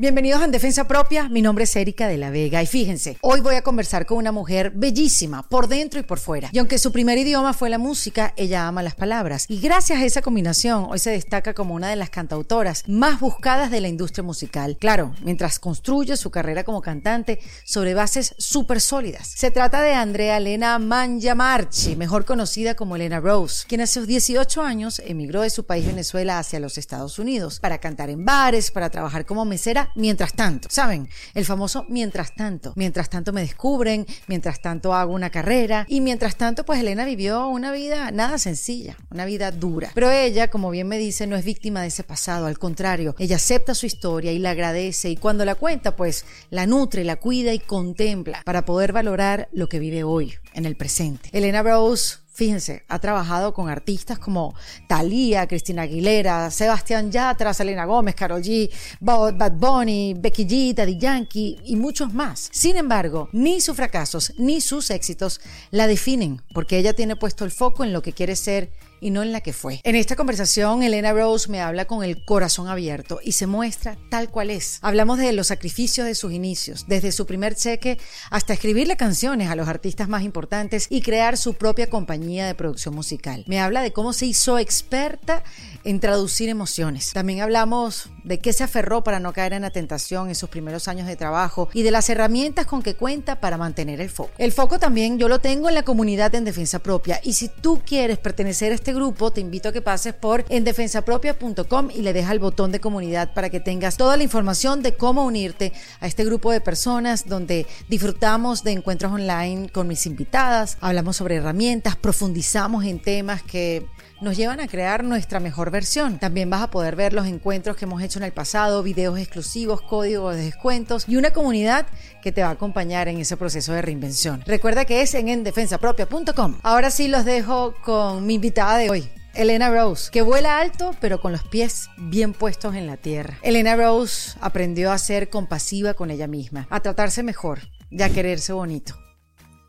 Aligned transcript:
Bienvenidos 0.00 0.40
a 0.40 0.44
En 0.44 0.52
Defensa 0.52 0.86
Propia, 0.86 1.28
mi 1.28 1.42
nombre 1.42 1.64
es 1.64 1.74
Erika 1.74 2.06
de 2.06 2.18
la 2.18 2.30
Vega 2.30 2.62
y 2.62 2.66
fíjense, 2.66 3.18
hoy 3.20 3.40
voy 3.40 3.56
a 3.56 3.62
conversar 3.62 4.06
con 4.06 4.18
una 4.18 4.30
mujer 4.30 4.70
bellísima, 4.70 5.42
por 5.42 5.66
dentro 5.66 5.98
y 5.98 6.04
por 6.04 6.20
fuera. 6.20 6.50
Y 6.52 6.58
aunque 6.60 6.78
su 6.78 6.92
primer 6.92 7.18
idioma 7.18 7.52
fue 7.52 7.68
la 7.68 7.78
música, 7.78 8.32
ella 8.36 8.68
ama 8.68 8.84
las 8.84 8.94
palabras. 8.94 9.46
Y 9.48 9.58
gracias 9.58 9.98
a 9.98 10.04
esa 10.04 10.22
combinación, 10.22 10.86
hoy 10.88 11.00
se 11.00 11.10
destaca 11.10 11.52
como 11.52 11.74
una 11.74 11.90
de 11.90 11.96
las 11.96 12.10
cantautoras 12.10 12.84
más 12.86 13.18
buscadas 13.18 13.72
de 13.72 13.80
la 13.80 13.88
industria 13.88 14.22
musical. 14.22 14.76
Claro, 14.78 15.16
mientras 15.24 15.58
construye 15.58 16.16
su 16.16 16.30
carrera 16.30 16.62
como 16.62 16.80
cantante 16.80 17.40
sobre 17.64 17.94
bases 17.94 18.36
súper 18.38 18.80
sólidas. 18.80 19.26
Se 19.26 19.50
trata 19.50 19.82
de 19.82 19.94
Andrea 19.94 20.36
Elena 20.36 20.78
Manjamarchi, 20.78 21.96
mejor 21.96 22.24
conocida 22.24 22.76
como 22.76 22.94
Elena 22.94 23.18
Rose, 23.18 23.66
quien 23.66 23.80
a 23.80 23.88
sus 23.88 24.06
18 24.06 24.62
años 24.62 25.02
emigró 25.04 25.40
de 25.40 25.50
su 25.50 25.66
país 25.66 25.86
Venezuela 25.86 26.38
hacia 26.38 26.60
los 26.60 26.78
Estados 26.78 27.18
Unidos 27.18 27.58
para 27.58 27.78
cantar 27.78 28.10
en 28.10 28.24
bares, 28.24 28.70
para 28.70 28.90
trabajar 28.90 29.26
como 29.26 29.44
mesera 29.44 29.87
mientras 29.94 30.32
tanto. 30.32 30.68
¿Saben? 30.70 31.08
El 31.34 31.44
famoso 31.44 31.84
mientras 31.88 32.34
tanto. 32.34 32.72
Mientras 32.76 33.10
tanto 33.10 33.32
me 33.32 33.40
descubren, 33.40 34.06
mientras 34.26 34.60
tanto 34.60 34.94
hago 34.94 35.12
una 35.12 35.30
carrera 35.30 35.86
y 35.88 36.00
mientras 36.00 36.36
tanto 36.36 36.64
pues 36.64 36.80
Elena 36.80 37.04
vivió 37.04 37.48
una 37.48 37.72
vida 37.72 38.10
nada 38.10 38.38
sencilla, 38.38 38.96
una 39.10 39.24
vida 39.24 39.50
dura. 39.50 39.90
Pero 39.94 40.10
ella, 40.10 40.48
como 40.48 40.70
bien 40.70 40.88
me 40.88 40.98
dice, 40.98 41.26
no 41.26 41.36
es 41.36 41.44
víctima 41.44 41.82
de 41.82 41.88
ese 41.88 42.04
pasado, 42.04 42.46
al 42.46 42.58
contrario, 42.58 43.14
ella 43.18 43.36
acepta 43.36 43.74
su 43.74 43.86
historia 43.86 44.32
y 44.32 44.38
la 44.38 44.50
agradece 44.50 45.10
y 45.10 45.16
cuando 45.16 45.44
la 45.44 45.54
cuenta 45.54 45.96
pues 45.96 46.24
la 46.50 46.66
nutre, 46.66 47.04
la 47.04 47.16
cuida 47.16 47.52
y 47.52 47.58
contempla 47.58 48.42
para 48.44 48.64
poder 48.64 48.92
valorar 48.92 49.48
lo 49.52 49.68
que 49.68 49.78
vive 49.78 50.04
hoy, 50.04 50.34
en 50.54 50.66
el 50.66 50.76
presente. 50.76 51.30
Elena 51.32 51.62
Rose 51.62 52.18
Fíjense, 52.38 52.84
ha 52.86 53.00
trabajado 53.00 53.52
con 53.52 53.68
artistas 53.68 54.20
como 54.20 54.54
Thalía, 54.86 55.48
Cristina 55.48 55.82
Aguilera, 55.82 56.52
Sebastián 56.52 57.10
Yatra, 57.10 57.52
Selena 57.52 57.84
Gómez, 57.84 58.14
Karol 58.14 58.42
G, 58.42 58.70
Bad 59.00 59.54
Bunny, 59.54 60.14
Becky 60.16 60.46
G, 60.46 60.72
Daddy 60.72 60.96
Yankee 60.98 61.56
y 61.64 61.74
muchos 61.74 62.14
más. 62.14 62.48
Sin 62.52 62.76
embargo, 62.76 63.28
ni 63.32 63.60
sus 63.60 63.74
fracasos 63.74 64.34
ni 64.38 64.60
sus 64.60 64.90
éxitos 64.90 65.40
la 65.72 65.88
definen, 65.88 66.40
porque 66.54 66.78
ella 66.78 66.92
tiene 66.92 67.16
puesto 67.16 67.44
el 67.44 67.50
foco 67.50 67.82
en 67.82 67.92
lo 67.92 68.02
que 68.02 68.12
quiere 68.12 68.36
ser 68.36 68.70
y 69.00 69.10
no 69.10 69.22
en 69.22 69.32
la 69.32 69.40
que 69.40 69.52
fue. 69.52 69.80
En 69.84 69.94
esta 69.94 70.16
conversación, 70.16 70.82
Elena 70.82 71.12
Rose 71.12 71.50
me 71.50 71.60
habla 71.60 71.86
con 71.86 72.04
el 72.04 72.24
corazón 72.24 72.68
abierto 72.68 73.20
y 73.22 73.32
se 73.32 73.46
muestra 73.46 73.96
tal 74.10 74.30
cual 74.30 74.50
es. 74.50 74.78
Hablamos 74.82 75.18
de 75.18 75.32
los 75.32 75.48
sacrificios 75.48 76.06
de 76.06 76.14
sus 76.14 76.32
inicios, 76.32 76.86
desde 76.88 77.12
su 77.12 77.26
primer 77.26 77.54
cheque 77.54 77.98
hasta 78.30 78.52
escribirle 78.52 78.96
canciones 78.96 79.50
a 79.50 79.56
los 79.56 79.68
artistas 79.68 80.08
más 80.08 80.22
importantes 80.22 80.86
y 80.90 81.02
crear 81.02 81.36
su 81.36 81.54
propia 81.54 81.88
compañía 81.88 82.46
de 82.46 82.54
producción 82.54 82.94
musical. 82.94 83.44
Me 83.46 83.60
habla 83.60 83.82
de 83.82 83.92
cómo 83.92 84.12
se 84.12 84.26
hizo 84.26 84.58
experta 84.58 85.42
en 85.84 86.00
traducir 86.00 86.48
emociones. 86.48 87.12
También 87.12 87.40
hablamos 87.40 88.10
de 88.24 88.38
qué 88.38 88.52
se 88.52 88.64
aferró 88.64 89.02
para 89.02 89.20
no 89.20 89.32
caer 89.32 89.52
en 89.54 89.62
la 89.62 89.70
tentación 89.70 90.28
en 90.28 90.34
sus 90.34 90.48
primeros 90.48 90.88
años 90.88 91.06
de 91.06 91.16
trabajo 91.16 91.68
y 91.72 91.82
de 91.82 91.90
las 91.90 92.08
herramientas 92.10 92.66
con 92.66 92.82
que 92.82 92.94
cuenta 92.94 93.40
para 93.40 93.56
mantener 93.56 94.00
el 94.00 94.10
foco. 94.10 94.30
El 94.38 94.52
foco 94.52 94.78
también 94.78 95.18
yo 95.18 95.28
lo 95.28 95.38
tengo 95.38 95.68
en 95.68 95.74
la 95.74 95.82
comunidad 95.82 96.34
en 96.34 96.44
defensa 96.44 96.78
propia 96.80 97.20
y 97.22 97.34
si 97.34 97.48
tú 97.48 97.80
quieres 97.84 98.18
pertenecer 98.18 98.72
a 98.72 98.74
este 98.74 98.87
grupo, 98.92 99.30
te 99.30 99.40
invito 99.40 99.68
a 99.68 99.72
que 99.72 99.82
pases 99.82 100.14
por 100.14 100.44
endefensapropia.com 100.48 101.90
y 101.94 102.02
le 102.02 102.12
dejas 102.12 102.32
el 102.32 102.38
botón 102.38 102.72
de 102.72 102.80
comunidad 102.80 103.34
para 103.34 103.50
que 103.50 103.60
tengas 103.60 103.96
toda 103.96 104.16
la 104.16 104.22
información 104.22 104.82
de 104.82 104.94
cómo 104.94 105.24
unirte 105.24 105.72
a 106.00 106.06
este 106.06 106.24
grupo 106.24 106.52
de 106.52 106.60
personas 106.60 107.26
donde 107.26 107.66
disfrutamos 107.88 108.64
de 108.64 108.72
encuentros 108.72 109.12
online 109.12 109.68
con 109.68 109.88
mis 109.88 110.06
invitadas, 110.06 110.78
hablamos 110.80 111.16
sobre 111.16 111.36
herramientas, 111.36 111.96
profundizamos 111.96 112.84
en 112.84 113.00
temas 113.00 113.42
que 113.42 113.86
nos 114.20 114.36
llevan 114.36 114.60
a 114.60 114.68
crear 114.68 115.04
nuestra 115.04 115.40
mejor 115.40 115.70
versión. 115.70 116.18
También 116.18 116.50
vas 116.50 116.62
a 116.62 116.70
poder 116.70 116.96
ver 116.96 117.12
los 117.12 117.26
encuentros 117.26 117.76
que 117.76 117.84
hemos 117.84 118.02
hecho 118.02 118.18
en 118.18 118.24
el 118.24 118.32
pasado, 118.32 118.82
videos 118.82 119.18
exclusivos, 119.18 119.80
códigos 119.82 120.36
de 120.36 120.44
descuentos 120.44 121.08
y 121.08 121.16
una 121.16 121.32
comunidad 121.32 121.86
que 122.22 122.32
te 122.32 122.42
va 122.42 122.48
a 122.48 122.52
acompañar 122.52 123.08
en 123.08 123.18
ese 123.18 123.36
proceso 123.36 123.72
de 123.72 123.82
reinvención. 123.82 124.42
Recuerda 124.46 124.84
que 124.84 125.02
es 125.02 125.14
en 125.14 125.28
endefensapropia.com. 125.28 126.58
Ahora 126.62 126.90
sí 126.90 127.08
los 127.08 127.24
dejo 127.24 127.74
con 127.84 128.26
mi 128.26 128.34
invitada 128.34 128.76
de 128.78 128.90
hoy. 128.90 129.08
Elena 129.34 129.70
Rose, 129.70 130.10
que 130.10 130.22
vuela 130.22 130.58
alto 130.58 130.90
pero 131.00 131.20
con 131.20 131.30
los 131.30 131.44
pies 131.44 131.88
bien 131.96 132.32
puestos 132.32 132.74
en 132.74 132.88
la 132.88 132.96
tierra. 132.96 133.38
Elena 133.42 133.76
Rose 133.76 134.36
aprendió 134.40 134.90
a 134.90 134.98
ser 134.98 135.30
compasiva 135.30 135.94
con 135.94 136.10
ella 136.10 136.26
misma, 136.26 136.66
a 136.70 136.80
tratarse 136.80 137.22
mejor 137.22 137.60
y 137.90 138.02
a 138.02 138.10
quererse 138.10 138.52
bonito. 138.52 138.98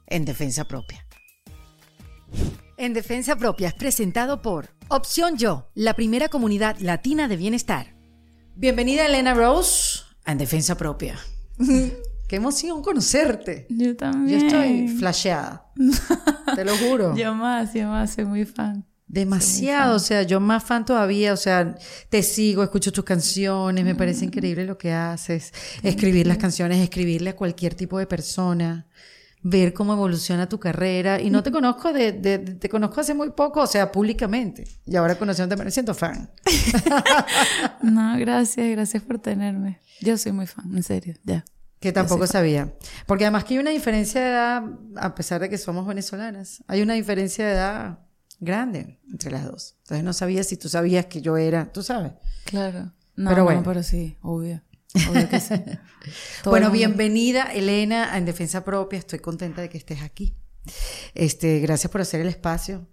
En 0.08 0.26
defensa 0.26 0.66
propia. 0.66 1.06
En 2.82 2.94
Defensa 2.94 3.36
Propia 3.36 3.68
es 3.68 3.74
presentado 3.74 4.42
por 4.42 4.70
Opción 4.88 5.36
Yo, 5.38 5.70
la 5.76 5.96
primera 5.96 6.30
comunidad 6.30 6.78
latina 6.80 7.28
de 7.28 7.36
bienestar. 7.36 7.94
Bienvenida 8.56 9.06
Elena 9.06 9.34
Rose 9.34 10.04
a 10.24 10.32
En 10.32 10.38
Defensa 10.38 10.78
Propia. 10.78 11.20
Qué 12.30 12.38
emoción 12.38 12.82
conocerte. 12.82 13.68
Yo 13.70 13.98
también. 13.98 14.40
Yo 14.40 14.48
estoy 14.48 14.88
flasheada. 14.98 15.70
Te 16.56 16.64
lo 16.64 16.74
juro. 16.78 17.14
Yo 17.18 17.36
más, 17.36 17.74
yo 17.74 17.90
más, 17.90 18.14
soy 18.14 18.24
muy 18.24 18.46
fan. 18.46 18.86
Demasiado, 19.08 19.98
o 19.98 20.00
sea, 20.00 20.24
yo 20.24 20.40
más 20.40 20.64
fan 20.64 20.86
todavía, 20.86 21.34
o 21.34 21.38
sea, 21.38 21.76
te 22.08 22.24
sigo, 22.24 22.64
escucho 22.64 22.94
tus 22.94 23.04
canciones, 23.04 23.84
me 23.84 23.96
parece 23.96 24.24
increíble 24.24 24.64
lo 24.66 24.78
que 24.78 24.94
haces, 24.94 25.52
escribir 25.84 26.28
las 26.28 26.38
canciones, 26.38 26.78
escribirle 26.78 27.32
a 27.32 27.36
cualquier 27.36 27.76
tipo 27.76 28.00
de 28.00 28.08
persona 28.08 28.88
ver 29.42 29.74
cómo 29.74 29.94
evoluciona 29.94 30.50
tu 30.50 30.60
carrera. 30.60 31.22
Y 31.22 31.30
no 31.30 31.44
te 31.44 31.52
conozco 31.52 31.94
de, 31.94 32.12
te 32.14 32.70
conozco 32.70 33.02
hace 33.02 33.14
muy 33.14 33.32
poco, 33.32 33.62
o 33.62 33.68
sea, 33.68 33.92
públicamente. 33.92 34.68
Y 34.86 34.96
ahora 34.96 35.16
conociéndote 35.16 35.64
me 35.64 35.72
siento 35.72 35.94
fan. 35.94 36.30
no, 37.84 38.18
gracias, 38.18 38.68
gracias 38.70 39.04
por 39.04 39.20
tenerme. 39.20 39.80
Yo 40.02 40.18
soy 40.18 40.32
muy 40.32 40.48
fan, 40.48 40.76
en 40.76 40.84
serio, 40.84 41.16
ya. 41.24 41.46
Que 41.80 41.94
tampoco 41.94 42.28
sabía. 42.28 42.74
Porque 43.06 43.24
además 43.24 43.46
que 43.46 43.54
hay 43.54 43.60
una 43.60 43.70
diferencia 43.70 44.22
de 44.22 44.30
edad, 44.30 44.64
a 44.98 45.16
pesar 45.16 45.40
de 45.40 45.50
que 45.50 45.58
somos 45.58 45.88
venezolanas, 45.88 46.62
hay 46.68 46.82
una 46.82 46.94
diferencia 46.94 47.46
de 47.46 47.54
edad 47.54 48.00
grande 48.42 49.00
entre 49.10 49.32
las 49.32 49.46
dos. 49.46 49.76
Entonces 49.84 50.04
no 50.04 50.12
sabía 50.12 50.44
si 50.44 50.58
tú 50.58 50.68
sabías 50.68 51.06
que 51.06 51.22
yo 51.22 51.38
era, 51.38 51.72
tú 51.72 51.82
sabes. 51.82 52.14
Claro. 52.46 52.92
No, 53.16 53.30
pero 53.30 53.44
bueno. 53.44 53.64
pero 53.64 53.84
sí, 53.84 54.18
obvio. 54.22 54.62
bueno, 56.46 56.72
bienvenida 56.72 57.44
Elena 57.54 58.18
En 58.18 58.26
Defensa 58.26 58.64
Propia. 58.64 58.98
Estoy 58.98 59.20
contenta 59.20 59.62
de 59.62 59.70
que 59.70 59.78
estés 59.78 60.02
aquí. 60.02 60.36
Este, 61.14 61.60
gracias 61.60 61.92
por 61.92 62.02
hacer 62.02 62.22
el 62.22 62.28
espacio, 62.28 62.88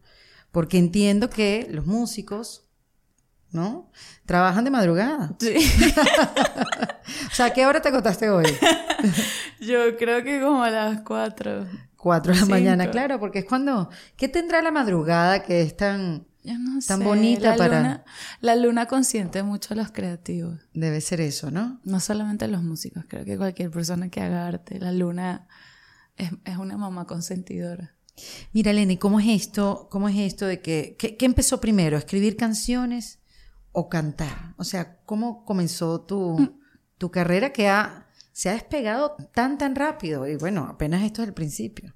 porque 0.53 0.77
entiendo 0.77 1.31
que 1.31 1.67
los 1.71 1.87
músicos, 1.87 2.69
¿no? 3.51 3.91
Trabajan 4.27 4.65
de 4.65 4.71
madrugada. 4.71 5.35
Sí. 5.41 5.55
o 7.31 7.35
sea, 7.35 7.53
¿qué 7.55 7.65
hora 7.65 7.81
te 7.81 7.89
acostaste 7.89 8.29
hoy? 8.29 8.45
Yo 9.61 9.97
creo 9.97 10.23
que 10.23 10.41
como 10.41 10.63
a 10.63 10.71
las 10.71 11.01
cuatro. 11.01 11.67
Cuatro 11.97 12.35
de 12.35 12.41
la 12.41 12.47
mañana, 12.47 12.91
claro, 12.91 13.19
porque 13.19 13.41
es 13.41 13.45
cuando... 13.47 13.89
¿Qué 14.17 14.29
tendrá 14.29 14.61
la 14.61 14.71
madrugada 14.71 15.43
que 15.43 15.63
es 15.63 15.77
tan 15.77 16.27
tan 16.87 17.01
bonita 17.05 17.51
la 17.51 17.57
para... 17.57 17.79
Luna, 17.79 18.05
la 18.41 18.57
luna 18.57 18.87
consiente 18.87 19.43
mucho 19.43 19.75
a 19.75 19.77
los 19.77 19.91
creativos. 19.91 20.61
Debe 20.75 21.01
ser 21.01 21.21
eso, 21.21 21.51
¿no? 21.51 21.81
No 21.85 22.01
solamente 22.01 22.45
a 22.45 22.49
los 22.49 22.63
músicos, 22.63 23.05
creo 23.09 23.25
que 23.25 23.37
cualquier 23.37 23.71
persona 23.71 24.09
que 24.09 24.21
haga 24.21 24.47
arte, 24.47 24.79
la 24.79 24.93
luna 24.93 25.47
es, 26.17 26.31
una 26.59 26.77
mamá 26.77 27.07
consentidora. 27.07 27.95
Mira, 28.53 28.73
Lenny, 28.73 28.97
¿cómo 28.97 29.21
es 29.21 29.27
esto? 29.29 29.89
¿Cómo 29.91 30.09
es 30.09 30.17
esto 30.17 30.47
de 30.47 30.61
que, 30.61 30.97
qué 30.97 31.25
empezó 31.27 31.61
primero? 31.61 31.99
¿Escribir 31.99 32.37
canciones 32.37 33.21
o 33.73 33.89
cantar? 33.89 34.55
O 34.57 34.65
sea, 34.65 34.99
¿cómo 35.05 35.45
comenzó 35.45 36.01
tu, 36.01 36.39
mm. 36.39 36.61
tu 36.99 37.11
carrera 37.11 37.53
que 37.53 37.69
ha, 37.69 38.09
se 38.33 38.49
ha 38.49 38.53
despegado 38.53 39.17
tan, 39.35 39.59
tan 39.59 39.75
rápido? 39.75 40.27
Y 40.27 40.37
bueno, 40.37 40.67
apenas 40.71 41.03
esto 41.03 41.23
es 41.23 41.29
el 41.29 41.35
principio. 41.35 41.95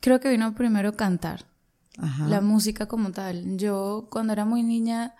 Creo 0.00 0.20
que 0.20 0.30
vino 0.30 0.54
primero 0.54 0.94
cantar 0.94 1.53
la 1.96 2.40
música 2.40 2.86
como 2.86 3.12
tal. 3.12 3.56
Yo 3.56 4.08
cuando 4.10 4.32
era 4.32 4.44
muy 4.44 4.62
niña 4.62 5.14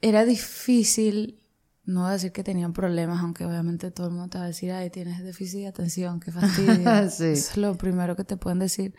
era 0.00 0.24
difícil, 0.24 1.40
no 1.84 2.02
voy 2.02 2.10
a 2.10 2.12
decir 2.12 2.32
que 2.32 2.44
tenían 2.44 2.72
problemas, 2.72 3.20
aunque 3.20 3.44
obviamente 3.44 3.90
todo 3.90 4.06
el 4.06 4.12
mundo 4.12 4.28
te 4.28 4.38
va 4.38 4.44
a 4.44 4.46
decir, 4.46 4.70
ay, 4.70 4.90
tienes 4.90 5.22
déficit 5.22 5.60
de 5.60 5.66
atención, 5.66 6.20
qué 6.20 6.30
fastidio. 6.30 6.90
es 7.32 7.56
lo 7.56 7.74
primero 7.76 8.16
que 8.16 8.24
te 8.24 8.36
pueden 8.36 8.60
decir. 8.60 8.94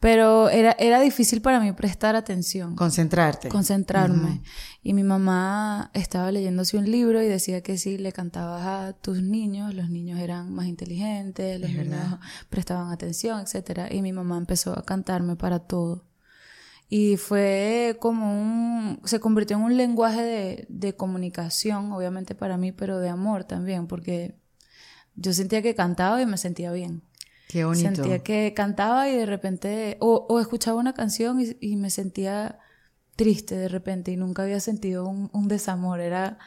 Pero 0.00 0.48
era, 0.48 0.72
era 0.72 1.00
difícil 1.00 1.40
para 1.40 1.60
mí 1.60 1.72
prestar 1.72 2.16
atención. 2.16 2.76
Concentrarte. 2.76 3.48
Concentrarme. 3.48 4.42
Y 4.82 4.94
mi 4.94 5.04
mamá 5.04 5.90
estaba 5.94 6.32
leyéndose 6.32 6.76
un 6.76 6.90
libro 6.90 7.22
y 7.22 7.28
decía 7.28 7.62
que 7.62 7.78
si 7.78 7.98
le 7.98 8.12
cantabas 8.12 8.66
a 8.66 8.92
tus 8.94 9.22
niños, 9.22 9.74
los 9.74 9.88
niños 9.88 10.18
eran 10.18 10.52
más 10.52 10.66
inteligentes, 10.66 11.60
los 11.60 11.70
niños 11.70 12.18
prestaban 12.50 12.90
atención, 12.90 13.40
etc. 13.40 13.92
Y 13.92 14.02
mi 14.02 14.12
mamá 14.12 14.36
empezó 14.38 14.76
a 14.78 14.82
cantarme 14.82 15.36
para 15.36 15.60
todo. 15.60 16.04
Y 16.88 17.16
fue 17.16 17.96
como 18.00 18.40
un, 18.40 19.00
se 19.04 19.18
convirtió 19.18 19.56
en 19.56 19.62
un 19.62 19.76
lenguaje 19.76 20.22
de, 20.22 20.66
de 20.68 20.94
comunicación, 20.94 21.92
obviamente 21.92 22.34
para 22.34 22.56
mí, 22.56 22.72
pero 22.72 22.98
de 23.00 23.08
amor 23.08 23.44
también, 23.44 23.86
porque 23.86 24.36
yo 25.16 25.32
sentía 25.32 25.62
que 25.62 25.74
cantaba 25.74 26.20
y 26.20 26.26
me 26.26 26.36
sentía 26.36 26.72
bien. 26.72 27.02
Qué 27.48 27.64
bonito. 27.64 27.94
Sentía 27.94 28.18
que 28.20 28.52
cantaba 28.54 29.08
y 29.08 29.16
de 29.16 29.26
repente, 29.26 29.96
o, 30.00 30.26
o 30.28 30.40
escuchaba 30.40 30.78
una 30.78 30.94
canción 30.94 31.40
y, 31.40 31.56
y, 31.60 31.76
me 31.76 31.90
sentía 31.90 32.58
triste 33.16 33.56
de 33.56 33.68
repente 33.68 34.10
y 34.10 34.16
nunca 34.16 34.42
había 34.42 34.60
sentido 34.60 35.06
un, 35.06 35.30
un 35.32 35.48
desamor. 35.48 36.00
Era 36.00 36.38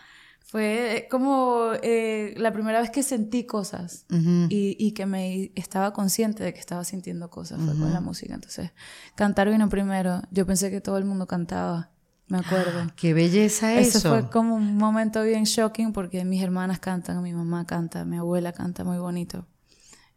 Fue 0.49 1.09
como 1.11 1.71
eh, 1.83 2.33
la 2.37 2.53
primera 2.53 2.79
vez 2.79 2.89
que 2.89 3.03
sentí 3.03 3.45
cosas 3.45 4.05
y, 4.09 4.77
y, 4.79 4.93
que 4.93 5.05
me 5.05 5.51
estaba 5.55 5.91
consciente 5.91 6.41
de 6.41 6.53
que 6.53 6.61
estaba 6.61 6.85
sintiendo 6.85 7.29
cosas, 7.29 7.59
fue 7.59 7.77
con 7.77 7.91
la 7.91 7.99
música. 7.99 8.33
Entonces, 8.33 8.71
cantar 9.15 9.49
vino 9.49 9.67
primero. 9.67 10.21
Yo 10.31 10.45
pensé 10.45 10.71
que 10.71 10.79
todo 10.79 10.97
el 10.97 11.03
mundo 11.03 11.27
cantaba, 11.27 11.91
me 12.27 12.37
acuerdo. 12.37 12.79
Ah, 12.79 12.93
¡Qué 12.95 13.13
belleza 13.13 13.77
eso! 13.77 13.97
Eso 13.97 14.09
fue 14.09 14.29
como 14.29 14.55
un 14.55 14.77
momento 14.77 15.21
bien 15.21 15.43
shocking 15.43 15.91
porque 15.91 16.23
mis 16.23 16.41
hermanas 16.41 16.79
cantan, 16.79 17.21
mi 17.21 17.33
mamá 17.33 17.65
canta, 17.65 18.05
mi 18.05 18.15
abuela 18.15 18.53
canta 18.53 18.85
muy 18.85 18.99
bonito. 18.99 19.45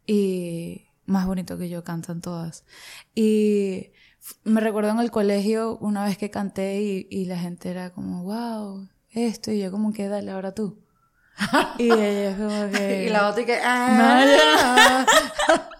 Y 0.07 0.85
más 1.05 1.27
bonito 1.27 1.57
que 1.57 1.67
yo 1.67 1.83
cantan 1.83 2.21
todas. 2.21 2.63
Y 3.13 3.91
me 4.45 4.61
recuerdo 4.61 4.91
en 4.91 4.99
el 4.99 5.11
colegio 5.11 5.77
una 5.79 6.05
vez 6.05 6.17
que 6.17 6.29
canté 6.29 6.81
y, 6.81 7.07
y 7.11 7.25
la 7.25 7.37
gente 7.37 7.69
era 7.69 7.89
como, 7.89 8.23
wow, 8.23 8.87
esto, 9.13 9.51
y 9.51 9.59
yo 9.59 9.71
como 9.71 9.93
que 9.93 10.07
dale, 10.07 10.31
ahora 10.31 10.53
tú. 10.53 10.79
y 11.77 11.91
ella 11.91 12.37
como 12.37 12.71
que... 12.71 13.05
y 13.05 13.09
la 13.09 13.29
otra 13.29 13.41
y 13.41 13.45
que... 13.45 13.59
¡Ah! 13.63 15.05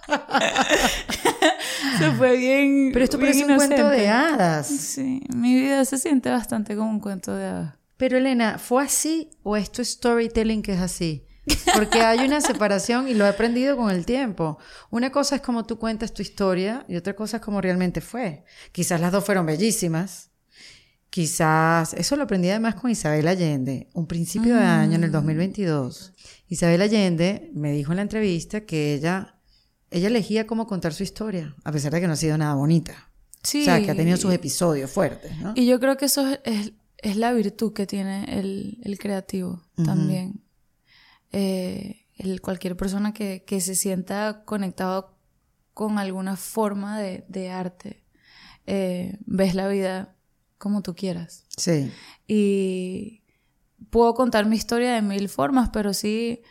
se 1.98 2.12
fue 2.12 2.38
bien 2.38 2.90
Pero 2.94 3.06
esto 3.06 3.20
parece 3.20 3.46
un 3.46 3.56
cuento 3.56 3.90
de 3.90 4.10
hadas. 4.10 4.68
Sí, 4.68 5.22
mi 5.34 5.56
vida 5.56 5.86
se 5.86 5.98
siente 5.98 6.30
bastante 6.30 6.76
como 6.76 6.90
un 6.90 7.00
cuento 7.00 7.36
de 7.36 7.46
hadas. 7.46 7.76
Pero 7.98 8.18
Elena, 8.18 8.58
¿fue 8.58 8.84
así 8.84 9.30
o 9.44 9.56
es 9.56 9.72
tu 9.72 9.86
storytelling 9.86 10.64
que 10.64 10.74
es 10.74 10.82
así? 10.82 11.26
Porque 11.74 12.02
hay 12.02 12.20
una 12.26 12.42
separación 12.42 13.08
y 13.08 13.14
lo 13.14 13.26
he 13.26 13.30
aprendido 13.30 13.78
con 13.78 13.92
el 13.92 14.06
tiempo. 14.06 14.58
Una 14.90 15.12
cosa 15.12 15.36
es 15.36 15.42
como 15.42 15.66
tú 15.66 15.78
cuentas 15.78 16.14
tu 16.14 16.22
historia 16.22 16.86
y 16.88 16.96
otra 16.96 17.16
cosa 17.16 17.38
es 17.38 17.44
como 17.44 17.62
realmente 17.62 18.02
fue. 18.02 18.44
Quizás 18.72 19.00
las 19.02 19.12
dos 19.12 19.24
fueron 19.24 19.46
bellísimas, 19.46 20.31
Quizás, 21.12 21.94
eso 21.96 22.16
lo 22.16 22.24
aprendí 22.24 22.48
además 22.48 22.76
con 22.76 22.90
Isabel 22.90 23.28
Allende, 23.28 23.90
un 23.94 24.08
principio 24.08 24.56
de 24.56 24.64
año 24.64 24.96
en 24.96 25.04
el 25.04 25.12
2022. 25.12 26.14
Mm. 26.16 26.54
Isabel 26.54 26.82
Allende 26.82 27.52
me 27.54 27.74
dijo 27.74 27.92
en 27.92 27.98
la 27.98 28.04
entrevista 28.04 28.62
que 28.62 28.94
ella, 28.94 29.36
ella 29.90 30.08
elegía 30.08 30.48
cómo 30.48 30.68
contar 30.68 30.94
su 30.94 31.04
historia, 31.04 31.54
a 31.66 31.72
pesar 31.74 31.92
de 31.92 32.00
que 32.00 32.08
no 32.08 32.14
ha 32.14 32.16
sido 32.16 32.38
nada 32.38 32.54
bonita. 32.54 33.12
Sí. 33.44 33.64
O 33.64 33.66
sea, 33.66 33.84
que 33.84 33.92
ha 33.92 33.96
tenido 33.96 34.16
sus 34.16 34.34
episodios 34.34 34.90
fuertes, 34.90 35.38
¿no? 35.40 35.52
Y 35.54 35.66
yo 35.66 35.82
creo 35.82 35.98
que 35.98 36.06
eso 36.06 36.26
es, 36.46 36.72
es 37.00 37.18
la 37.18 37.34
virtud 37.34 37.74
que 37.74 37.86
tiene 37.86 38.40
el, 38.40 38.80
el 38.82 38.98
creativo 38.98 39.62
también. 39.84 40.46
Eh, 41.34 42.06
el, 42.16 42.40
cualquier 42.40 42.78
persona 42.78 43.14
que, 43.14 43.44
que, 43.44 43.60
se 43.60 43.76
sienta 43.76 44.44
conectado 44.46 45.18
con 45.74 46.00
alguna 46.00 46.38
forma 46.38 46.98
de, 47.02 47.26
de 47.28 47.50
arte, 47.50 48.06
eh, 48.66 49.18
ves 49.26 49.56
la 49.56 49.68
vida 49.68 50.16
como 50.62 50.84
tú 50.84 50.96
quieras. 50.96 51.44
Sí. 51.58 51.92
Y 52.28 53.24
puedo 53.90 54.14
contar 54.14 54.46
mi 54.46 54.56
historia 54.56 54.94
de 54.94 55.02
mil 55.02 55.28
formas, 55.28 55.70
pero 55.74 55.94
sí 55.94 56.44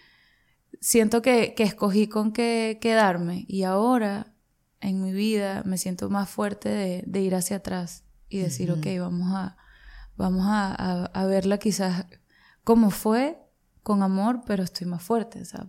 siento 0.80 1.22
que, 1.22 1.54
escogí 1.56 2.08
con 2.08 2.32
qué 2.32 2.78
quedarme. 2.80 3.44
Y 3.46 3.62
ahora, 3.62 4.34
en 4.80 5.00
mi 5.00 5.12
vida, 5.12 5.62
me 5.64 5.78
siento 5.78 6.10
más 6.10 6.28
fuerte 6.28 7.04
de, 7.06 7.20
ir 7.20 7.36
hacia 7.36 7.58
atrás 7.58 8.02
y 8.28 8.38
decir, 8.38 8.72
ok, 8.72 8.86
vamos 8.98 9.32
a, 9.32 9.56
vamos 10.16 10.44
a, 10.48 11.26
verla 11.26 11.58
quizás 11.58 12.06
como 12.64 12.90
fue, 12.90 13.38
con 13.84 14.02
amor, 14.02 14.42
pero 14.44 14.64
estoy 14.64 14.86
más 14.86 15.02
fuerte, 15.02 15.40
o 15.40 15.44
sea, 15.44 15.66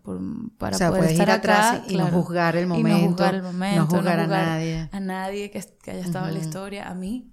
para 0.57 0.89
poder 0.89 1.11
estar 1.11 1.29
atrás 1.29 1.83
y, 1.87 1.95
no 1.95 2.07
juzgar 2.07 2.55
el 2.57 2.67
momento, 2.67 2.89
y 2.89 3.01
no 3.03 3.09
juzgar 3.09 3.35
el 3.35 3.43
momento, 3.43 3.81
no 3.81 3.87
juzgar, 3.87 4.19
a 4.19 4.27
nadie, 4.27 4.89
a 4.91 4.99
nadie 4.99 5.49
que, 5.49 5.59
haya 5.59 6.01
estado 6.01 6.27
en 6.27 6.33
la 6.33 6.39
historia, 6.41 6.89
a 6.89 6.93
mí, 6.93 7.31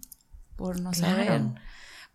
por 0.59 0.81
no 0.81 0.93
saber. 0.93 1.41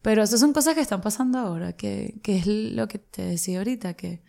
Pero 0.01 0.21
esas 0.21 0.41
son 0.41 0.51
cosas 0.51 0.75
que 0.75 0.81
están 0.81 0.99
pasando 0.99 1.39
ahora, 1.39 1.73
que, 1.73 2.19
que 2.21 2.37
es 2.37 2.45
lo 2.45 2.89
que 2.89 2.99
te 2.99 3.21
decía 3.21 3.59
ahorita, 3.59 3.93
que 3.93 4.21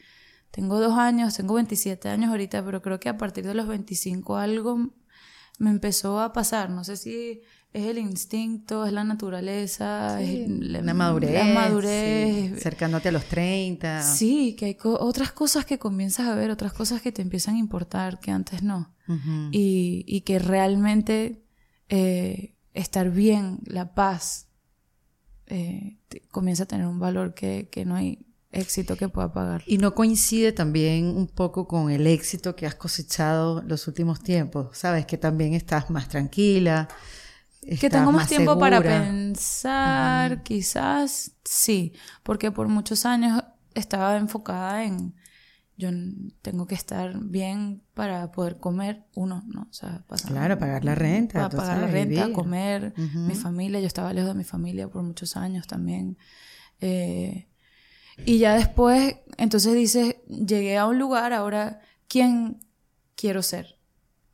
tengo 0.53 0.79
dos 0.79 0.97
años, 0.97 1.35
tengo 1.35 1.55
27 1.55 2.09
años 2.09 2.31
ahorita, 2.31 2.65
pero 2.65 2.81
creo 2.81 3.01
que 3.01 3.09
a 3.09 3.19
partir 3.19 3.45
de 3.45 3.55
los 3.55 3.67
25 3.67 4.37
algo 4.37 4.93
me 5.59 5.71
empezó 5.71 6.21
a 6.21 6.33
pasar. 6.33 6.71
No 6.71 6.85
sé 6.85 6.97
si 6.97 7.43
es 7.73 7.87
el 7.87 7.99
instinto, 7.99 8.87
es 8.87 8.93
la 8.93 9.03
naturaleza, 9.03 10.23
es 10.23 10.49
la 10.49 10.95
madurez. 10.95 11.33
La 11.33 11.45
madurez. 11.53 12.63
Cercándote 12.63 13.09
a 13.09 13.13
los 13.13 13.25
30. 13.25 14.01
Sí, 14.03 14.55
que 14.55 14.67
hay 14.67 14.77
otras 14.81 15.33
cosas 15.33 15.65
que 15.65 15.81
comienzas 15.81 16.29
a 16.29 16.37
ver, 16.37 16.53
otras 16.53 16.73
cosas 16.73 17.03
que 17.03 17.11
te 17.11 17.21
empiezan 17.21 17.57
a 17.57 17.59
importar 17.59 18.21
que 18.21 18.31
antes 18.31 18.63
no. 18.63 18.95
y, 19.51 20.05
y, 20.07 20.21
que 20.21 20.39
realmente 20.39 21.45
eh, 21.89 22.54
estar 22.75 23.11
bien, 23.11 23.61
la 23.65 23.95
paz, 23.95 24.49
eh, 25.47 25.99
comienza 26.31 26.65
a 26.65 26.67
tener 26.67 26.87
un 26.87 26.99
valor 26.99 27.35
que, 27.35 27.69
no 27.87 27.95
hay 27.95 28.27
éxito 28.51 28.97
que 28.97 29.09
pueda 29.09 29.33
pagar. 29.33 29.63
¿Y 29.67 29.79
no 29.79 29.95
coincide 29.95 30.53
también 30.53 31.07
un 31.07 31.27
poco 31.27 31.67
con 31.67 31.91
el 31.91 32.07
éxito 32.07 32.55
que 32.55 32.67
has 32.67 32.75
cosechado 32.75 33.63
los 33.63 33.87
últimos 33.89 34.23
tiempos? 34.23 34.77
¿Sabes? 34.77 35.07
Que 35.07 35.17
también 35.17 35.55
estás 35.55 35.91
más 35.91 36.09
tranquila. 36.09 36.89
que 37.81 37.89
tengo 37.89 38.13
más, 38.13 38.29
tiempo 38.29 38.59
para 38.59 38.83
pensar, 38.83 40.43
quizás 40.43 41.33
sí, 41.45 41.93
porque 42.23 42.51
por 42.51 42.69
muchos 42.69 43.07
años 43.07 43.43
estaba 43.75 44.17
enfocada 44.17 44.85
en 44.85 45.15
yo 45.77 45.91
tengo 46.43 46.67
que 46.67 46.75
estar 46.75 47.19
bien 47.19 47.83
para 47.95 48.31
poder 48.31 48.59
comer, 48.59 49.05
uno, 49.15 49.43
¿no? 49.47 49.63
O 49.63 49.73
sea, 49.73 50.05
Claro, 50.27 50.59
pagar 50.59 50.85
la 50.85 50.95
renta. 50.95 51.49
Para 51.49 51.57
pagar 51.57 51.79
la 51.79 51.87
renta, 51.89 52.33
comer, 52.33 52.95
mi 52.97 53.35
familia, 53.35 53.81
yo 53.81 53.87
estaba 53.87 54.13
lejos 54.13 54.31
de 54.31 54.39
mi 54.39 54.45
familia 54.45 54.89
por 54.89 55.03
muchos 55.03 55.37
años 55.37 55.67
también. 55.67 56.17
Eh, 56.81 57.49
y 58.25 58.39
ya 58.39 58.55
después, 58.55 59.17
entonces 59.37 59.75
dices, 59.75 60.17
llegué 60.29 60.79
a 60.79 60.87
un 60.87 60.99
lugar, 60.99 61.33
ahora, 61.33 61.81
¿quién 62.07 62.61
quiero 63.17 63.43
ser? 63.43 63.79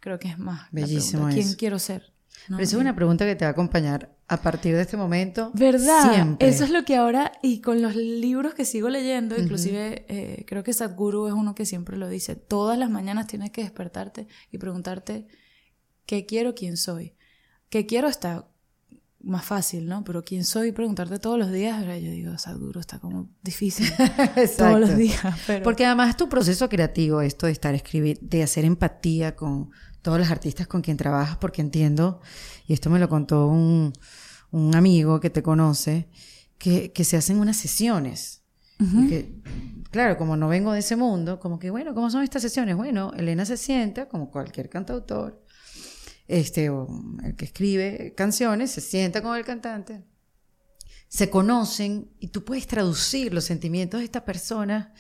Creo 0.00 0.19
que 0.19 0.28
es 0.28 0.38
más. 0.38 0.70
Bellísimo. 0.72 1.28
¿Quién 1.28 1.54
quiero 1.54 1.78
ser? 1.78 2.12
Pero 2.48 2.62
esa 2.62 2.76
es 2.76 2.81
una 2.81 2.94
pregunta 2.94 3.25
que 3.25 3.37
te 3.37 3.44
va 3.44 3.50
a 3.50 3.52
acompañar 3.52 4.14
a 4.30 4.36
partir 4.36 4.76
de 4.76 4.82
este 4.82 4.96
momento. 4.96 5.50
¿Verdad? 5.54 6.12
Siempre. 6.12 6.48
Eso 6.48 6.62
es 6.62 6.70
lo 6.70 6.84
que 6.84 6.94
ahora, 6.94 7.32
y 7.42 7.60
con 7.60 7.82
los 7.82 7.96
libros 7.96 8.54
que 8.54 8.64
sigo 8.64 8.88
leyendo, 8.88 9.36
inclusive 9.36 10.06
eh, 10.08 10.44
creo 10.46 10.62
que 10.62 10.72
Sadhguru 10.72 11.26
es 11.26 11.32
uno 11.32 11.56
que 11.56 11.66
siempre 11.66 11.96
lo 11.96 12.08
dice, 12.08 12.36
todas 12.36 12.78
las 12.78 12.90
mañanas 12.90 13.26
tienes 13.26 13.50
que 13.50 13.62
despertarte 13.62 14.28
y 14.52 14.58
preguntarte, 14.58 15.26
¿qué 16.06 16.26
quiero? 16.26 16.54
¿Quién 16.54 16.76
soy? 16.76 17.16
¿Qué 17.70 17.86
quiero? 17.86 18.06
Está 18.06 18.46
más 19.22 19.44
fácil, 19.44 19.87
¿no? 19.87 20.02
Pero 20.05 20.25
¿quién 20.25 20.44
soy? 20.44 20.72
Preguntarte 20.72 21.19
todos 21.19 21.38
los 21.38 21.50
días, 21.52 21.78
ahora 21.78 21.99
yo 21.99 22.11
digo, 22.11 22.37
Sadhguru 22.38 22.81
está 22.81 22.99
como 22.99 23.28
difícil 23.43 23.90
todos 24.56 24.81
los 24.81 24.96
días. 24.96 25.20
Porque 25.62 25.84
además 25.84 26.17
tu 26.17 26.28
proceso 26.28 26.69
creativo, 26.69 27.20
esto 27.20 27.46
de 27.46 27.52
estar 27.52 27.75
escribir, 27.75 28.18
de 28.21 28.42
hacer 28.42 28.64
empatía 28.64 29.37
con 29.37 29.71
todos 30.02 30.18
los 30.18 30.30
artistas 30.30 30.66
con 30.66 30.80
quien 30.80 30.97
trabajas, 30.97 31.37
porque 31.37 31.61
entiendo, 31.61 32.21
y 32.66 32.73
esto 32.73 32.88
me 32.88 32.99
lo 32.99 33.09
contó 33.09 33.47
un, 33.49 33.92
un 34.50 34.75
amigo 34.75 35.21
que 35.21 35.30
te 35.30 35.42
conoce, 35.42 36.09
que, 36.59 36.92
que 36.92 37.04
se 37.04 37.16
hacen 37.16 37.38
unas 37.38 37.56
sesiones. 37.56 38.42
que, 38.78 39.35
claro, 39.90 40.16
como 40.16 40.37
no 40.37 40.49
vengo 40.49 40.73
de 40.73 40.78
ese 40.78 40.97
mundo, 40.97 41.38
como 41.38 41.59
que, 41.59 41.68
bueno, 41.68 41.94
¿cómo 41.94 42.11
son 42.11 42.23
estas 42.23 42.40
sesiones? 42.40 42.76
Bueno, 42.76 43.12
Elena 43.14 43.44
se 43.44 43.59
sienta, 43.59 44.09
como 44.09 44.30
cualquier 44.30 44.71
cantautor, 44.71 45.42
este, 46.30 46.70
o 46.70 46.88
el 47.25 47.37
que 47.37 47.44
escribe 47.44 48.14
canciones, 48.16 48.70
se 48.70 48.80
sienta 48.80 49.22
con 49.22 49.37
el 49.37 49.44
cantante, 49.44 50.02
se 51.08 51.28
conocen 51.28 52.10
y 52.20 52.28
tú 52.28 52.44
puedes 52.44 52.66
traducir 52.66 53.34
los 53.34 53.44
sentimientos 53.44 54.00
de 54.00 54.04
esta 54.04 54.25
persona 54.25 54.94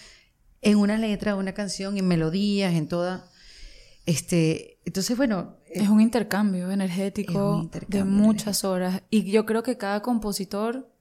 en 0.60 0.76
una 0.76 0.98
letra, 0.98 1.36
una 1.36 1.54
canción, 1.54 1.96
en 1.96 2.06
melodías, 2.06 2.74
en 2.74 2.88
toda 2.88 3.30
este, 4.06 4.80
entonces, 4.84 5.16
bueno. 5.16 5.56
Es 5.72 5.88
un 5.88 6.00
intercambio 6.00 6.68
energético 6.72 7.70
de 7.86 8.02
muchas 8.02 8.64
horas. 8.64 9.02
Y 9.08 9.30
yo 9.30 9.46
creo 9.46 9.62
que 9.62 9.76
cada 9.76 10.02
compositor 10.02 10.92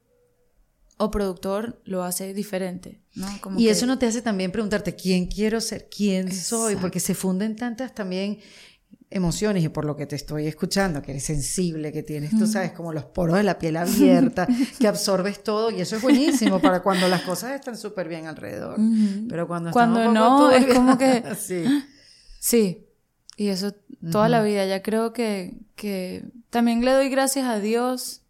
o 0.97 1.09
productor 1.09 1.81
lo 1.85 2.03
hace 2.03 2.35
diferente, 2.35 3.01
¿no? 3.15 3.27
y 3.57 3.69
eso 3.69 3.87
no 3.87 3.97
te 3.97 4.05
hace 4.05 4.21
también 4.21 4.51
preguntarte 4.51 4.95
quién 4.95 5.27
quiero 5.27 5.61
ser, 5.61 5.87
quién 5.89 6.31
soy, 6.31 6.75
porque 6.75 6.99
se 6.99 7.15
funden 7.15 7.55
tantas 7.55 7.95
también 7.95 8.39
emociones 9.11 9.63
y 9.63 9.69
por 9.69 9.85
lo 9.85 9.95
que 9.95 10.05
te 10.05 10.15
estoy 10.15 10.45
escuchando, 10.45 11.01
que 11.01 11.11
eres 11.11 11.23
sensible, 11.23 11.91
que 11.91 12.03
tienes, 12.03 12.31
tú 12.37 12.45
sabes, 12.45 12.71
como 12.73 12.93
los 12.93 13.05
poros 13.05 13.37
de 13.37 13.43
la 13.43 13.57
piel 13.57 13.77
abierta, 13.77 14.47
que 14.79 14.87
absorbes 14.87 15.43
todo 15.43 15.71
y 15.71 15.81
eso 15.81 15.95
es 15.95 16.01
buenísimo 16.01 16.59
para 16.59 16.81
cuando 16.81 17.07
las 17.07 17.23
cosas 17.23 17.55
están 17.55 17.75
súper 17.75 18.07
bien 18.07 18.27
alrededor. 18.27 18.77
Pero 19.27 19.47
cuando, 19.47 19.71
cuando 19.71 20.11
no, 20.11 20.51
es 20.51 20.65
como 20.73 20.97
que... 20.97 21.23
sí. 21.39 21.63
Sí, 22.39 22.87
y 23.35 23.47
eso 23.47 23.73
toda 24.11 24.29
la 24.29 24.41
vida. 24.41 24.65
Ya 24.65 24.81
creo 24.81 25.13
que, 25.13 25.59
que, 25.75 26.25
también 26.49 26.83
le 26.83 26.91
doy 26.91 27.09
gracias 27.09 27.47
a 27.47 27.59
Dios 27.59 28.21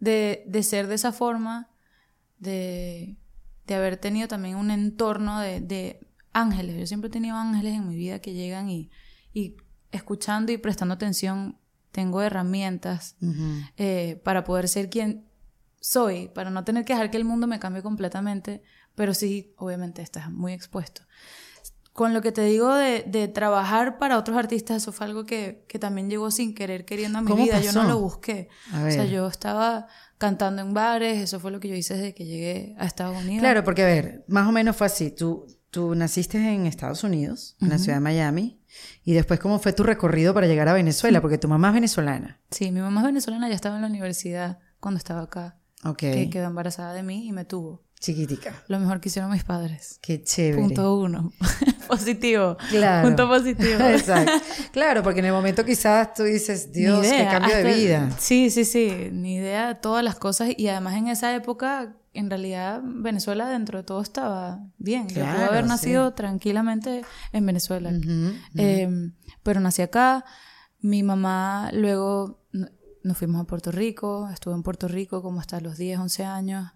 de, 0.00 0.42
de 0.46 0.62
ser 0.62 0.86
de 0.88 0.94
esa 0.94 1.12
forma, 1.12 1.70
de, 2.38 3.16
de, 3.66 3.74
haber 3.74 3.98
tenido 3.98 4.28
también 4.28 4.56
un 4.56 4.70
entorno 4.70 5.40
de, 5.40 5.60
de, 5.60 6.00
ángeles. 6.32 6.78
Yo 6.78 6.86
siempre 6.86 7.08
he 7.08 7.10
tenido 7.12 7.36
ángeles 7.36 7.74
en 7.74 7.88
mi 7.88 7.94
vida 7.94 8.20
que 8.20 8.32
llegan 8.32 8.70
y, 8.70 8.90
y 9.34 9.56
escuchando 9.92 10.50
y 10.52 10.58
prestando 10.58 10.94
atención, 10.94 11.58
tengo 11.92 12.22
herramientas 12.22 13.16
eh, 13.76 14.20
para 14.24 14.44
poder 14.44 14.68
ser 14.68 14.90
quien 14.90 15.26
soy, 15.80 16.28
para 16.28 16.50
no 16.50 16.64
tener 16.64 16.84
que 16.84 16.94
dejar 16.94 17.10
que 17.10 17.18
el 17.18 17.24
mundo 17.24 17.46
me 17.46 17.58
cambie 17.58 17.82
completamente, 17.82 18.62
pero 18.94 19.14
sí, 19.14 19.54
obviamente 19.56 20.02
estás 20.02 20.30
muy 20.30 20.52
expuesto. 20.52 21.02
Con 21.92 22.14
lo 22.14 22.22
que 22.22 22.32
te 22.32 22.42
digo 22.42 22.74
de, 22.74 23.04
de 23.06 23.28
trabajar 23.28 23.98
para 23.98 24.16
otros 24.16 24.38
artistas, 24.38 24.78
eso 24.78 24.92
fue 24.92 25.06
algo 25.06 25.26
que, 25.26 25.66
que 25.68 25.78
también 25.78 26.08
llegó 26.08 26.30
sin 26.30 26.54
querer, 26.54 26.86
queriendo 26.86 27.18
a 27.18 27.20
mi 27.20 27.34
vida. 27.34 27.60
Yo 27.60 27.72
no 27.72 27.82
lo 27.82 27.98
busqué. 27.98 28.48
O 28.74 28.90
sea, 28.90 29.04
yo 29.04 29.26
estaba 29.26 29.88
cantando 30.16 30.62
en 30.62 30.72
bares, 30.72 31.20
eso 31.20 31.38
fue 31.38 31.50
lo 31.50 31.60
que 31.60 31.68
yo 31.68 31.74
hice 31.74 31.94
desde 31.94 32.14
que 32.14 32.24
llegué 32.24 32.74
a 32.78 32.86
Estados 32.86 33.22
Unidos. 33.22 33.40
Claro, 33.40 33.62
porque 33.62 33.82
a 33.82 33.86
ver, 33.86 34.24
más 34.26 34.48
o 34.48 34.52
menos 34.52 34.74
fue 34.74 34.86
así. 34.86 35.10
Tú, 35.10 35.46
tú 35.70 35.94
naciste 35.94 36.38
en 36.38 36.66
Estados 36.66 37.04
Unidos, 37.04 37.56
en 37.60 37.68
la 37.68 37.78
ciudad 37.78 37.96
de 37.96 38.00
Miami, 38.00 38.61
y 39.04 39.12
después 39.14 39.40
cómo 39.40 39.58
fue 39.58 39.72
tu 39.72 39.82
recorrido 39.82 40.34
para 40.34 40.46
llegar 40.46 40.68
a 40.68 40.72
Venezuela, 40.72 41.20
porque 41.20 41.38
tu 41.38 41.48
mamá 41.48 41.68
es 41.68 41.74
venezolana. 41.74 42.40
Sí, 42.50 42.70
mi 42.70 42.80
mamá 42.80 43.00
es 43.00 43.06
venezolana, 43.06 43.48
ya 43.48 43.54
estaba 43.54 43.76
en 43.76 43.82
la 43.82 43.88
universidad 43.88 44.58
cuando 44.80 44.98
estaba 44.98 45.22
acá. 45.22 45.58
Ok. 45.84 45.98
Que 45.98 46.30
quedó 46.30 46.46
embarazada 46.46 46.92
de 46.94 47.02
mí 47.02 47.26
y 47.26 47.32
me 47.32 47.44
tuvo. 47.44 47.82
Chiquitica. 48.00 48.52
Lo 48.66 48.80
mejor 48.80 49.00
que 49.00 49.08
hicieron 49.08 49.30
mis 49.30 49.44
padres. 49.44 49.98
Qué 50.02 50.22
chévere. 50.22 50.60
Punto 50.62 50.96
uno. 50.96 51.32
positivo. 51.88 52.56
Claro. 52.70 53.06
Punto 53.08 53.28
positivo. 53.28 53.80
Exacto. 53.84 54.32
Claro, 54.72 55.02
porque 55.02 55.20
en 55.20 55.26
el 55.26 55.32
momento 55.32 55.64
quizás 55.64 56.14
tú 56.14 56.22
dices, 56.24 56.72
Dios, 56.72 57.06
qué 57.06 57.26
cambio 57.30 57.54
de 57.54 57.62
hasta- 57.62 57.76
vida. 57.76 58.10
Sí, 58.18 58.50
sí, 58.50 58.64
sí. 58.64 59.10
Ni 59.12 59.34
idea 59.36 59.68
de 59.68 59.74
todas 59.76 60.02
las 60.02 60.16
cosas. 60.16 60.48
Y 60.56 60.66
además 60.68 60.96
en 60.96 61.08
esa 61.08 61.34
época, 61.34 61.94
en 62.14 62.28
realidad, 62.30 62.80
Venezuela 62.84 63.48
dentro 63.48 63.78
de 63.78 63.84
todo 63.84 64.00
estaba 64.02 64.60
bien. 64.78 65.08
Yo 65.08 65.14
Claro, 65.16 65.36
pude 65.36 65.44
haber 65.46 65.62
sí. 65.64 65.68
nacido 65.68 66.12
tranquilamente 66.14 67.02
en 67.32 67.46
Venezuela. 67.46 67.90
Eh, 68.54 68.88
pero 69.42 69.60
nací 69.60 69.82
acá. 69.82 70.24
Mi 70.80 71.02
mamá 71.02 71.70
luego 71.72 72.42
nos 73.02 73.16
fuimos 73.18 73.40
a 73.40 73.44
Puerto 73.44 73.70
Rico. 73.72 74.28
Estuve 74.28 74.54
en 74.54 74.62
Puerto 74.62 74.88
Rico 74.88 75.22
como 75.22 75.40
hasta 75.40 75.60
los 75.60 75.76
10, 75.78 75.98
11 76.00 76.24
años. 76.24 76.70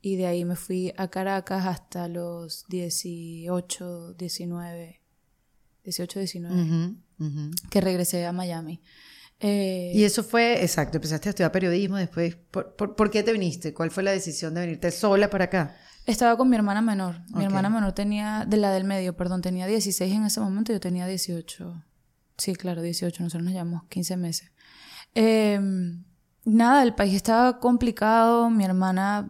Y 0.00 0.16
de 0.16 0.26
ahí 0.26 0.44
me 0.44 0.56
fui 0.56 0.92
a 0.96 1.08
Caracas 1.08 1.64
hasta 1.66 2.08
los 2.08 2.64
18, 2.68 4.14
19. 4.14 5.00
18, 5.84 6.18
19. 6.18 6.62
Ujú, 6.62 6.96
ujú. 7.26 7.50
Que 7.70 7.80
regresé 7.80 8.26
a 8.26 8.32
Miami. 8.32 8.82
Eh, 9.42 9.90
Y 9.94 10.04
eso 10.04 10.22
fue, 10.22 10.62
exacto, 10.62 10.96
empezaste 10.98 11.28
a 11.28 11.30
estudiar 11.30 11.50
periodismo 11.52 11.96
después. 11.96 12.36
¿Por, 12.50 12.74
por, 12.76 12.94
por 12.96 13.10
qué 13.10 13.22
te 13.22 13.32
viniste? 13.32 13.74
¿Cuál 13.74 13.90
fue 13.90 14.02
la 14.02 14.12
decisión 14.12 14.54
de 14.54 14.60
venirte 14.62 14.90
sola 14.90 15.28
para 15.28 15.44
acá? 15.44 15.76
Estaba 16.06 16.36
con 16.36 16.48
mi 16.48 16.56
hermana 16.56 16.80
menor. 16.80 17.20
Mi 17.30 17.40
Ok. 17.40 17.42
hermana 17.44 17.68
menor 17.68 17.92
tenía, 17.92 18.44
de 18.46 18.56
la 18.56 18.70
del 18.72 18.84
medio, 18.84 19.16
perdón, 19.16 19.42
tenía 19.42 19.66
16 19.66 20.12
en 20.14 20.24
ese 20.24 20.40
momento, 20.40 20.72
yo 20.72 20.80
tenía 20.80 21.06
18. 21.06 21.82
Sí, 22.38 22.54
claro, 22.54 22.82
18, 22.82 23.22
nosotros 23.22 23.44
nos 23.44 23.52
llevamos 23.52 23.84
15 23.88 24.16
meses. 24.16 24.50
Eh, 25.14 25.60
nada, 26.44 26.82
el 26.82 26.94
país 26.94 27.14
estaba 27.14 27.58
complicado, 27.60 28.48
mi 28.50 28.64
hermana 28.64 29.28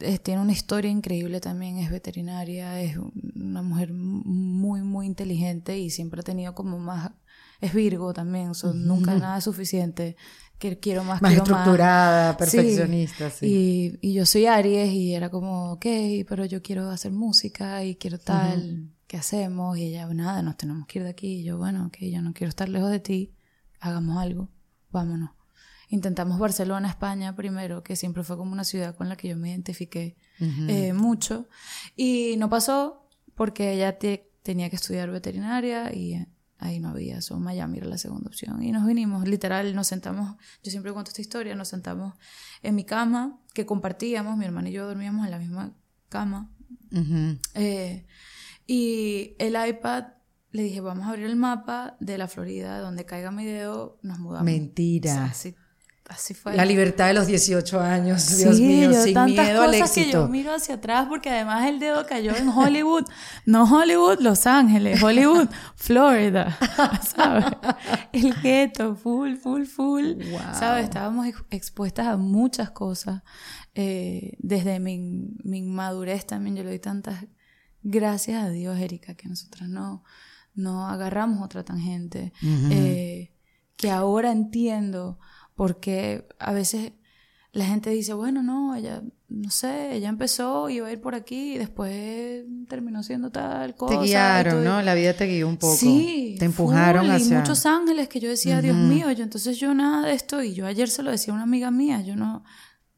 eh, 0.00 0.18
tiene 0.18 0.40
una 0.40 0.52
historia 0.52 0.90
increíble 0.90 1.40
también, 1.40 1.78
es 1.78 1.90
veterinaria, 1.90 2.80
es 2.80 2.96
una 3.34 3.62
mujer 3.62 3.92
muy, 3.92 4.82
muy 4.82 5.06
inteligente 5.06 5.78
y 5.78 5.90
siempre 5.90 6.20
ha 6.20 6.24
tenido 6.24 6.54
como 6.54 6.78
más, 6.78 7.12
es 7.60 7.72
Virgo 7.74 8.12
también, 8.12 8.54
so, 8.54 8.72
nunca 8.74 9.14
nada 9.14 9.38
es 9.38 9.44
suficiente, 9.44 10.16
que 10.58 10.78
quiero 10.78 11.04
más, 11.04 11.20
Más 11.20 11.30
quiero 11.32 11.44
estructurada, 11.44 12.32
Sí. 12.32 12.38
perfeccionista, 12.38 13.30
sí. 13.30 13.98
Y, 14.00 14.08
y 14.10 14.12
yo 14.14 14.24
soy 14.26 14.46
Aries 14.46 14.90
y 14.92 15.14
era 15.14 15.28
como, 15.30 15.72
ok, 15.72 15.86
pero 16.28 16.44
yo 16.46 16.62
quiero 16.62 16.90
hacer 16.90 17.12
música 17.12 17.84
y 17.84 17.96
quiero 17.96 18.18
tal, 18.18 18.90
¿qué 19.06 19.16
hacemos? 19.18 19.76
Y 19.78 19.84
ella, 19.84 20.06
nada, 20.14 20.42
nos 20.42 20.56
tenemos 20.56 20.86
que 20.86 20.98
ir 21.00 21.04
de 21.04 21.10
aquí. 21.10 21.40
Y 21.40 21.44
yo, 21.44 21.58
bueno, 21.58 21.86
ok, 21.86 21.98
yo 22.00 22.22
no 22.22 22.32
quiero 22.32 22.48
estar 22.48 22.68
lejos 22.68 22.90
de 22.90 23.00
ti, 23.00 23.34
hagamos 23.80 24.16
algo, 24.18 24.48
vámonos. 24.90 25.30
Intentamos 25.88 26.38
Barcelona, 26.40 26.88
España 26.88 27.36
primero, 27.36 27.82
que 27.84 27.94
siempre 27.94 28.24
fue 28.24 28.36
como 28.36 28.50
una 28.52 28.64
ciudad 28.64 28.96
con 28.96 29.08
la 29.08 29.16
que 29.16 29.28
yo 29.28 29.36
me 29.36 29.50
identifiqué 29.50 30.16
eh, 30.40 30.92
mucho. 30.92 31.48
Y 31.94 32.34
no 32.38 32.48
pasó 32.48 33.06
porque 33.36 33.72
ella 33.74 33.96
te- 33.98 34.32
tenía 34.42 34.68
que 34.70 34.76
estudiar 34.76 35.10
veterinaria 35.10 35.94
y 35.94 36.26
ahí 36.58 36.80
no 36.80 36.90
había. 36.90 37.20
So, 37.20 37.38
Miami 37.38 37.78
era 37.78 37.86
la 37.86 37.98
segunda 37.98 38.28
opción. 38.28 38.62
Y 38.62 38.72
nos 38.72 38.86
vinimos, 38.86 39.26
literal, 39.28 39.74
nos 39.74 39.86
sentamos, 39.86 40.36
yo 40.62 40.70
siempre 40.70 40.92
cuento 40.92 41.10
esta 41.10 41.20
historia, 41.20 41.54
nos 41.54 41.68
sentamos 41.68 42.14
en 42.62 42.74
mi 42.74 42.84
cama 42.84 43.40
que 43.54 43.66
compartíamos, 43.66 44.36
mi 44.36 44.44
hermana 44.44 44.68
y 44.68 44.72
yo 44.72 44.86
dormíamos 44.86 45.24
en 45.24 45.30
la 45.30 45.38
misma 45.38 45.74
cama. 46.08 46.50
Eh, 47.54 48.06
y 48.66 49.34
el 49.38 49.56
iPad, 49.68 50.04
le 50.50 50.62
dije, 50.62 50.80
vamos 50.80 51.06
a 51.06 51.10
abrir 51.10 51.26
el 51.26 51.36
mapa 51.36 51.96
de 52.00 52.18
la 52.18 52.28
Florida, 52.28 52.80
donde 52.80 53.04
caiga 53.04 53.30
mi 53.30 53.44
dedo, 53.44 53.98
nos 54.02 54.18
mudamos. 54.18 54.44
Mentira. 54.44 55.30
O 55.30 55.34
sea, 55.34 55.54
así 56.08 56.34
fue. 56.34 56.54
La 56.54 56.64
libertad 56.64 57.08
de 57.08 57.14
los 57.14 57.26
18 57.26 57.80
años, 57.80 58.22
Sí, 58.22 58.42
Dios 58.44 58.60
mío, 58.60 58.90
yo 58.92 59.02
sin 59.02 59.14
tantas 59.14 59.46
miedo 59.46 59.62
al 59.62 59.70
cosas 59.72 59.90
que 59.92 60.00
yo 60.00 60.06
éxito. 60.06 60.28
miro 60.28 60.54
hacia 60.54 60.74
atrás 60.76 61.06
porque 61.08 61.30
además 61.30 61.66
el 61.68 61.78
dedo 61.78 62.06
cayó 62.06 62.34
en 62.36 62.48
Hollywood, 62.48 63.04
no 63.44 63.64
Hollywood, 63.64 64.20
Los 64.20 64.46
Ángeles, 64.46 65.02
Hollywood, 65.02 65.48
Florida, 65.76 66.56
¿sabes? 67.14 67.44
El 68.12 68.34
gueto, 68.42 68.94
full, 68.96 69.34
full, 69.36 69.64
full, 69.64 70.04
Wow. 70.30 70.40
¿sabes? 70.58 70.84
Estábamos 70.84 71.26
ex- 71.26 71.44
expuestas 71.50 72.06
a 72.06 72.16
muchas 72.16 72.70
cosas. 72.70 73.22
Eh, 73.74 74.36
desde 74.38 74.80
mi, 74.80 74.98
mi 75.44 75.58
inmadurez 75.58 76.24
también 76.26 76.56
yo 76.56 76.62
le 76.62 76.70
doy 76.70 76.78
tantas 76.78 77.24
gracias 77.82 78.42
a 78.42 78.48
Dios, 78.48 78.78
Erika, 78.78 79.14
que 79.14 79.28
nosotras 79.28 79.68
no, 79.68 80.02
no 80.54 80.88
agarramos 80.88 81.42
otra 81.44 81.62
tangente. 81.64 82.32
Eh, 82.42 83.32
que 83.76 83.90
ahora 83.90 84.32
entiendo 84.32 85.18
por 85.56 85.80
qué 85.80 86.28
a 86.38 86.52
veces 86.52 86.92
la 87.50 87.64
gente 87.64 87.88
dice, 87.90 88.12
bueno, 88.12 88.42
no, 88.42 88.74
ella, 88.76 89.02
no 89.28 89.50
sé, 89.50 89.94
ella 89.94 90.10
empezó, 90.10 90.68
iba 90.68 90.88
a 90.88 90.92
ir 90.92 91.00
por 91.00 91.14
aquí 91.14 91.54
y 91.54 91.58
después 91.58 92.44
terminó 92.68 93.02
siendo 93.02 93.30
tal 93.30 93.74
cosa. 93.74 93.98
Te 93.98 94.04
guiaron, 94.04 94.62
¿no? 94.62 94.82
La 94.82 94.94
vida 94.94 95.14
te 95.14 95.26
guió 95.26 95.48
un 95.48 95.56
poco. 95.56 95.74
Sí, 95.74 96.36
Te 96.38 96.44
empujaron 96.44 97.06
full, 97.06 97.14
hacia... 97.14 97.36
Y 97.36 97.38
muchos 97.40 97.64
ángeles 97.64 98.08
que 98.08 98.20
yo 98.20 98.28
decía, 98.28 98.60
Dios 98.60 98.76
mío, 98.76 99.10
yo 99.12 99.24
entonces 99.24 99.58
yo 99.58 99.74
nada 99.74 100.06
de 100.06 100.12
esto. 100.12 100.42
Y 100.42 100.52
yo 100.52 100.66
ayer 100.66 100.90
se 100.90 101.02
lo 101.02 101.10
decía 101.10 101.32
a 101.32 101.36
una 101.36 101.44
amiga 101.44 101.70
mía, 101.70 102.02
yo 102.02 102.14
no, 102.14 102.44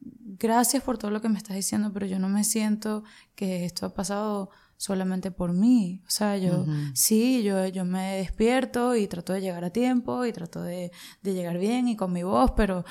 gracias 0.01 0.83
por 0.83 0.97
todo 0.97 1.09
lo 1.09 1.21
que 1.21 1.29
me 1.29 1.37
estás 1.37 1.55
diciendo, 1.55 1.91
pero 1.93 2.05
yo 2.05 2.19
no 2.19 2.27
me 2.27 2.43
siento 2.43 3.05
que 3.35 3.63
esto 3.63 3.85
ha 3.85 3.93
pasado 3.93 4.49
solamente 4.79 5.29
por 5.29 5.51
mí. 5.51 6.01
O 6.07 6.09
sea, 6.09 6.37
yo 6.37 6.65
sí, 6.93 7.43
yo, 7.43 7.67
yo 7.67 7.83
me 7.83 8.15
despierto 8.15 8.95
y 8.95 9.07
trato 9.07 9.33
de 9.33 9.41
llegar 9.41 9.65
a 9.65 9.71
tiempo 9.71 10.25
y 10.25 10.31
trato 10.31 10.61
de, 10.63 10.93
de 11.21 11.33
llegar 11.33 11.57
bien 11.57 11.89
y 11.89 11.97
con 11.97 12.13
mi 12.13 12.23
voz, 12.23 12.51
pero 12.55 12.85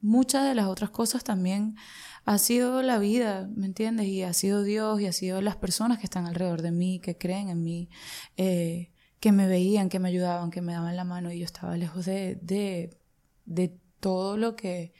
muchas 0.00 0.44
de 0.44 0.54
las 0.54 0.66
otras 0.68 0.88
cosas 0.88 1.22
también 1.22 1.76
ha 2.24 2.38
sido 2.38 2.80
la 2.80 2.98
vida, 2.98 3.46
¿me 3.54 3.66
entiendes? 3.66 4.06
Y 4.06 4.22
ha 4.22 4.32
sido 4.32 4.62
Dios 4.62 5.02
y 5.02 5.06
ha 5.06 5.12
sido 5.12 5.42
las 5.42 5.56
personas 5.56 5.98
que 5.98 6.04
están 6.04 6.26
alrededor 6.26 6.62
de 6.62 6.72
mí, 6.72 6.98
que 6.98 7.18
creen 7.18 7.50
en 7.50 7.62
mí, 7.62 7.90
eh, 8.38 8.90
que 9.20 9.30
me 9.30 9.46
veían, 9.46 9.90
que 9.90 9.98
me 9.98 10.08
ayudaban, 10.08 10.50
que 10.50 10.62
me 10.62 10.72
daban 10.72 10.96
la 10.96 11.04
mano 11.04 11.30
y 11.30 11.40
yo 11.40 11.44
estaba 11.44 11.76
lejos 11.76 12.06
de, 12.06 12.38
de, 12.40 12.96
de 13.44 13.78
todo 14.00 14.38
lo 14.38 14.56
que 14.56 14.94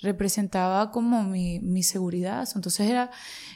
representaba 0.00 0.90
como 0.90 1.22
mi, 1.24 1.60
mi 1.60 1.82
seguridad. 1.82 2.48
Entonces 2.54 2.88
era 2.88 3.10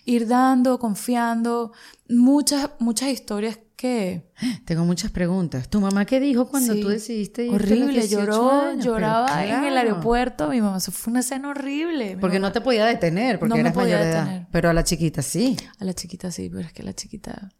ir 0.04 0.26
dando, 0.26 0.78
confiando, 0.78 1.73
muchas, 2.09 2.70
muchas 2.78 3.09
historias 3.11 3.59
que... 3.76 4.30
Tengo 4.64 4.85
muchas 4.85 5.11
preguntas. 5.11 5.68
¿Tu 5.68 5.80
mamá 5.80 6.04
qué 6.04 6.20
dijo 6.20 6.49
cuando 6.49 6.75
Sí. 6.75 6.80
tú 6.80 6.88
decidiste 6.88 7.47
los 7.47 7.54
Horrible, 7.56 8.00
18 8.00 8.09
lloró, 8.26 8.50
años? 8.50 8.85
Lloraba 8.85 9.44
en 9.47 9.64
el 9.64 9.76
aeropuerto, 9.76 10.49
mi 10.49 10.61
mamá, 10.61 10.78
eso 10.78 10.92
fue 10.92 11.11
una 11.12 11.20
escena 11.20 11.49
horrible. 11.50 12.14
mi 12.16 12.20
Porque 12.20 12.38
mamá- 12.38 12.49
no 12.49 12.52
te 12.52 12.61
podía 12.61 12.85
detener, 12.87 13.38
porque 13.38 13.50
No 13.50 13.54
me 13.56 13.61
eras 13.62 13.73
podía 13.75 13.97
mayor 13.99 14.04
de 14.06 14.11
edad. 14.12 14.49
Pero 14.52 14.68
a 14.70 14.73
la 14.73 14.85
chiquita 14.85 15.23
sí. 15.23 15.56
A 15.78 15.85
la 15.85 15.94
chiquita 15.94 16.30
sí, 16.30 16.49
pero 16.50 16.66
es 16.66 16.73
que 16.73 16.82
la 16.82 16.92
chiquita 16.94 17.50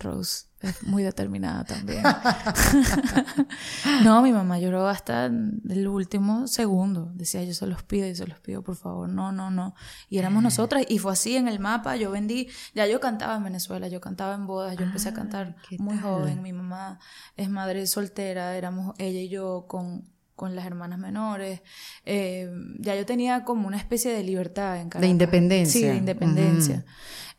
Rose 0.00 0.46
es 0.60 0.82
muy 0.82 1.02
determinada 1.02 1.64
también. 1.64 2.02
no, 4.04 4.22
mi 4.22 4.32
mamá 4.32 4.58
lloró 4.58 4.88
hasta 4.88 5.26
el 5.26 5.88
último 5.88 6.46
segundo. 6.46 7.10
Decía, 7.14 7.42
yo 7.44 7.54
se 7.54 7.66
los 7.66 7.82
pido, 7.82 8.06
yo 8.06 8.14
se 8.14 8.26
los 8.26 8.38
pido, 8.40 8.62
por 8.62 8.76
favor. 8.76 9.08
No, 9.08 9.32
no, 9.32 9.50
no. 9.50 9.74
Y 10.08 10.18
éramos 10.18 10.42
nosotras. 10.42 10.84
Y 10.88 10.98
fue 10.98 11.12
así 11.12 11.36
en 11.36 11.48
el 11.48 11.60
mapa. 11.60 11.96
Yo 11.96 12.10
vendí, 12.10 12.48
ya 12.74 12.86
yo 12.86 13.00
cantaba 13.00 13.36
en 13.36 13.44
Venezuela, 13.44 13.88
yo 13.88 14.00
cantaba 14.00 14.34
en 14.34 14.46
bodas, 14.46 14.76
yo 14.76 14.84
empecé 14.84 15.10
a 15.10 15.14
cantar 15.14 15.56
Ah, 15.58 15.62
¿qué 15.68 15.78
muy 15.78 15.96
tal? 15.96 16.02
joven. 16.04 16.42
Mi 16.42 16.52
mamá 16.52 16.98
es 17.36 17.48
madre 17.48 17.86
soltera, 17.86 18.56
éramos 18.56 18.94
ella 18.98 19.20
y 19.20 19.28
yo 19.28 19.64
con 19.66 20.04
con 20.40 20.56
las 20.56 20.64
hermanas 20.64 20.98
menores. 20.98 21.60
Eh, 22.06 22.50
ya 22.78 22.96
yo 22.96 23.04
tenía 23.04 23.44
como 23.44 23.68
una 23.68 23.76
especie 23.76 24.10
de 24.10 24.22
libertad 24.22 24.80
en 24.80 24.88
Caracas. 24.88 25.10
independencia. 25.10 25.80
Sí, 25.82 25.86
de 25.86 25.96
independencia. 25.96 26.86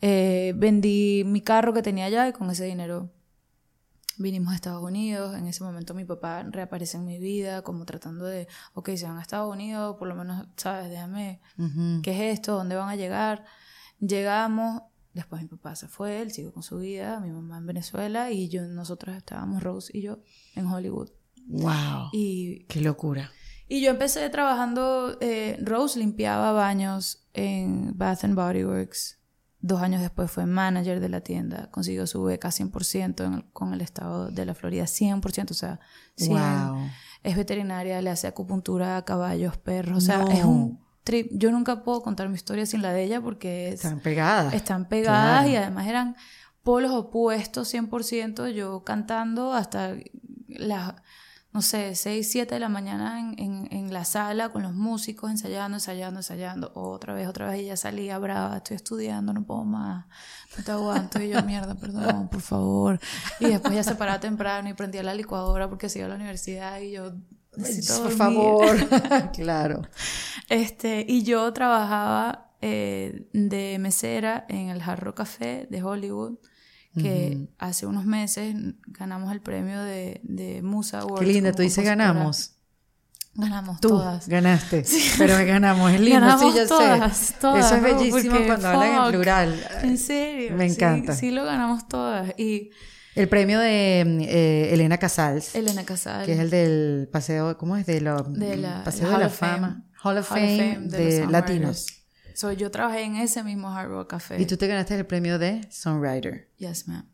Eh, 0.01 0.53
vendí 0.55 1.23
mi 1.25 1.41
carro 1.41 1.73
que 1.73 1.81
tenía 1.81 2.05
allá 2.05 2.27
y 2.27 2.31
con 2.31 2.51
ese 2.51 2.65
dinero 2.65 3.09
vinimos 4.19 4.51
a 4.53 4.55
Estados 4.55 4.83
Unidos. 4.83 5.35
En 5.35 5.47
ese 5.47 5.63
momento 5.63 5.95
mi 5.95 6.05
papá 6.05 6.43
reaparece 6.43 6.97
en 6.97 7.05
mi 7.05 7.17
vida, 7.17 7.63
como 7.63 7.85
tratando 7.85 8.25
de, 8.25 8.47
ok, 8.75 8.91
se 8.95 9.07
van 9.07 9.17
a 9.17 9.21
Estados 9.23 9.51
Unidos, 9.51 9.95
por 9.97 10.07
lo 10.07 10.13
menos, 10.13 10.45
¿sabes? 10.55 10.91
Déjame, 10.91 11.41
Ujú. 11.57 12.03
¿qué 12.03 12.11
es 12.11 12.37
esto? 12.37 12.53
¿Dónde 12.53 12.75
van 12.75 12.89
a 12.89 12.95
llegar? 12.95 13.45
Llegamos, 13.99 14.83
después 15.15 15.41
mi 15.41 15.47
papá 15.47 15.75
se 15.75 15.87
fue, 15.87 16.21
él 16.21 16.29
siguió 16.31 16.53
con 16.53 16.61
su 16.61 16.77
vida, 16.77 17.19
mi 17.19 17.31
mamá 17.31 17.57
en 17.57 17.65
Venezuela 17.65 18.29
y 18.29 18.47
yo, 18.47 18.61
nosotros 18.67 19.15
estábamos, 19.17 19.63
Rose 19.63 19.89
y 19.91 20.03
yo, 20.03 20.19
en 20.53 20.67
Hollywood. 20.67 21.09
Wow. 21.47 22.09
Y 22.13 22.65
Qué 22.69 22.81
locura. 22.81 23.31
y 23.67 23.81
yo 23.81 23.91
empecé 23.91 24.29
trabajando, 24.29 25.17
eh, 25.21 25.57
Rose 25.61 25.99
limpiaba 25.99 26.51
baños 26.51 27.27
en 27.33 27.97
Bath 27.97 28.23
and 28.23 28.35
Body 28.35 28.63
Works 28.63 29.21
Dos 29.63 29.79
años 29.83 30.01
después 30.01 30.31
fue 30.31 30.47
manager 30.47 30.99
de 30.99 31.07
la 31.07 31.21
tienda, 31.21 31.69
consiguió 31.69 32.07
su 32.07 32.23
beca 32.23 32.49
100% 32.49 33.45
con 33.53 33.73
el 33.73 33.81
estado 33.81 34.31
de 34.31 34.43
la 34.43 34.55
Florida, 34.55 34.85
100%, 34.85 35.51
o 35.51 35.53
sea, 35.53 35.79
100. 36.15 36.91
Es 37.21 37.37
veterinaria, 37.37 38.01
le 38.01 38.09
hace 38.09 38.25
acupuntura 38.25 38.97
a 38.97 39.05
caballos, 39.05 39.57
perros, 39.57 39.99
o 39.99 40.01
sea, 40.01 40.25
es 40.31 40.43
un 40.43 40.79
trip. 41.03 41.29
Yo 41.33 41.51
nunca 41.51 41.83
puedo 41.83 42.01
contar 42.01 42.27
mi 42.27 42.33
historia 42.33 42.65
sin 42.65 42.81
la 42.81 42.91
de 42.91 43.03
ella 43.03 43.21
porque 43.21 43.69
están 43.69 43.99
pegadas. 43.99 44.55
Están 44.55 44.89
pegadas 44.89 45.47
y 45.47 45.55
además 45.55 45.85
eran 45.85 46.15
polos 46.63 46.91
opuestos 46.91 47.71
100%, 47.71 48.49
yo 48.49 48.83
cantando 48.83 49.53
hasta 49.53 49.95
las 50.47 50.95
no 51.53 51.61
sé, 51.61 51.95
6, 51.95 52.31
7 52.31 52.55
de 52.55 52.59
la 52.59 52.69
mañana 52.69 53.19
en, 53.19 53.67
en, 53.71 53.91
la 53.91 54.05
sala 54.05 54.49
con 54.49 54.63
los 54.63 54.73
músicos 54.73 55.29
ensayando, 55.29 55.77
ensayando, 55.77 56.19
ensayando. 56.21 56.71
Otra 56.75 57.13
vez, 57.13 57.27
otra 57.27 57.49
vez, 57.49 57.61
y 57.61 57.65
ya 57.65 57.75
salía 57.75 58.17
brava, 58.19 58.57
estoy 58.57 58.77
estudiando, 58.77 59.33
no 59.33 59.43
puedo 59.43 59.65
más, 59.65 60.05
no 60.57 60.63
te 60.63 60.71
aguanto. 60.71 61.21
Y 61.21 61.29
yo, 61.29 61.43
mierda, 61.43 61.75
perdón, 61.75 62.29
por 62.29 62.41
favor. 62.41 62.99
Y 63.41 63.47
después 63.47 63.73
ya 63.73 63.83
se 63.83 63.95
paraba 63.95 64.21
temprano 64.21 64.69
y 64.69 64.73
prendía 64.73 65.03
la 65.03 65.13
licuadora 65.13 65.67
porque 65.67 65.89
se 65.89 65.99
iba 65.99 66.05
a 66.05 66.09
la 66.09 66.15
universidad 66.15 66.79
y 66.79 66.91
yo... 66.91 67.11
Necesito 67.57 68.03
por 68.03 68.13
favor, 68.13 68.77
claro. 69.33 69.81
Este, 70.47 71.05
y 71.05 71.23
yo 71.23 71.51
trabajaba 71.51 72.53
eh, 72.61 73.27
de 73.33 73.77
mesera 73.77 74.45
en 74.47 74.69
el 74.69 74.81
Jarro 74.81 75.13
Café 75.13 75.67
de 75.69 75.83
Hollywood 75.83 76.37
que 76.95 77.47
hace 77.57 77.85
unos 77.85 78.05
meses 78.05 78.55
ganamos 78.87 79.31
el 79.31 79.41
premio 79.41 79.81
de, 79.81 80.19
de 80.23 80.61
Musa 80.61 80.99
Awards. 80.99 81.25
Qué 81.25 81.33
linda, 81.33 81.51
tú 81.51 81.61
dices 81.61 81.83
ganamos. 81.83 82.55
Ganamos 83.33 83.79
Tú 83.79 83.89
todas. 83.89 84.27
Ganaste, 84.27 84.83
pero 85.17 85.37
ganamos, 85.45 85.91
es 85.91 86.01
lindo, 86.01 86.19
ganamos 86.19 86.53
sí, 86.53 86.59
yo 86.59 86.67
todas, 86.67 87.17
sé. 87.17 87.33
Todas, 87.39 87.65
Eso 87.65 87.75
es 87.75 87.81
bellísimo 87.81 88.37
cuando 88.45 88.67
hablan 88.67 89.05
en 89.05 89.11
plural. 89.11 89.67
En 89.83 89.97
serio. 89.97 90.57
Me 90.57 90.65
encanta. 90.65 91.15
Sí, 91.15 91.31
lo 91.31 91.45
ganamos 91.45 91.87
todas. 91.87 92.37
Y 92.37 92.71
el 93.15 93.29
premio 93.29 93.59
de 93.59 94.01
eh, 94.01 94.73
Elena 94.73 94.97
Casals. 94.97 95.55
Elena 95.55 95.85
Casals. 95.85 96.25
Que 96.25 96.33
es 96.33 96.39
el 96.39 96.49
del 96.49 97.07
paseo, 97.09 97.57
¿cómo 97.57 97.77
es? 97.77 97.85
De, 97.85 98.01
lo, 98.01 98.21
de 98.23 98.57
la, 98.57 98.83
paseo 98.83 99.09
de 99.09 99.17
la 99.17 99.29
fama. 99.29 99.85
Hall 100.03 100.17
of 100.17 100.27
Fame, 100.27 100.79
de, 100.81 101.25
latinos. 101.27 101.85
So, 102.35 102.51
yo 102.51 102.71
trabajé 102.71 103.03
en 103.03 103.15
ese 103.15 103.43
mismo 103.43 103.69
Hard 103.69 103.89
Rock 103.89 104.09
Café. 104.11 104.41
Y 104.41 104.45
tú 104.45 104.57
te 104.57 104.67
ganaste 104.67 104.95
el 104.95 105.05
premio 105.05 105.39
de 105.39 105.67
Songwriter. 105.69 106.49
Yes, 106.57 106.87
ma'am. 106.87 107.11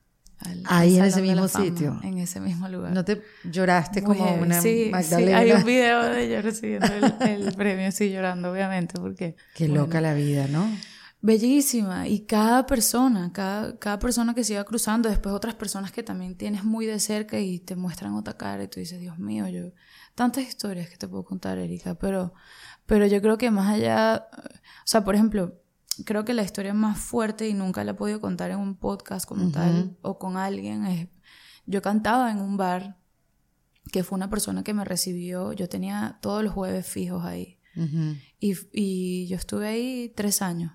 Ahí 0.65 0.97
en 0.97 1.05
ese 1.05 1.21
mismo 1.21 1.47
sitio. 1.47 1.99
En 2.03 2.19
ese 2.19 2.39
mismo 2.39 2.67
lugar. 2.67 2.93
¿No 2.93 3.03
te 3.03 3.21
lloraste 3.43 4.03
como 4.03 4.35
una 4.35 4.61
sí, 4.61 4.89
Magdalena? 4.91 5.41
Sí, 5.41 5.49
hay 5.49 5.51
un 5.51 5.63
video 5.65 6.03
de 6.03 6.29
yo 6.29 6.41
recibiendo 6.41 6.87
el, 7.21 7.53
premio, 7.57 7.91
sí, 7.91 8.11
llorando, 8.11 8.51
obviamente, 8.51 8.99
porque... 8.99 9.35
Qué 9.55 9.67
loca 9.67 9.99
la 9.99 10.13
vida, 10.13 10.47
¿no? 10.47 10.69
Bellísima. 11.21 12.07
Y 12.07 12.25
cada 12.25 12.67
persona, 12.67 13.31
cada, 13.33 13.77
cada 13.79 13.97
persona 13.97 14.35
que 14.35 14.43
se 14.43 14.53
iba 14.53 14.63
cruzando, 14.63 15.09
después 15.09 15.33
otras 15.33 15.55
personas 15.55 15.91
que 15.91 16.03
también 16.03 16.37
tienes 16.37 16.63
muy 16.63 16.85
de 16.85 16.99
cerca 16.99 17.39
y 17.39 17.59
te 17.59 17.75
muestran 17.75 18.13
otra 18.13 18.37
cara 18.37 18.63
y 18.63 18.67
tú 18.67 18.79
dices, 18.79 18.99
Dios 18.99 19.17
mío, 19.17 19.47
yo... 19.47 19.71
Tantas 20.13 20.47
historias 20.47 20.89
que 20.89 20.97
te 20.97 21.07
puedo 21.07 21.23
contar, 21.23 21.59
Erika, 21.59 21.93
pero, 21.95 22.33
pero 22.87 23.05
yo 23.05 23.21
creo 23.21 23.37
que 23.37 23.51
más 23.51 23.75
allá... 23.75 24.27
O 24.33 24.85
sea, 24.85 25.03
por 25.03 25.13
ejemplo, 25.13 25.61
creo 26.05 26.25
que 26.25 26.33
la 26.33 26.41
historia 26.41 26.73
más 26.73 26.97
fuerte 26.97 27.47
y 27.47 27.53
nunca 27.53 27.83
la 27.83 27.91
he 27.91 27.93
podido 27.93 28.19
contar 28.19 28.49
en 28.49 28.59
un 28.59 28.75
podcast 28.75 29.27
como 29.27 29.51
tal 29.51 29.97
o 30.01 30.17
con 30.17 30.37
alguien 30.37 30.85
es, 30.85 31.07
yo 31.65 31.81
cantaba 31.81 32.31
en 32.31 32.39
un 32.39 32.57
bar 32.57 32.97
que 33.91 34.03
fue 34.03 34.15
una 34.15 34.29
persona 34.29 34.63
que 34.63 34.73
me 34.73 34.85
recibió, 34.85 35.53
yo 35.53 35.69
tenía 35.69 36.17
todos 36.21 36.43
los 36.43 36.53
jueves 36.53 36.87
fijos 36.87 37.23
ahí. 37.23 37.59
Y, 38.39 38.55
y, 38.71 39.27
yo 39.27 39.35
estuve 39.35 39.67
ahí 39.67 40.11
tres 40.15 40.41
años. 40.41 40.71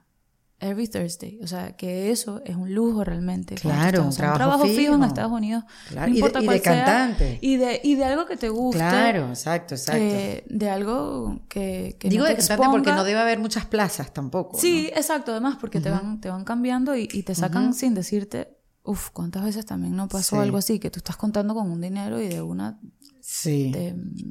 Every 0.63 0.87
Thursday. 0.87 1.41
O 1.43 1.47
sea, 1.49 1.73
que 1.73 2.13
eso 2.13 2.41
es 2.47 2.55
un 2.55 2.73
lujo 2.73 3.03
realmente. 3.03 3.57
Claro, 3.57 4.05
un, 4.05 4.15
trabajo, 4.15 4.65
fijo. 4.65 4.95
en 4.95 5.03
Estados 5.03 5.33
Unidos. 5.33 5.65
Claro. 5.89 6.13
y 6.13 6.23
de, 6.23 6.61
cantante. 6.63 7.39
y, 7.43 7.57
de, 7.57 7.81
y 7.83 7.97
de 7.97 8.05
algo 8.05 8.27
que 8.27 8.37
te 8.37 8.49
guste. 8.49 8.79
Claro, 8.79 9.29
exacto, 9.31 9.75
exacto. 9.75 10.45
de 10.49 10.71
algo 10.71 11.41
que, 11.49 11.97
que 11.99 12.09
Digo 12.09 12.23
no 12.23 12.31
de 12.31 12.37
cantante 12.37 12.69
porque 12.71 12.93
no 12.93 13.03
debe 13.03 13.19
haber 13.19 13.41
muchas 13.41 13.67
plazas 13.67 14.15
tampoco. 14.15 14.57
Sí, 14.57 14.89
exacto. 14.95 15.33
Además, 15.33 15.57
porque 15.61 15.81
te, 15.81 15.91
van, 15.91 16.21
te 16.21 16.31
van 16.31 16.45
cambiando 16.45 16.95
y, 16.97 17.09
te 17.09 17.35
sacan 17.35 17.75
sin 17.75 17.95
decirte, 17.95 18.57
uff, 18.85 19.11
¿cuántas 19.11 19.43
veces 19.43 19.67
también 19.67 19.97
no 19.97 20.07
pasó 20.07 20.41
algo 20.41 20.59
así? 20.59 20.79
Que 20.79 20.91
tú 20.91 20.99
estás 20.99 21.17
contando 21.17 21.55
con 21.55 21.71
un 21.71 21.81
dinero 21.81 22.21
y 22.21 22.29
de 22.29 22.41
una 22.41 22.79
Sí. 23.21 23.73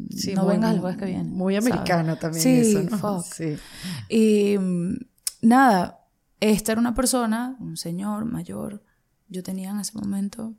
sí 0.09 0.33
no 0.33 0.45
vengas 0.45 0.73
el 0.73 0.79
jueves 0.79 0.97
que 0.97 1.05
viene. 1.05 1.23
Muy 1.23 1.55
americano 1.55 2.17
también 2.17 2.43
sí, 2.43 2.75
eso, 2.77 2.83
¿no? 2.83 3.21
Sí. 3.21 3.57
Y 4.09 4.57
mm, 4.57 4.95
nada, 5.41 6.00
esta 6.41 6.73
era 6.73 6.81
una 6.81 6.95
persona, 6.95 7.55
un 7.59 7.77
señor 7.77 8.25
mayor, 8.25 8.83
yo 9.29 9.43
tenía 9.43 9.69
en 9.69 9.79
ese 9.79 9.97
momento 9.97 10.55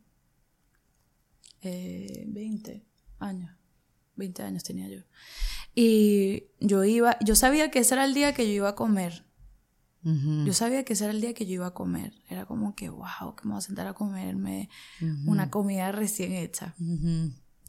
20 1.63 2.73
eh, 2.73 2.87
años, 3.19 3.51
20 4.17 4.43
años 4.45 4.63
tenía 4.63 4.89
yo. 4.89 5.03
Y 5.75 6.45
yo 6.61 6.85
iba, 6.85 7.19
yo 7.21 7.35
sabía 7.35 7.71
que 7.71 7.81
ese 7.81 7.95
era 7.95 8.05
el 8.05 8.15
día 8.15 8.33
que 8.33 8.47
yo 8.47 8.53
iba 8.53 8.71
a 8.71 8.75
comer. 8.75 9.27
Yo 10.05 10.53
sabía 10.53 10.85
que 10.85 10.95
ese 10.95 11.05
era 11.05 11.13
el 11.13 11.21
día 11.21 11.33
que 11.33 11.47
yo 11.47 11.55
iba 11.55 11.67
a 11.69 11.75
comer. 11.75 12.13
Era 12.29 12.45
como 12.45 12.75
que, 12.75 12.91
wow, 12.91 13.37
que 13.37 13.45
me 13.45 13.53
voy 13.53 13.59
a 13.59 13.61
sentar 13.61 13.87
a 13.87 13.95
comerme 13.95 14.69
una 15.27 15.49
comida 15.49 15.93
recién 15.93 16.33
hecha. 16.33 16.75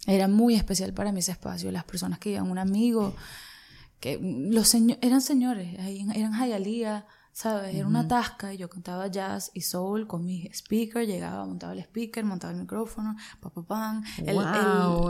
Era 0.07 0.27
muy 0.27 0.55
especial 0.55 0.93
para 0.93 1.11
mí 1.11 1.19
ese 1.19 1.31
espacio. 1.31 1.71
Las 1.71 1.83
personas 1.83 2.17
que 2.17 2.31
iban, 2.31 2.49
un 2.49 2.57
amigo, 2.57 3.15
que 3.99 4.19
los 4.19 4.67
señores, 4.67 4.99
eran 5.03 5.21
señores, 5.21 5.75
eran 5.77 6.31
Jayalía, 6.33 7.05
¿sabes? 7.33 7.73
Era 7.75 7.87
una 7.87 8.07
tasca 8.07 8.53
y 8.53 8.57
yo 8.57 8.69
cantaba 8.69 9.07
jazz 9.07 9.49
y 9.55 9.61
soul 9.61 10.05
con 10.07 10.23
mi 10.23 10.47
speaker, 10.53 11.05
llegaba, 11.05 11.45
montaba 11.45 11.73
el 11.73 11.79
speaker, 11.79 12.23
montaba 12.23 12.53
el 12.53 12.59
micrófono, 12.59 13.15
pa, 13.41 13.49
pa, 13.49 13.63
pam. 13.65 14.03
El, 14.19 14.37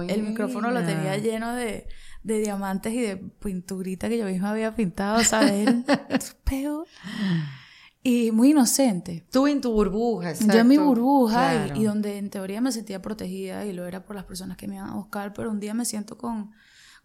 el, 0.09 0.23
micrófono 0.23 0.71
lo 0.71 0.83
tenía 0.85 1.17
lleno 1.17 1.53
de, 1.53 1.85
de, 2.23 2.39
diamantes 2.39 2.93
y 2.93 3.01
de 3.01 3.17
pinturita 3.17 4.07
que 4.07 4.17
yo 4.17 4.25
misma 4.25 4.51
había 4.51 4.73
pintado, 4.73 5.21
¿sabes? 5.23 5.69
Peo. 6.45 6.85
Y 8.01 8.31
muy 8.31 8.51
inocente. 8.51 9.27
Tú 9.29 9.47
en 9.47 9.59
tu 9.59 9.73
burbuja, 9.73 10.31
exacto. 10.31 10.53
Yo 10.53 10.59
en 10.61 10.67
mi 10.67 10.77
burbuja 10.77 11.67
y, 11.75 11.81
y, 11.81 11.83
donde 11.83 12.17
en 12.17 12.29
teoría 12.29 12.61
me 12.61 12.71
sentía 12.71 13.01
protegida 13.01 13.65
y 13.65 13.73
lo 13.73 13.85
era 13.85 14.05
por 14.05 14.15
las 14.15 14.25
personas 14.25 14.55
que 14.55 14.67
me 14.67 14.75
iban 14.75 14.89
a 14.89 14.95
buscar, 14.95 15.33
pero 15.33 15.51
un 15.51 15.59
día 15.59 15.73
me 15.73 15.83
siento 15.83 16.17
con, 16.17 16.51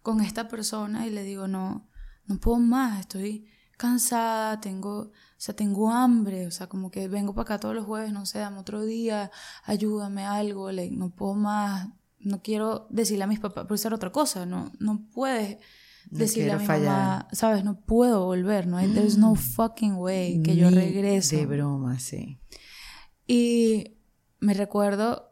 con 0.01 0.21
esta 0.21 0.47
persona 0.47 1.07
y 1.07 1.09
le 1.09 1.23
digo, 1.23 1.49
no, 1.49 1.89
no 2.25 2.39
puedo 2.39 2.57
más, 2.59 3.01
estoy 3.01 3.49
cansada, 3.79 4.59
tengo, 4.59 4.99
o 4.99 5.11
sea, 5.37 5.55
tengo 5.55 5.89
hambre, 5.89 6.45
o 6.45 6.51
sea, 6.51 6.67
como 6.67 6.91
que 6.91 7.07
vengo 7.07 7.33
para 7.33 7.43
acá 7.43 7.59
todos 7.61 7.73
los 7.73 7.85
jueves, 7.85 8.11
no 8.11 8.25
sé, 8.25 8.39
dame 8.39 8.59
otro 8.59 8.83
día, 8.83 9.31
ayúdame 9.63 10.25
algo, 10.25 10.69
no 10.73 11.09
puedo 11.11 11.33
más, 11.33 11.87
no 12.19 12.41
quiero 12.41 12.87
decirle 12.89 13.23
a 13.23 13.27
mis 13.27 13.39
papás, 13.39 13.65
por 13.65 13.79
ser 13.79 13.93
otra 13.93 14.11
cosa, 14.11 14.45
no, 14.45 14.73
no 14.79 15.07
puedes 15.13 15.59
decirle 16.11 16.51
a 16.51 16.57
mi 16.57 16.67
mamá, 16.67 17.29
sabes, 17.31 17.63
no 17.63 17.79
puedo 17.79 18.25
volver, 18.25 18.67
no 18.67 18.75
hay, 18.75 18.89
there's 18.89 19.17
no 19.17 19.31
mm. 19.31 19.37
fucking 19.37 19.95
way 19.95 20.43
que 20.43 20.57
yo 20.57 20.69
regrese. 20.69 21.37
De 21.37 21.45
broma, 21.45 21.99
sí. 21.99 22.37
Y 23.27 23.95
me 24.41 24.53
recuerdo 24.55 25.31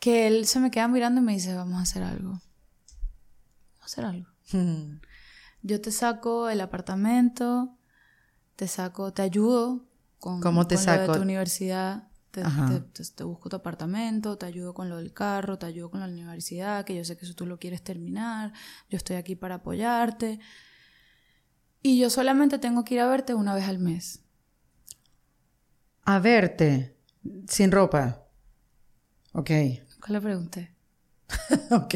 que 0.00 0.26
él 0.26 0.46
se 0.46 0.58
me 0.58 0.72
queda 0.72 0.88
mirando 0.88 1.20
y 1.20 1.24
me 1.24 1.34
dice, 1.34 1.54
vamos 1.54 1.78
a 1.78 1.82
hacer 1.82 2.02
algo. 2.02 2.30
Vamos 2.30 3.80
a 3.80 3.84
hacer 3.84 4.04
algo. 4.04 4.26
yo 5.62 5.80
te 5.80 5.90
saco 5.90 6.48
el 6.48 6.60
apartamento, 6.60 7.76
te 8.56 8.68
saco, 8.68 9.12
te 9.12 9.22
ayudo 9.22 9.84
con, 10.18 10.40
¿Cómo 10.40 10.66
te 10.66 10.76
saco? 10.76 11.06
Lo 11.06 11.12
de 11.12 11.18
tu 11.18 11.22
universidad. 11.22 12.08
Te, 12.30 12.42
te, 13.14 13.24
busco 13.24 13.50
tu 13.50 13.56
apartamento, 13.56 14.38
te 14.38 14.46
ayudo 14.46 14.72
con 14.72 14.88
lo 14.88 14.96
del 14.96 15.12
carro, 15.12 15.58
te 15.58 15.66
ayudo 15.66 15.90
con 15.90 16.00
la 16.00 16.06
universidad, 16.06 16.82
que 16.86 16.96
yo 16.96 17.04
sé 17.04 17.18
que 17.18 17.26
eso 17.26 17.34
tú 17.34 17.44
lo 17.44 17.58
quieres 17.58 17.82
terminar, 17.82 18.54
yo 18.88 18.96
estoy 18.96 19.16
aquí 19.16 19.36
para 19.36 19.56
apoyarte. 19.56 20.40
Y 21.82 22.00
yo 22.00 22.08
solamente 22.08 22.58
tengo 22.58 22.84
que 22.84 22.94
ir 22.94 23.00
a 23.00 23.06
verte 23.06 23.34
una 23.34 23.54
vez 23.54 23.68
al 23.68 23.78
mes. 23.78 24.22
A 26.04 26.20
verte, 26.20 26.96
sin 27.48 27.70
ropa. 27.70 28.26
Ok. 29.32 29.46
¿Qué 29.46 29.82
le 30.08 30.20
pregunté? 30.20 30.74
ok. 31.70 31.94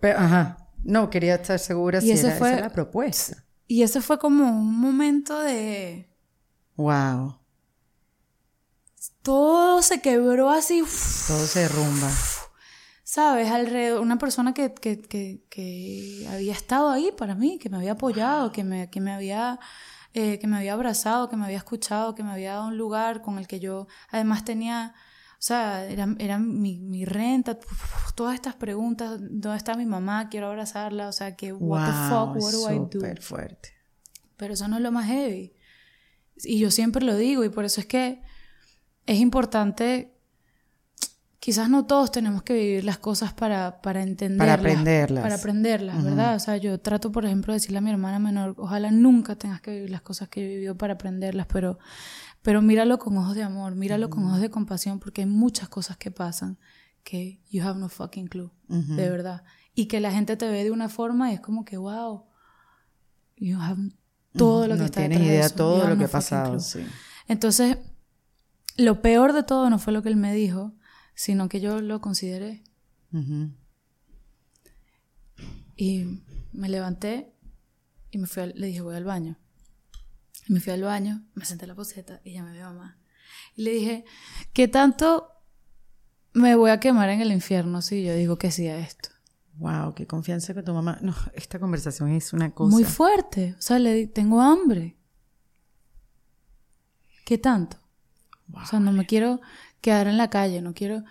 Pero, 0.00 0.18
ajá. 0.18 0.61
No, 0.84 1.10
quería 1.10 1.36
estar 1.36 1.58
segura 1.58 2.00
si 2.00 2.10
era 2.10 2.32
fue, 2.32 2.52
esa 2.52 2.60
la 2.60 2.70
propuesta. 2.70 3.44
Y 3.66 3.82
ese 3.82 4.00
fue 4.00 4.18
como 4.18 4.44
un 4.44 4.78
momento 4.78 5.38
de... 5.40 6.08
Wow. 6.76 7.38
Todo 9.22 9.82
se 9.82 10.00
quebró 10.00 10.50
así. 10.50 10.82
Todo 11.26 11.46
se 11.46 11.60
derrumba. 11.60 12.10
¿Sabes? 13.04 13.50
Alrededor, 13.50 14.00
una 14.00 14.18
persona 14.18 14.54
que, 14.54 14.74
que, 14.74 15.00
que, 15.00 15.44
que, 15.48 16.26
había 16.30 16.52
estado 16.52 16.90
ahí 16.90 17.10
para 17.16 17.34
mí, 17.34 17.58
que 17.58 17.68
me 17.68 17.76
había 17.76 17.92
apoyado, 17.92 18.52
que 18.52 18.64
me, 18.64 18.90
que 18.90 19.00
me 19.00 19.12
había... 19.12 19.58
Eh, 20.14 20.38
que 20.38 20.46
me 20.46 20.58
había 20.58 20.74
abrazado, 20.74 21.30
que 21.30 21.36
me 21.36 21.46
había 21.46 21.56
escuchado, 21.56 22.14
que 22.14 22.22
me 22.22 22.32
había 22.32 22.52
dado 22.52 22.66
un 22.66 22.76
lugar 22.76 23.22
con 23.22 23.38
el 23.38 23.46
que 23.46 23.60
yo 23.60 23.86
además 24.10 24.44
tenía 24.44 24.94
o 25.42 25.44
sea, 25.44 25.86
era, 25.86 26.06
era 26.20 26.38
mi, 26.38 26.78
mi, 26.78 27.04
renta, 27.04 27.58
todas 28.14 28.36
estas 28.36 28.54
preguntas, 28.54 29.18
¿dónde 29.18 29.56
está 29.56 29.74
mi 29.74 29.86
mamá? 29.86 30.28
Quiero 30.28 30.46
abrazarla, 30.46 31.08
o 31.08 31.12
sea, 31.12 31.34
que, 31.34 31.52
what 31.52 31.84
the 31.84 31.92
fuck, 32.08 32.40
what 32.40 32.52
do 32.52 32.70
I 32.70 32.78
do? 32.88 33.20
fuerte. 33.20 33.70
Pero 34.36 34.54
eso 34.54 34.68
no 34.68 34.76
es 34.76 34.82
lo 34.82 34.92
más 34.92 35.08
heavy. 35.08 35.52
Y 36.44 36.60
yo 36.60 36.70
siempre 36.70 37.04
lo 37.04 37.16
digo 37.16 37.42
y 37.42 37.48
por 37.48 37.64
eso 37.64 37.80
es 37.80 37.88
que 37.88 38.22
es 39.04 39.18
importante, 39.18 40.14
quizás 41.40 41.68
no 41.68 41.86
todos 41.86 42.12
tenemos 42.12 42.44
que 42.44 42.54
vivir 42.54 42.84
las 42.84 42.98
cosas 42.98 43.32
para, 43.32 43.82
para 43.82 44.04
entenderlas. 44.04 44.46
Para 44.46 44.60
aprenderlas. 44.60 45.22
Para 45.24 45.34
aprenderlas, 45.34 46.04
¿verdad? 46.04 46.36
O 46.36 46.38
sea, 46.38 46.56
yo 46.56 46.78
trato, 46.78 47.10
por 47.10 47.24
ejemplo, 47.24 47.52
de 47.52 47.56
decirle 47.56 47.78
a 47.78 47.80
mi 47.80 47.90
hermana 47.90 48.20
menor, 48.20 48.54
ojalá 48.58 48.92
nunca 48.92 49.34
tengas 49.34 49.60
que 49.60 49.72
vivir 49.72 49.90
las 49.90 50.02
cosas 50.02 50.28
que 50.28 50.44
he 50.44 50.46
vivido 50.46 50.76
para 50.76 50.94
aprenderlas, 50.94 51.48
pero, 51.52 51.80
pero 52.42 52.60
míralo 52.62 52.98
con 52.98 53.16
ojos 53.16 53.34
de 53.34 53.42
amor, 53.42 53.74
míralo 53.74 54.10
con 54.10 54.24
ojos 54.24 54.40
de 54.40 54.50
compasión, 54.50 54.98
porque 54.98 55.22
hay 55.22 55.26
muchas 55.28 55.68
cosas 55.68 55.96
que 55.96 56.10
pasan 56.10 56.58
que 57.04 57.40
you 57.50 57.62
have 57.62 57.78
no 57.80 57.88
fucking 57.88 58.26
clue, 58.28 58.50
de 58.68 59.08
verdad. 59.10 59.42
Y 59.74 59.86
que 59.86 60.00
la 60.00 60.12
gente 60.12 60.36
te 60.36 60.48
ve 60.48 60.62
de 60.64 60.70
una 60.70 60.88
forma 60.88 61.30
y 61.30 61.34
es 61.34 61.40
como 61.40 61.64
que, 61.64 61.76
wow, 61.76 62.24
you 63.36 63.58
have 63.60 63.80
todo 64.36 64.66
lo 64.68 64.74
que 64.74 64.80
no 64.80 64.84
está 64.86 65.00
tienes 65.00 65.18
de 65.18 65.24
idea 65.26 65.46
eso. 65.46 65.54
todo 65.56 65.82
You 65.82 65.88
lo 65.88 65.94
que 65.94 65.98
no 66.00 66.04
ha 66.04 66.08
pasado. 66.08 66.60
Sí. 66.60 66.80
Entonces, 67.28 67.78
lo 68.76 69.02
peor 69.02 69.32
de 69.32 69.42
todo 69.42 69.68
no 69.70 69.78
fue 69.78 69.92
lo 69.92 70.02
que 70.02 70.08
él 70.10 70.16
me 70.16 70.32
dijo, 70.34 70.74
sino 71.14 71.48
que 71.48 71.60
yo 71.60 71.80
lo 71.80 72.00
consideré. 72.00 72.62
Y 75.76 76.22
me 76.52 76.68
levanté 76.68 77.32
y 78.10 78.18
me 78.18 78.26
fui 78.26 78.42
al- 78.42 78.54
le 78.56 78.66
dije, 78.68 78.80
voy 78.80 78.94
al 78.94 79.04
baño. 79.04 79.38
Me 80.48 80.60
fui 80.60 80.72
al 80.72 80.82
baño, 80.82 81.24
me 81.34 81.44
senté 81.44 81.64
en 81.64 81.70
la 81.70 81.74
poseta 81.74 82.20
y 82.24 82.32
llamé 82.32 82.50
a 82.50 82.52
mi 82.52 82.60
mamá. 82.60 82.98
Y 83.56 83.62
le 83.62 83.70
dije, 83.72 84.04
¿qué 84.52 84.68
tanto 84.68 85.28
me 86.32 86.54
voy 86.56 86.70
a 86.70 86.80
quemar 86.80 87.08
en 87.10 87.20
el 87.20 87.32
infierno 87.32 87.82
si 87.82 88.04
yo 88.04 88.14
digo 88.14 88.38
que 88.38 88.50
sí 88.50 88.66
a 88.68 88.78
esto? 88.78 89.10
Wow, 89.54 89.94
qué 89.94 90.06
confianza 90.06 90.54
con 90.54 90.64
tu 90.64 90.72
mamá. 90.72 90.98
No, 91.02 91.14
esta 91.34 91.58
conversación 91.58 92.10
es 92.10 92.32
una 92.32 92.52
cosa. 92.52 92.70
Muy 92.70 92.84
fuerte. 92.84 93.54
O 93.58 93.62
sea, 93.62 93.78
le 93.78 93.94
di, 93.94 94.06
tengo 94.06 94.40
hambre. 94.40 94.96
¿Qué 97.24 97.38
tanto? 97.38 97.76
O 98.52 98.66
sea, 98.66 98.80
no 98.80 98.92
me 98.92 99.06
quiero 99.06 99.40
quedar 99.80 100.06
en 100.06 100.16
la 100.16 100.30
calle, 100.30 100.60
no 100.60 100.74
quiero... 100.74 101.04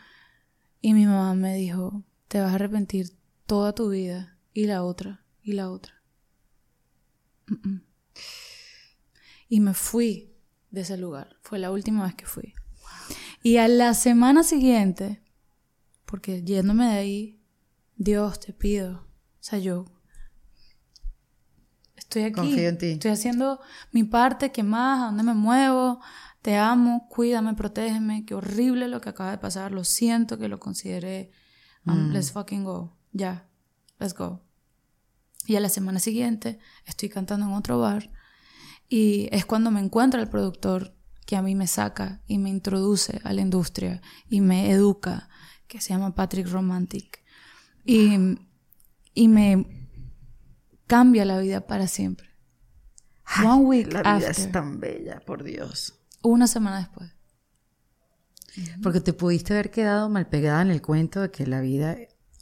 Y 0.84 0.94
mi 0.94 1.06
mamá 1.06 1.36
me 1.36 1.56
dijo, 1.56 2.04
te 2.28 2.41
vas 2.41 2.52
a 2.52 2.56
arrepentir 2.56 3.12
toda 3.46 3.74
tu 3.74 3.89
vida 3.89 4.38
y 4.52 4.65
la 4.65 4.84
otra 4.84 5.24
y 5.44 5.54
la 5.54 5.70
otra. 5.70 6.02
Mm, 7.48 7.70
mm. 7.70 7.82
Y 9.51 9.59
me 9.59 9.73
fui 9.73 10.33
de 10.69 10.79
ese 10.79 10.95
lugar. 10.95 11.35
Fue 11.41 11.59
la 11.59 11.71
última 11.71 12.05
vez 12.05 12.15
que 12.15 12.25
fui. 12.25 12.53
Y 13.43 13.57
a 13.57 13.67
la 13.67 13.93
semana 13.93 14.43
siguiente, 14.43 15.21
porque 16.05 16.41
yéndome 16.41 16.85
de 16.85 16.93
ahí, 16.93 17.41
Dios, 17.97 18.39
te 18.39 18.53
pido. 18.53 18.99
O 19.01 19.43
sea, 19.43 19.59
yo 19.59 19.87
estoy 21.97 22.23
aquí. 22.23 22.35
Confío 22.35 22.69
en 22.69 22.77
ti. 22.77 22.85
Estoy 22.91 23.11
haciendo 23.11 23.59
mi 23.91 24.05
parte, 24.05 24.53
¿qué 24.53 24.63
más? 24.63 25.01
¿A 25.01 25.05
dónde 25.07 25.23
me 25.23 25.33
muevo? 25.33 25.99
Te 26.41 26.55
amo, 26.55 27.09
cuídame, 27.09 27.53
protégeme. 27.53 28.25
Qué 28.25 28.35
horrible 28.35 28.87
lo 28.87 29.01
que 29.01 29.09
acaba 29.09 29.31
de 29.31 29.37
pasar. 29.37 29.73
Lo 29.73 29.83
siento 29.83 30.37
que 30.37 30.47
lo 30.47 30.61
consideré. 30.61 31.31
Um, 31.85 32.07
Mm. 32.07 32.13
Let's 32.13 32.31
fucking 32.31 32.63
go. 32.63 32.97
Ya. 33.11 33.49
Let's 33.99 34.13
go. 34.13 34.45
Y 35.45 35.57
a 35.57 35.59
la 35.59 35.67
semana 35.67 35.99
siguiente 35.99 36.57
estoy 36.85 37.09
cantando 37.09 37.47
en 37.47 37.51
otro 37.51 37.79
bar. 37.81 38.11
Y 38.93 39.30
es 39.32 39.45
cuando 39.45 39.71
me 39.71 39.80
encuentra 39.80 40.19
el 40.19 40.27
productor 40.27 40.93
que 41.25 41.38
a 41.38 41.41
mí 41.41 41.56
me 41.56 41.65
saca 41.65 42.21
y 42.27 42.39
me 42.39 42.49
introduce 42.49 43.21
a 43.23 43.32
la 43.32 43.39
industria 43.39 44.01
y 44.30 44.41
me 44.41 44.69
educa, 44.69 45.30
que 45.67 45.80
se 45.80 45.93
llama 45.93 46.13
Patrick 46.13 46.49
Romantic. 46.49 47.23
Y, 47.86 48.38
y 49.13 49.27
me 49.30 49.88
cambia 50.88 51.23
la 51.23 51.39
vida 51.39 51.65
para 51.67 51.88
siempre. 51.88 52.27
One 53.41 53.63
week 53.63 53.93
La 53.93 54.01
vida 54.01 54.27
after, 54.27 54.32
es 54.32 54.51
tan 54.51 54.82
bella, 54.82 55.21
por 55.25 55.45
Dios. 55.45 55.97
una 56.21 56.47
semana 56.47 56.80
después. 56.80 57.15
Porque 58.84 58.99
te 58.99 59.13
pudiste 59.13 59.54
haber 59.54 59.71
quedado 59.71 60.10
mal 60.10 60.27
pegada 60.27 60.62
en 60.63 60.69
el 60.69 60.82
cuento 60.82 61.21
de 61.21 61.32
que 61.32 61.47
la 61.47 61.62
vida 61.62 61.95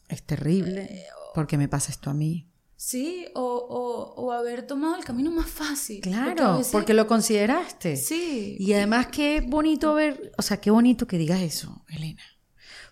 es 0.07 0.23
terrible. 0.23 0.85
Eh, 0.85 1.05
Porque 1.35 1.59
me 1.59 1.67
pasa 1.67 1.91
esto 1.91 2.09
a 2.09 2.15
mí. 2.15 2.48
Sí, 2.81 3.25
o, 3.35 3.41
o, 3.43 4.13
o 4.23 4.31
haber 4.31 4.65
tomado 4.65 4.95
el 4.95 5.03
camino 5.03 5.31
más 5.31 5.47
fácil. 5.49 5.99
Porque 6.01 6.15
Claro, 6.15 6.57
veces- 6.59 6.71
porque 6.71 6.93
lo 6.93 7.07
consideraste. 7.07 7.97
Sí. 7.97 8.55
Y 8.57 8.71
además 8.71 9.07
qué 9.07 9.41
bonito 9.45 9.93
ver, 9.95 10.31
o 10.37 10.41
sea, 10.41 10.61
qué 10.61 10.71
bonito 10.71 11.05
que 11.05 11.17
digas 11.17 11.41
eso, 11.41 11.83
Elena. 11.89 12.23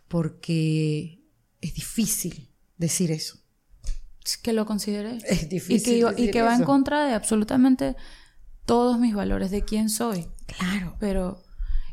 Porque 0.10 1.24
es 1.62 1.74
difícil 1.74 2.50
decir 2.78 3.12
eso. 3.12 3.40
que 4.44 4.52
lo 4.52 4.66
consideré. 4.66 5.20
Es 5.26 5.44
y 5.44 5.46
difícil 5.46 5.94
que, 5.94 6.00
yo- 6.00 6.12
y 6.18 6.32
que 6.32 6.42
va 6.42 6.54
en 6.54 6.66
contra 6.66 7.06
de 7.06 7.14
absolutamente 7.14 7.96
todos 8.66 9.00
mis 9.00 9.16
valores 9.16 9.52
de 9.52 9.64
quién 9.64 9.90
soy. 9.90 10.28
Claro. 10.48 10.98
Pero, 11.00 11.44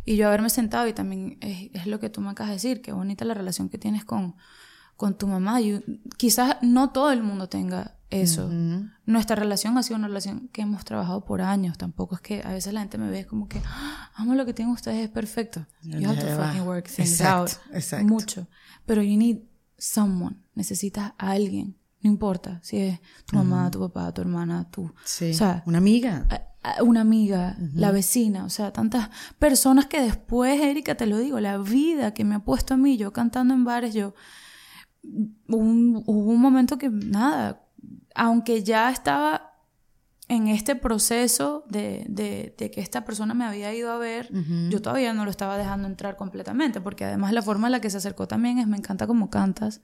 y 0.04 0.16
yo 0.16 0.26
haberme 0.26 0.50
sentado, 0.50 0.88
y 0.88 0.92
también 0.92 1.38
es, 1.42 1.70
es 1.72 1.86
lo 1.86 2.00
que 2.00 2.10
tú 2.10 2.20
me 2.20 2.30
acabas 2.30 2.50
de 2.50 2.54
decir, 2.56 2.82
qué 2.82 2.90
bonita 2.90 3.24
la 3.24 3.34
relación 3.34 3.68
que 3.68 3.78
tienes 3.78 4.04
con, 4.04 4.34
con 4.96 5.16
tu 5.16 5.26
mamá. 5.26 5.60
Y 5.60 5.82
quizás 6.16 6.56
no 6.62 6.90
todo 6.90 7.10
el 7.12 7.22
mundo 7.22 7.48
tenga 7.48 7.96
eso. 8.10 8.48
Nuestra 9.06 9.34
relación 9.36 9.76
ha 9.76 9.82
sido 9.82 9.96
una 9.96 10.06
relación 10.08 10.48
que 10.52 10.62
hemos 10.62 10.84
trabajado 10.84 11.24
por 11.24 11.42
años. 11.42 11.76
Tampoco 11.78 12.14
es 12.14 12.20
que 12.20 12.42
a 12.44 12.50
veces 12.52 12.72
la 12.72 12.80
gente 12.80 12.96
me 12.98 13.10
ve 13.10 13.26
como 13.26 13.48
que, 13.48 13.60
"Ah, 13.66 14.10
amo 14.14 14.34
lo 14.34 14.46
que 14.46 14.54
tienen 14.54 14.72
ustedes, 14.72 15.04
es 15.04 15.10
perfecto. 15.10 15.66
You 15.82 16.08
have 16.08 16.20
to 16.20 16.26
fucking 16.42 16.62
work 16.62 16.86
things 16.88 17.10
Exacto, 17.12 17.40
out. 17.66 17.74
exacto. 17.76 18.06
Mucho. 18.06 18.46
Pero 18.86 19.02
you 19.02 19.16
need 19.18 19.38
someone. 19.78 20.36
Necesitas 20.54 21.12
a 21.18 21.30
alguien. 21.32 21.76
No 22.02 22.10
importa 22.10 22.60
si 22.62 22.78
es 22.78 23.00
tu 23.26 23.36
mamá, 23.36 23.70
tu 23.70 23.80
papá, 23.80 24.12
tu 24.12 24.20
hermana, 24.20 24.68
tú. 24.70 24.92
Sí. 25.04 25.30
O 25.30 25.34
sea, 25.34 25.62
Una 25.66 25.78
amiga. 25.78 26.26
a- 26.30 26.42
a 26.78 26.82
una 26.82 27.00
amiga, 27.02 27.56
la 27.74 27.90
vecina, 27.90 28.44
o 28.44 28.48
sea, 28.50 28.72
tantas 28.72 29.10
personas 29.38 29.86
que 29.86 30.00
después, 30.00 30.58
Erika, 30.60 30.94
te 30.94 31.06
lo 31.06 31.18
digo, 31.18 31.38
la 31.40 31.58
vida 31.58 32.14
que 32.14 32.24
me 32.24 32.36
ha 32.36 32.38
puesto 32.38 32.74
a 32.74 32.76
mí, 32.78 32.96
yo 32.96 33.12
cantando 33.12 33.52
en 33.54 33.64
bares, 33.64 33.92
yo, 33.92 34.14
un- 35.48 36.02
hubo 36.06 36.30
un 36.30 36.40
momento 36.40 36.78
que 36.78 36.88
nada, 36.90 37.62
aunque 38.14 38.62
ya 38.62 38.90
estaba 38.90 39.50
en 40.28 40.48
este 40.48 40.74
proceso 40.74 41.64
de, 41.68 42.06
de- 42.08 42.54
de 42.56 42.70
que 42.70 42.80
esta 42.80 43.04
persona 43.04 43.34
me 43.34 43.44
había 43.44 43.74
ido 43.74 43.90
a 43.92 43.98
ver, 43.98 44.30
yo 44.70 44.80
todavía 44.80 45.12
no 45.12 45.24
lo 45.24 45.30
estaba 45.30 45.58
dejando 45.58 45.86
entrar 45.86 46.16
completamente, 46.16 46.80
porque 46.80 47.04
además 47.04 47.32
la 47.32 47.42
forma 47.42 47.66
en 47.68 47.72
la 47.72 47.80
que 47.80 47.90
se 47.90 47.98
acercó 47.98 48.26
también 48.26 48.58
es, 48.58 48.66
me 48.66 48.76
encanta 48.78 49.06
cómo 49.06 49.28
cantas, 49.28 49.82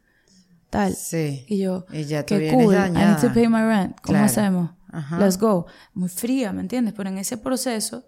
tal. 0.70 0.94
Sí. 0.94 1.44
Y 1.48 1.58
yo, 1.58 1.84
Y 1.92 2.04
ya 2.04 2.24
qué 2.24 2.50
cool, 2.54 2.74
I 2.74 2.90
need 2.90 3.16
to 3.20 3.32
pay 3.34 3.48
my 3.48 3.60
rent. 3.62 3.96
¿Cómo 4.00 4.12
Claro. 4.14 4.24
hacemos? 4.24 4.70
Ajá. 4.92 5.18
Let's 5.18 5.36
go. 5.38 5.66
Muy 5.94 6.08
fría, 6.08 6.52
¿me 6.52 6.62
entiendes? 6.62 6.94
Pero 6.96 7.10
en 7.10 7.18
ese 7.18 7.36
proceso 7.36 8.04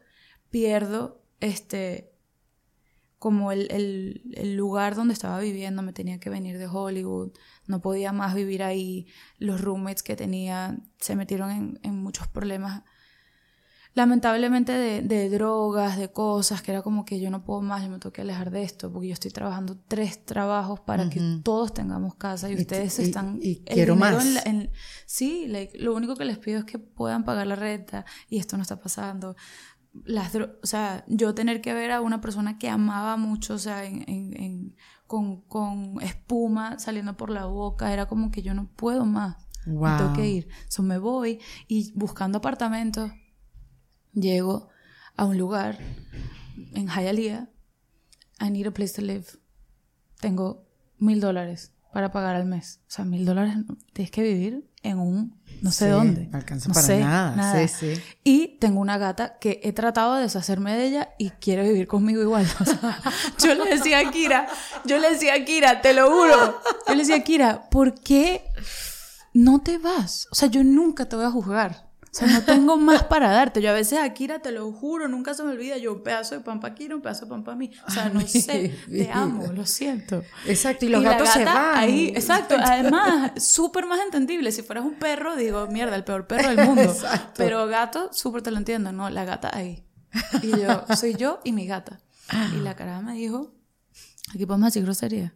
pierdo 0.51 1.22
este 1.40 2.12
como 3.22 3.52
el, 3.52 3.70
el- 3.70 4.22
el 4.35 4.56
lugar 4.56 4.96
donde 4.96 5.14
estaba 5.14 5.38
viviendo, 5.38 5.80
me 5.82 5.92
tenía 5.92 6.18
que 6.18 6.28
venir 6.28 6.58
de 6.58 6.66
Hollywood, 6.66 7.30
no 7.68 7.80
podía 7.80 8.11
más 8.12 8.35
vivir 8.35 8.64
ahí, 8.64 9.06
los 9.38 9.61
roommates 9.61 10.02
que 10.02 10.16
tenía 10.16 10.76
se 10.98 11.14
metieron 11.14 11.50
en, 11.52 11.78
en 11.85 11.94
muchos 12.02 12.26
problemas, 12.26 12.82
lamentablemente 13.94 14.72
de, 14.72 15.02
de 15.02 15.28
drogas, 15.28 15.98
de 15.98 16.11
cosas, 16.11 16.62
que 16.62 16.70
era 16.72 16.80
como 16.82 17.04
que 17.04 17.20
yo 17.20 17.30
no 17.30 17.44
puedo 17.44 17.61
más, 17.61 17.82
yo 17.85 17.90
me 17.90 17.98
tengo 17.98 18.12
que 18.12 18.22
alejar 18.22 18.50
de 18.50 18.62
esto, 18.62 18.90
porque 18.90 19.08
yo 19.08 19.12
estoy 19.14 19.30
trabajando 19.30 19.78
tres 19.87 20.24
trabajos 20.24 20.80
para 20.80 21.11
que 21.11 21.20
todos 21.44 21.74
tengamos 21.74 22.14
casa 22.14 22.48
y, 22.48 22.54
Y 22.54 22.56
te- 22.56 22.62
ustedes 22.62 22.98
y- 22.98 23.02
están... 23.02 23.38
y 23.42 23.62
el 23.66 23.74
quiero 23.74 23.94
más. 23.94 24.24
en 24.24 24.35
la- 24.35 24.42
en- 24.46 24.70
sí, 25.04 25.46
like, 25.46 25.78
lo 25.78 25.94
único 25.94 26.16
que 26.16 26.24
les 26.24 26.38
pido 26.38 26.58
es 26.58 26.64
que 26.64 26.78
puedan 26.78 27.24
pagar 27.24 27.46
la 27.46 27.54
renta 27.54 28.06
y 28.30 28.38
esto 28.38 28.56
no 28.56 28.62
está 28.62 28.80
pasando. 28.80 29.37
Las 30.05 30.33
dro- 30.35 30.57
o 30.62 30.66
sea, 30.66 31.05
yo 31.07 31.35
tener 31.35 31.61
que 31.61 31.74
ver 31.74 31.90
a 31.90 32.00
una 32.00 32.20
persona 32.20 32.59
que 32.59 32.68
amaba 32.70 33.16
mucho, 33.16 33.55
o 33.55 33.59
sea, 33.59 33.85
en, 33.85 34.05
en- 34.09 34.42
en- 34.42 34.76
con, 35.07 35.42
con 35.42 36.00
espuma 36.00 36.78
saliendo 36.78 37.16
por 37.18 37.28
la 37.31 37.44
boca, 37.44 37.92
era 37.92 38.07
como 38.07 38.31
que 38.31 38.40
yo 38.42 38.55
no 38.55 38.70
puedo 38.74 39.05
más. 39.05 39.37
Me 39.66 39.74
tengo 39.74 40.07
Wow. 40.09 40.12
que 40.14 40.28
ir. 40.28 40.48
So 40.68 40.83
me 40.83 40.96
voy 40.98 41.38
y 41.68 41.92
buscando 41.94 42.38
apartamentos, 42.38 43.12
llego 44.12 44.68
a 45.16 45.24
un 45.26 45.37
lugar 45.38 45.78
en 46.74 46.88
Hialeah. 46.88 47.48
I 48.40 48.50
need 48.50 48.66
a 48.66 48.70
place 48.72 48.94
to 48.94 49.02
live. 49.02 49.26
Tengo 50.20 50.66
mil 50.98 51.20
dólares 51.20 51.74
para 51.92 52.11
pagar 52.11 52.35
al 52.37 52.46
mes. 52.46 52.81
O 52.88 52.90
sea, 52.90 53.05
mil 53.05 53.24
dólares 53.24 53.55
tienes 53.92 54.11
que 54.11 54.22
vivir 54.22 54.70
en 54.82 54.98
un 54.98 55.42
no 55.60 55.70
sé 55.70 55.84
Sí, 55.84 55.90
dónde. 55.92 56.26
no 56.26 56.38
alcanza 56.38 56.68
No 56.68 56.74
para 56.74 56.86
sé, 56.86 56.98
nada. 57.00 57.68
Sí, 57.68 57.94
sí. 57.94 58.02
Y 58.24 58.58
tengo 58.58 58.80
una 58.80 58.98
gata 58.98 59.38
que 59.38 59.60
he 59.62 59.72
tratado 59.72 60.16
de 60.16 60.22
deshacerme 60.22 60.74
de 60.76 60.86
ella 60.88 61.10
y 61.18 61.30
quiere 61.30 61.62
vivir 61.68 61.86
conmigo 61.86 62.20
igual. 62.20 62.46
O 62.60 62.64
sea, 62.64 63.00
yo 63.38 63.54
le 63.54 63.70
decía 63.76 64.00
a 64.00 64.10
Kira, 64.10 64.48
yo 64.84 64.98
le 64.98 65.10
decía 65.12 65.34
a 65.34 65.44
Kira, 65.44 65.80
te 65.80 65.92
lo 65.94 66.10
juro. 66.10 66.60
Yo 66.88 66.94
le 66.94 67.00
decía 67.00 67.16
a 67.16 67.22
Kira, 67.22 67.68
¿por 67.70 67.94
qué 67.94 68.44
no 69.34 69.60
te 69.60 69.78
vas? 69.78 70.26
O 70.32 70.34
sea, 70.34 70.48
yo 70.48 70.64
nunca 70.64 71.08
te 71.08 71.14
voy 71.16 71.26
a 71.26 71.30
juzgar. 71.30 71.91
O 72.12 72.14
sea, 72.14 72.29
no 72.29 72.42
tengo 72.42 72.77
más 72.77 73.05
para 73.09 73.31
darte. 73.31 73.62
Yo 73.62 73.70
a 73.70 73.72
veces 73.72 73.98
a 73.98 74.12
Kira, 74.12 74.40
te 74.40 74.53
lo 74.53 74.70
juro, 74.70 75.09
nunca 75.09 75.33
se 75.33 75.42
me 75.44 75.53
olvida. 75.53 75.79
Yo 75.79 75.94
un 75.94 76.03
pedazo 76.03 76.35
de 76.35 76.42
pan 76.42 76.61
para 76.61 76.75
Kira, 76.75 76.94
un 76.94 77.01
pedazo 77.01 77.25
de 77.25 77.31
pan 77.31 77.42
para 77.42 77.57
mí. 77.57 77.70
O 77.87 77.90
sea, 77.90 78.11
no 78.11 78.20
sé, 78.20 78.77
te 78.87 79.11
amo, 79.11 79.46
lo 79.53 79.64
siento. 79.64 80.22
Exacto, 80.46 80.85
y 80.85 80.90
los 80.90 81.03
la 81.03 81.12
gatos 81.12 81.31
se 81.31 81.38
gata 81.38 81.55
van. 81.55 81.79
Ahí, 81.79 82.09
exacto. 82.09 82.55
Además, 82.62 83.33
súper 83.42 83.87
más 83.87 83.98
entendible. 84.01 84.53
Si 84.53 84.62
fueras 84.62 84.85
un 84.85 84.96
perro, 84.96 85.37
digo, 85.37 85.66
mierda, 85.68 85.96
el 85.96 86.05
peor 86.05 86.27
perro 86.27 86.51
del 86.51 86.66
mundo. 86.66 86.83
Exacto. 86.92 87.33
Pero 87.38 87.66
gato, 87.66 88.11
súper 88.12 88.42
te 88.42 88.51
lo 88.51 88.59
entiendo, 88.59 88.92
¿no? 88.92 89.09
La 89.09 89.25
gata 89.25 89.51
ahí. 89.51 89.83
Y 90.42 90.51
yo, 90.51 90.85
soy 90.94 91.14
yo 91.14 91.40
y 91.44 91.53
mi 91.53 91.66
gata. 91.66 92.01
Y 92.55 92.61
la 92.61 92.77
cara 92.77 93.01
me 93.01 93.14
dijo, 93.14 93.55
aquí 94.35 94.44
podemos 94.44 94.68
decir 94.68 94.83
grosería. 94.85 95.35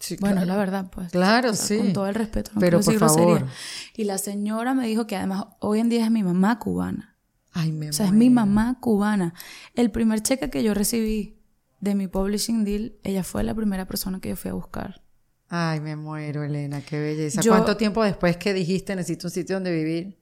Sí, 0.00 0.16
Bueno, 0.18 0.36
claro. 0.36 0.46
la 0.48 0.56
verdad, 0.56 0.90
pues. 0.90 1.12
Claro, 1.12 1.50
O 1.50 1.54
sea, 1.54 1.66
sí. 1.66 1.78
Con 1.78 1.92
todo 1.92 2.06
el 2.08 2.14
respeto. 2.14 2.50
No 2.54 2.60
Pero, 2.60 2.78
decir 2.78 2.98
por 2.98 3.08
favor. 3.10 3.26
grosería. 3.40 3.52
Y 3.96 4.04
la 4.04 4.16
señora 4.18 4.74
me 4.74 4.86
dijo 4.86 5.06
que 5.06 5.14
además 5.16 5.44
hoy 5.60 5.78
en 5.80 5.88
día 5.90 6.04
es 6.04 6.10
mi 6.10 6.22
mamá 6.22 6.58
cubana. 6.58 7.16
Ay, 7.52 7.70
me 7.72 7.90
O 7.90 7.92
sea, 7.92 8.06
es 8.06 8.12
mi 8.12 8.30
mamá 8.30 8.78
cubana. 8.80 9.34
El 9.74 9.90
primer 9.90 10.22
cheque 10.22 10.48
que 10.50 10.62
yo 10.62 10.72
recibí 10.74 11.38
de 11.80 11.94
mi 11.94 12.06
publishing 12.08 12.64
deal, 12.64 12.94
ella 13.02 13.22
fue 13.24 13.42
la 13.44 13.54
primera 13.54 13.86
persona 13.86 14.20
que 14.20 14.30
yo 14.30 14.36
fui 14.36 14.50
a 14.50 14.54
buscar. 14.54 15.02
Ay, 15.48 15.80
me 15.80 15.96
muero, 15.96 16.44
Elena, 16.44 16.80
qué 16.80 16.98
belleza. 16.98 17.40
Yo- 17.42 17.52
¿Cuánto 17.52 17.76
tiempo 17.76 18.02
después 18.04 18.36
que 18.36 18.54
dijiste 18.54 18.94
necesito 18.96 19.26
un 19.26 19.32
sitio 19.32 19.56
donde 19.56 19.72
vivir? 19.74 20.18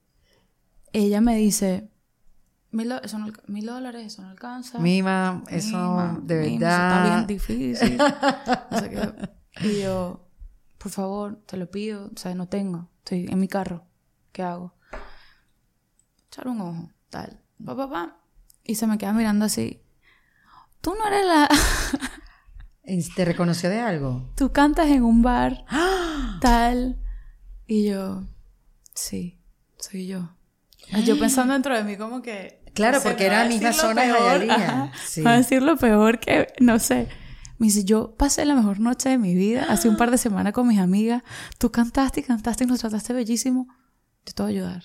Ella 0.93 1.21
me 1.21 1.37
dice, 1.37 1.91
mil, 2.71 2.91
eso 3.03 3.19
no 3.19 3.31
mil 3.47 3.67
dólares, 3.67 4.07
eso 4.07 4.23
no 4.23 4.31
alcanza. 4.31 4.79
Mima, 4.79 5.45
eso 5.51 5.69
Mima, 5.77 6.19
de 6.23 6.35
mima, 6.37 6.47
eso 6.47 6.59
verdad. 6.61 7.05
Está 7.05 7.15
bien 7.15 7.27
difícil. 7.27 7.99
No 8.71 8.79
sé 8.81 8.91
qué. 8.91 9.38
Y 9.63 9.83
yo, 9.83 10.29
por 10.79 10.93
favor, 10.93 11.43
te 11.47 11.57
lo 11.57 11.71
pido. 11.71 12.11
O 12.15 12.19
sea, 12.19 12.35
no 12.35 12.49
tengo. 12.49 12.89
Estoy 12.99 13.27
en 13.29 13.39
mi 13.39 13.49
carro. 13.49 13.85
¿Qué 14.33 14.43
hago? 14.43 14.75
Echar 16.29 16.49
un 16.49 16.61
ojo, 16.61 16.91
tal. 17.11 17.41
Pa, 17.65 17.77
pa, 17.77 17.91
pa. 17.91 18.17
Y 18.65 18.75
se 18.77 18.87
me 18.87 18.99
queda 18.99 19.13
mirando 19.13 19.45
así. 19.45 19.83
Tú 20.81 20.95
no 20.95 21.07
eres 21.07 21.27
la... 21.27 21.49
¿Te 23.17 23.25
reconoció 23.25 23.69
de 23.69 23.81
algo? 23.81 24.31
Tú 24.37 24.53
cantas 24.53 24.89
en 24.89 25.03
un 25.03 25.23
bar, 25.23 25.65
tal. 26.41 26.99
Y 27.67 27.89
yo, 27.91 28.25
sí, 28.95 29.39
soy 29.79 30.07
yo. 30.07 30.35
Yo 31.05 31.19
pensando 31.19 31.53
dentro 31.53 31.77
de 31.77 31.85
mí 31.85 31.97
como 31.97 32.23
que... 32.23 32.63
Claro, 32.73 32.97
no 32.97 33.03
sé, 33.03 33.09
porque 33.11 33.27
era 33.27 33.43
la 33.43 33.49
misma 33.51 33.73
zona 33.73 34.03
de 34.05 34.13
peor, 34.15 34.91
Sí. 35.07 35.21
Me 35.21 35.25
va 35.25 35.33
a 35.35 35.37
decir 35.39 35.63
lo 35.63 35.77
peor 35.77 36.19
que, 36.19 36.47
no 36.61 36.79
sé. 36.79 37.09
Me 37.59 37.67
dice, 37.67 37.85
yo 37.85 38.15
pasé 38.17 38.45
la 38.45 38.55
mejor 38.55 38.79
noche 38.81 39.09
de 39.11 39.19
mi 39.19 39.35
vida 39.35 39.67
hace 39.69 39.89
un 39.89 39.97
par 39.97 40.11
de 40.11 40.19
semanas 40.19 40.53
con 40.53 40.67
mis 40.69 40.79
amigas. 40.79 41.23
Tú 41.59 41.71
cantaste 41.71 42.21
y 42.21 42.23
cantaste 42.23 42.65
y 42.65 42.67
nos 42.69 42.79
trataste 42.81 43.13
bellísimo. 43.13 43.67
Yo 44.27 44.33
te 44.33 44.43
voy 44.43 44.53
a 44.53 44.55
ayudar. 44.55 44.85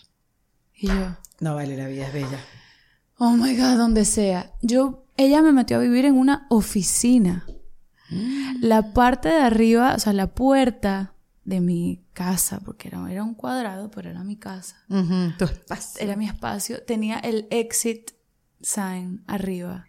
Y 0.76 0.88
yo, 0.88 1.16
No 1.40 1.56
vale, 1.56 1.78
la 1.78 1.88
vida 1.88 2.08
es 2.08 2.14
bella. 2.14 2.40
oh 3.18 3.32
my 3.38 3.56
God, 3.56 3.78
donde 3.78 4.06
sea. 4.06 4.52
Yo, 4.62 5.06
ella 5.18 5.42
me 5.44 5.52
metió 5.52 5.78
a 5.78 5.82
vivir 5.82 6.06
en 6.06 6.16
una 6.18 6.48
oficina. 6.50 7.46
La 8.62 8.94
parte 8.94 9.30
de 9.30 9.40
arriba, 9.42 9.94
o 9.96 10.00
sea, 10.00 10.14
la 10.14 10.34
puerta 10.36 11.14
de 11.46 11.62
mi 11.62 12.06
casa, 12.14 12.60
porque 12.64 12.88
era, 12.88 13.12
era 13.12 13.24
un 13.24 13.34
cuadrado, 13.34 13.90
pero 13.92 14.10
era 14.10 14.24
mi 14.24 14.38
casa. 14.38 14.78
Ujú, 14.90 15.34
Tu 15.38 15.46
espacio. 15.46 16.02
Era 16.02 16.16
mi 16.16 16.28
espacio. 16.28 16.84
Tenía 16.84 17.18
el 17.20 17.48
exit 17.50 18.12
sign 18.62 19.24
arriba, 19.28 19.86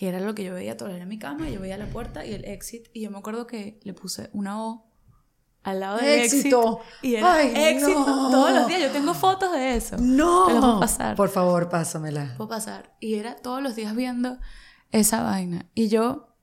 que 0.00 0.08
era 0.08 0.18
lo 0.18 0.34
que 0.34 0.44
yo 0.44 0.54
veía 0.54 0.78
todo. 0.78 0.88
Era 0.88 1.04
mi 1.04 1.18
cama, 1.18 1.50
y 1.50 1.52
yo 1.52 1.60
veía 1.60 1.76
la 1.76 1.84
puerta 1.84 2.24
y 2.24 2.32
el 2.32 2.46
exit. 2.46 2.88
Y 2.94 3.02
yo 3.02 3.10
me 3.10 3.18
acuerdo 3.18 3.46
que 3.46 3.78
le 3.82 3.92
puse 3.92 4.30
una 4.32 4.64
O 4.64 4.90
al 5.62 5.80
lado 5.80 5.98
del 5.98 6.20
Éxito. 6.20 6.78
exit. 6.80 7.04
Y 7.04 7.14
era 7.16 7.34
Ay, 7.34 7.52
éxito 7.54 8.06
no. 8.06 8.30
todos 8.30 8.50
los 8.50 8.66
días. 8.66 8.80
Yo 8.80 8.90
tengo 8.92 9.12
fotos 9.12 9.52
de 9.52 9.76
eso. 9.76 9.98
No. 9.98 10.46
Te 10.46 10.54
las 10.54 10.60
puedo 10.62 10.80
pasar. 10.80 11.16
Por 11.16 11.28
favor, 11.28 11.68
pásamela. 11.68 12.32
Puedo 12.38 12.48
pasar. 12.48 12.96
Y 12.98 13.16
era 13.16 13.36
todos 13.36 13.62
los 13.62 13.76
días 13.76 13.94
viendo 13.94 14.38
esa 14.90 15.22
vaina. 15.22 15.66
Y 15.74 15.88
yo, 15.88 16.34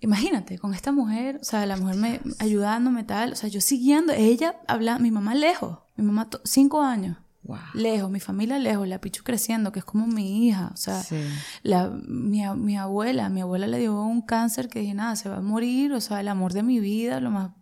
imagínate, 0.00 0.58
con 0.58 0.72
esta 0.72 0.92
mujer, 0.92 1.38
o 1.42 1.44
sea, 1.44 1.66
la 1.66 1.76
mujer 1.76 1.96
me 1.96 2.20
ayudándome 2.38 3.04
tal, 3.04 3.34
o 3.34 3.36
sea, 3.36 3.50
yo 3.50 3.60
siguiendo, 3.60 4.14
ella 4.14 4.62
habla, 4.66 4.98
mi 4.98 5.10
mamá 5.10 5.34
lejos, 5.34 5.80
mi 5.94 6.06
mamá 6.06 6.30
cinco 6.44 6.80
años. 6.80 7.18
Wow. 7.46 7.58
Lejos, 7.74 8.10
mi 8.10 8.18
familia 8.20 8.58
lejos, 8.58 8.88
la 8.88 9.00
Pichu 9.00 9.22
creciendo, 9.22 9.70
que 9.70 9.78
es 9.78 9.84
como 9.84 10.06
mi 10.06 10.46
hija, 10.48 10.70
o 10.74 10.76
sea, 10.76 11.00
Sí. 11.02 11.16
la, 11.62 11.88
mi, 11.90 12.42
mi 12.56 12.76
abuela, 12.76 13.28
mi 13.28 13.40
abuela 13.40 13.66
le 13.66 13.78
dio 13.78 14.00
un 14.02 14.20
cáncer 14.22 14.68
que 14.68 14.80
dije, 14.80 14.94
nada, 14.94 15.14
se 15.16 15.28
va 15.28 15.36
a 15.36 15.40
morir, 15.40 15.92
o 15.92 16.00
sea, 16.00 16.20
el 16.20 16.28
amor 16.28 16.52
de 16.52 16.62
mi 16.64 16.80
vida, 16.80 17.20
lo 17.20 17.30
más 17.30 17.52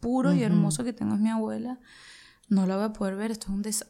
puro 0.00 0.34
y 0.34 0.42
hermoso 0.42 0.84
que 0.84 0.92
tengo 0.92 1.14
es 1.14 1.20
mi 1.20 1.30
abuela, 1.30 1.78
no 2.48 2.66
la 2.66 2.76
voy 2.76 2.84
a 2.86 2.92
poder 2.92 3.16
ver, 3.16 3.30
esto 3.30 3.46
es 3.46 3.52
un 3.54 3.62
des... 3.62 3.86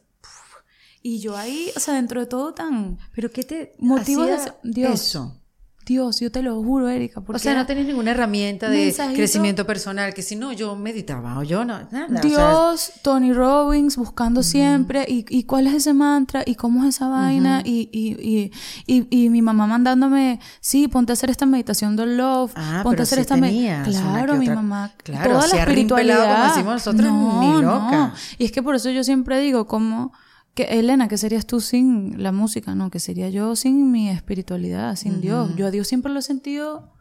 Y 1.01 1.19
yo 1.19 1.35
ahí, 1.35 1.69
o 1.75 1.79
sea, 1.81 1.95
dentro 1.95 2.21
de 2.21 2.27
todo 2.27 2.53
tan... 2.53 2.97
¿Pero 3.13 3.29
qué 3.29 3.43
te 3.43 3.75
Motivos 3.79 4.27
de 4.27 4.53
Dios. 4.63 5.01
eso? 5.01 5.42
Dios, 5.85 6.19
yo 6.21 6.31
te 6.31 6.41
lo 6.41 6.61
juro, 6.63 6.87
Erika, 6.89 7.19
porque 7.21 7.37
O 7.37 7.39
sea, 7.39 7.55
no 7.55 7.65
tenés 7.65 7.85
ninguna 7.85 8.11
herramienta 8.11 8.69
de 8.69 8.85
Mensajito. 8.85 9.15
crecimiento 9.15 9.65
personal, 9.67 10.13
que 10.13 10.21
si 10.21 10.35
no, 10.35 10.51
yo 10.53 10.75
meditaba 10.75 11.37
o 11.39 11.43
yo 11.43 11.65
no, 11.65 11.79
nada. 11.91 12.05
o 12.07 12.09
sea, 12.11 12.21
Dios, 12.21 12.91
Tony 13.01 13.33
Robbins, 13.33 13.97
buscando 13.97 14.43
siempre, 14.43 15.05
y, 15.07 15.25
y 15.29 15.43
cuál 15.43 15.67
es 15.67 15.73
ese 15.73 15.93
mantra, 15.93 16.43
y 16.45 16.55
cómo 16.55 16.83
es 16.85 16.95
esa 16.95 17.07
vaina, 17.09 17.61
y, 17.65 17.89
y, 17.91 18.51
y, 18.87 18.97
y, 19.09 19.25
y 19.25 19.29
mi 19.29 19.41
mamá 19.41 19.67
mandándome, 19.67 20.39
sí, 20.61 20.87
ponte 20.87 21.11
a 21.11 21.13
hacer 21.13 21.29
esta 21.29 21.45
meditación 21.45 21.95
del 21.95 22.15
love, 22.17 22.51
Ah, 22.55 22.79
ponte 22.83 22.95
pero 22.95 23.01
a 23.01 23.03
hacer 23.03 23.17
sí 23.17 23.21
esta 23.21 23.35
me- 23.35 23.47
tenías 23.49 23.87
una 23.87 23.99
Claro, 24.13 24.35
mi 24.35 24.45
otra- 24.45 24.55
mamá, 24.55 24.91
Claro, 25.03 25.31
toda 25.31 25.41
si 25.47 25.55
la 25.57 25.63
arrimpelado, 25.63 26.23
como 26.23 26.33
espiritualidad. 26.45 26.47
decimos 26.55 26.73
nosotros, 26.73 27.39
ni 27.41 27.61
loca. 27.61 28.13
Y 28.37 28.45
es 28.45 28.51
que 28.51 28.63
por 28.63 28.75
eso 28.75 28.89
yo 28.89 29.03
siempre 29.03 29.39
digo, 29.41 29.67
como, 29.67 30.13
que 30.53 30.63
Elena, 30.79 31.07
¿qué 31.07 31.17
serías 31.17 31.47
tú 31.47 31.59
sin 31.59 32.21
la 32.21 32.31
música? 32.31 32.75
No, 32.75 32.89
¿qué 32.91 32.99
sería 32.99 33.29
yo 33.29 33.55
sin 33.55 33.91
mi 33.91 34.09
espiritualidad, 34.09 34.95
sin 34.95 35.21
Dios? 35.21 35.55
Yo 35.55 35.67
a 35.67 35.71
Dios 35.71 35.87
siempre 35.87 36.11
lo 36.11 36.19
he 36.19 36.23
sentido, 36.23 36.93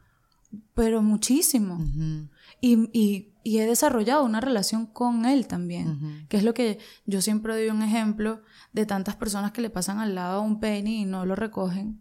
pero 0.75 1.03
muchísimo. 1.03 1.79
Y, 2.61 2.89
y, 2.93 3.35
y 3.45 3.59
he 3.59 3.67
desarrollado 3.67 4.25
una 4.25 4.41
relación 4.41 4.87
con 4.87 5.27
él 5.27 5.47
también, 5.47 6.27
que 6.29 6.37
es 6.37 6.45
lo 6.45 6.55
que 6.55 6.79
yo 7.07 7.21
siempre 7.21 7.55
doy 7.55 7.69
un 7.69 7.83
ejemplo 7.83 8.41
de 8.73 8.87
tantas 8.87 9.17
personas 9.17 9.53
que 9.53 9.61
le 9.61 9.71
pasan 9.71 9.99
al 9.99 10.15
lado 10.15 10.43
un 10.43 10.61
penny 10.61 11.03
y 11.03 11.05
no 11.05 11.27
lo 11.27 11.35
recogen. 11.35 12.01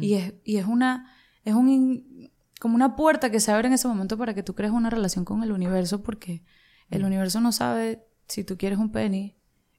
Y 0.00 0.14
es, 0.14 0.34
y 0.44 0.58
es 0.58 0.66
una, 0.66 1.10
es 1.44 1.54
un, 1.54 2.30
como 2.60 2.74
una 2.76 2.94
puerta 2.94 3.30
que 3.30 3.40
se 3.40 3.50
abre 3.50 3.68
en 3.68 3.74
ese 3.74 3.88
momento 3.88 4.16
para 4.16 4.34
que 4.34 4.42
tú 4.42 4.54
crees 4.54 4.72
una 4.72 4.90
relación 4.90 5.24
con 5.24 5.42
el 5.42 5.50
universo, 5.50 6.02
porque 6.02 6.44
el 6.90 7.04
universo 7.04 7.40
no 7.40 7.52
sabe 7.52 8.04
si 8.28 8.44
tú 8.44 8.56
quieres 8.56 8.78
un 8.78 8.90
penny, 8.92 9.36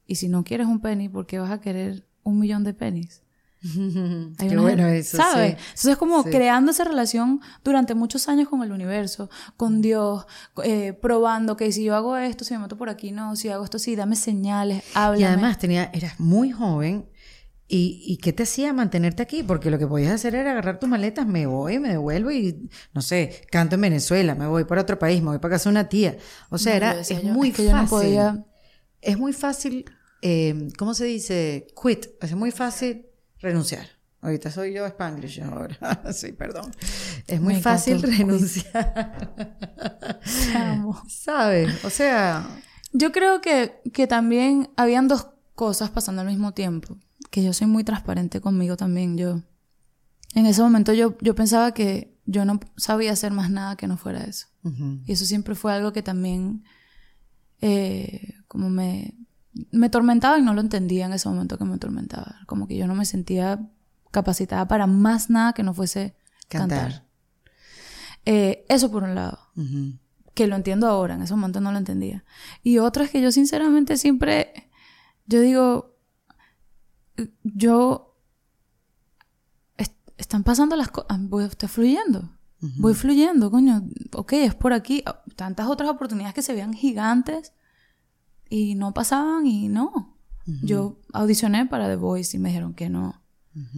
y 0.08 0.16
si 0.16 0.28
no 0.30 0.44
quieres 0.44 0.68
un 0.68 0.80
penny, 0.80 1.10
¿por 1.10 1.26
qué 1.26 1.40
vas 1.40 1.52
a 1.52 1.62
querer 1.62 2.06
un 2.24 2.40
millón 2.40 2.64
de 2.64 2.74
pennies? 2.74 3.22
Hay 3.64 4.50
Qué 4.50 4.58
bueno 4.58 4.88
eso, 4.88 5.18
¿sabes? 5.18 5.54
sí. 5.54 5.58
Entonces 5.70 5.92
es 5.94 5.98
como 5.98 6.22
Sí. 6.24 6.30
creando 6.30 6.72
esa 6.72 6.84
relación 6.84 7.42
durante 7.64 7.96
muchos 7.96 8.28
años 8.28 8.48
con 8.48 8.62
el 8.64 8.72
universo, 8.72 9.30
con 9.58 9.82
Dios, 9.82 10.26
eh, 10.64 10.94
probando 10.94 11.58
que 11.58 11.72
si 11.72 11.84
yo 11.84 11.96
hago 11.96 12.16
esto, 12.18 12.44
si 12.46 12.54
me 12.54 12.60
meto 12.60 12.78
por 12.78 12.90
aquí, 12.90 13.12
no, 13.12 13.36
si 13.36 13.50
hago 13.50 13.64
esto, 13.64 13.80
sí, 13.80 13.96
dame 13.96 14.16
señales, 14.16 14.84
háblame. 14.94 15.22
Y 15.22 15.24
además 15.26 15.58
tenía, 15.58 15.90
eras 15.94 16.20
muy 16.20 16.52
joven. 16.52 17.06
¿Y, 17.68 18.04
¿Y 18.06 18.18
qué 18.18 18.32
te 18.32 18.44
hacía 18.44 18.72
mantenerte 18.74 19.24
aquí? 19.24 19.42
Porque 19.42 19.72
lo 19.72 19.80
que 19.80 19.88
podías 19.88 20.12
hacer 20.14 20.36
era 20.36 20.52
agarrar 20.52 20.78
tus 20.80 20.88
maletas, 20.88 21.26
me 21.26 21.48
voy, 21.48 21.80
me 21.80 21.90
devuelvo 21.90 22.30
y, 22.30 22.70
no 22.94 23.02
sé, 23.02 23.42
canto 23.50 23.74
en 23.74 23.82
Venezuela, 23.82 24.36
me 24.36 24.46
voy 24.46 24.66
para 24.66 24.82
otro 24.82 25.00
país, 25.00 25.20
me 25.24 25.30
voy 25.30 25.40
para 25.40 25.56
casa 25.56 25.70
de 25.70 25.72
una 25.72 25.90
tía. 25.90 26.16
O 26.52 26.60
sea, 26.60 26.74
No, 26.74 26.78
era, 26.78 27.00
es 27.00 27.10
yo, 27.10 27.24
muy 27.34 27.50
es 27.50 27.56
que 27.56 27.66
yo 27.66 27.72
fácil. 27.72 27.84
no 27.86 27.90
podía- 27.90 28.46
Es 29.02 29.18
muy 29.18 29.34
fácil, 29.34 29.86
eh, 30.22 30.70
¿cómo 30.78 30.94
se 30.94 31.06
dice? 31.06 31.68
Quit. 31.82 32.08
Es 32.22 32.36
muy 32.36 32.52
fácil 32.52 33.06
renunciar. 33.40 33.88
Ahorita 34.22 34.50
soy 34.50 34.74
yo 34.74 34.86
Spanglish 34.88 35.42
ahora. 35.42 35.78
sí, 36.14 36.32
perdón. 36.32 36.72
Es 37.28 37.40
muy 37.40 37.56
Me 37.56 37.62
fácil 37.62 38.02
renunciar. 38.02 39.36
¿Sabes? 41.08 41.86
O 41.86 41.90
sea, 41.92 42.48
Yo 42.92 43.12
creo 43.12 43.42
que, 43.42 43.82
que 43.94 44.08
también 44.08 44.72
habían 44.78 45.08
dos 45.08 45.28
cosas 45.54 45.92
pasando 45.92 46.22
al 46.22 46.28
mismo 46.28 46.54
tiempo. 46.54 46.98
Que 47.30 47.44
yo 47.44 47.54
soy 47.54 47.68
muy 47.68 47.84
transparente 47.84 48.42
conmigo 48.42 48.78
también. 48.78 49.16
Yo, 49.16 49.44
en 50.34 50.46
ese 50.48 50.62
momento 50.64 50.92
yo, 50.94 51.16
yo 51.22 51.36
pensaba 51.36 51.74
que 51.74 52.18
yo 52.26 52.46
no 52.46 52.60
sabía 52.78 53.12
hacer 53.12 53.32
más 53.32 53.52
nada 53.52 53.76
que 53.76 53.88
no 53.88 53.98
fuera 53.98 54.24
eso. 54.24 54.48
Y 55.06 55.12
eso 55.12 55.26
siempre 55.26 55.54
fue 55.54 55.72
algo 55.72 55.94
que 55.94 56.02
también 56.02 56.64
eh, 57.62 58.34
como 58.48 58.70
me, 58.70 59.14
me 59.72 59.90
tormentaba 59.90 60.38
y 60.38 60.42
no 60.42 60.54
lo 60.54 60.62
entendía 60.62 61.06
en 61.06 61.14
ese 61.14 61.30
momento 61.30 61.58
que 61.58 61.66
me 61.66 61.78
tormentaba. 61.78 62.38
Como 62.46 62.68
que 62.68 62.76
yo 62.78 62.88
no 62.88 62.96
me 62.96 63.06
sentía 63.06 63.70
capacitada 64.12 64.68
para 64.68 64.88
más 64.88 65.30
nada 65.30 65.54
que 65.54 65.64
no 65.64 65.74
fuese 65.74 66.16
cantar. 66.48 66.80
cantar. 66.92 67.06
Eh, 68.26 68.66
eso 68.70 68.90
por 68.92 69.04
un 69.04 69.16
lado 69.16 69.40
que 70.34 70.48
lo 70.48 70.56
entiendo 70.56 70.88
ahora, 70.88 71.14
en 71.16 71.22
ese 71.22 71.34
momento 71.36 71.62
no 71.62 71.72
lo 71.72 71.78
entendía. 71.78 72.26
Y 72.64 72.80
otro 72.80 73.04
es 73.04 73.10
que 73.12 73.22
yo 73.22 73.32
sinceramente 73.32 73.96
siempre, 73.98 74.70
yo 75.28 75.40
digo, 75.42 75.96
yo, 77.44 78.18
est- 79.78 79.96
están 80.18 80.44
pasando 80.44 80.76
las 80.76 80.90
cosas, 80.90 81.18
voy, 81.30 81.46
estoy 81.46 81.70
fluyendo, 81.70 82.32
voy 82.80 82.94
fluyendo, 82.96 83.52
coño, 83.52 83.88
ok, 84.14 84.34
es 84.34 84.56
por 84.56 84.74
aquí, 84.74 85.04
tantas 85.36 85.68
otras 85.68 85.90
oportunidades 85.90 86.34
que 86.34 86.42
se 86.42 86.52
veían 86.54 86.74
gigantes 86.74 87.54
y 88.50 88.76
no 88.76 88.94
pasaban 88.94 89.46
y 89.48 89.68
no. 89.70 90.18
Yo 90.64 91.00
audicioné 91.12 91.66
para 91.66 91.88
The 91.88 91.96
Voice 91.96 92.38
y 92.38 92.40
me 92.40 92.50
dijeron 92.50 92.74
que 92.74 92.90
no. 92.90 93.22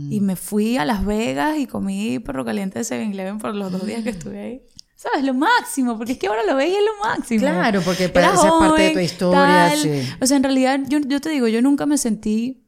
Y 0.10 0.20
me 0.22 0.36
fui 0.36 0.78
a 0.78 0.86
Las 0.86 1.06
Vegas 1.06 1.58
y 1.60 1.68
comí 1.68 2.18
perro 2.20 2.44
caliente 2.44 2.80
de 2.80 2.86
7-Eleven 2.86 3.38
por 3.38 3.54
los 3.56 3.72
dos 3.72 3.86
días 3.86 4.04
que 4.04 4.10
estuve 4.10 4.40
ahí. 4.42 4.62
¿Sabes? 4.96 5.24
Lo 5.24 5.36
máximo, 5.36 5.96
porque 5.96 6.14
es 6.14 6.18
que 6.18 6.26
ahora 6.26 6.44
lo 6.44 6.56
veis 6.56 6.74
y 6.74 6.76
es 6.76 6.82
lo 6.84 7.08
máximo. 7.08 7.40
Claro, 7.42 7.82
porque 7.86 8.06
Era 8.06 8.14
para- 8.14 8.34
esa 8.34 8.48
es 8.48 8.54
parte 8.54 8.82
de 8.82 8.88
tu 8.90 8.94
joven, 8.96 9.06
historia, 9.06 9.72
sí. 9.76 10.10
O 10.20 10.26
sea, 10.26 10.38
en 10.38 10.44
realidad, 10.44 10.80
yo, 10.90 10.98
yo 11.00 11.22
te 11.22 11.30
digo, 11.30 11.48
yo 11.48 11.62
nunca 11.62 11.86
me 11.86 11.98
sentí 12.00 12.64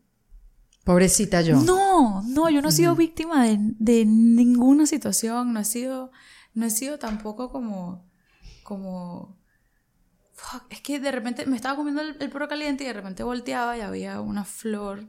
Pobrecita 0.84 1.42
yo. 1.42 1.60
No, 1.60 2.24
no, 2.28 2.50
yo 2.50 2.62
no 2.62 2.70
he 2.70 2.72
sido 2.72 2.96
víctima 2.96 3.46
de, 3.46 3.58
de 3.60 4.06
ninguna 4.06 4.86
situación, 4.86 5.54
no 5.54 5.60
he 5.60 5.66
sido, 5.66 6.12
no 6.54 6.66
he 6.66 6.70
sido 6.70 6.98
tampoco 7.00 7.50
como, 7.52 8.08
como, 8.64 9.38
fuck, 10.42 10.64
es 10.70 10.82
que 10.82 11.00
de 11.00 11.12
repente 11.12 11.46
me 11.46 11.56
estaba 11.56 11.76
comiendo 11.76 12.02
el, 12.02 12.16
el 12.20 12.30
perro 12.30 12.48
caliente 12.48 12.84
y 12.84 12.88
de 12.88 12.94
repente 12.94 13.24
volteaba 13.24 13.78
y 13.78 13.82
había 13.82 14.22
una 14.22 14.44
flor. 14.46 15.06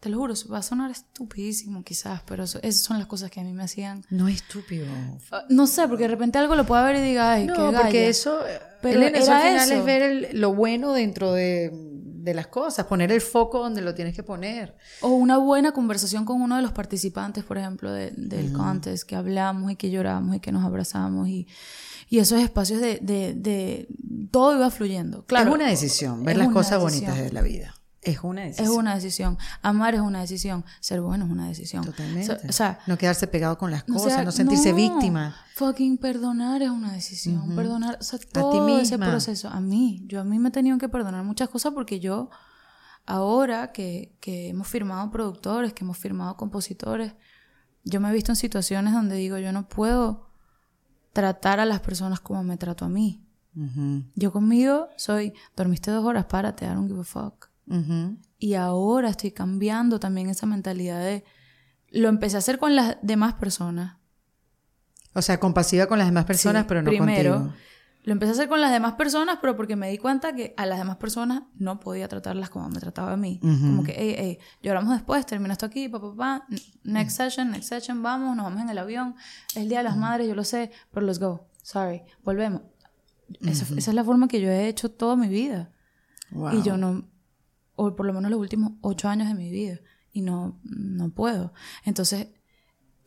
Te 0.00 0.08
lo 0.08 0.18
juro, 0.18 0.34
va 0.52 0.58
a 0.58 0.62
sonar 0.62 0.90
estupidísimo 0.90 1.84
quizás, 1.84 2.22
pero 2.26 2.42
eso- 2.42 2.58
esas 2.62 2.82
son 2.82 2.98
las 2.98 3.06
cosas 3.06 3.30
que 3.30 3.38
a 3.40 3.44
mí 3.44 3.52
me 3.52 3.62
hacían... 3.62 4.04
No 4.10 4.26
es 4.26 4.36
estúpido. 4.42 4.86
Ah, 5.30 5.44
No 5.48 5.68
sé, 5.68 5.86
porque 5.86 6.02
de 6.04 6.08
repente 6.08 6.38
algo 6.38 6.56
lo 6.56 6.66
pueda 6.66 6.82
ver 6.84 6.96
y 6.96 7.00
diga, 7.02 7.32
ay, 7.34 7.42
qué 7.46 7.52
No, 7.52 7.66
porque 7.66 7.82
galla". 7.82 8.00
eso, 8.08 8.40
Pero 8.82 8.98
Elena, 9.00 9.18
eso 9.18 9.32
al 9.32 9.42
final 9.42 9.70
eso. 9.70 9.74
es 9.78 9.84
ver 9.84 10.02
el- 10.02 10.40
lo 10.40 10.54
bueno 10.54 10.92
dentro 10.92 11.30
de, 11.32 11.70
de 11.72 12.34
las 12.34 12.48
cosas, 12.48 12.86
poner 12.86 13.12
el 13.12 13.20
foco 13.20 13.60
donde 13.60 13.80
lo 13.80 13.94
tienes 13.94 14.12
que 14.16 14.24
poner. 14.24 14.76
O 15.02 15.10
una 15.10 15.38
buena 15.38 15.70
conversación 15.70 16.24
con 16.24 16.42
uno 16.42 16.56
de 16.56 16.62
los 16.62 16.72
participantes, 16.72 17.44
por 17.44 17.58
ejemplo, 17.58 17.92
de- 17.92 18.10
del 18.10 18.52
contest, 18.52 19.04
que 19.08 19.14
hablamos 19.14 19.70
y 19.70 19.76
que 19.76 19.88
lloramos 19.92 20.34
y 20.34 20.40
que 20.40 20.50
nos 20.50 20.64
abrazamos 20.64 21.28
y, 21.28 21.46
y 22.12 22.18
esos 22.18 22.40
espacios 22.40 22.80
de, 22.82 22.98
de, 23.00 23.32
de- 23.34 23.88
Todo 24.30 24.54
iba 24.54 24.70
fluyendo. 24.70 25.24
Claro, 25.24 25.48
es 25.50 25.54
una 25.54 25.66
decisión, 25.68 26.22
ver 26.24 26.36
es 26.36 26.38
las 26.44 26.48
cosas 26.52 26.82
decisión. 26.82 27.06
bonitas 27.10 27.24
de 27.24 27.32
la 27.32 27.40
vida. 27.42 27.74
Es 28.02 28.18
una 28.22 28.44
Es 28.46 28.56
decisión. 28.56 28.78
una 28.78 28.94
decisión. 28.96 29.38
Amar 29.62 29.94
es 29.94 30.00
una 30.00 30.20
decisión. 30.20 30.64
Ser 30.80 31.00
bueno 31.00 31.24
es 31.24 31.30
una 31.30 31.46
decisión. 31.48 31.84
Totalmente. 31.84 32.36
O 32.48 32.52
sea, 32.52 32.80
no 32.86 32.98
quedarse 32.98 33.28
pegado 33.28 33.56
con 33.56 33.70
las 33.70 33.84
cosas, 33.84 34.12
sea- 34.14 34.24
no 34.24 34.32
sentirse 34.32 34.70
no, 34.70 34.76
víctima. 34.76 35.36
Fucking 35.54 35.96
perdonar 35.98 36.60
es 36.62 36.68
una 36.70 36.92
decisión. 36.92 37.54
Perdonar, 37.56 37.96
o 38.00 38.02
sea, 38.02 38.18
ti 38.18 38.26
todo 38.32 38.78
ese 38.78 38.98
misma. 38.98 39.10
proceso. 39.12 39.48
A 39.48 39.60
mí, 39.60 40.02
yo 40.06 40.20
a 40.20 40.24
mí 40.24 40.38
me 40.38 40.48
he 40.48 40.52
tenido 40.52 40.76
que 40.78 40.88
perdonar 40.90 41.24
muchas 41.24 41.48
cosas 41.48 41.72
porque 41.74 41.98
yo, 42.00 42.28
ahora 43.06 43.72
que, 43.72 44.16
que 44.20 44.48
hemos 44.50 44.68
firmado 44.68 45.10
productores, 45.10 45.72
que 45.72 45.84
hemos 45.84 45.96
firmado 45.96 46.36
compositores, 46.36 47.14
yo 47.84 48.00
me 48.00 48.10
he 48.10 48.12
visto 48.12 48.32
en 48.32 48.36
situaciones 48.36 48.92
donde 48.92 49.16
digo, 49.16 49.38
yo 49.38 49.52
no 49.52 49.68
puedo 49.68 50.31
tratar 51.12 51.60
a 51.60 51.64
las 51.64 51.80
personas 51.80 52.20
como 52.20 52.42
me 52.42 52.56
trato 52.56 52.84
a 52.84 52.88
mí. 52.88 53.24
Yo 54.14 54.32
conmigo 54.32 54.88
soy, 54.96 55.34
dormiste 55.54 55.90
dos 55.90 56.04
horas, 56.06 56.24
párate, 56.24 56.64
I 56.64 56.68
don't 56.68 56.88
give 56.88 57.00
a 57.00 57.04
fuck. 57.04 57.50
Y 58.38 58.54
ahora 58.54 59.10
estoy 59.10 59.30
cambiando 59.32 60.00
también 60.00 60.28
esa 60.28 60.46
mentalidad 60.46 61.00
de... 61.00 61.24
Lo 61.90 62.08
empecé 62.08 62.36
a 62.36 62.38
hacer 62.38 62.58
con 62.58 62.74
las 62.74 62.96
demás 63.02 63.34
personas. 63.34 63.98
O 65.14 65.20
sea, 65.20 65.38
compasiva 65.38 65.86
con 65.86 65.98
las 65.98 66.08
demás 66.08 66.24
personas, 66.24 66.62
Sí, 66.62 66.68
pero 66.68 66.82
no 66.82 66.88
primero, 66.88 67.34
contigo. 67.34 67.54
Lo 68.04 68.12
empecé 68.12 68.30
a 68.30 68.32
hacer 68.32 68.48
con 68.48 68.60
las 68.60 68.72
demás 68.72 68.94
personas, 68.94 69.38
pero 69.40 69.56
porque 69.56 69.76
me 69.76 69.88
di 69.88 69.96
cuenta 69.96 70.34
que 70.34 70.54
a 70.56 70.66
las 70.66 70.78
demás 70.78 70.96
personas 70.96 71.44
no 71.54 71.78
podía 71.78 72.08
tratarlas 72.08 72.50
como 72.50 72.68
me 72.68 72.80
trataba 72.80 73.12
a 73.12 73.16
mí. 73.16 73.38
Como 73.40 73.84
que, 73.84 73.94
hey, 73.96 74.14
hey, 74.18 74.38
lloramos 74.60 74.92
después, 74.92 75.24
termina 75.24 75.52
esto 75.52 75.66
aquí, 75.66 75.88
papá, 75.88 76.10
papá, 76.10 76.46
next 76.82 77.16
session, 77.16 77.52
next 77.52 77.68
session, 77.68 78.02
vamos, 78.02 78.34
nos 78.36 78.44
vamos 78.44 78.60
en 78.60 78.70
el 78.70 78.78
avión, 78.78 79.14
es 79.50 79.58
el 79.58 79.68
Día 79.68 79.78
de 79.78 79.84
las 79.84 79.96
Madres, 79.96 80.26
yo 80.26 80.34
lo 80.34 80.42
sé, 80.42 80.72
pero 80.90 81.06
let's 81.06 81.20
go, 81.20 81.46
sorry, 81.62 82.02
volvemos. 82.24 82.62
Esa, 83.40 83.72
esa 83.76 83.90
es 83.92 83.94
la 83.94 84.02
forma 84.02 84.26
que 84.26 84.40
yo 84.40 84.50
he 84.50 84.66
hecho 84.66 84.90
toda 84.90 85.14
mi 85.14 85.28
vida. 85.28 85.70
Wow. 86.32 86.58
Y 86.58 86.62
yo 86.62 86.76
no, 86.76 87.08
o 87.76 87.94
por 87.94 88.04
lo 88.04 88.12
menos 88.12 88.32
los 88.32 88.40
últimos 88.40 88.72
ocho 88.80 89.08
años 89.08 89.28
de 89.28 89.34
mi 89.34 89.48
vida, 89.48 89.78
y 90.12 90.22
no, 90.22 90.58
no 90.64 91.10
puedo. 91.10 91.52
Entonces, 91.84 92.28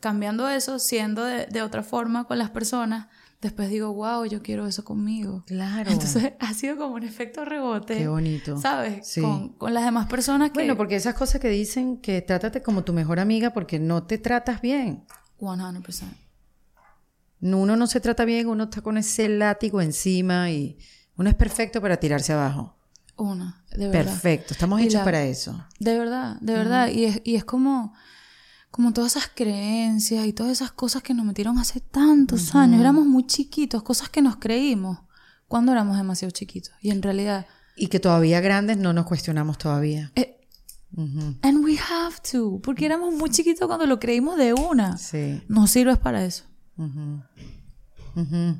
cambiando 0.00 0.48
eso, 0.48 0.78
siendo 0.78 1.22
de, 1.22 1.46
de 1.46 1.60
otra 1.60 1.82
forma 1.82 2.24
con 2.24 2.38
las 2.38 2.48
personas, 2.48 3.08
después 3.40 3.68
digo, 3.70 3.92
wow, 3.94 4.24
yo 4.24 4.42
quiero 4.42 4.66
eso 4.66 4.84
conmigo. 4.84 5.44
Claro. 5.46 5.90
Entonces, 5.90 6.32
ha 6.40 6.54
sido 6.54 6.76
como 6.76 6.94
un 6.94 7.02
efecto 7.02 7.44
rebote. 7.44 7.96
Qué 7.98 8.08
bonito. 8.08 8.56
¿Sabes? 8.58 9.06
Sí. 9.06 9.20
Con, 9.20 9.50
con 9.50 9.74
las 9.74 9.84
demás 9.84 10.06
personas 10.06 10.50
que... 10.50 10.54
Bueno, 10.54 10.76
porque 10.76 10.96
esas 10.96 11.14
cosas 11.14 11.40
que 11.40 11.48
dicen 11.48 11.98
que 11.98 12.22
trátate 12.22 12.62
como 12.62 12.84
tu 12.84 12.92
mejor 12.92 13.20
amiga 13.20 13.52
porque 13.52 13.78
no 13.78 14.02
te 14.04 14.18
tratas 14.18 14.60
bien. 14.60 15.04
100%. 15.38 16.04
Uno 17.42 17.76
no 17.76 17.86
se 17.86 18.00
trata 18.00 18.24
bien, 18.24 18.48
uno 18.48 18.64
está 18.64 18.80
con 18.80 18.96
ese 18.96 19.28
látigo 19.28 19.80
encima 19.82 20.50
y 20.50 20.78
uno 21.16 21.28
es 21.28 21.34
perfecto 21.36 21.80
para 21.80 21.98
tirarse 21.98 22.32
abajo. 22.32 22.74
Una, 23.18 23.62
de 23.70 23.88
verdad. 23.88 24.12
Perfecto, 24.12 24.52
estamos 24.54 24.80
hechos 24.80 24.94
la- 24.94 25.04
para 25.04 25.22
eso. 25.22 25.64
De 25.78 25.98
verdad, 25.98 26.36
de 26.40 26.52
verdad. 26.54 26.88
Y 26.88 27.04
es, 27.04 27.20
y 27.24 27.36
es 27.36 27.44
como, 27.44 27.94
como 28.70 28.92
todas 28.92 29.16
esas 29.16 29.30
creencias 29.34 30.26
y 30.26 30.32
todas 30.32 30.52
esas 30.52 30.72
cosas 30.72 31.02
que 31.02 31.14
nos 31.14 31.24
metieron 31.24 31.58
hace 31.58 31.80
tantos 31.80 32.54
años. 32.54 32.80
Éramos 32.80 33.06
muy 33.06 33.26
chiquitos, 33.26 33.82
cosas 33.82 34.08
que 34.10 34.20
nos 34.22 34.36
creímos 34.36 34.98
cuando 35.48 35.72
éramos 35.72 35.96
demasiado 35.96 36.30
chiquitos. 36.32 36.72
Y 36.80 36.90
en 36.90 37.02
realidad, 37.02 37.46
Y 37.76 37.88
que 37.88 38.00
todavía 38.00 38.40
grandes 38.40 38.76
no 38.78 38.92
nos 38.92 39.06
cuestionamos 39.06 39.58
todavía. 39.58 40.12
eh, 40.16 40.32
and 41.42 41.62
we 41.64 41.76
have 41.90 42.16
to, 42.32 42.60
porque 42.62 42.86
éramos 42.86 43.12
muy 43.14 43.28
chiquitos 43.30 43.66
cuando 43.66 43.86
lo 43.86 43.98
creímos 43.98 44.36
de 44.38 44.52
una. 44.54 44.96
Sí. 44.98 45.42
No 45.48 45.66
sirves 45.66 45.98
para 45.98 46.24
eso. 46.24 46.44
ujú, 46.78 47.22
ujú, 48.16 48.56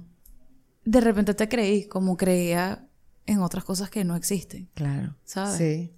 De 0.85 1.01
repente 1.01 1.35
te 1.35 1.49
creí 1.49 1.87
como 1.89 2.17
creía 2.17 2.87
en 3.27 3.41
otras 3.41 3.65
cosas 3.65 3.91
que 3.91 4.05
no 4.05 4.15
existen. 4.17 4.69
Claro. 4.75 5.17
¿Sabes? 5.25 5.57
Sí. 5.59 5.93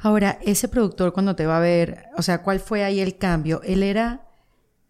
Ahora, 0.00 0.38
ese 0.42 0.68
productor 0.68 1.12
cuando 1.12 1.36
te 1.36 1.46
va 1.46 1.58
a 1.58 1.60
ver, 1.60 2.06
o 2.16 2.22
sea, 2.22 2.42
¿cuál 2.42 2.60
fue 2.60 2.84
ahí 2.84 3.00
el 3.00 3.16
cambio? 3.16 3.60
Él 3.62 3.82
era, 3.82 4.26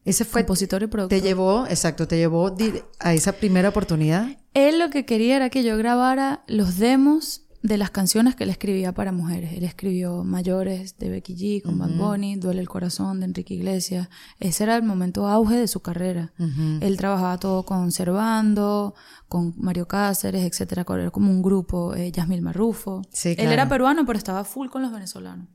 ese 0.05 0.25
fue, 0.25 0.43
Compositor 0.43 0.83
y 0.83 0.87
productor. 0.87 1.19
te 1.19 1.27
llevó, 1.27 1.67
exacto, 1.67 2.09
te 2.09 2.17
llevó 2.17 2.55
a 2.99 3.15
esa 3.15 3.33
primera 3.33 3.69
oportunidad. 3.71 4.29
Él 4.55 4.79
lo 4.79 4.91
que 4.91 5.05
quería 5.05 5.37
era 5.37 5.51
que 5.51 5.63
yo 5.63 5.77
grabara 5.77 6.45
los 6.47 6.79
demos 6.79 7.44
de 7.65 7.79
las 7.79 7.91
canciones 7.91 8.37
que 8.37 8.45
él 8.45 8.51
escribía 8.51 8.93
para 8.93 9.11
mujeres. 9.11 9.55
Él 9.55 9.65
escribió 9.65 10.23
Mayores 10.23 10.99
de 10.99 11.09
Becky 11.09 11.35
G 11.35 11.63
con 11.63 11.79
Bad 11.79 11.97
Bunny, 11.97 12.37
Duele 12.37 12.61
el 12.61 12.69
Corazón 12.69 13.21
de 13.21 13.25
Enrique 13.25 13.55
Iglesias. 13.55 14.11
Ese 14.39 14.65
era 14.65 14.77
el 14.77 14.83
momento 14.83 15.27
auge 15.27 15.57
de 15.57 15.67
su 15.67 15.81
carrera. 15.81 16.35
Él 16.83 16.99
trabajaba 16.99 17.39
todo 17.39 17.65
con 17.65 17.91
Servando, 17.91 18.95
con 19.29 19.55
Mario 19.57 19.89
Cáceres, 19.89 20.45
etcétera. 20.45 20.85
Era 20.87 21.11
como 21.11 21.31
un 21.31 21.41
grupo, 21.41 21.95
eh, 21.95 22.13
Yasmil 22.13 22.43
Marrufo. 22.43 23.01
Sí, 23.11 23.31
Él 23.31 23.37
claro. 23.37 23.51
era 23.53 23.67
peruano, 23.67 24.05
pero 24.05 24.19
estaba 24.19 24.45
full 24.45 24.69
con 24.69 24.83
los 24.83 24.93
venezolanos. 24.93 25.49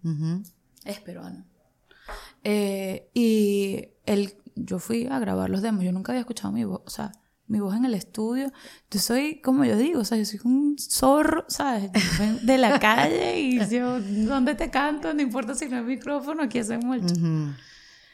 Es 0.85 0.99
peruano. 1.01 1.45
Eh, 2.43 3.11
y 3.13 3.87
él, 4.07 4.33
yo 4.55 4.79
fui 4.79 5.05
a 5.05 5.19
grabar 5.19 5.51
los 5.51 5.61
demos. 5.61 5.83
Yo 5.83 5.91
nunca 5.91 6.11
había 6.11 6.21
escuchado 6.21 6.51
mi 6.51 6.63
voz, 6.63 6.81
o 6.87 6.89
sea, 6.89 7.11
mi 7.49 7.59
voz 7.59 7.75
en 7.75 7.83
el 7.83 7.93
estudio. 7.95 8.51
Yo 8.89 8.99
soy, 8.99 9.41
como 9.41 9.65
yo 9.65 9.75
digo, 9.75 9.99
o 9.99 10.05
sea, 10.05 10.17
yo 10.17 10.23
soy 10.25 10.39
un 10.45 10.77
zorro, 10.79 11.43
¿sabes? 11.49 11.91
De 12.43 12.57
la 12.57 12.79
calle 12.79 13.39
y 13.41 13.59
yo, 13.69 13.99
¿dónde 13.99 14.55
te 14.55 14.69
canto? 14.69 15.13
No 15.13 15.21
importa 15.21 15.53
si 15.55 15.67
no 15.67 15.77
hay 15.77 15.83
micrófono, 15.83 16.43
aquí 16.43 16.59
hacemos 16.59 16.95
el 16.97 17.03
Ujú. 17.05 17.53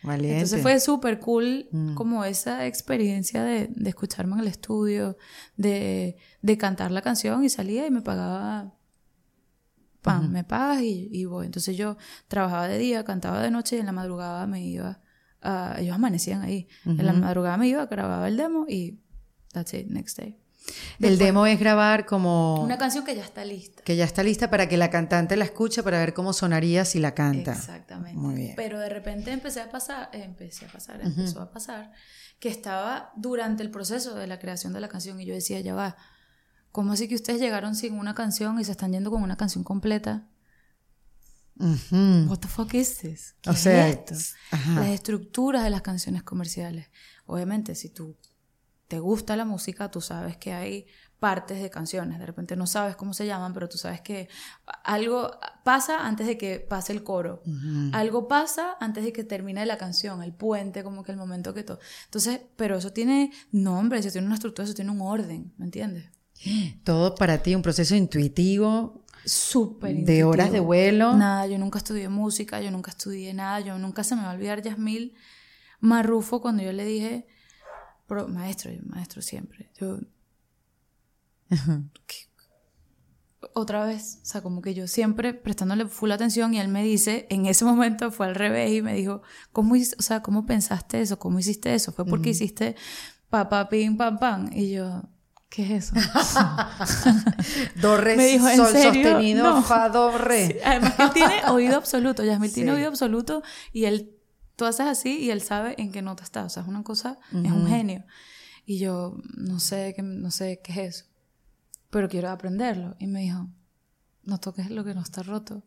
Valiente. 0.03 0.35
entonces 0.37 0.61
fue 0.61 0.79
súper 0.79 1.19
cool 1.19 1.67
Mm. 1.71 1.95
como 1.95 2.23
esa 2.25 2.65
experiencia 2.67 3.43
de, 3.43 3.67
de 3.75 3.89
escucharme 3.89 4.33
en 4.33 4.39
el 4.41 4.47
estudio, 4.47 5.17
de, 5.57 6.17
de 6.41 6.57
cantar 6.57 6.91
la 6.91 7.01
canción 7.01 7.43
y 7.43 7.49
salía 7.49 7.87
y 7.87 7.91
me 7.91 8.01
pagaba, 8.01 8.73
pam, 10.01 10.31
me 10.31 10.43
pagas 10.43 10.81
y, 10.83 11.09
y 11.11 11.25
voy. 11.25 11.47
Entonces 11.47 11.75
yo 11.75 11.97
trabajaba 12.27 12.67
de 12.67 12.77
día, 12.77 13.03
cantaba 13.03 13.41
de 13.41 13.49
noche 13.51 13.77
y 13.77 13.79
en 13.79 13.87
la 13.87 13.91
madrugada 13.91 14.45
me 14.47 14.63
iba, 14.63 15.01
a, 15.41 15.75
ellos 15.79 15.95
amanecían 15.95 16.41
ahí. 16.43 16.67
En 16.85 17.03
la 17.05 17.13
madrugada 17.13 17.57
me 17.57 17.67
iba, 17.67 17.85
grababa 17.87 18.27
el 18.27 18.37
demo 18.37 18.65
y 18.69 18.99
that's 19.55 19.73
it, 19.73 19.87
next 19.87 20.17
day. 20.19 20.37
El 20.99 21.17
demo 21.19 21.45
es 21.45 21.59
grabar 21.59 22.05
como 22.07 22.59
Una 22.63 22.77
canción 22.79 23.05
que 23.05 23.15
ya 23.15 23.23
está 23.23 23.45
lista. 23.45 23.83
que 23.83 23.95
ya 23.95 24.03
está 24.03 24.23
lista 24.23 24.49
para 24.49 24.67
que 24.67 24.77
la 24.77 24.89
cantante 24.89 25.37
la 25.37 25.45
escuche 25.45 25.83
para 25.83 25.99
ver 25.99 26.13
cómo 26.15 26.33
sonaría 26.33 26.85
si 26.85 26.99
la 26.99 27.13
canta. 27.13 27.53
Exactamente. 27.53 28.17
Muy 28.19 28.33
bien. 28.35 28.53
Pero 28.55 28.79
de 28.79 28.89
repente 28.89 29.31
empecé 29.31 29.61
a 29.61 29.69
pasar, 29.69 30.09
empecé 30.13 30.65
a 30.65 30.69
pasar, 30.71 31.01
empezó 31.01 31.39
a 31.41 31.51
pasar, 31.51 31.91
que 32.39 32.49
estaba 32.49 33.11
durante 33.15 33.61
el 33.61 33.69
proceso 33.69 34.15
de 34.15 34.25
la 34.25 34.39
creación 34.39 34.73
de 34.73 34.79
la 34.79 34.87
canción 34.87 35.19
y 35.21 35.25
yo 35.25 35.35
decía, 35.35 35.59
ya 35.61 35.75
va, 35.75 35.97
¿cómo 36.71 36.93
así 36.93 37.07
que 37.07 37.13
ustedes 37.15 37.39
llegaron 37.39 37.75
sin 37.75 37.93
una 37.93 38.15
canción 38.15 38.59
y 38.59 38.63
se 38.65 38.71
están 38.71 38.91
yendo 38.91 39.11
con 39.11 39.21
una 39.21 39.37
canción 39.37 39.63
completa? 39.63 40.27
Ujú. 41.59 42.25
What 42.27 42.39
the 42.39 42.47
fuck 42.47 42.73
is 42.73 42.97
this? 42.97 43.35
¿Qué 43.41 43.49
O 43.51 43.53
es 43.53 43.59
sea, 43.59 43.87
esto? 43.87 44.15
ajá. 44.51 44.79
Las 44.81 44.89
estructuras 44.89 45.63
de 45.63 45.69
las 45.69 45.81
canciones 45.83 46.23
comerciales. 46.23 46.87
Obviamente, 47.27 47.75
si 47.75 47.89
tú 47.89 48.17
te 48.87 48.99
gusta 48.99 49.35
la 49.35 49.45
música, 49.45 49.89
tú 49.89 50.01
sabes 50.01 50.37
que 50.37 50.53
hay 50.53 50.85
partes 51.19 51.61
de 51.61 51.69
canciones. 51.69 52.19
De 52.19 52.25
repente 52.25 52.55
no 52.55 52.67
sabes 52.67 52.95
cómo 52.95 53.13
se 53.13 53.25
llaman, 53.25 53.53
pero 53.53 53.67
tú 53.67 53.77
sabes 53.77 54.01
que 54.01 54.29
algo 54.83 55.31
pasa 55.63 56.05
antes 56.05 56.27
de 56.27 56.37
que 56.37 56.59
pase 56.59 56.93
el 56.93 57.03
coro. 57.03 57.41
Algo 57.93 58.27
pasa 58.27 58.75
antes 58.79 59.03
de 59.03 59.13
que 59.13 59.23
termine 59.23 59.65
la 59.65 59.77
canción, 59.77 60.21
el 60.21 60.33
puente, 60.33 60.83
como 60.83 61.03
que 61.03 61.11
el 61.11 61.17
momento 61.17 61.53
que 61.53 61.63
todo. 61.63 61.79
Entonces, 62.05 62.41
pero 62.55 62.77
eso 62.77 62.91
tiene 62.91 63.31
nombre, 63.51 63.99
eso 63.99 64.11
tiene 64.11 64.27
una 64.27 64.35
estructura, 64.35 64.65
eso 64.65 64.75
tiene 64.75 64.91
un 64.91 65.01
orden, 65.01 65.53
¿me 65.57 65.65
entiendes? 65.65 66.11
Todo 66.83 67.15
para 67.15 67.39
ti, 67.39 67.55
un 67.55 67.61
proceso 67.61 67.95
intuitivo, 67.95 69.05
Súper 69.25 69.95
de 70.05 70.23
horas 70.23 70.51
de 70.51 70.59
vuelo. 70.59 71.15
Nada, 71.15 71.47
yo 71.47 71.57
nunca 71.57 71.79
estudié 71.79 72.09
música, 72.09 72.61
yo 72.61 72.69
nunca 72.69 72.91
estudié 72.91 73.33
nada, 73.33 73.59
yo 73.59 73.79
nunca 73.79 74.03
se 74.03 74.15
me 74.15 74.21
va 74.21 74.29
a 74.29 74.33
olvidar 74.35 74.61
Yasmil 74.61 75.15
Marrufo 75.79 76.41
cuando 76.41 76.61
yo 76.61 76.71
le 76.71 76.85
dije, 76.85 77.25
"Pro- 78.07 78.27
maestro, 78.27 78.71
maestro 78.85 79.21
siempre, 79.21 79.69
yo, 79.79 79.99
¿qué? 82.07 82.15
otra 83.53 83.85
vez, 83.85 84.19
o 84.23 84.25
sea, 84.25 84.41
como 84.41 84.61
que 84.61 84.73
yo 84.73 84.87
siempre 84.87 85.33
prestándole 85.33 85.85
full 85.85 86.11
atención 86.11 86.53
y 86.53 86.59
él 86.59 86.67
me 86.67 86.83
dice, 86.83 87.27
en 87.29 87.45
ese 87.45 87.63
momento 87.63 88.11
fue 88.11 88.25
al 88.25 88.35
revés 88.35 88.71
y 88.71 88.81
me 88.81 88.93
dijo, 88.95 89.21
¿cómo, 89.51 89.75
o 89.75 90.01
sea, 90.01 90.21
¿cómo 90.23 90.45
pensaste 90.45 90.99
eso? 91.01 91.19
¿Cómo 91.19 91.37
hiciste 91.39 91.73
eso? 91.73 91.91
¿Fue 91.91 92.05
porque 92.05 92.31
hiciste 92.31 92.75
papá, 93.29 93.69
pim, 93.69 93.97
pam, 93.97 94.17
pam? 94.17 94.49
Y 94.51 94.71
yo, 94.71 95.03
¿qué 95.49 95.75
es 95.77 95.91
eso? 95.93 95.95
do, 97.81 97.97
re, 97.97 98.15
Me 98.17 98.25
dijo, 98.25 98.47
¿en 98.49 98.57
sol 98.57 98.71
serio? 98.71 99.03
sostenido, 99.03 99.43
No. 99.55 99.61
fa, 99.63 99.89
do, 99.89 100.17
re. 100.17 100.59
Además 100.65 100.93
que 100.95 101.03
él 101.03 101.09
tiene 101.13 101.45
oído 101.49 101.77
absoluto, 101.77 102.23
Yasmil 102.23 102.51
tiene 102.51 102.71
Sí. 102.71 102.75
oído 102.77 102.89
absoluto 102.89 103.43
y 103.71 103.85
él, 103.85 104.14
tú 104.55 104.65
haces 104.65 104.85
así 104.87 105.17
y 105.19 105.29
él 105.31 105.41
sabe 105.41 105.75
en 105.77 105.91
qué 105.91 106.01
nota 106.01 106.23
está, 106.23 106.45
o 106.45 106.49
sea, 106.49 106.63
es 106.63 106.69
una 106.69 106.83
cosa, 106.83 107.19
es 107.31 107.51
un 107.51 107.67
genio. 107.67 108.03
Y 108.65 108.79
yo, 108.79 109.17
no 109.37 109.59
sé, 109.59 109.93
qué, 109.95 110.01
no 110.01 110.31
sé 110.31 110.59
qué 110.63 110.71
es 110.71 110.77
eso, 110.95 111.05
pero 111.89 112.09
quiero 112.09 112.29
aprenderlo. 112.29 112.95
Y 112.99 113.07
me 113.07 113.21
dijo, 113.21 113.47
no 114.23 114.39
toques 114.39 114.69
lo 114.71 114.83
que 114.83 114.95
no 114.95 115.01
está 115.01 115.21
roto. 115.23 115.63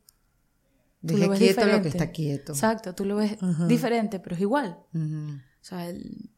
Tú 1.02 1.14
Deje 1.14 1.20
lo 1.20 1.28
ves 1.30 1.38
quieto 1.38 1.60
lo 1.60 1.66
que 1.66 1.88
diferente. 1.88 1.88
está 1.98 2.10
quieto. 2.12 2.52
Exacto, 2.52 2.94
tú 2.94 3.04
lo 3.04 3.16
ves 3.16 3.38
diferente, 3.68 4.18
pero 4.18 4.34
es 4.34 4.40
igual. 4.42 4.78
O 4.94 5.64
sea, 5.64 5.88
él- 5.88 6.30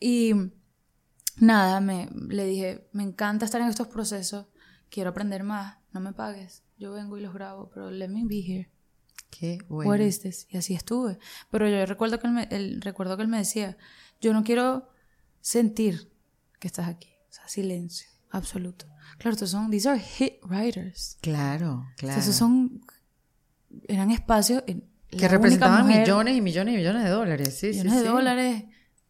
y 0.00 0.32
nada, 1.38 1.80
me, 1.80 2.08
le 2.28 2.44
dije, 2.44 2.88
me 2.92 3.02
encanta 3.02 3.44
estar 3.44 3.60
en 3.60 3.68
estos 3.68 3.88
procesos, 3.88 4.46
quiero 4.90 5.10
aprender 5.10 5.44
más, 5.44 5.78
no 5.92 6.00
me 6.00 6.12
pagues, 6.12 6.62
yo 6.78 6.92
vengo 6.92 7.16
y 7.16 7.22
los 7.22 7.32
grabo, 7.34 7.70
pero 7.72 7.90
let 7.90 8.08
me 8.08 8.24
be 8.24 8.40
here. 8.40 8.70
Qué 9.30 9.58
bueno. 9.68 9.90
What 9.90 9.98
is 10.00 10.20
this? 10.20 10.46
Y 10.50 10.56
así 10.56 10.74
estuve. 10.74 11.18
Pero 11.50 11.68
yo 11.68 11.84
recuerdo 11.86 12.18
que 12.18 12.26
él 12.26 12.32
me, 12.32 12.48
él- 12.50 12.80
recuerdo 12.80 13.16
que 13.16 13.22
él 13.22 13.28
me 13.28 13.38
decía, 13.38 13.76
yo 14.20 14.32
no 14.32 14.42
quiero 14.44 14.88
sentir 15.40 16.10
que 16.58 16.66
estás 16.66 16.88
aquí. 16.88 17.08
O 17.28 17.32
sea, 17.32 17.46
silencio, 17.48 18.08
absoluto. 18.30 18.86
Claro, 19.18 19.34
estos 19.34 19.50
son, 19.50 19.70
these 19.70 19.88
are 19.88 19.98
hit 20.00 20.34
writers. 20.44 21.18
Claro, 21.20 21.86
O 21.92 21.96
claro. 21.96 22.14
sea, 22.14 22.22
esos 22.22 22.36
son, 22.36 22.80
eran 23.86 24.10
espacios 24.10 24.64
en- 24.66 24.88
que 25.10 25.28
representaban 25.28 25.86
mujer- 25.86 26.00
millones 26.00 26.36
y 26.36 26.40
millones 26.40 26.74
y 26.74 26.76
millones 26.78 27.04
de 27.04 27.10
dólares. 27.10 27.56
Sí, 27.58 27.68
millones 27.68 27.92
sí, 27.92 27.98
de 27.98 28.04
sí. 28.04 28.08
dólares, 28.08 28.64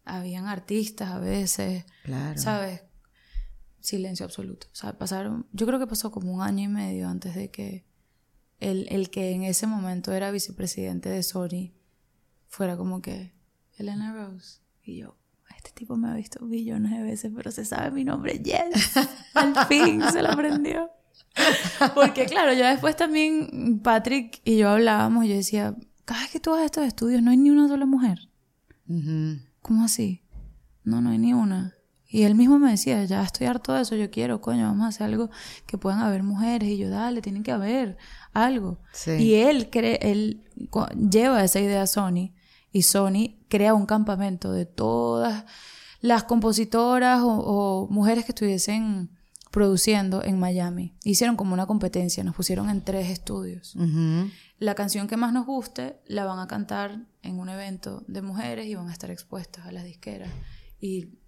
habían 0.05 0.47
artistas 0.47 1.09
a 1.11 1.19
veces, 1.19 1.85
Claro. 2.03 2.39
¿sabes? 2.39 2.81
Silencio 3.79 4.25
absoluto. 4.25 4.67
O 4.71 4.75
sea, 4.75 4.97
pasaron, 4.97 5.47
yo 5.53 5.65
creo 5.65 5.79
que 5.79 5.87
pasó 5.87 6.11
como 6.11 6.31
un 6.33 6.41
año 6.41 6.63
y 6.65 6.67
medio 6.67 7.07
antes 7.07 7.35
de 7.35 7.49
que 7.51 7.85
el, 8.59 8.87
el 8.89 9.09
que 9.09 9.31
en 9.31 9.43
ese 9.43 9.67
momento 9.67 10.11
era 10.11 10.31
vicepresidente 10.31 11.09
de 11.09 11.23
Sony 11.23 11.73
fuera 12.47 12.77
como 12.77 13.01
que 13.01 13.33
Elena 13.77 14.13
Rose. 14.13 14.59
Y 14.83 14.97
yo, 14.97 15.17
este 15.55 15.71
tipo 15.71 15.97
me 15.97 16.09
ha 16.09 16.13
visto 16.13 16.45
billones 16.45 16.91
de 16.91 17.03
veces, 17.03 17.31
pero 17.35 17.51
se 17.51 17.65
sabe 17.65 17.91
mi 17.91 18.03
nombre, 18.03 18.39
yes. 18.39 18.97
Al 19.33 19.65
fin 19.67 20.01
se 20.11 20.21
lo 20.21 20.29
aprendió. 20.29 20.89
Porque 21.93 22.25
claro, 22.25 22.53
ya 22.53 22.71
después 22.71 22.95
también 22.95 23.79
Patrick 23.83 24.41
y 24.43 24.57
yo 24.57 24.69
hablábamos 24.69 25.25
y 25.25 25.29
yo 25.29 25.35
decía, 25.35 25.75
cada 26.05 26.21
vez 26.21 26.31
que 26.31 26.39
tú 26.39 26.51
vas 26.51 26.61
a 26.61 26.65
estos 26.65 26.85
estudios 26.85 27.21
no 27.21 27.31
hay 27.31 27.37
ni 27.37 27.49
una 27.49 27.67
sola 27.67 27.85
mujer. 27.85 28.29
Ujú. 28.87 29.39
¿Cómo 29.61 29.85
así? 29.85 30.23
No, 30.83 31.01
no 31.01 31.11
hay 31.11 31.19
ni 31.19 31.33
una. 31.33 31.75
Y 32.11 32.23
él 32.23 32.33
mismo 32.33 32.57
me 32.57 32.71
decía, 32.71 33.05
ya 33.05 33.21
estoy 33.21 33.45
harto 33.45 33.73
de 33.73 33.81
eso, 33.81 33.95
yo 33.95 34.09
quiero, 34.09 34.41
coño, 34.41 34.63
vamos 34.63 34.85
a 34.85 34.87
hacer 34.87 35.05
algo 35.05 35.29
que 35.67 35.77
puedan 35.77 35.99
haber 35.99 36.23
mujeres. 36.23 36.67
Y 36.69 36.77
yo, 36.77 36.89
dale, 36.89 37.21
tienen 37.21 37.43
que 37.43 37.51
haber 37.51 37.97
algo. 38.33 38.79
Sí. 38.93 39.11
Y 39.11 39.35
él, 39.35 39.69
cree, 39.69 39.99
él 40.01 40.43
lleva 41.09 41.43
esa 41.43 41.59
idea 41.59 41.83
a 41.83 41.87
Sony 41.87 42.33
y 42.71 42.83
Sony 42.83 43.35
crea 43.47 43.73
un 43.73 43.85
campamento 43.85 44.51
de 44.51 44.65
todas 44.65 45.45
las 46.01 46.23
compositoras 46.23 47.21
o, 47.21 47.29
o 47.29 47.87
mujeres 47.89 48.25
que 48.25 48.31
estuviesen 48.31 49.09
produciendo 49.51 50.23
en 50.23 50.39
Miami. 50.39 50.95
Hicieron 51.03 51.35
como 51.35 51.53
una 51.53 51.65
competencia, 51.65 52.23
nos 52.23 52.35
pusieron 52.35 52.69
en 52.69 52.83
tres 52.83 53.09
estudios. 53.09 53.75
La 54.59 54.75
canción 54.75 55.07
que 55.07 55.17
más 55.17 55.33
nos 55.33 55.45
guste 55.45 55.99
la 56.05 56.25
van 56.25 56.39
a 56.39 56.47
cantar 56.47 57.07
en 57.21 57.39
un 57.39 57.49
evento 57.49 58.03
de 58.07 58.21
mujeres 58.21 58.67
y 58.67 58.75
van 58.75 58.89
a 58.89 58.93
estar 58.93 59.09
expuestas 59.09 59.65
a 59.65 59.71
las 59.71 59.83
disqueras. 59.83 60.29
Y 60.79 61.19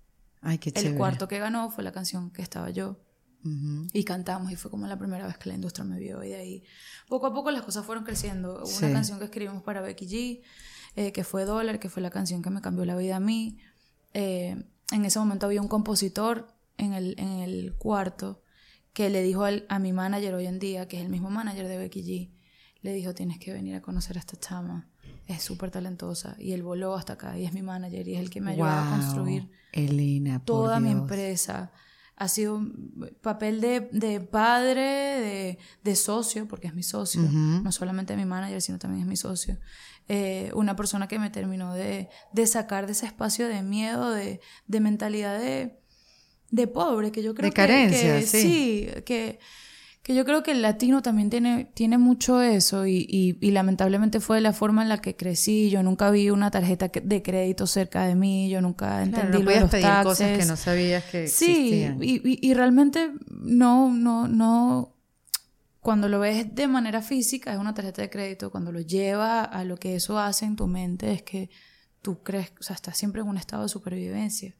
Ay, 0.41 0.57
qué 0.57 0.71
el 0.75 0.95
cuarto 0.95 1.27
que 1.27 1.39
ganó 1.39 1.69
fue 1.69 1.83
la 1.83 1.91
canción 1.91 2.31
que 2.31 2.41
estaba 2.41 2.69
yo. 2.69 2.99
Y 3.93 4.03
cantamos 4.03 4.51
y 4.51 4.55
fue 4.55 4.69
como 4.69 4.85
la 4.87 4.97
primera 4.97 5.25
vez 5.25 5.37
que 5.37 5.49
la 5.49 5.55
industria 5.55 5.83
me 5.83 5.97
vio 5.99 6.23
y 6.23 6.29
de 6.29 6.35
ahí 6.35 6.63
poco 7.07 7.27
a 7.27 7.33
poco 7.33 7.49
las 7.51 7.63
cosas 7.63 7.85
fueron 7.85 8.03
creciendo. 8.03 8.57
Hubo 8.59 8.65
Sí. 8.67 8.85
una 8.85 8.93
canción 8.93 9.17
que 9.19 9.25
escribimos 9.25 9.63
para 9.63 9.81
Becky 9.81 10.05
G, 10.07 10.41
eh, 10.95 11.11
que 11.11 11.23
fue 11.23 11.45
Dollar, 11.45 11.79
que 11.79 11.89
fue 11.89 12.01
la 12.01 12.09
canción 12.11 12.41
que 12.41 12.49
me 12.51 12.61
cambió 12.61 12.85
la 12.85 12.95
vida 12.95 13.15
a 13.15 13.19
mí. 13.19 13.57
Eh, 14.13 14.63
en 14.91 15.05
ese 15.05 15.19
momento 15.19 15.45
había 15.45 15.61
un 15.61 15.67
compositor 15.67 16.53
en 16.77 16.93
el, 16.93 17.15
en 17.17 17.29
el 17.39 17.73
cuarto 17.77 18.43
que 18.93 19.09
le 19.09 19.23
dijo 19.23 19.43
al- 19.45 19.65
a 19.69 19.79
mi 19.79 19.93
manager 19.93 20.33
hoy 20.35 20.45
en 20.47 20.59
día, 20.59 20.87
que 20.87 20.97
es 20.97 21.03
el 21.03 21.09
mismo 21.09 21.29
manager 21.29 21.67
de 21.67 21.77
Becky 21.77 22.03
G, 22.03 22.31
le 22.81 22.93
dijo, 22.93 23.13
tienes 23.13 23.39
que 23.39 23.53
venir 23.53 23.75
a 23.75 23.81
conocer 23.81 24.17
a 24.17 24.19
esta 24.19 24.37
chama, 24.39 24.89
es 25.27 25.41
súper 25.43 25.71
talentosa. 25.71 26.35
Y 26.39 26.51
él 26.51 26.61
voló 26.63 26.95
hasta 26.95 27.13
acá 27.13 27.37
y 27.37 27.45
es 27.45 27.53
mi 27.53 27.61
manager 27.61 28.07
y 28.07 28.15
es 28.15 28.19
el 28.19 28.29
que 28.29 28.41
me 28.41 28.51
ayudó 28.51 28.65
a 28.67 28.89
construir 28.89 29.49
Elena, 29.71 30.43
toda 30.43 30.79
mi 30.79 30.89
empresa. 30.91 31.71
Ha 32.17 32.27
sido 32.27 32.55
un 32.57 33.15
papel 33.21 33.61
de, 33.61 33.89
de 33.91 34.19
padre, 34.21 34.81
de, 34.81 35.57
de 35.83 35.95
socio, 35.95 36.47
porque 36.47 36.67
es 36.67 36.75
mi 36.75 36.83
socio, 36.83 37.21
no 37.21 37.71
solamente 37.71 38.15
mi 38.15 38.25
manager, 38.25 38.61
sino 38.61 38.77
también 38.77 39.01
es 39.03 39.07
mi 39.07 39.15
socio. 39.17 39.57
Eh, 40.07 40.51
una 40.53 40.75
persona 40.75 41.07
que 41.07 41.17
me 41.19 41.29
terminó 41.29 41.73
de, 41.73 42.09
de 42.33 42.47
sacar 42.47 42.85
de 42.85 42.91
ese 42.91 43.05
espacio 43.07 43.47
de 43.47 43.63
miedo, 43.63 44.11
de, 44.11 44.39
de 44.67 44.79
mentalidad 44.79 45.39
de, 45.39 45.79
de 46.51 46.67
pobre, 46.67 47.11
que 47.11 47.23
yo 47.23 47.33
creo 47.33 47.47
De 47.49 47.51
que- 47.53 47.55
carencia, 47.61 48.19
que, 48.19 48.25
sí. 48.27 48.41
sí, 48.41 48.89
que, 49.05 49.39
que 50.03 50.15
yo 50.15 50.25
creo 50.25 50.41
que 50.41 50.51
el 50.51 50.61
latino 50.63 51.01
también 51.03 51.29
tiene, 51.29 51.65
tiene 51.75 51.97
mucho 51.99 52.41
eso 52.41 52.87
y, 52.87 53.05
y- 53.07 53.37
y 53.39 53.51
lamentablemente 53.51 54.19
fue 54.19 54.41
la 54.41 54.51
forma 54.51 54.81
en 54.81 54.89
la 54.89 54.97
que 54.99 55.15
crecí. 55.15 55.69
Yo 55.69 55.83
nunca 55.83 56.09
vi 56.09 56.29
una 56.31 56.49
tarjeta 56.49 56.89
de 57.03 57.21
crédito 57.21 57.67
cerca 57.67 58.05
de 58.07 58.15
mí, 58.15 58.49
yo 58.49 58.61
nunca 58.61 58.87
Claro, 58.87 59.03
entendí 59.03 59.31
no 59.31 59.33
lo 59.33 59.39
de 59.39 59.45
podías 59.45 59.61
los 59.61 59.71
pedir 59.71 60.03
cosas 60.03 60.37
que 60.39 60.45
no 60.45 60.57
sabías 60.57 61.03
que 61.05 61.27
Sí, 61.27 61.51
existían. 61.85 62.03
y, 62.03 62.15
y- 62.27 62.39
y 62.41 62.53
realmente 62.55 63.11
no, 63.29 63.93
no, 63.93 64.27
no. 64.27 64.95
Cuando 65.81 66.07
lo 66.09 66.19
ves 66.19 66.53
de 66.53 66.67
manera 66.67 67.01
física 67.01 67.53
es 67.53 67.59
una 67.59 67.73
tarjeta 67.73 68.01
de 68.01 68.09
crédito. 68.09 68.51
Cuando 68.51 68.71
lo 68.71 68.81
llevas 68.81 69.49
a 69.51 69.63
lo 69.63 69.77
que 69.77 69.95
eso 69.95 70.17
hace 70.19 70.45
en 70.45 70.55
tu 70.55 70.67
mente 70.67 71.11
es 71.11 71.23
que 71.23 71.49
tú 72.01 72.23
crees, 72.23 72.51
o 72.59 72.63
sea, 72.63 72.75
estás 72.75 72.97
siempre 72.97 73.21
en 73.21 73.27
un 73.27 73.37
estado 73.37 73.61
de 73.63 73.69
supervivencia. 73.69 74.55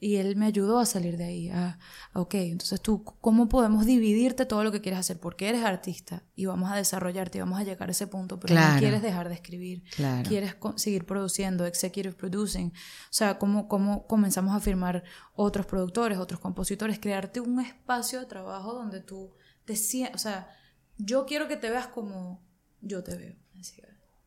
Y 0.00 0.16
él 0.16 0.36
me 0.36 0.46
ayudó 0.46 0.78
a 0.78 0.86
salir 0.86 1.16
de 1.18 1.24
ahí. 1.24 1.50
A, 1.50 1.78
a, 2.14 2.20
ok, 2.20 2.34
entonces 2.36 2.80
tú, 2.80 3.04
¿cómo 3.04 3.48
podemos 3.50 3.84
dividirte 3.84 4.46
todo 4.46 4.64
lo 4.64 4.72
que 4.72 4.80
quieres 4.80 4.98
hacer? 5.00 5.20
Porque 5.20 5.48
eres 5.50 5.62
artista 5.62 6.22
y 6.34 6.46
vamos 6.46 6.70
a 6.72 6.76
desarrollarte 6.76 7.36
y 7.36 7.42
vamos 7.42 7.60
a 7.60 7.64
llegar 7.64 7.88
a 7.88 7.92
ese 7.92 8.06
punto, 8.06 8.40
pero 8.40 8.54
Claro. 8.54 8.74
no 8.74 8.78
quieres 8.80 9.02
dejar 9.02 9.28
de 9.28 9.34
escribir. 9.34 9.82
Claro. 9.94 10.26
Quieres 10.28 10.56
seguir 10.76 11.04
produciendo, 11.04 11.66
executive 11.66 12.14
producing. 12.14 12.68
O 12.68 12.72
sea, 13.12 13.38
¿cómo, 13.38 13.68
cómo 13.68 14.06
comenzamos 14.06 14.54
a 14.56 14.60
firmar 14.60 15.04
otros 15.34 15.66
productores, 15.66 16.16
otros 16.18 16.40
compositores? 16.40 16.98
Crearte 16.98 17.40
un 17.40 17.60
espacio 17.60 18.20
de 18.20 18.26
trabajo 18.26 18.72
donde 18.72 19.00
tú 19.00 19.34
te 19.66 19.76
sientas. 19.76 20.14
O 20.14 20.22
sea, 20.22 20.48
yo 20.96 21.26
quiero 21.26 21.46
que 21.46 21.56
te 21.58 21.68
veas 21.68 21.88
como 21.88 22.42
yo 22.80 23.02
te 23.04 23.16
veo. 23.16 23.36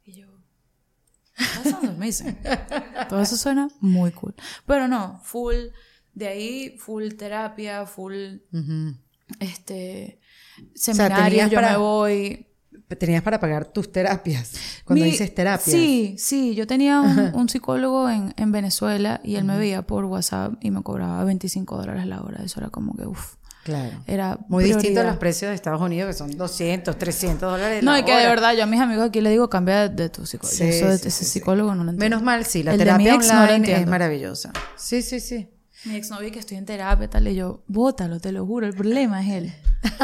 Y 0.06 0.14
yo. 0.14 0.28
That 1.38 1.64
sounds 1.72 1.90
amazing. 1.90 2.38
Todo 3.10 3.22
eso 3.22 3.36
suena 3.38 3.70
muy 3.80 4.12
cool. 4.12 4.36
Pero 4.66 4.88
no, 4.88 5.20
full, 5.24 5.56
de 6.14 6.28
ahí, 6.28 6.76
full 6.78 7.10
terapia, 7.14 7.86
full, 7.86 8.38
este, 9.40 10.20
sea, 10.76 10.94
seminarios, 10.94 11.30
tenías 11.30 11.52
yo 11.52 11.56
para- 11.58 11.72
me 11.72 11.78
voy. 11.78 12.48
Tenías 13.00 13.24
para 13.24 13.40
pagar 13.40 13.66
tus 13.66 13.92
terapias. 13.92 14.54
Cuando 14.86 15.04
Mi- 15.06 15.12
dices 15.12 15.34
terapias. 15.34 15.64
Sí, 15.76 16.16
sí, 16.20 16.54
yo 16.54 16.68
tenía 16.68 17.02
un, 17.02 17.18
un 17.34 17.50
psicólogo 17.50 18.08
en, 18.10 18.34
en 18.38 18.52
Venezuela 18.52 19.20
y 19.24 19.36
él 19.36 19.46
me 19.46 19.58
veía 19.58 19.82
por 19.88 20.06
WhatsApp 20.06 20.54
y 20.62 20.70
me 20.70 20.84
cobraba 20.84 21.24
25 21.24 21.76
dólares 21.78 22.06
la 22.06 22.22
hora. 22.22 22.44
Eso 22.44 22.60
era 22.60 22.70
como 22.70 22.96
que, 22.96 23.08
uff, 23.08 23.36
Claro. 23.64 24.04
era 24.08 24.38
Muy 24.50 24.66
distinto 24.66 25.00
a 25.00 25.04
los 25.04 25.18
precios 25.18 25.50
de 25.50 25.56
Estados 25.56 25.82
Unidos, 25.82 26.08
que 26.10 26.14
son 26.14 26.36
200, 26.38 26.98
300 26.98 27.52
dólares. 27.52 27.82
No, 27.84 27.98
y 27.98 28.04
que 28.04 28.14
de 28.16 28.28
verdad, 28.28 28.54
yo 28.54 28.64
a 28.64 28.66
mis 28.66 28.82
amigos 28.82 29.08
aquí 29.08 29.22
le 29.22 29.30
digo, 29.30 29.50
cambia 29.50 29.88
de, 29.88 30.10
tu 30.10 30.26
psicólogo. 30.26 30.56
Sí, 30.56 30.64
Eso 30.66 30.88
de 30.88 30.98
sí, 30.98 31.08
ese 31.08 31.12
sí, 31.12 31.26
sí. 31.26 31.32
psicólogo 31.32 31.70
no 31.74 31.84
lo 31.86 31.92
entiendo. 31.92 32.04
Menos 32.04 32.24
mal, 32.24 32.46
sí, 32.46 32.62
la 32.64 32.74
El 32.74 32.80
terapia 32.80 33.18
no 33.18 33.42
online 33.42 33.74
es 33.74 33.88
maravillosa. 33.88 34.52
Sí, 34.76 35.02
sí, 35.02 35.20
sí. 35.20 35.50
Mi 35.86 35.96
exnovio 35.96 36.32
que 36.32 36.40
estoy 36.40 36.58
en 36.58 36.66
terapia, 36.66 37.10
tal, 37.10 37.28
y 37.28 37.36
yo, 37.36 37.64
bótalo, 37.68 38.20
te 38.20 38.32
lo 38.32 38.46
juro, 38.46 38.66
el 38.68 38.74
problema 38.74 39.22
es 39.26 39.32
él, 39.34 39.54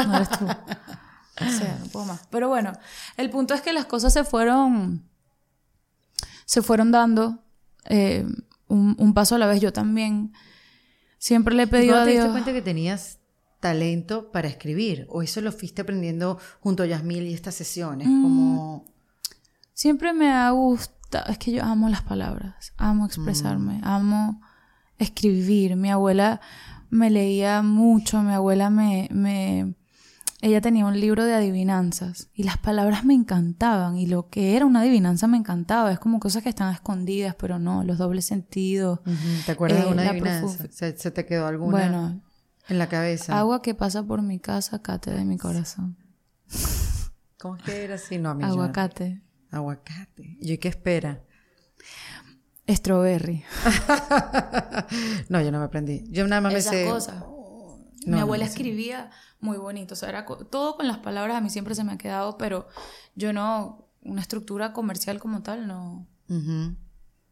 no 0.06 0.16
eres 0.16 0.30
tú. 0.30 0.46
O 1.40 1.50
sea, 1.50 1.78
no 1.80 1.86
puedo 1.86 2.04
más. 2.04 2.20
Pero 2.28 2.50
bueno, 2.50 2.72
el 3.16 3.30
punto 3.30 3.54
es 3.54 3.62
que 3.62 3.72
las 3.72 3.86
cosas 3.86 4.12
se 4.12 4.24
fueron, 4.24 5.08
se 6.44 6.60
fueron 6.60 6.90
dando 6.90 7.42
eh, 7.86 8.26
un, 8.68 8.94
un 8.98 9.14
paso 9.14 9.36
a 9.36 9.38
la 9.38 9.46
vez. 9.46 9.58
Yo 9.58 9.72
también 9.72 10.34
siempre 11.16 11.54
le 11.54 11.62
he 11.62 11.66
pedido 11.66 11.94
¿No 11.94 12.02
a 12.02 12.04
te 12.04 12.10
diste 12.10 12.24
Dios. 12.24 12.32
cuenta 12.32 12.52
que 12.52 12.60
tenías 12.60 13.19
talento 13.60 14.32
para 14.32 14.48
escribir? 14.48 15.06
¿O 15.08 15.22
eso 15.22 15.40
lo 15.40 15.52
fuiste 15.52 15.82
aprendiendo 15.82 16.38
junto 16.60 16.82
a 16.82 16.86
Yasmil 16.86 17.26
y 17.26 17.34
estas 17.34 17.54
sesiones? 17.54 18.08
Mm. 18.08 18.22
Como... 18.22 18.84
Siempre 19.74 20.12
me 20.12 20.30
ha 20.30 20.50
gustado, 20.50 21.30
es 21.30 21.38
que 21.38 21.52
yo 21.52 21.62
amo 21.62 21.88
las 21.88 22.02
palabras, 22.02 22.72
amo 22.76 23.06
expresarme, 23.06 23.78
Mm. 23.78 23.84
amo 23.84 24.40
escribir. 24.98 25.76
Mi 25.76 25.90
abuela 25.90 26.40
me 26.90 27.08
leía 27.10 27.62
mucho, 27.62 28.20
mi 28.22 28.32
abuela 28.32 28.68
me, 28.68 29.08
me 29.10 29.74
ella 30.42 30.60
tenía 30.60 30.86
un 30.86 30.98
libro 30.98 31.24
de 31.24 31.34
adivinanzas 31.34 32.28
y 32.34 32.44
las 32.44 32.56
palabras 32.56 33.04
me 33.04 33.14
encantaban 33.14 33.96
y 33.96 34.06
lo 34.06 34.28
que 34.28 34.56
era 34.56 34.64
una 34.64 34.80
adivinanza 34.80 35.26
me 35.26 35.36
encantaba. 35.36 35.92
Es 35.92 35.98
como 35.98 36.18
cosas 36.18 36.42
que 36.42 36.48
están 36.48 36.72
escondidas, 36.72 37.34
pero 37.34 37.58
no, 37.58 37.84
los 37.84 37.98
dobles 37.98 38.24
sentidos. 38.24 39.00
¿Te 39.44 39.52
acuerdas 39.52 39.82
de 39.82 39.88
eh, 39.88 39.92
una 39.92 40.08
adivinanza? 40.08 40.66
¿Se, 40.70 40.96
se 40.96 41.10
te 41.10 41.26
quedó 41.26 41.46
alguna 41.46 41.72
Bueno, 41.72 42.20
en 42.70 42.78
la 42.78 42.88
cabeza? 42.88 43.38
agua 43.38 43.62
que 43.62 43.74
pasa 43.74 44.02
por 44.02 44.22
mi 44.22 44.38
casa, 44.40 44.80
cate 44.82 45.10
de 45.10 45.24
mi 45.24 45.36
corazón. 45.38 45.96
¿Cómo 47.38 47.56
es 47.56 47.62
que 47.62 47.84
era 47.84 47.94
así? 47.96 48.18
No, 48.18 48.30
a 48.30 48.34
mí 48.34 48.42
yo- 48.42 48.48
Aguacate. 48.50 49.22
Aguacate. 49.50 50.36
¿Y 50.40 50.58
qué 50.58 50.68
espera? 50.68 51.22
Strawberry. 52.68 53.42
no, 55.28 55.40
yo 55.40 55.50
no 55.50 55.58
me 55.58 55.64
aprendí. 55.64 56.04
Yo 56.10 56.26
nada 56.28 56.40
más 56.40 56.54
Esas 56.54 56.72
me 56.72 56.78
sé... 56.84 56.88
cosas. 56.90 57.20
No, 58.06 58.16
mi 58.16 58.20
abuela 58.20 58.44
escribía 58.44 59.10
muy 59.40 59.58
bonito, 59.58 59.94
o 59.94 59.96
sea, 59.96 60.08
era 60.08 60.24
co- 60.24 60.46
todo 60.46 60.76
con 60.76 60.86
las 60.86 60.98
palabras 60.98 61.36
a 61.36 61.40
mí 61.40 61.50
siempre 61.50 61.74
se 61.74 61.84
me 61.84 61.92
ha 61.92 61.98
quedado, 61.98 62.38
pero 62.38 62.68
yo 63.14 63.32
no, 63.32 63.88
una 64.02 64.20
estructura 64.22 64.72
comercial 64.72 65.18
como 65.18 65.42
tal, 65.42 65.66
no, 65.66 66.06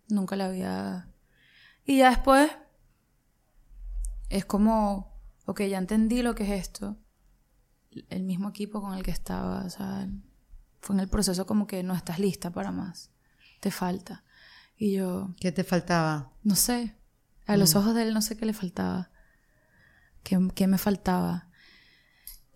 nunca 0.09 0.37
la 0.37 0.47
había... 0.47 1.09
Y 1.87 1.99
ya 1.99 2.11
después 2.11 2.51
es 4.29 4.45
como, 4.45 5.08
ok, 5.49 5.63
ya 5.63 5.79
entendí 5.79 6.21
lo 6.21 6.35
que 6.35 6.45
es 6.45 6.51
esto, 6.61 6.99
el 8.11 8.23
mismo 8.23 8.51
equipo 8.51 8.83
con 8.83 8.93
el 8.93 9.03
que 9.03 9.11
estaba, 9.11 9.65
o 9.65 9.71
sea, 9.71 10.07
fue 10.79 10.95
en 10.95 11.01
el 11.01 11.09
proceso 11.09 11.47
como 11.47 11.67
que 11.67 11.83
no 11.83 11.95
estás 11.95 12.19
lista 12.19 12.51
para 12.51 12.71
más, 12.71 13.11
te 13.61 13.71
falta. 13.71 14.25
Y 14.77 14.93
yo, 14.93 15.35
¿Qué 15.41 15.51
te 15.51 15.65
faltaba? 15.65 16.33
no 16.43 16.55
sé, 16.55 16.95
a 17.47 17.57
los 17.57 17.77
ojos 17.77 17.95
de 17.95 18.03
él 18.03 18.13
no 18.13 18.21
sé 18.21 18.37
qué 18.37 18.45
le 18.45 18.53
faltaba, 18.53 19.11
qué, 20.23 20.39
qué 20.55 20.67
me 20.67 20.77
faltaba. 20.77 21.48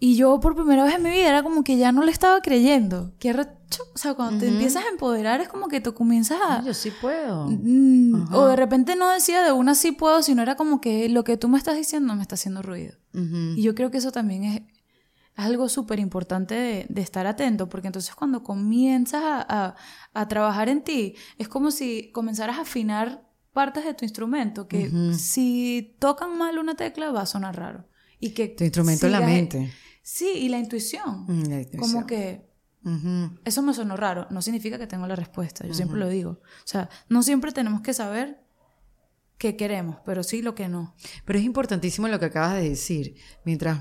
Y 0.04 0.16
yo 0.16 0.40
por 0.40 0.56
primera 0.56 0.82
vez 0.84 0.96
en 0.96 1.02
mi 1.04 1.10
vida 1.10 1.28
era 1.28 1.44
como 1.44 1.62
que 1.62 1.76
ya 1.76 1.92
no 1.92 2.02
le 2.02 2.10
estaba 2.10 2.40
creyendo. 2.40 3.12
Qué 3.20 3.30
arrecho. 3.30 3.84
O 3.94 3.98
sea, 3.98 4.14
cuando 4.14 4.40
te 4.40 4.48
empiezas 4.48 4.84
a 4.84 4.88
empoderar 4.88 5.40
es 5.40 5.48
como 5.48 5.68
que 5.68 5.80
tú 5.80 5.94
comienzas 5.94 6.40
a... 6.44 6.60
Yo 6.64 6.74
sí 6.74 6.90
puedo. 7.00 7.46
Mm, 7.48 8.34
o 8.34 8.46
de 8.46 8.56
repente 8.56 8.96
no 8.96 9.08
decía 9.10 9.44
de 9.44 9.52
una 9.52 9.76
sí 9.76 9.92
puedo, 9.92 10.20
sino 10.24 10.42
era 10.42 10.56
como 10.56 10.80
que 10.80 11.08
lo 11.08 11.22
que 11.22 11.36
tú 11.36 11.48
me 11.48 11.56
estás 11.56 11.76
diciendo 11.76 12.16
me 12.16 12.22
está 12.22 12.34
haciendo 12.34 12.62
ruido. 12.62 12.94
Ujú. 13.14 13.54
Y 13.56 13.62
yo 13.62 13.76
creo 13.76 13.92
que 13.92 13.98
eso 13.98 14.10
también 14.10 14.42
es, 14.42 14.62
algo 15.36 15.68
súper 15.68 16.00
importante 16.00 16.54
de, 16.56 16.86
de 16.88 17.00
estar 17.00 17.26
atento, 17.28 17.68
porque 17.68 17.86
entonces 17.86 18.12
cuando 18.14 18.42
comienzas 18.42 19.22
a, 19.22 19.46
a- 19.48 19.74
a 20.14 20.28
trabajar 20.28 20.68
en 20.68 20.82
ti, 20.82 21.14
es 21.38 21.46
como 21.48 21.70
si 21.70 22.10
comenzaras 22.10 22.58
a 22.58 22.62
afinar 22.62 23.22
partes 23.52 23.84
de 23.84 23.94
tu 23.94 24.04
instrumento, 24.04 24.66
que 24.66 24.90
si 25.16 25.94
tocan 26.00 26.36
mal 26.36 26.58
una 26.58 26.74
tecla 26.74 27.12
va 27.12 27.22
a 27.22 27.26
sonar 27.26 27.56
raro. 27.56 27.86
Y 28.18 28.30
que 28.34 28.48
Tu 28.48 28.64
instrumento 28.64 29.06
es 29.06 29.12
la 29.12 29.20
mente. 29.20 29.72
Sí, 30.02 30.30
y 30.34 30.48
la 30.48 30.58
intuición. 30.58 31.24
Mm, 31.26 31.42
la 31.48 31.60
intuición. 31.60 31.80
Como 31.80 32.06
que 32.06 32.52
eso 33.44 33.62
me 33.62 33.74
sonó 33.74 33.96
raro, 33.96 34.26
no 34.30 34.42
significa 34.42 34.76
que 34.76 34.88
tengo 34.88 35.06
la 35.06 35.14
respuesta, 35.14 35.64
yo 35.66 35.72
siempre 35.72 36.00
lo 36.00 36.08
digo. 36.08 36.30
O 36.30 36.66
sea, 36.66 36.88
no 37.08 37.22
siempre 37.22 37.52
tenemos 37.52 37.80
que 37.80 37.94
saber 37.94 38.42
qué 39.38 39.56
queremos, 39.56 39.98
pero 40.04 40.24
sí 40.24 40.42
lo 40.42 40.54
que 40.54 40.68
no. 40.68 40.94
Pero 41.24 41.38
es 41.38 41.44
importantísimo 41.44 42.08
lo 42.08 42.18
que 42.18 42.26
acabas 42.26 42.54
de 42.54 42.70
decir. 42.70 43.14
Mientras 43.44 43.78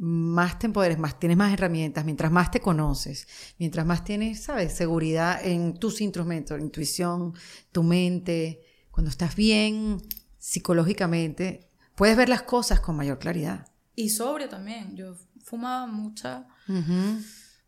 más 0.00 0.58
te 0.58 0.66
empoderes, 0.66 0.98
más 0.98 1.18
tienes 1.20 1.36
más 1.36 1.52
herramientas, 1.52 2.04
mientras 2.04 2.32
más 2.32 2.50
te 2.50 2.60
conoces, 2.60 3.28
mientras 3.58 3.86
más 3.86 4.02
tienes, 4.02 4.42
sabes, 4.42 4.72
seguridad 4.72 5.44
en 5.44 5.74
tus 5.74 6.00
instrumentos, 6.00 6.58
intuición, 6.60 7.34
tu 7.70 7.84
mente, 7.84 8.62
cuando 8.90 9.10
estás 9.10 9.36
bien 9.36 9.98
psicológicamente, 10.38 11.68
puedes 11.94 12.16
ver 12.16 12.28
las 12.28 12.42
cosas 12.42 12.80
con 12.80 12.96
mayor 12.96 13.18
claridad. 13.18 13.68
Y 13.94 14.08
sobrio 14.08 14.48
también. 14.48 14.96
Yo 14.96 15.14
fumaba 15.50 15.86
mucha, 15.86 16.46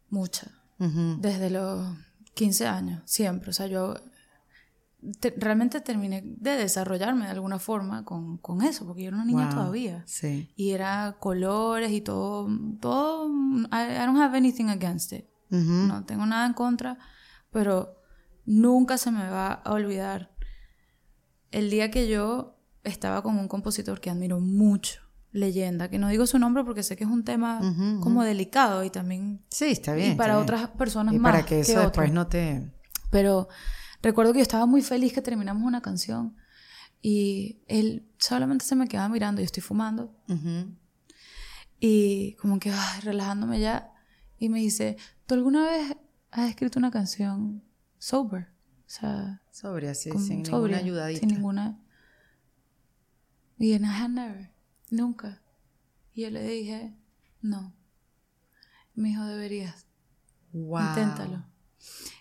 mucha. 0.08 0.46
Desde 0.78 1.50
los 1.50 1.96
15 2.34 2.66
años, 2.66 3.02
siempre. 3.04 3.50
O 3.50 3.52
sea, 3.52 3.66
yo 3.68 3.94
te- 5.20 5.34
realmente 5.36 5.80
terminé 5.80 6.22
de 6.24 6.56
desarrollarme 6.56 7.24
de 7.26 7.30
alguna 7.32 7.58
forma 7.60 8.04
con, 8.04 8.38
con 8.38 8.62
eso, 8.62 8.84
porque 8.86 9.02
yo 9.02 9.08
era 9.08 9.16
una 9.16 9.24
niña 9.26 9.46
Wow. 9.46 9.54
todavía. 9.54 10.02
Sí. 10.06 10.50
Y 10.56 10.70
era 10.70 11.16
colores 11.20 11.92
y 11.92 12.00
todo, 12.00 12.48
todo, 12.80 13.28
I, 13.28 13.92
I 13.94 14.06
don't 14.06 14.18
have 14.18 14.36
anything 14.36 14.66
against 14.70 15.12
it. 15.12 15.26
No 15.50 16.04
tengo 16.06 16.24
nada 16.24 16.46
en 16.46 16.54
contra, 16.54 16.98
pero 17.50 17.94
nunca 18.46 18.96
se 18.96 19.10
me 19.10 19.28
va 19.28 19.52
a 19.52 19.72
olvidar 19.72 20.34
el 21.50 21.68
día 21.68 21.90
que 21.90 22.08
yo 22.08 22.58
estaba 22.84 23.22
con 23.22 23.38
un 23.38 23.46
compositor 23.48 24.00
que 24.00 24.08
admiro 24.10 24.40
mucho, 24.40 25.02
leyenda, 25.32 25.88
que 25.88 25.98
no 25.98 26.08
digo 26.08 26.26
su 26.26 26.38
nombre 26.38 26.62
porque 26.64 26.82
sé 26.82 26.94
que 26.96 27.04
es 27.04 27.10
un 27.10 27.24
tema 27.24 27.58
como 28.00 28.22
delicado 28.22 28.84
y 28.84 28.90
también 28.90 29.42
Sí, 29.48 29.66
está 29.66 29.94
bien. 29.94 30.12
y 30.12 30.14
para 30.14 30.34
bien. 30.34 30.42
otras 30.44 30.68
personas 30.68 31.14
Y 31.14 31.18
más 31.18 31.32
para 31.32 31.44
que 31.46 31.60
eso 31.60 31.72
otros. 31.72 31.84
después 31.86 32.12
no 32.12 32.26
te... 32.26 32.70
Pero 33.10 33.48
recuerdo 34.02 34.32
que 34.32 34.38
yo 34.40 34.42
estaba 34.42 34.66
muy 34.66 34.82
feliz 34.82 35.12
que 35.12 35.22
terminamos 35.22 35.62
una 35.64 35.80
canción 35.80 36.36
y 37.00 37.62
él 37.66 38.06
solamente 38.18 38.64
se 38.64 38.76
me 38.76 38.86
quedaba 38.88 39.08
mirando, 39.08 39.40
yo 39.40 39.46
estoy 39.46 39.62
fumando 39.62 40.14
Ujú. 40.28 40.76
y 41.80 42.34
como 42.34 42.58
que 42.60 42.70
ay, 42.70 43.00
relajándome 43.02 43.58
ya 43.58 43.90
y 44.38 44.48
me 44.48 44.60
dice, 44.60 44.96
¿tú 45.26 45.34
alguna 45.34 45.64
vez 45.64 45.96
has 46.30 46.48
escrito 46.50 46.78
una 46.78 46.90
canción 46.90 47.62
sober? 47.98 48.48
O 48.86 48.94
sea, 48.94 49.42
Sobria, 49.50 49.94
sí, 49.94 50.10
sin 50.12 50.44
sobria, 50.44 50.76
ninguna 50.76 50.78
ayudadita. 50.78 51.20
Sin 51.20 51.28
ninguna. 51.30 51.78
Y 53.58 53.72
en 53.72 53.84
I 53.84 53.88
had 53.88 54.08
never, 54.10 54.50
nunca. 54.92 55.42
Y 56.14 56.22
yo 56.22 56.30
le 56.30 56.42
dije, 56.46 56.94
no. 57.40 57.74
Me 58.94 59.08
dijo, 59.08 59.24
deberías, 59.24 59.86
Wow. 60.52 60.80
inténtalo. 60.90 61.44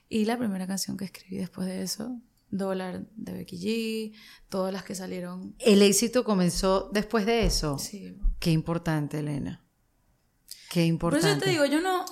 Y 0.09 0.25
la 0.25 0.37
primera 0.37 0.65
canción 0.65 0.97
que 0.97 1.05
escribí 1.05 1.37
después 1.37 1.67
de 1.67 1.83
eso, 1.83 2.19
Dólar 2.49 3.05
de 3.15 3.31
Becky 3.33 3.57
G, 3.57 4.17
todas 4.49 4.73
las 4.73 4.83
que 4.83 4.95
salieron. 4.95 5.55
El 5.59 5.81
éxito 5.81 6.23
comenzó 6.23 6.89
después 6.91 7.25
de 7.25 7.45
eso. 7.45 7.77
Sí. 7.77 8.17
Qué 8.39 8.51
importante, 8.51 9.19
Elena. 9.19 9.63
Qué 10.69 10.81
Por 10.81 10.87
importante. 10.87 11.27
eso 11.29 11.35
yo 11.39 11.43
te 11.43 11.49
digo, 11.51 11.65
yo 11.65 11.81
no. 11.81 12.05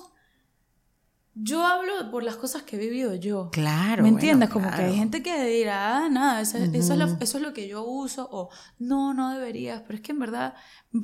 Yo 1.41 1.65
hablo 1.65 2.11
por 2.11 2.23
las 2.23 2.35
cosas 2.35 2.63
que 2.63 2.75
he 2.75 2.79
vivido 2.79 3.15
yo. 3.15 3.49
Claro. 3.51 4.03
¿Me 4.03 4.09
bueno, 4.11 4.17
entiendes? 4.17 4.49
Como 4.49 4.69
que 4.69 4.75
hay 4.83 4.95
gente 4.95 5.23
que 5.23 5.45
dirá, 5.45 6.05
ah, 6.05 6.09
nada, 6.09 6.41
eso, 6.41 6.57
eso 6.57 6.93
es 6.93 6.99
lo, 6.99 7.05
eso 7.19 7.37
es 7.37 7.43
lo 7.43 7.53
que 7.53 7.67
yo 7.67 7.83
uso, 7.85 8.27
o 8.31 8.49
no, 8.79 9.13
no 9.13 9.29
deberías. 9.31 9.81
Pero 9.83 9.95
es 9.95 10.01
que 10.01 10.11
en 10.11 10.19
verdad, 10.19 10.53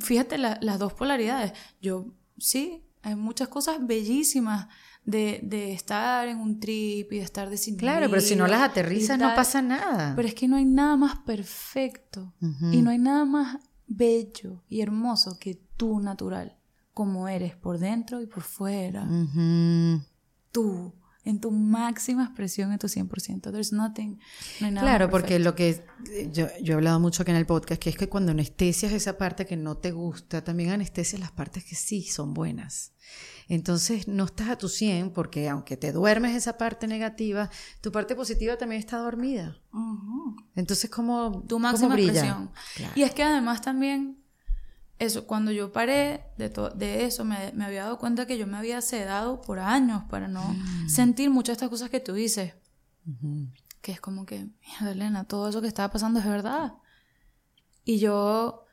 fíjate 0.00 0.36
la- 0.38 0.58
las 0.60 0.78
dos 0.78 0.92
polaridades. 0.92 1.52
Yo, 1.80 2.06
sí, 2.38 2.84
hay 3.02 3.14
muchas 3.14 3.48
cosas 3.48 3.78
bellísimas 3.86 4.68
de, 5.04 5.40
de 5.44 5.72
estar 5.72 6.26
en 6.28 6.38
un 6.38 6.58
trip 6.58 7.12
y 7.12 7.18
de 7.18 7.22
estar 7.22 7.48
desinhibido. 7.48 7.92
Claro, 7.92 8.10
pero 8.10 8.20
si 8.20 8.34
no 8.36 8.46
las 8.48 8.60
aterrizas 8.62 9.18
no 9.18 9.34
pasa 9.34 9.62
nada. 9.62 10.14
Pero 10.16 10.26
es 10.28 10.34
que 10.34 10.48
no 10.48 10.56
hay 10.56 10.64
nada 10.64 10.96
más 10.96 11.18
perfecto 11.20 12.34
y 12.72 12.82
no 12.82 12.90
hay 12.90 12.98
nada 12.98 13.24
más 13.24 13.58
bello 13.86 14.64
y 14.68 14.80
hermoso 14.80 15.38
que 15.38 15.54
tú 15.76 16.00
natural, 16.00 16.56
como 16.92 17.28
eres 17.28 17.54
por 17.54 17.78
dentro 17.78 18.20
y 18.20 18.26
por 18.26 18.42
fuera 18.42 19.04
Ujú. 19.04 20.00
Tú, 20.56 20.94
en 21.22 21.38
tu 21.38 21.50
máxima 21.50 22.24
expresión, 22.24 22.72
en 22.72 22.78
tu 22.78 22.86
100%. 22.86 23.52
There's 23.52 23.72
nothing, 23.72 24.18
no 24.60 24.66
hay 24.68 24.72
nada 24.72 24.86
Claro, 24.86 25.10
porque 25.10 25.38
lo 25.38 25.54
que 25.54 25.84
eh, 26.12 26.30
yo, 26.32 26.46
yo 26.62 26.72
he 26.72 26.76
hablado 26.76 26.98
mucho 26.98 27.22
aquí 27.22 27.30
en 27.30 27.36
el 27.36 27.44
podcast, 27.44 27.82
que 27.82 27.90
es 27.90 27.96
que 27.98 28.08
cuando 28.08 28.32
anestesias 28.32 28.92
esa 28.92 29.18
parte 29.18 29.44
que 29.44 29.56
no 29.56 29.76
te 29.76 29.90
gusta, 29.90 30.42
también 30.42 30.70
anestesias 30.70 31.20
las 31.20 31.32
partes 31.32 31.62
que 31.64 31.74
sí 31.74 32.04
son 32.04 32.32
buenas. 32.32 32.92
Entonces 33.48 34.08
no 34.08 34.24
estás 34.24 34.48
a 34.48 34.56
tu 34.56 34.68
100 34.70 35.10
porque 35.12 35.48
aunque 35.50 35.76
te 35.76 35.92
duermes 35.92 36.34
esa 36.34 36.56
parte 36.56 36.86
negativa, 36.86 37.50
tu 37.82 37.92
parte 37.92 38.16
positiva 38.16 38.56
también 38.56 38.78
está 38.80 38.96
dormida. 38.96 39.60
Entonces, 40.54 40.88
¿cómo, 40.88 41.42
Tu 41.46 41.56
cómo 41.56 41.68
máxima 41.68 41.94
brilla? 41.94 42.12
expresión. 42.12 42.50
Claro. 42.76 42.92
Y 42.96 43.02
es 43.02 43.12
que 43.12 43.22
además 43.22 43.60
también, 43.60 44.24
eso, 44.98 45.26
cuando 45.26 45.52
yo 45.52 45.72
paré 45.72 46.24
de, 46.38 46.48
de 46.74 47.04
eso, 47.04 47.24
me, 47.24 47.52
me 47.52 47.64
había 47.66 47.82
dado 47.84 47.98
cuenta 47.98 48.26
que 48.26 48.38
yo 48.38 48.46
me 48.46 48.56
había 48.56 48.80
sedado 48.80 49.40
por 49.42 49.58
años 49.58 50.02
para 50.08 50.26
no 50.28 50.42
Mm. 50.54 50.88
sentir 50.88 51.28
muchas 51.30 51.48
de 51.48 51.52
estas 51.54 51.68
cosas 51.70 51.90
que 51.90 52.00
tú 52.00 52.14
dices. 52.14 52.54
Que 53.82 53.92
es 53.92 54.00
como 54.00 54.24
que, 54.26 54.48
mierda, 54.66 54.92
Elena, 54.92 55.24
todo 55.24 55.48
eso 55.48 55.60
que 55.60 55.68
estaba 55.68 55.92
pasando 55.92 56.18
es 56.18 56.26
verdad. 56.26 56.74
Y 57.84 57.98
yo, 57.98 58.64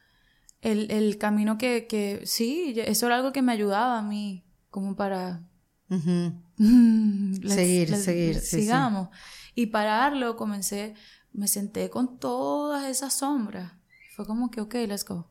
el, 0.61 0.89
el 0.91 1.17
camino 1.17 1.57
que, 1.57 1.85
que, 1.87 2.21
sí, 2.25 2.73
eso 2.77 3.05
era 3.07 3.17
algo 3.17 3.31
que 3.31 3.41
me 3.41 3.51
ayudaba 3.51 3.99
a 3.99 4.01
mí, 4.01 4.45
como 4.69 4.95
para... 4.95 5.43
Mm, 5.89 7.33
let's- 7.43 7.53
Seguir, 7.53 7.89
let's- 7.91 8.03
seguir, 8.03 8.35
let's- 8.35 8.39
sí, 8.41 8.55
sí. 8.57 8.61
sigamos. 8.61 9.09
Y 9.55 9.67
pararlo, 9.67 10.35
comencé, 10.35 10.95
me 11.31 11.47
senté 11.47 11.89
con 11.89 12.17
todas 12.17 12.85
esas 12.89 13.13
sombras. 13.13 13.73
Fue 14.15 14.25
como 14.25 14.49
que, 14.49 14.61
ok, 14.61 14.73
let's 14.87 15.05
go. 15.05 15.27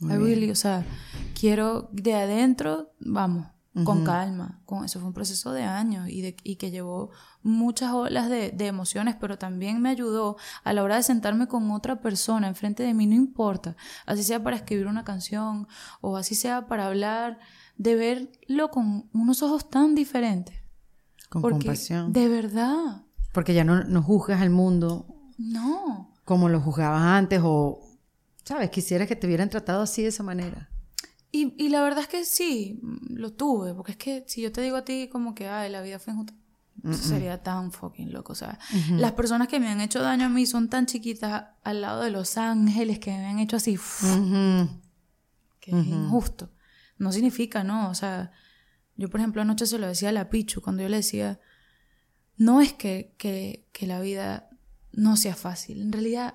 Muy 0.00 0.14
I 0.14 0.16
bien. 0.18 0.28
really, 0.28 0.50
o 0.50 0.54
sea, 0.56 0.84
quiero 1.38 1.88
de 1.92 2.14
adentro, 2.14 2.92
vamos, 3.00 3.46
con 3.84 4.04
calma. 4.04 4.60
Con, 4.64 4.84
eso 4.84 4.98
fue 4.98 5.06
un 5.08 5.14
proceso 5.14 5.52
de 5.52 5.62
años 5.62 6.08
y, 6.08 6.20
de, 6.20 6.36
y 6.42 6.56
que 6.56 6.70
llevó 6.72 7.10
muchas 7.42 7.92
olas 7.92 8.28
de, 8.28 8.50
de 8.50 8.66
emociones, 8.66 9.14
pero 9.20 9.38
también 9.38 9.80
me 9.80 9.88
ayudó 9.90 10.36
a 10.64 10.72
la 10.72 10.82
hora 10.82 10.96
de 10.96 11.04
sentarme 11.04 11.46
con 11.46 11.70
otra 11.70 12.00
persona 12.00 12.48
enfrente 12.48 12.82
de 12.82 12.92
mí, 12.94 13.06
no 13.06 13.14
importa, 13.14 13.76
así 14.04 14.24
sea 14.24 14.42
para 14.42 14.56
escribir 14.56 14.88
una 14.88 15.04
canción 15.04 15.68
o 16.00 16.16
así 16.16 16.34
sea 16.34 16.66
para 16.66 16.86
hablar 16.88 17.38
de 17.76 17.94
verlo 17.94 18.70
con 18.70 19.08
unos 19.12 19.42
ojos 19.44 19.70
tan 19.70 19.94
diferentes. 19.94 20.56
Con 21.28 21.42
Porque, 21.42 21.58
compasión. 21.58 22.12
De 22.12 22.26
verdad. 22.28 23.02
Porque 23.32 23.54
ya 23.54 23.62
no, 23.62 23.84
no 23.84 24.02
juzgas 24.02 24.40
al 24.40 24.50
mundo 24.50 25.06
No. 25.36 26.10
como 26.24 26.48
lo 26.48 26.60
juzgabas 26.60 27.02
antes 27.02 27.40
o, 27.44 27.80
¿sabes? 28.48 28.70
Quisieras 28.70 29.06
que 29.06 29.14
te 29.14 29.26
hubieran 29.26 29.50
tratado 29.50 29.82
así 29.82 30.00
de 30.00 30.08
esa 30.08 30.22
manera. 30.22 30.70
Y, 31.30 31.52
y 31.62 31.68
la 31.68 31.82
verdad 31.82 32.00
es 32.00 32.08
que 32.08 32.24
sí, 32.24 32.80
lo 33.10 33.34
tuve, 33.34 33.74
porque 33.74 33.92
es 33.92 33.98
que 33.98 34.24
si 34.26 34.40
yo 34.40 34.50
te 34.50 34.62
digo 34.62 34.78
a 34.78 34.84
ti 34.86 35.10
como 35.12 35.34
que, 35.34 35.48
ay, 35.48 35.70
la 35.70 35.82
vida 35.82 35.98
fue 35.98 36.14
injusta, 36.14 36.32
eso 36.82 37.02
sería 37.02 37.42
tan 37.42 37.72
fucking 37.72 38.10
loco. 38.10 38.32
O 38.32 38.36
sea, 38.36 38.58
las 38.92 39.12
personas 39.12 39.48
que 39.48 39.60
me 39.60 39.68
han 39.68 39.82
hecho 39.82 40.00
daño 40.00 40.24
a 40.24 40.28
mí 40.30 40.46
son 40.46 40.70
tan 40.70 40.86
chiquitas 40.86 41.44
al 41.62 41.82
lado 41.82 42.00
de 42.00 42.10
los 42.10 42.38
ángeles 42.38 42.98
que 42.98 43.10
me 43.10 43.26
han 43.26 43.38
hecho 43.38 43.56
así, 43.56 43.74
uf, 43.74 44.02
Ujú. 44.04 44.80
que 45.60 45.72
es 45.72 45.86
injusto. 45.86 46.50
No 46.96 47.12
significa, 47.12 47.62
¿no? 47.64 47.90
O 47.90 47.94
sea, 47.94 48.32
yo 48.96 49.10
por 49.10 49.20
ejemplo 49.20 49.42
anoche 49.42 49.66
se 49.66 49.78
lo 49.78 49.86
decía 49.86 50.08
a 50.08 50.12
la 50.12 50.30
Pichu, 50.30 50.62
cuando 50.62 50.82
yo 50.82 50.88
le 50.88 50.96
decía, 50.96 51.38
no 52.38 52.62
es 52.62 52.72
que, 52.72 53.14
que, 53.18 53.68
que 53.72 53.86
la 53.86 54.00
vida 54.00 54.48
no 54.92 55.18
sea 55.18 55.34
fácil, 55.34 55.82
en 55.82 55.92
realidad 55.92 56.32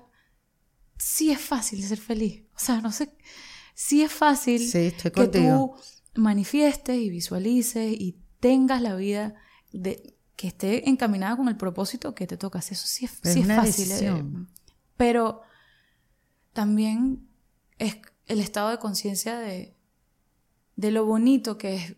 sí 1.04 1.30
es 1.30 1.38
fácil 1.40 1.82
ser 1.82 1.98
feliz. 2.00 2.44
O 2.56 2.58
sea, 2.58 2.80
no 2.80 2.90
sé, 2.90 3.14
sí 3.74 4.02
es 4.02 4.10
fácil 4.10 4.58
Sí, 4.58 4.78
estoy 4.78 5.10
que 5.10 5.28
tú 5.28 5.74
manifiestes 6.14 6.96
y 6.96 7.10
visualices 7.10 7.92
y 7.92 8.16
tengas 8.40 8.80
la 8.80 8.96
vida 8.96 9.34
de, 9.70 10.16
que 10.34 10.48
esté 10.48 10.88
encaminada 10.88 11.36
con 11.36 11.48
el 11.48 11.58
propósito 11.58 12.14
que 12.14 12.26
te 12.26 12.38
tocas. 12.38 12.72
Eso 12.72 12.86
sí 12.86 13.04
es, 13.04 13.18
sí 13.22 13.40
es 13.40 13.46
fácil. 13.46 13.92
eh, 13.92 14.24
pero 14.96 15.42
también 16.54 17.28
es 17.78 17.96
el 18.24 18.40
estado 18.40 18.70
de 18.70 18.78
conciencia 18.78 19.38
de, 19.38 19.76
de 20.76 20.90
lo 20.90 21.04
bonito 21.04 21.58
que 21.58 21.74
es 21.74 21.96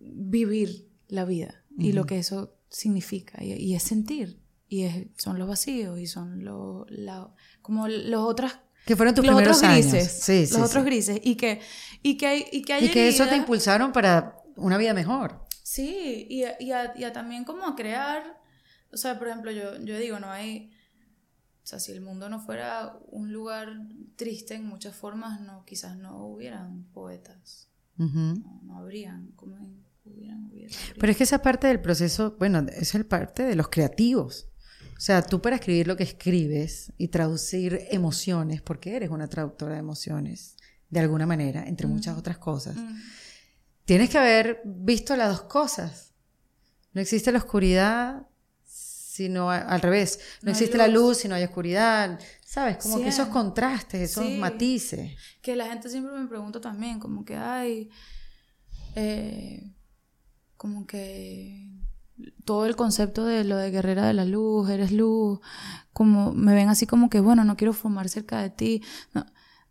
vivir 0.00 0.90
la 1.06 1.24
vida 1.24 1.62
y 1.78 1.92
lo 1.92 2.06
que 2.06 2.18
eso 2.18 2.56
significa. 2.70 3.44
Y, 3.44 3.52
y 3.52 3.76
es 3.76 3.84
sentir. 3.84 4.40
Y 4.68 4.82
es- 4.84 5.06
son 5.16 5.38
los 5.38 5.48
vacíos 5.48 5.98
y 5.98 6.06
son 6.06 6.44
los 6.44 6.84
la- 6.90 7.32
como 7.62 7.88
los 7.88 8.22
otras 8.28 8.58
Que 8.86 8.96
fueron 8.96 9.14
tus 9.14 9.24
los 9.24 9.34
primeros 9.34 9.56
otros 9.58 9.70
años. 9.70 9.86
grises. 9.92 10.20
Sí, 10.22 10.40
los 10.52 10.68
otros 10.68 10.84
sí. 10.84 10.90
grises. 10.90 11.20
Y 11.22 11.36
que, 11.36 11.60
y 12.02 12.16
que 12.16 12.26
hay, 12.26 12.44
y 12.52 12.62
que 12.62 12.72
hay 12.74 12.84
Y 12.86 12.90
que 12.90 13.08
eso 13.08 13.26
te 13.26 13.36
impulsaron 13.36 13.92
para 13.92 14.36
una 14.56 14.76
vida 14.76 14.92
mejor. 14.94 15.42
Sí, 15.62 16.26
y, 16.28 16.44
a- 16.44 16.56
y, 16.60 16.72
a, 16.72 16.92
y 16.96 17.04
a 17.04 17.12
también 17.12 17.44
como 17.44 17.66
a 17.66 17.76
crear, 17.76 18.40
o 18.92 18.96
sea, 18.96 19.18
por 19.18 19.28
ejemplo, 19.28 19.50
yo, 19.50 19.78
yo 19.84 19.98
digo, 19.98 20.18
no 20.18 20.30
hay, 20.30 20.70
o 21.62 21.66
sea, 21.66 21.78
si 21.78 21.92
el 21.92 22.00
mundo 22.00 22.28
no 22.30 22.40
fuera 22.40 22.98
un 23.10 23.32
lugar 23.32 23.68
triste 24.16 24.54
en 24.54 24.66
muchas 24.66 24.94
formas, 24.96 25.40
no, 25.42 25.64
quizás 25.66 25.96
no 25.98 26.24
hubieran 26.26 26.84
poetas, 26.92 27.68
no, 27.96 28.60
no 28.64 28.78
habrían, 28.78 29.32
como 29.36 29.56
hubieran, 30.04 30.46
hubieran, 30.50 30.72
Pero 30.98 31.10
es 31.12 31.18
que 31.18 31.24
esa 31.24 31.42
parte 31.42 31.66
del 31.66 31.80
proceso, 31.80 32.36
bueno, 32.38 32.64
es 32.74 32.94
el 32.94 33.04
parte 33.04 33.42
de 33.42 33.54
los 33.56 33.68
creativos. 33.68 34.48
O 34.98 35.00
sea, 35.00 35.22
tú 35.22 35.40
para 35.40 35.54
escribir 35.56 35.86
lo 35.86 35.96
que 35.96 36.02
escribes 36.02 36.92
y 36.98 37.06
traducir 37.08 37.86
emociones, 37.90 38.60
porque 38.62 38.96
eres 38.96 39.10
una 39.10 39.28
traductora 39.28 39.74
de 39.74 39.78
emociones, 39.78 40.56
de 40.90 40.98
alguna 41.00 41.24
manera, 41.24 41.64
entre 41.68 41.86
muchas 41.86 42.18
otras 42.18 42.36
cosas, 42.38 42.74
Mm. 42.76 42.98
tienes 43.84 44.10
que 44.10 44.18
haber 44.18 44.60
visto 44.64 45.14
las 45.16 45.28
dos 45.30 45.42
cosas. 45.42 46.12
No 46.92 47.00
existe 47.00 47.30
la 47.32 47.38
oscuridad 47.38 48.26
sino 48.64 49.50
al 49.50 49.80
revés. 49.80 50.18
No, 50.42 50.46
No 50.46 50.48
hay 50.50 50.52
existe 50.52 50.78
la 50.78 50.86
luz. 50.88 51.18
si 51.18 51.28
no 51.28 51.34
hay 51.34 51.42
oscuridad. 51.44 52.20
¿Sabes? 52.44 52.76
Como 52.78 52.98
que 53.00 53.08
esos 53.08 53.28
contrastes, 53.28 54.10
esos 54.12 54.24
Sí. 54.26 54.36
matices. 54.38 55.12
Que 55.42 55.54
la 55.56 55.66
gente 55.66 55.88
siempre 55.90 56.12
me 56.16 56.26
pregunta 56.28 56.60
también, 56.60 56.98
como 57.00 57.24
que, 57.24 57.34
ay, 57.36 57.90
eh, 58.94 59.72
como 60.56 60.86
que 60.86 61.68
todo 62.44 62.66
el 62.66 62.76
concepto 62.76 63.24
de 63.24 63.44
lo 63.44 63.56
de 63.56 63.70
guerrera 63.70 64.06
de 64.06 64.14
la 64.14 64.24
luz, 64.24 64.68
eres 64.70 64.92
luz, 64.92 65.40
como 65.92 66.32
me 66.32 66.54
ven 66.54 66.68
así 66.68 66.86
como 66.86 67.08
que, 67.10 67.20
bueno, 67.20 67.44
no 67.44 67.56
quiero 67.56 67.72
fumar 67.72 68.08
cerca 68.08 68.40
de 68.40 68.50
ti. 68.50 68.82
No, 69.14 69.26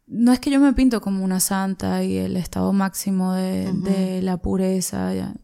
no 0.07 0.31
es 0.31 0.39
que 0.39 0.49
yo 0.51 0.59
me 0.59 0.73
pinto 0.73 1.01
como 1.01 1.23
una 1.23 1.39
santa 1.39 2.03
y 2.03 2.17
el 2.17 2.37
estado 2.37 2.73
máximo 2.73 3.33
de, 3.33 3.71
de 3.73 4.21
la 4.21 4.37
pureza, 4.37 5.13
ya. 5.13 5.35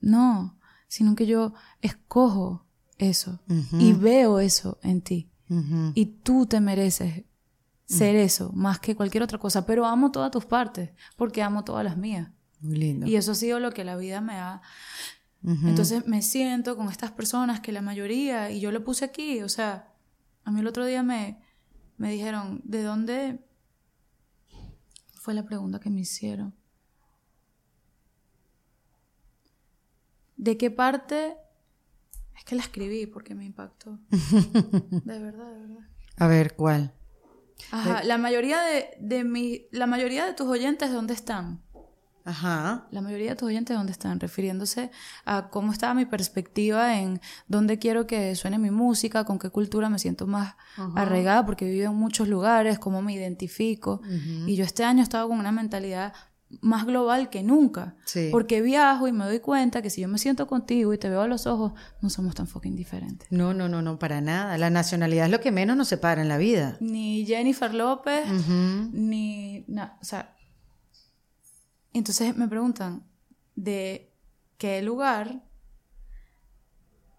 no, 0.00 0.58
sino 0.88 1.14
que 1.14 1.26
yo 1.26 1.52
escojo 1.82 2.66
eso 2.96 3.40
y 3.72 3.92
veo 3.92 4.40
eso 4.40 4.78
en 4.82 5.02
ti. 5.02 5.30
Y 5.94 6.06
tú 6.22 6.46
te 6.46 6.60
mereces 6.60 7.24
ser 7.86 8.16
eso 8.16 8.50
más 8.52 8.78
que 8.80 8.94
cualquier 8.96 9.22
otra 9.22 9.38
cosa. 9.38 9.64
Pero 9.64 9.86
amo 9.86 10.10
todas 10.10 10.30
tus 10.30 10.44
partes 10.44 10.90
porque 11.16 11.42
amo 11.42 11.64
todas 11.64 11.84
las 11.84 11.96
mías. 11.96 12.30
Muy 12.60 12.76
lindo. 12.76 13.06
Y 13.06 13.16
eso 13.16 13.32
ha 13.32 13.34
sido 13.34 13.60
lo 13.60 13.70
que 13.72 13.84
la 13.84 13.96
vida 13.96 14.20
me 14.20 14.34
ha... 14.34 14.60
Entonces 15.44 16.06
me 16.06 16.20
siento 16.20 16.76
con 16.76 16.88
estas 16.88 17.12
personas 17.12 17.60
que 17.60 17.72
la 17.72 17.80
mayoría, 17.80 18.50
y 18.50 18.60
yo 18.60 18.72
lo 18.72 18.84
puse 18.84 19.04
aquí, 19.04 19.40
o 19.42 19.48
sea, 19.48 19.94
a 20.44 20.50
mí 20.50 20.60
el 20.60 20.66
otro 20.66 20.84
día 20.84 21.02
me, 21.02 21.40
me 21.96 22.10
dijeron, 22.10 22.60
¿de 22.64 22.82
dónde 22.82 23.40
fue 25.12 25.34
la 25.34 25.44
pregunta 25.44 25.80
que 25.80 25.90
me 25.90 26.00
hicieron? 26.00 26.54
¿De 30.36 30.56
qué 30.56 30.70
parte? 30.70 31.36
Es 32.36 32.44
que 32.44 32.54
la 32.54 32.62
escribí 32.62 33.06
porque 33.06 33.34
me 33.34 33.44
impactó. 33.44 33.98
De 34.10 35.18
verdad, 35.18 35.52
de 35.52 35.60
verdad. 35.60 35.88
A 36.16 36.26
ver, 36.28 36.54
¿cuál? 36.54 36.94
Ajá, 37.70 38.04
la 38.04 38.18
mayoría 38.18 38.60
de, 38.62 38.90
de 39.00 39.24
mi, 39.24 39.66
la 39.72 39.86
mayoría 39.86 40.24
de 40.26 40.34
tus 40.34 40.46
oyentes, 40.46 40.92
¿dónde 40.92 41.14
están? 41.14 41.62
Ajá. 42.24 42.86
La 42.90 43.00
mayoría 43.00 43.30
de 43.30 43.36
tus 43.36 43.48
oyentes, 43.48 43.76
¿dónde 43.76 43.92
están? 43.92 44.20
Refiriéndose 44.20 44.90
a 45.24 45.48
cómo 45.50 45.72
estaba 45.72 45.94
mi 45.94 46.04
perspectiva 46.04 46.98
en 46.98 47.20
dónde 47.46 47.78
quiero 47.78 48.06
que 48.06 48.34
suene 48.36 48.58
mi 48.58 48.70
música, 48.70 49.24
con 49.24 49.38
qué 49.38 49.50
cultura 49.50 49.88
me 49.88 49.98
siento 49.98 50.26
más 50.26 50.54
arraigada, 50.96 51.46
porque 51.46 51.66
he 51.66 51.70
vivido 51.70 51.90
en 51.90 51.96
muchos 51.96 52.28
lugares, 52.28 52.78
cómo 52.78 53.02
me 53.02 53.14
identifico. 53.14 54.00
Y 54.46 54.56
yo 54.56 54.64
este 54.64 54.84
año 54.84 55.00
he 55.00 55.02
estado 55.02 55.28
con 55.28 55.38
una 55.38 55.52
mentalidad 55.52 56.12
más 56.62 56.86
global 56.86 57.28
que 57.28 57.42
nunca. 57.42 57.94
Sí. 58.06 58.28
Porque 58.32 58.62
viajo 58.62 59.06
y 59.06 59.12
me 59.12 59.26
doy 59.26 59.40
cuenta 59.40 59.82
que 59.82 59.90
si 59.90 60.00
yo 60.00 60.08
me 60.08 60.16
siento 60.16 60.46
contigo 60.46 60.94
y 60.94 60.98
te 60.98 61.10
veo 61.10 61.20
a 61.20 61.26
los 61.28 61.46
ojos, 61.46 61.72
no 62.00 62.08
somos 62.08 62.34
tan 62.34 62.46
fucking 62.46 62.74
diferentes. 62.74 63.30
No, 63.30 63.52
no, 63.52 63.68
no, 63.68 63.82
no, 63.82 63.98
para 63.98 64.22
nada. 64.22 64.56
La 64.56 64.70
nacionalidad 64.70 65.26
es 65.26 65.30
lo 65.30 65.40
que 65.40 65.50
menos 65.52 65.76
nos 65.76 65.88
separa 65.88 66.22
en 66.22 66.28
la 66.28 66.38
vida. 66.38 66.78
Ni 66.80 67.26
Jennifer 67.26 67.74
López, 67.74 68.24
ni 68.92 69.64
na- 69.68 69.98
o 70.00 70.04
sea 70.04 70.34
entonces 71.92 72.36
me 72.36 72.48
preguntan 72.48 73.04
de 73.54 74.12
qué 74.56 74.82
lugar 74.82 75.42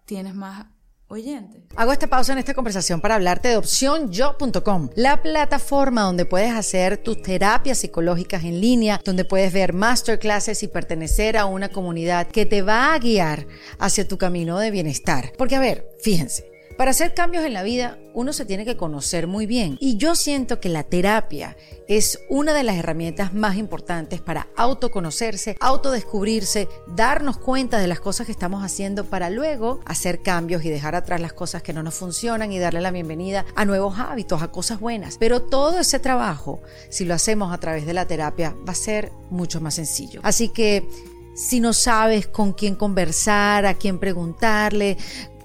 tienes 0.04 0.34
más 0.34 0.66
oyentes 1.08 1.62
Hago 1.76 1.92
esta 1.92 2.06
pausa 2.06 2.32
en 2.32 2.38
esta 2.38 2.54
conversación 2.54 3.00
para 3.00 3.16
hablarte 3.16 3.48
de 3.48 3.56
opcionyo.com, 3.56 4.90
la 4.94 5.22
plataforma 5.22 6.02
donde 6.02 6.24
puedes 6.24 6.52
hacer 6.52 6.98
tus 6.98 7.20
terapias 7.22 7.78
psicológicas 7.78 8.44
en 8.44 8.60
línea, 8.60 9.00
donde 9.04 9.24
puedes 9.24 9.52
ver 9.52 9.72
masterclasses 9.72 10.62
y 10.62 10.68
pertenecer 10.68 11.36
a 11.36 11.46
una 11.46 11.68
comunidad 11.68 12.28
que 12.28 12.46
te 12.46 12.62
va 12.62 12.94
a 12.94 12.98
guiar 12.98 13.46
hacia 13.78 14.06
tu 14.06 14.18
camino 14.18 14.58
de 14.58 14.70
bienestar. 14.70 15.32
Porque 15.36 15.56
a 15.56 15.60
ver, 15.60 15.88
fíjense. 16.02 16.49
Para 16.80 16.92
hacer 16.92 17.12
cambios 17.12 17.44
en 17.44 17.52
la 17.52 17.62
vida, 17.62 17.98
uno 18.14 18.32
se 18.32 18.46
tiene 18.46 18.64
que 18.64 18.78
conocer 18.78 19.26
muy 19.26 19.44
bien. 19.44 19.76
Y 19.80 19.98
yo 19.98 20.14
siento 20.14 20.60
que 20.60 20.70
la 20.70 20.82
terapia 20.82 21.54
es 21.88 22.18
una 22.30 22.54
de 22.54 22.62
las 22.62 22.76
herramientas 22.76 23.34
más 23.34 23.58
importantes 23.58 24.22
para 24.22 24.48
autoconocerse, 24.56 25.58
autodescubrirse, 25.60 26.68
darnos 26.86 27.36
cuenta 27.36 27.76
de 27.76 27.86
las 27.86 28.00
cosas 28.00 28.24
que 28.24 28.32
estamos 28.32 28.64
haciendo 28.64 29.04
para 29.04 29.28
luego 29.28 29.80
hacer 29.84 30.22
cambios 30.22 30.64
y 30.64 30.70
dejar 30.70 30.94
atrás 30.94 31.20
las 31.20 31.34
cosas 31.34 31.62
que 31.62 31.74
no 31.74 31.82
nos 31.82 31.96
funcionan 31.96 32.50
y 32.50 32.58
darle 32.58 32.80
la 32.80 32.92
bienvenida 32.92 33.44
a 33.56 33.66
nuevos 33.66 33.98
hábitos, 33.98 34.40
a 34.40 34.50
cosas 34.50 34.80
buenas. 34.80 35.18
Pero 35.18 35.42
todo 35.42 35.80
ese 35.80 35.98
trabajo, 35.98 36.62
si 36.88 37.04
lo 37.04 37.12
hacemos 37.12 37.52
a 37.52 37.58
través 37.58 37.84
de 37.84 37.92
la 37.92 38.06
terapia, 38.06 38.56
va 38.66 38.72
a 38.72 38.74
ser 38.74 39.12
mucho 39.28 39.60
más 39.60 39.74
sencillo. 39.74 40.22
Así 40.24 40.48
que 40.48 40.88
si 41.34 41.60
no 41.60 41.72
sabes 41.72 42.26
con 42.26 42.52
quién 42.52 42.74
conversar, 42.74 43.64
a 43.64 43.74
quién 43.74 43.98
preguntarle, 43.98 44.98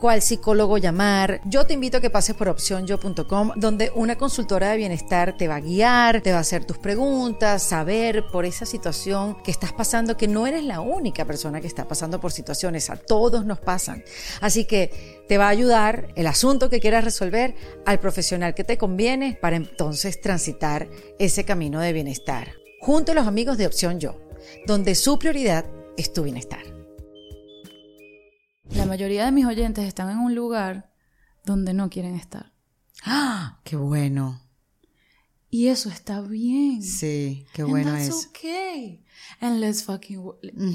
cuál 0.05 0.21
psicólogo 0.21 0.77
llamar, 0.77 1.41
yo 1.45 1.65
te 1.65 1.73
invito 1.73 1.97
a 1.97 1.99
que 1.99 2.11
pases 2.11 2.35
por 2.35 2.47
opcionyo.com, 2.47 3.53
donde 3.55 3.91
una 3.95 4.15
consultora 4.15 4.69
de 4.69 4.77
bienestar 4.77 5.35
te 5.35 5.47
va 5.47 5.55
a 5.55 5.61
guiar, 5.61 6.21
te 6.21 6.29
va 6.29 6.37
a 6.37 6.41
hacer 6.41 6.63
tus 6.63 6.77
preguntas, 6.77 7.63
saber 7.63 8.27
por 8.31 8.45
esa 8.45 8.67
situación 8.67 9.35
que 9.41 9.49
estás 9.49 9.73
pasando, 9.73 10.15
que 10.15 10.27
no 10.27 10.45
eres 10.45 10.63
la 10.63 10.79
única 10.79 11.25
persona 11.25 11.59
que 11.59 11.65
está 11.65 11.87
pasando 11.87 12.19
por 12.19 12.31
situaciones, 12.31 12.91
a 12.91 12.97
todos 12.97 13.47
nos 13.47 13.57
pasan. 13.57 14.03
Así 14.41 14.65
que 14.65 15.25
te 15.27 15.39
va 15.39 15.47
a 15.47 15.49
ayudar 15.49 16.09
el 16.15 16.27
asunto 16.27 16.69
que 16.69 16.79
quieras 16.79 17.03
resolver 17.03 17.55
al 17.87 17.99
profesional 17.99 18.53
que 18.53 18.63
te 18.63 18.77
conviene 18.77 19.39
para 19.41 19.55
entonces 19.55 20.21
transitar 20.21 20.87
ese 21.17 21.45
camino 21.45 21.79
de 21.79 21.93
bienestar. 21.93 22.51
Junto 22.79 23.13
a 23.13 23.15
los 23.15 23.25
amigos 23.25 23.57
de 23.57 23.65
Opción 23.65 23.99
Yo, 23.99 24.19
donde 24.67 24.93
su 24.93 25.17
prioridad 25.17 25.65
es 25.97 26.13
tu 26.13 26.21
bienestar. 26.21 26.74
La 28.71 28.85
mayoría 28.85 29.25
de 29.25 29.31
mis 29.31 29.45
oyentes 29.45 29.85
están 29.85 30.09
en 30.09 30.19
un 30.19 30.35
lugar 30.35 30.91
donde 31.45 31.73
no 31.73 31.89
quieren 31.89 32.15
estar 32.15 32.51
¡Ah! 33.03 33.59
¡Qué 33.63 33.75
bueno! 33.75 34.41
Y 35.49 35.67
eso 35.67 35.89
está 35.89 36.21
bien. 36.21 36.81
Sí, 36.81 37.45
qué 37.53 37.63
bueno 37.63 37.91
And 37.91 37.99
es. 38.01 38.09
that's 38.09 38.27
okay. 38.27 39.03
And 39.39 39.59
let's 39.59 39.83
fucking 39.83 40.21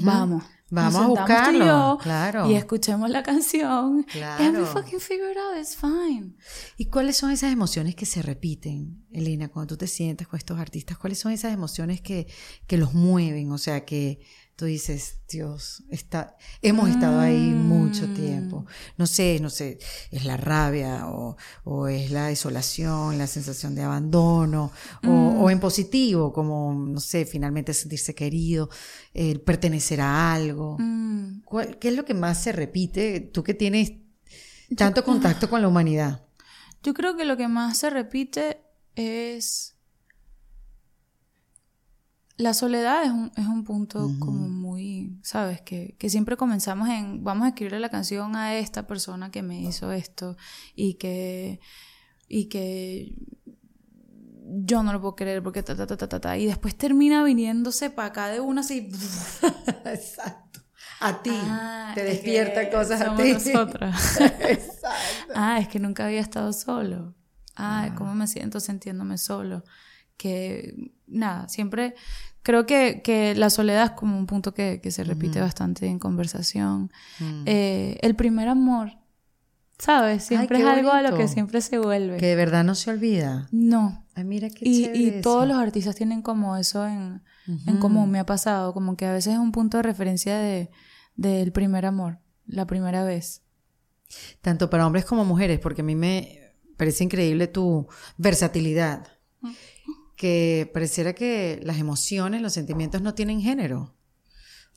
vamos. 0.03 0.43
Vamos 0.73 0.93
Nos 0.93 1.01
a 1.01 1.05
y 1.05 1.09
buscarlo, 1.09 1.65
yo 1.65 1.97
claro. 2.01 2.49
Y 2.49 2.55
escuchemos 2.55 3.09
la 3.09 3.21
canción. 3.23 4.05
And 4.15 4.55
we 4.55 4.63
Claro. 4.63 4.65
fucking 4.65 4.99
figure 5.01 5.31
it 5.33 5.37
out. 5.37 5.57
It's 5.59 5.75
fine. 5.75 6.35
¿Y 6.77 6.85
cuáles 6.85 7.17
son 7.17 7.31
esas 7.31 7.51
emociones 7.51 7.93
que 7.95 8.05
se 8.05 8.21
repiten, 8.21 9.05
Elena, 9.11 9.49
cuando 9.49 9.75
tú 9.75 9.79
te 9.79 9.87
sientas 9.87 10.29
con 10.29 10.37
estos 10.37 10.57
artistas? 10.57 10.97
¿Cuáles 10.97 11.19
son 11.19 11.33
esas 11.33 11.51
emociones 11.53 11.99
que, 12.01 12.27
que 12.67 12.77
los 12.77 12.93
mueven? 12.93 13.51
O 13.51 13.57
sea, 13.57 13.83
que 13.83 14.21
tú 14.61 14.67
dices, 14.67 15.21
Dios, 15.27 15.81
está, 15.89 16.37
hemos 16.61 16.87
estado 16.87 17.19
ahí 17.19 17.49
mucho 17.49 18.07
Mm. 18.07 18.13
tiempo. 18.13 18.65
No 18.95 19.07
sé, 19.07 19.39
no 19.41 19.49
sé, 19.49 19.79
es 20.11 20.23
la 20.23 20.37
rabia 20.37 21.07
o, 21.07 21.35
o 21.63 21.87
es 21.87 22.11
la 22.11 22.27
desolación, 22.27 23.17
la 23.17 23.25
sensación 23.25 23.73
de 23.73 23.81
abandono, 23.81 24.71
o, 25.03 25.07
Mm. 25.07 25.41
o 25.41 25.49
en 25.49 25.59
positivo, 25.59 26.31
como, 26.31 26.75
no 26.75 26.99
sé, 26.99 27.25
finalmente 27.25 27.73
sentirse 27.73 28.13
querido, 28.13 28.69
el 29.15 29.41
pertenecer 29.41 29.99
a 29.99 30.31
algo. 30.31 30.77
Mm. 30.79 31.41
¿Cuál- 31.43 31.79
¿Qué 31.79 31.87
es 31.87 31.95
lo 31.95 32.05
que 32.05 32.13
más 32.13 32.43
se 32.43 32.51
repite? 32.51 33.19
Tú 33.19 33.41
que 33.43 33.55
tienes 33.55 33.93
tanto 34.77 35.03
contacto 35.39 35.49
con 35.49 35.63
la 35.63 35.69
humanidad. 35.69 36.23
Yo 36.83 36.93
creo 36.93 37.17
que 37.17 37.25
lo 37.25 37.35
que 37.35 37.47
más 37.47 37.79
se 37.79 37.89
repite 37.89 38.61
es. 38.95 39.70
La 42.41 42.55
soledad 42.55 43.03
es 43.03 43.11
un, 43.11 43.31
es 43.37 43.45
un 43.45 43.63
punto 43.63 44.11
como 44.19 44.49
muy, 44.49 45.19
¿sabes? 45.21 45.61
Que, 45.61 45.95
que 45.99 46.09
siempre 46.09 46.37
comenzamos 46.37 46.89
en, 46.89 47.23
vamos 47.23 47.45
a 47.45 47.49
escribirle 47.49 47.79
la 47.79 47.89
canción 47.89 48.35
a 48.35 48.57
esta 48.57 48.87
persona 48.87 49.29
que 49.29 49.43
me 49.43 49.61
hizo 49.61 49.91
esto 49.91 50.35
y 50.75 50.95
que, 50.95 51.59
y 52.27 52.45
que 52.45 53.13
yo 54.53 54.81
no 54.83 54.91
lo 54.91 54.99
puedo 54.99 55.15
creer 55.15 55.43
porque 55.43 55.61
ta, 55.61 55.75
ta, 55.75 55.85
ta, 55.85 55.95
ta, 55.95 56.09
ta, 56.09 56.19
ta. 56.19 56.37
Y 56.37 56.47
después 56.47 56.75
termina 56.75 57.23
viniéndose 57.23 57.89
para 57.89 58.07
acá 58.07 58.27
de 58.29 58.39
una 58.39 58.61
así. 58.61 58.89
Exacto. 59.85 60.61
A 60.99 61.21
ti. 61.21 61.31
Ah, 61.33 61.91
te 61.95 62.01
es 62.01 62.07
despierta 62.13 62.69
cosas 62.69 63.01
a 63.01 63.15
ti. 63.15 63.33
nosotras. 63.33 64.19
Exacto. 64.41 65.33
Ah, 65.35 65.59
es 65.59 65.67
que 65.67 65.79
nunca 65.79 66.05
había 66.05 66.19
estado 66.19 66.51
solo. 66.53 67.15
Ah, 67.55 67.93
cómo 67.95 68.15
me 68.15 68.27
siento 68.27 68.59
sintiéndome 68.59 69.17
solo. 69.17 69.63
Que 70.17 70.91
nada, 71.07 71.47
siempre 71.47 71.95
creo 72.43 72.65
que, 72.65 73.01
que 73.03 73.35
la 73.35 73.49
soledad 73.49 73.85
es 73.85 73.91
como 73.91 74.17
un 74.17 74.27
punto 74.27 74.53
que, 74.53 74.79
que 74.81 74.91
se 74.91 75.03
repite 75.03 75.39
bastante 75.41 75.87
en 75.87 75.99
conversación. 75.99 76.91
Mm. 77.19 77.43
Eh, 77.45 77.97
el 78.01 78.15
primer 78.15 78.47
amor, 78.47 78.91
¿sabes? 79.77 80.23
Siempre 80.23 80.57
qué 80.57 80.63
es 80.63 80.69
algo 80.69 80.91
a 80.91 81.01
lo 81.01 81.09
bonito. 81.09 81.17
que 81.17 81.27
siempre 81.27 81.61
se 81.61 81.77
vuelve. 81.77 82.17
Que 82.17 82.27
de 82.27 82.35
verdad 82.35 82.63
no 82.63 82.75
se 82.75 82.91
olvida. 82.91 83.47
No. 83.51 84.05
Ay, 84.13 84.23
mira 84.25 84.49
qué 84.49 84.67
Y, 84.67 84.83
chévere 84.83 84.99
y 84.99 85.07
eso. 85.09 85.21
todos 85.21 85.47
los 85.47 85.57
artistas 85.57 85.95
tienen 85.95 86.21
como 86.21 86.57
eso 86.57 86.85
en, 86.85 87.23
en 87.47 87.77
común. 87.77 88.11
Me 88.11 88.19
ha 88.19 88.25
pasado, 88.25 88.73
como 88.73 88.95
que 88.97 89.05
a 89.05 89.13
veces 89.13 89.33
es 89.33 89.39
un 89.39 89.51
punto 89.51 89.77
de 89.77 89.83
referencia 89.83 90.37
de 90.37 90.69
del 91.15 91.51
primer 91.51 91.85
amor, 91.85 92.19
la 92.45 92.65
primera 92.65 93.03
vez. 93.03 93.43
Tanto 94.41 94.69
para 94.69 94.85
hombres 94.87 95.05
como 95.05 95.23
mujeres, 95.25 95.59
porque 95.59 95.81
a 95.81 95.83
mí 95.83 95.95
me 95.95 96.55
parece 96.77 97.03
increíble 97.03 97.47
tu 97.47 97.87
versatilidad. 98.17 99.07
Que 100.21 100.69
pareciera 100.71 101.13
que 101.13 101.59
las 101.63 101.79
emociones, 101.79 102.43
los 102.43 102.53
sentimientos 102.53 103.01
no 103.01 103.15
tienen 103.15 103.41
género. 103.41 103.95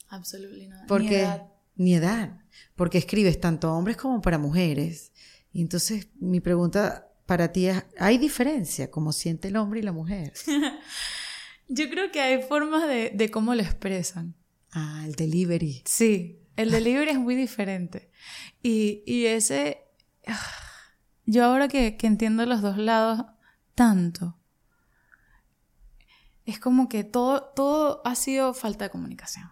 Absolutamente 0.08 0.68
nada. 0.68 0.86
Porque, 0.86 1.28
ni 1.76 1.94
edad. 1.94 2.40
Porque 2.74 2.96
escribes 2.96 3.38
tanto 3.40 3.68
a 3.68 3.74
hombres 3.76 3.98
como 3.98 4.22
para 4.22 4.38
mujeres. 4.38 5.12
Y 5.52 5.60
entonces 5.60 6.08
mi 6.18 6.40
pregunta 6.40 7.08
para 7.26 7.52
ti 7.52 7.66
es, 7.66 7.84
¿hay 7.98 8.16
diferencia 8.16 8.90
como 8.90 9.12
siente 9.12 9.48
el 9.48 9.56
hombre 9.56 9.80
y 9.80 9.82
la 9.82 9.92
mujer? 9.92 10.32
Yo 11.68 11.90
creo 11.90 12.10
que 12.10 12.20
hay 12.20 12.42
formas 12.42 12.88
de, 12.88 13.10
de 13.14 13.30
cómo 13.30 13.54
lo 13.54 13.60
expresan. 13.62 14.34
Ah, 14.72 15.02
el 15.04 15.14
delivery. 15.14 15.82
Sí, 15.84 16.40
el 16.56 16.70
delivery 16.70 17.10
es 17.10 17.18
muy 17.18 17.34
diferente. 17.34 18.10
Y, 18.62 19.02
y 19.06 19.26
ese... 19.26 19.82
ah, 20.26 20.40
Yo 21.26 21.44
ahora 21.44 21.68
que, 21.68 21.96
que 21.98 22.06
entiendo 22.06 22.46
los 22.46 22.62
dos 22.62 22.78
lados 22.78 23.26
tanto, 23.74 24.38
es 26.46 26.58
como 26.60 26.88
que 26.88 27.04
todo, 27.04 27.42
todo 27.56 28.02
ha 28.04 28.14
sido 28.14 28.54
falta 28.54 28.84
de 28.84 28.90
comunicación. 28.90 29.48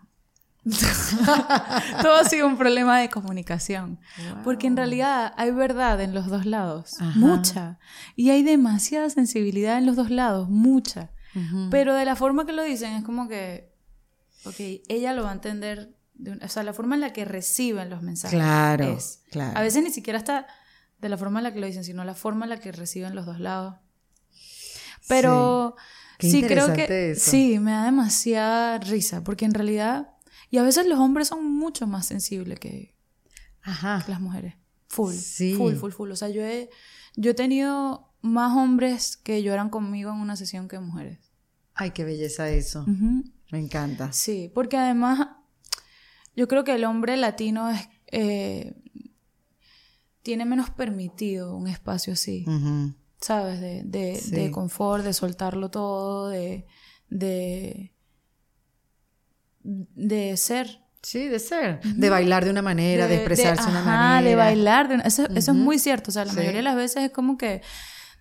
todo 2.02 2.14
ha 2.14 2.24
sido 2.24 2.46
un 2.46 2.56
problema 2.56 3.00
de 3.00 3.08
comunicación. 3.10 3.98
Porque 4.44 4.66
en 4.68 4.76
realidad 4.76 5.32
hay 5.36 5.50
verdad 5.50 6.00
en 6.00 6.14
los 6.14 6.26
dos 6.26 6.46
lados, 6.46 6.92
Ajá. 7.00 7.18
mucha. 7.18 7.78
Y 8.16 8.30
hay 8.30 8.42
demasiada 8.42 9.10
sensibilidad 9.10 9.78
en 9.78 9.86
los 9.86 9.96
dos 9.96 10.10
lados, 10.10 10.48
mucha. 10.48 11.10
Pero 11.70 11.94
de 11.94 12.04
la 12.04 12.14
forma 12.14 12.44
que 12.44 12.52
lo 12.52 12.62
dicen 12.62 12.92
es 12.92 13.04
como 13.04 13.26
que, 13.26 13.72
ok, 14.44 14.54
ella 14.88 15.14
lo 15.14 15.22
va 15.24 15.30
a 15.30 15.34
entender, 15.34 15.96
de 16.14 16.32
un- 16.32 16.42
o 16.42 16.48
sea, 16.48 16.62
la 16.62 16.74
forma 16.74 16.94
en 16.94 17.00
la 17.00 17.12
que 17.14 17.24
reciben 17.24 17.88
los 17.88 18.02
mensajes. 18.02 18.38
Claro, 18.38 18.84
es. 18.98 19.22
claro. 19.30 19.56
A 19.58 19.62
veces 19.62 19.82
ni 19.82 19.90
siquiera 19.90 20.18
está 20.18 20.46
de 21.00 21.08
la 21.08 21.16
forma 21.16 21.40
en 21.40 21.44
la 21.44 21.52
que 21.54 21.58
lo 21.60 21.66
dicen, 21.66 21.84
sino 21.84 22.04
la 22.04 22.14
forma 22.14 22.44
en 22.44 22.50
la 22.50 22.58
que 22.58 22.70
reciben 22.70 23.14
los 23.14 23.24
dos 23.26 23.40
lados. 23.40 23.76
Pero 25.08 25.74
Qué 26.22 26.30
sí, 26.30 26.42
creo 26.42 26.72
que 26.72 27.10
eso. 27.12 27.30
sí, 27.30 27.58
me 27.58 27.72
da 27.72 27.84
demasiada 27.86 28.78
risa, 28.78 29.22
porque 29.24 29.44
en 29.44 29.54
realidad, 29.54 30.14
y 30.50 30.58
a 30.58 30.62
veces 30.62 30.86
los 30.86 30.98
hombres 30.98 31.28
son 31.28 31.44
mucho 31.44 31.86
más 31.86 32.06
sensibles 32.06 32.58
que, 32.60 32.94
Ajá. 33.62 34.02
que 34.06 34.12
las 34.12 34.20
mujeres. 34.20 34.54
Full, 34.88 35.14
Sí. 35.14 35.54
full, 35.54 35.74
full, 35.74 35.90
full. 35.92 36.10
O 36.12 36.16
sea, 36.16 36.28
yo 36.28 36.42
he, 36.44 36.70
yo 37.16 37.30
he 37.32 37.34
tenido 37.34 38.12
más 38.20 38.56
hombres 38.56 39.16
que 39.16 39.42
lloran 39.42 39.68
conmigo 39.70 40.10
en 40.12 40.18
una 40.18 40.36
sesión 40.36 40.68
que 40.68 40.78
mujeres. 40.78 41.18
Ay, 41.74 41.90
qué 41.90 42.04
belleza 42.04 42.48
eso. 42.50 42.84
Me 42.86 43.58
encanta. 43.58 44.12
Sí, 44.12 44.50
porque 44.54 44.76
además 44.76 45.28
yo 46.36 46.46
creo 46.48 46.62
que 46.64 46.74
el 46.74 46.84
hombre 46.84 47.16
latino 47.16 47.68
es, 47.70 47.88
eh, 48.08 48.74
tiene 50.22 50.44
menos 50.44 50.70
permitido 50.70 51.56
un 51.56 51.66
espacio 51.66 52.12
así. 52.12 52.44
¿Sabes? 53.22 53.60
De, 53.60 53.82
de, 53.84 54.16
Sí. 54.16 54.30
de 54.32 54.50
confort, 54.50 55.02
de 55.04 55.14
soltarlo 55.14 55.70
todo, 55.70 56.28
de, 56.28 56.66
de, 57.08 57.94
de 59.62 60.36
ser. 60.36 60.80
Sí, 61.02 61.26
de 61.28 61.38
ser. 61.40 61.80
De 61.82 62.10
bailar 62.10 62.44
de 62.44 62.50
una 62.50 62.62
manera, 62.62 63.06
de, 63.08 63.16
expresarse 63.16 63.64
de 63.64 63.70
una 63.70 63.82
manera. 63.82 64.28
de 64.28 64.36
bailar. 64.36 64.88
de 64.88 64.94
una- 64.96 65.04
eso, 65.04 65.24
eso 65.34 65.50
es 65.52 65.56
muy 65.56 65.78
cierto. 65.78 66.10
O 66.10 66.12
sea, 66.12 66.24
la 66.24 66.30
Sí. 66.30 66.36
mayoría 66.36 66.58
de 66.58 66.62
las 66.64 66.76
veces 66.76 67.04
es 67.04 67.10
como 67.10 67.36
que 67.36 67.62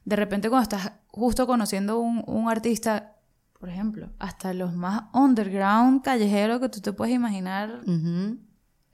de 0.03 0.15
repente 0.15 0.49
cuando 0.49 0.63
estás 0.63 0.93
justo 1.07 1.45
conociendo 1.45 1.99
un, 1.99 2.23
un 2.25 2.49
artista, 2.49 3.17
por 3.59 3.69
ejemplo, 3.69 4.09
hasta 4.17 4.53
los 4.55 4.73
más 4.73 5.03
underground, 5.13 6.01
callejeros 6.03 6.59
que 6.59 6.69
tú 6.69 6.81
te 6.81 6.91
puedes 6.93 7.13
imaginar, 7.13 7.81
Ujú. 7.85 8.39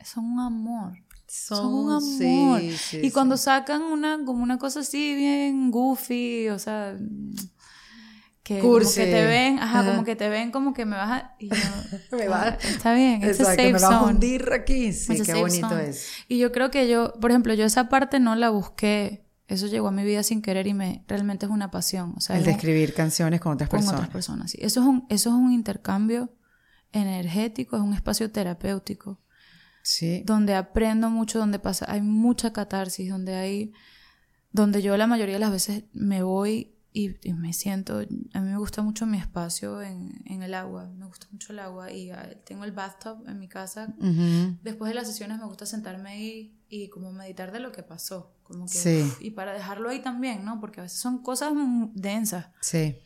son 0.03 0.25
un 0.25 0.39
amor. 0.41 0.93
Son, 1.27 1.57
Son- 1.57 1.73
un 1.73 1.91
amor. 1.91 2.61
sí, 2.61 2.67
y 2.67 2.77
sí. 2.77 3.11
cuando 3.11 3.35
sacan 3.37 3.81
una, 3.81 4.17
como 4.25 4.41
una 4.43 4.57
cosa 4.57 4.79
así 4.79 5.13
bien 5.15 5.71
goofy, 5.71 6.47
o 6.49 6.57
sea, 6.59 6.95
que 8.43 8.59
como 8.59 8.79
que 8.79 8.85
te 9.05 9.25
ven, 9.25 9.59
ajá, 9.59 9.81
Ajá. 9.81 9.91
como 9.91 10.05
que 10.05 10.15
te 10.15 10.29
ven 10.29 10.51
como 10.51 10.73
que 10.73 10.85
me 10.85 10.95
vas 10.95 11.21
a... 11.23 11.35
y 11.37 11.49
yo, 11.49 11.55
Me 12.17 12.29
va- 12.29 12.43
"Ah, 12.43 12.57
Está 12.63 12.93
bien, 12.93 13.21
es 13.23 13.37
safe 13.37 13.73
me 13.73 13.79
va 13.79 13.87
a 13.89 13.99
zone". 13.99 14.13
hundir 14.13 14.49
aquí. 14.53 14.93
Sí, 14.93 15.11
It's 15.13 15.21
a 15.21 15.25
qué 15.25 15.31
safe 15.31 15.41
bonito 15.41 15.67
zone. 15.69 15.89
es. 15.89 16.07
Y 16.29 16.37
yo 16.37 16.53
creo 16.53 16.71
que 16.71 16.87
yo, 16.87 17.13
por 17.19 17.31
ejemplo, 17.31 17.53
yo 17.55 17.65
esa 17.65 17.89
parte 17.89 18.19
no 18.21 18.35
la 18.35 18.49
busqué. 18.49 19.25
Eso 19.49 19.67
llegó 19.67 19.89
a 19.89 19.91
mi 19.91 20.03
vida 20.05 20.23
sin 20.23 20.41
querer 20.41 20.65
y 20.67 20.73
me 20.73 21.03
realmente 21.07 21.45
es 21.45 21.51
una 21.51 21.71
pasión. 21.71 22.13
O 22.15 22.21
sea, 22.21 22.37
El 22.37 22.43
de 22.45 22.49
un- 22.51 22.55
escribir 22.55 22.93
canciones 22.93 23.41
con 23.41 23.51
otras 23.53 23.69
con 23.69 23.79
personas. 23.79 23.99
otras 23.99 24.13
personas. 24.13 24.51
sí. 24.51 24.59
Eso 24.61 24.79
es 24.81 24.85
un, 24.87 25.05
eso 25.09 25.29
es 25.29 25.35
un 25.35 25.51
intercambio 25.51 26.31
energético, 26.93 27.75
es 27.75 27.81
un 27.81 27.93
espacio 27.93 28.31
terapéutico 28.31 29.19
Sí. 29.89 30.21
donde 30.25 30.53
aprendo 30.53 31.09
mucho, 31.09 31.39
donde 31.39 31.59
pasa, 31.59 31.85
hay 31.89 32.01
mucha 32.01 32.51
catarsis, 32.51 33.09
donde 33.09 33.35
hay, 33.35 33.71
donde 34.51 34.81
yo 34.81 34.97
la 34.97 35.07
mayoría 35.07 35.35
de 35.35 35.39
las 35.39 35.51
veces 35.51 35.85
me 35.93 36.23
voy 36.23 36.73
y, 36.91 37.15
y 37.25 37.33
me 37.33 37.53
siento, 37.53 37.99
a 38.33 38.39
mí 38.41 38.49
me 38.49 38.57
gusta 38.57 38.81
mucho 38.81 39.05
mi 39.05 39.17
espacio 39.17 39.81
en, 39.81 40.21
en 40.25 40.43
el 40.43 40.53
agua, 40.55 40.89
me 40.97 41.05
gusta 41.05 41.27
mucho 41.31 41.53
el 41.53 41.59
agua 41.59 41.91
y 41.91 42.09
ah, 42.11 42.27
tengo 42.43 42.65
el 42.65 42.71
bathtub 42.73 43.23
en 43.29 43.39
mi 43.39 43.47
casa. 43.47 43.93
Ujú. 43.99 44.57
Después 44.61 44.89
de 44.89 44.95
las 44.95 45.07
sesiones 45.07 45.37
me 45.39 45.45
gusta 45.45 45.65
sentarme 45.65 46.09
ahí 46.09 46.59
y 46.67 46.89
como 46.89 47.11
meditar 47.13 47.51
de 47.53 47.59
lo 47.61 47.71
que 47.71 47.83
pasó, 47.83 48.33
como 48.43 48.65
que, 48.65 48.73
Sí. 48.73 49.09
y 49.21 49.29
para 49.31 49.53
dejarlo 49.53 49.89
ahí 49.89 50.01
también, 50.01 50.43
¿no? 50.43 50.59
Porque 50.59 50.79
a 50.81 50.83
veces 50.83 50.99
son 50.99 51.21
cosas 51.23 51.53
densas. 51.93 52.47
Sí. 52.61 52.97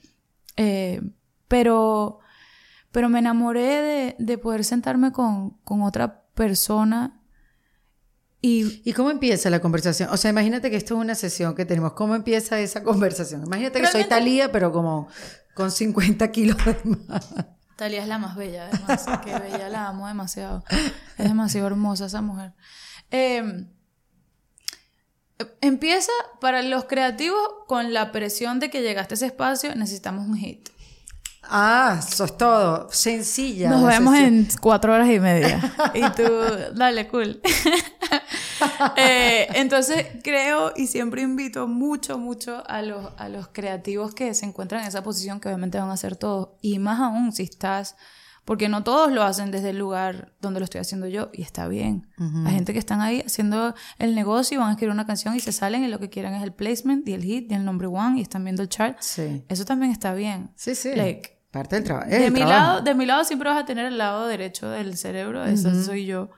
Eh, 0.58 1.02
pero, 1.48 2.20
pero 2.92 3.08
me 3.10 3.20
enamoré 3.20 3.62
de, 3.82 4.16
de 4.18 4.38
poder 4.38 4.64
sentarme 4.64 5.12
con, 5.12 5.52
con 5.66 5.82
otra 5.82 6.21
persona 6.34 7.18
y 8.44 8.82
¿Y 8.84 8.94
cómo 8.94 9.12
empieza 9.12 9.52
la 9.52 9.60
conversación? 9.60 10.10
O 10.10 10.18
sea, 10.18 10.32
imagínate 10.32 10.72
que 10.72 10.76
esto 10.76 10.96
es 10.96 11.00
una 11.02 11.14
sesión 11.14 11.54
que 11.54 11.64
tenemos. 11.64 11.94
¿Cómo 11.94 12.16
empieza 12.16 12.60
esa 12.60 12.82
conversación? 12.84 13.44
Imagínate 13.46 13.80
que 13.80 13.88
soy 13.88 14.06
Talía, 14.06 14.52
pero 14.52 14.72
como 14.72 15.08
con 15.54 15.70
50 15.72 16.32
kilos 16.32 16.58
de 16.66 16.76
más. 17.08 17.30
Talia 17.76 18.02
es 18.02 18.08
la 18.08 18.18
más 18.18 18.36
bella, 18.36 18.70
además, 18.72 19.06
que 19.24 19.38
bella, 19.38 19.70
la 19.70 19.90
amo 19.90 20.08
demasiado. 20.08 20.64
Es 21.18 21.28
demasiado 21.28 21.68
hermosa 21.68 22.08
esa 22.08 22.22
mujer. 22.22 22.54
Eh, 23.12 23.68
Empieza 25.62 26.12
para 26.40 26.62
los 26.62 26.86
creativos 26.86 27.42
con 27.68 27.94
la 27.94 28.12
presión 28.12 28.60
de 28.60 28.70
que 28.70 28.82
llegaste 28.82 29.14
a 29.14 29.16
ese 29.16 29.26
espacio, 29.28 29.76
necesitamos 29.76 30.28
un 30.28 30.36
hit. 30.38 30.70
Ah, 31.44 32.00
eso 32.00 32.26
es 32.26 32.38
todo. 32.38 32.88
Sencilla. 32.92 33.70
Nos 33.70 33.84
vemos 33.84 34.16
en 34.16 34.48
cuatro 34.62 34.94
horas 34.94 35.10
y 35.10 35.20
media. 35.20 35.74
y 35.94 36.02
tú, 36.12 36.24
dale, 36.76 37.08
cool. 37.08 37.42
Eh, 38.96 39.48
entonces 39.56 40.06
creo 40.24 40.72
y 40.76 40.86
siempre 40.86 41.24
invito 41.24 41.68
mucho, 41.68 42.20
mucho 42.20 42.64
a 42.68 42.84
los, 42.84 43.12
a 43.18 43.28
los 43.28 43.48
creativos 43.48 44.14
que 44.14 44.36
se 44.36 44.46
encuentran 44.46 44.82
en 44.82 44.88
esa 44.88 45.02
posición, 45.02 45.39
que 45.39 45.48
obviamente 45.48 45.80
van 45.80 45.89
a 45.89 45.94
hacer 45.94 46.16
todo. 46.16 46.58
Y 46.62 46.78
más 46.78 47.00
aún 47.00 47.32
si 47.32 47.44
estás 47.44 47.96
porque 48.46 48.70
no 48.70 48.84
todos 48.84 49.12
lo 49.12 49.24
hacen 49.24 49.52
desde 49.52 49.70
el 49.70 49.78
lugar 49.78 50.34
donde 50.42 50.60
lo 50.60 50.64
estoy 50.64 50.82
haciendo 50.82 51.08
yo 51.08 51.30
y 51.34 51.42
está 51.42 51.68
bien. 51.68 52.08
Hay 52.46 52.54
gente 52.54 52.74
que 52.74 52.80
están 52.80 53.02
ahí 53.02 53.22
haciendo 53.26 53.74
el 53.98 54.16
negocio 54.16 54.56
y 54.56 54.60
van 54.60 54.70
a 54.70 54.72
escribir 54.72 54.94
una 54.94 55.06
canción 55.06 55.36
y 55.36 55.39
se 55.39 55.52
salen 55.52 55.84
y 55.84 55.88
lo 55.88 56.00
que 56.00 56.10
quieren 56.10 56.34
es 56.34 56.44
el 56.44 56.54
placement 56.54 57.08
y 57.08 57.14
el 57.14 57.24
hit 57.24 57.52
y 57.52 57.56
el 57.56 57.66
nombre 57.66 57.88
one 57.88 58.20
y 58.20 58.22
están 58.22 58.44
viendo 58.44 58.64
el 58.64 58.70
chart. 58.70 58.98
Sí. 59.00 59.44
Eso 59.48 59.66
también 59.66 59.92
está 59.92 60.14
bien. 60.14 60.52
Sí, 60.56 60.76
sí. 60.76 60.96
Like, 60.96 61.42
Parte 61.52 61.76
del 61.76 61.84
trabajo. 61.84 62.10
de, 62.10 62.32
mi 62.32 62.39
lado, 62.39 62.82
de 62.82 62.96
mi 62.96 63.06
lado 63.06 63.26
siempre 63.26 63.50
vas 63.50 63.62
a 63.62 63.66
tener 63.66 63.86
el 63.86 63.98
lado 63.98 64.26
derecho 64.26 64.70
del 64.70 64.96
cerebro, 64.96 65.44
eso 65.44 65.84
soy 65.84 66.06
yo. 66.06 66.30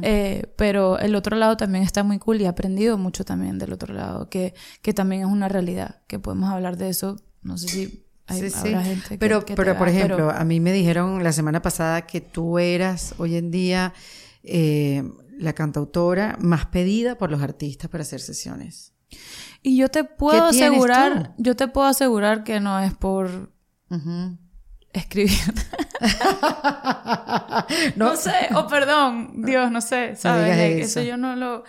Eh, 0.00 0.54
pero 0.56 0.98
el 0.98 1.14
otro 1.16 1.36
lado 1.36 1.58
también 1.58 1.84
está 1.84 2.02
muy 2.02 2.18
cool 2.18 2.40
y 2.40 2.44
he 2.44 2.48
aprendido 2.48 2.96
mucho 2.96 3.26
también 3.26 3.58
del 3.58 3.74
otro 3.74 3.92
lado, 3.92 4.30
que, 4.30 4.54
que 4.80 4.94
también 4.94 5.20
es 5.20 5.28
una 5.28 5.50
realidad, 5.50 6.00
que 6.06 6.18
podemos 6.18 6.50
hablar 6.50 6.78
de 6.78 6.88
eso, 6.88 7.16
no 7.42 7.58
sé 7.58 7.68
si 7.68 8.03
hay, 8.26 8.40
sí, 8.40 8.50
sí. 8.50 8.68
gente 8.68 9.18
pero, 9.18 9.44
que 9.44 9.54
pero 9.54 9.76
por 9.76 9.88
ejemplo, 9.88 10.16
pero- 10.16 10.30
a 10.30 10.44
mí 10.44 10.60
me 10.60 10.72
dijeron 10.72 11.22
la 11.22 11.32
semana 11.32 11.60
pasada 11.62 12.06
que 12.06 12.20
tú 12.20 12.58
eras 12.58 13.14
hoy 13.18 13.36
en 13.36 13.50
día 13.50 13.92
eh, 14.42 15.02
la 15.38 15.52
cantautora 15.52 16.36
más 16.40 16.66
pedida 16.66 17.16
por 17.18 17.30
los 17.30 17.42
artistas 17.42 17.90
para 17.90 18.02
hacer 18.02 18.20
sesiones. 18.20 18.92
Y 19.62 19.76
yo 19.76 19.88
te 19.88 20.04
puedo 20.04 20.50
¿Qué 20.50 20.56
tienes 20.58 20.70
asegurar, 20.72 21.34
yo 21.38 21.56
te 21.56 21.68
puedo 21.68 21.86
asegurar 21.86 22.44
que 22.44 22.60
no 22.60 22.78
es 22.80 22.94
por 22.94 23.52
Ujú. 23.90 24.38
escribir. 24.92 25.38
no, 27.96 28.16
sé, 28.16 28.32
o 28.54 28.66
perdón, 28.66 29.42
Dios, 29.44 29.70
no 29.70 29.80
sé, 29.80 30.16
¿sabes? 30.16 30.56
eso. 30.58 31.00
eso 31.00 31.02
yo 31.08 31.16
no 31.16 31.36
lo, 31.36 31.64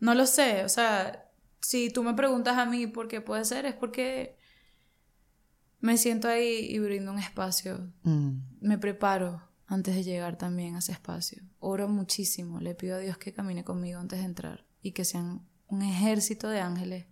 no 0.00 0.14
lo 0.14 0.26
sé. 0.26 0.64
O 0.64 0.68
sea, 0.68 1.26
si 1.60 1.90
tú 1.90 2.02
me 2.02 2.14
preguntas 2.14 2.58
a 2.58 2.66
mí 2.66 2.86
por 2.86 3.08
qué 3.08 3.20
puede 3.20 3.44
ser, 3.44 3.66
es 3.66 3.74
porque 3.74 4.36
me 5.80 5.96
siento 5.96 6.28
ahí 6.28 6.66
y 6.68 6.78
brindo 6.78 7.12
un 7.12 7.18
espacio. 7.18 7.92
Mm. 8.02 8.38
Me 8.60 8.78
preparo 8.78 9.42
antes 9.66 9.94
de 9.94 10.02
llegar 10.02 10.36
también 10.36 10.76
a 10.76 10.80
ese 10.80 10.92
espacio. 10.92 11.42
Oro 11.58 11.88
muchísimo, 11.88 12.60
le 12.60 12.74
pido 12.74 12.96
a 12.96 12.98
Dios 12.98 13.18
que 13.18 13.32
camine 13.32 13.64
conmigo 13.64 14.00
antes 14.00 14.18
de 14.18 14.24
entrar 14.24 14.66
y 14.82 14.92
que 14.92 15.04
sean 15.04 15.46
un 15.68 15.82
ejército 15.82 16.48
de 16.48 16.60
ángeles 16.60 17.06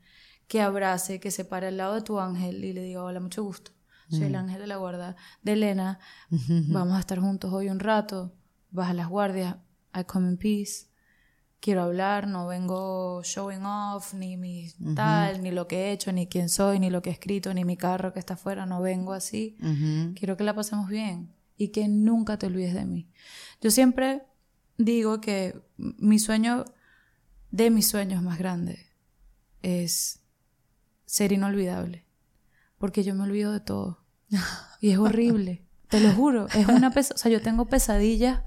que 0.49 0.61
abrace, 0.61 1.21
que 1.21 1.31
se 1.31 1.45
pare 1.45 1.69
al 1.69 1.77
lado 1.77 1.95
de 1.95 2.03
tu 2.03 2.19
ángel 2.19 2.65
y 2.65 2.73
le 2.73 2.83
diga, 2.83 3.05
hola, 3.05 3.21
mucho 3.21 3.43
gusto. 3.45 3.73
Soy 4.11 4.23
el 4.23 4.37
ángel 4.37 4.61
de 4.61 4.67
la 4.67 4.77
guarda 4.77 5.17
de 5.43 5.53
Elena. 5.53 6.01
Vamos 6.31 6.97
a 6.97 7.01
estar 7.01 7.21
juntos 7.21 7.53
hoy 7.53 7.69
un 7.69 7.79
rato. 7.79 8.35
Baja 8.71 8.95
las 8.95 9.09
guardias. 9.09 9.57
I 9.95 10.05
come 10.05 10.29
in 10.29 10.39
peace. 10.39 10.88
Quiero 11.61 11.83
hablar, 11.83 12.29
no 12.29 12.47
vengo 12.47 13.21
showing 13.25 13.65
off, 13.65 14.15
ni 14.15 14.37
mi 14.37 14.71
tal, 14.95 15.43
ni 15.43 15.51
lo 15.51 15.67
que 15.67 15.77
he 15.87 15.93
hecho, 15.93 16.13
ni 16.13 16.29
quién 16.29 16.49
soy, 16.49 16.79
ni 16.79 16.89
lo 16.89 17.03
que 17.03 17.11
he 17.11 17.13
escrito, 17.13 17.53
ni 17.53 17.65
mi 17.65 17.77
carro 17.77 18.13
que 18.13 18.21
está 18.21 18.35
afuera. 18.35 18.65
No 18.65 18.81
vengo 18.81 19.13
así. 19.13 19.57
Quiero 20.15 20.37
que 20.37 20.45
la 20.45 20.55
pasemos 20.55 20.89
bien 20.89 21.35
y 21.57 21.69
que 21.69 21.89
nunca 21.89 22.39
te 22.39 22.47
olvides 22.47 22.75
de 22.75 22.85
mí. 22.85 23.11
Yo 23.61 23.73
siempre 23.73 24.23
digo 24.77 25.21
que 25.21 25.61
mi 25.77 26.21
sueño, 26.21 26.65
de 27.51 27.71
mis 27.71 27.89
sueños 27.89 28.23
más 28.23 28.39
grandes, 28.39 28.87
es 29.63 30.21
ser 31.07 31.33
inolvidable. 31.33 32.05
Porque 32.79 33.03
yo 33.03 33.17
me 33.17 33.25
olvido 33.25 33.51
de 33.51 33.61
todo. 33.61 34.05
Y 34.81 34.91
es 34.91 34.99
horrible. 34.99 35.65
Te 35.89 36.01
lo 36.01 36.13
juro. 36.13 36.47
Es 36.55 36.69
una 36.69 36.93
pesa 36.93 37.15
o 37.15 37.19
sea, 37.19 37.33
yo 37.33 37.43
tengo 37.43 37.65
pesadillas 37.65 38.43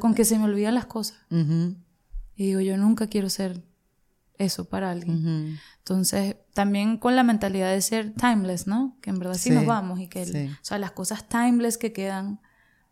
con 0.00 0.14
que 0.14 0.24
se 0.24 0.38
me 0.38 0.46
olvidan 0.46 0.74
las 0.74 0.86
cosas. 0.86 1.18
Ujú. 1.30 1.76
Y 2.38 2.46
digo, 2.46 2.60
yo 2.60 2.76
nunca 2.76 3.08
quiero 3.08 3.28
ser 3.28 3.62
eso 4.38 4.68
para 4.68 4.92
alguien. 4.92 5.18
Ujú. 5.50 5.58
Entonces, 5.78 6.36
también 6.54 6.96
con 6.96 7.16
la 7.16 7.24
mentalidad 7.24 7.72
de 7.72 7.80
ser 7.82 8.14
timeless, 8.14 8.66
¿no? 8.68 8.96
Que 9.02 9.10
en 9.10 9.18
verdad 9.18 9.34
sí, 9.34 9.48
Sí, 9.48 9.50
nos 9.50 9.66
vamos 9.66 9.98
y 10.00 10.06
que, 10.06 10.22
el- 10.22 10.32
sí. 10.32 10.46
o 10.52 10.64
sea, 10.64 10.78
las 10.78 10.92
cosas 10.92 11.28
timeless 11.28 11.76
que 11.76 11.92
quedan 11.92 12.40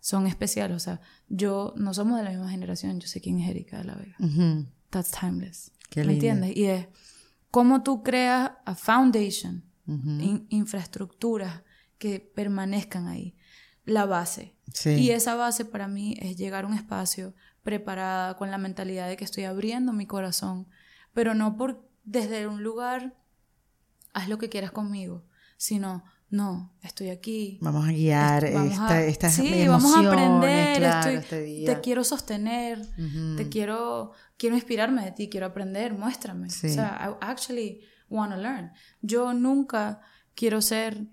son 0.00 0.26
especiales. 0.26 0.76
O 0.76 0.80
sea, 0.80 1.00
yo 1.28 1.72
no 1.76 1.94
somos 1.94 2.18
de 2.18 2.24
la 2.24 2.30
misma 2.30 2.50
generación, 2.50 2.98
yo 3.00 3.06
sé 3.06 3.20
quién 3.20 3.38
es 3.38 3.48
Erika 3.48 3.78
de 3.78 3.84
la 3.84 3.94
Vega. 3.94 4.16
Ujú. 4.18 4.66
That's 4.90 5.12
timeless. 5.12 5.70
Qué 5.90 6.00
¿Me 6.00 6.12
linda. 6.14 6.26
entiendes? 6.32 6.56
Y 6.56 6.64
es 6.66 6.88
cómo 7.52 7.82
tú 7.84 8.02
creas 8.02 8.50
a 8.64 8.74
foundation, 8.74 9.62
Ujú. 9.86 10.10
in- 10.20 10.46
infraestructuras 10.50 11.62
que 11.98 12.18
permanezcan 12.20 13.06
ahí, 13.06 13.36
la 13.84 14.04
base. 14.04 14.56
Sí. 14.74 14.90
Y 14.90 15.10
esa 15.12 15.36
base 15.36 15.64
para 15.64 15.86
mí 15.86 16.16
es 16.20 16.36
llegar 16.36 16.64
a 16.64 16.66
un 16.66 16.74
espacio 16.74 17.34
preparada 17.66 18.36
con 18.36 18.50
la 18.52 18.58
mentalidad 18.58 19.08
de 19.08 19.16
que 19.16 19.24
estoy 19.24 19.42
abriendo 19.44 19.92
mi 19.92 20.06
corazón, 20.06 20.68
pero 21.12 21.34
no 21.34 21.56
por 21.56 21.86
desde 22.04 22.46
un 22.46 22.62
lugar 22.62 23.16
haz 24.14 24.28
lo 24.28 24.38
que 24.38 24.48
quieras 24.48 24.70
conmigo, 24.70 25.24
sino 25.56 26.04
no, 26.30 26.72
estoy 26.82 27.10
aquí. 27.10 27.58
Vamos 27.60 27.86
a 27.88 27.92
guiar 27.92 28.44
est- 28.44 28.54
vamos 28.54 28.72
esta, 28.90 29.26
a- 29.26 29.30
sí, 29.30 29.66
vamos 29.68 29.94
a 29.94 29.98
aprender, 30.08 30.78
claro, 30.78 30.98
estoy- 31.10 31.14
este 31.16 31.42
día. 31.42 31.74
te 31.74 31.80
quiero 31.80 32.04
sostener, 32.04 32.86
te 33.36 33.48
quiero 33.48 34.12
quiero 34.38 34.54
inspirarme 34.56 35.04
de 35.04 35.10
ti, 35.12 35.28
quiero 35.28 35.46
aprender, 35.46 35.92
muéstrame. 35.94 36.48
Sí. 36.50 36.68
O 36.68 36.72
sea, 36.74 36.98
I 37.20 37.24
actually 37.24 37.80
want 38.08 38.32
to 38.32 38.38
learn. 38.38 38.70
Yo 39.02 39.32
nunca 39.34 40.00
quiero 40.34 40.60
ser 40.62 41.08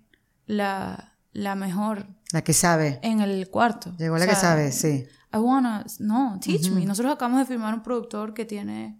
la, 0.45 1.15
la 1.31 1.55
mejor 1.55 2.07
La 2.31 2.43
que 2.43 2.53
sabe. 2.53 2.99
en 3.01 3.21
el 3.21 3.49
cuarto. 3.49 3.95
Llegó 3.97 4.15
O 4.15 4.17
la 4.19 4.27
que 4.27 4.35
sabe, 4.35 4.71
sí. 4.71 5.05
I 5.33 5.37
wanna, 5.37 5.83
no, 5.99 6.39
teach 6.39 6.69
me. 6.69 6.85
Nosotros 6.85 7.13
acabamos 7.15 7.39
de 7.39 7.45
firmar 7.45 7.73
un 7.73 7.81
productor 7.81 8.33
que 8.33 8.45
tiene, 8.45 8.99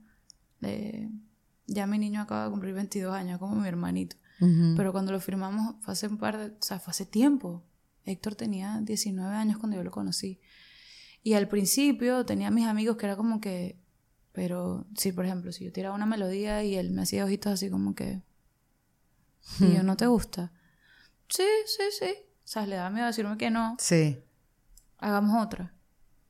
eh, 0.62 1.10
ya 1.68 1.86
mi 1.86 2.00
niño 2.00 2.22
acaba 2.22 2.46
de 2.46 2.50
cumplir 2.52 2.74
22 2.74 3.14
años, 3.14 3.38
como 3.40 3.56
mi 3.56 3.68
hermanito. 3.68 4.16
Ujú. 4.42 4.74
Pero 4.76 4.92
cuando 4.92 5.12
lo 5.12 5.20
firmamos 5.20 5.76
fue 5.82 5.94
hace 5.94 6.08
un 6.08 6.18
par 6.18 6.38
de, 6.38 6.46
o 6.48 6.58
sea, 6.62 6.80
fue 6.80 6.92
hace 6.92 7.06
tiempo. 7.06 7.64
Héctor 8.06 8.36
tenía 8.36 8.80
19 8.82 9.36
años 9.36 9.58
cuando 9.60 9.78
yo 9.78 9.84
lo 9.84 9.92
conocí. 9.92 10.40
Y 11.22 11.34
al 11.34 11.48
principio 11.48 12.26
tenía 12.26 12.50
mis 12.52 12.66
amigos 12.66 12.98
que 12.98 13.06
era 13.06 13.16
como 13.16 13.40
que, 13.40 13.80
pero 14.32 14.88
sí, 14.98 15.12
por 15.12 15.26
ejemplo, 15.26 15.52
si 15.52 15.64
yo 15.66 15.72
tiraba 15.72 15.96
una 15.96 16.06
melodía 16.08 16.64
y 16.64 16.76
él 16.76 16.90
me 16.92 17.04
hacía 17.04 17.24
ojitos 17.26 17.54
así 17.54 17.70
como 17.70 17.94
que, 17.94 18.24
y 19.60 19.74
yo 19.76 19.84
no 19.84 19.96
te 19.96 20.08
gusta. 20.08 20.52
Sí, 21.30 21.44
sí, 21.66 21.84
sí. 21.98 22.14
O 22.44 22.48
sea, 22.48 22.66
le 22.66 22.76
daba 22.76 22.90
miedo 22.90 23.06
decirme 23.08 23.38
que 23.38 23.50
no 23.52 23.76
Sí. 23.80 24.20
hagamos 24.98 25.42
otra. 25.46 25.73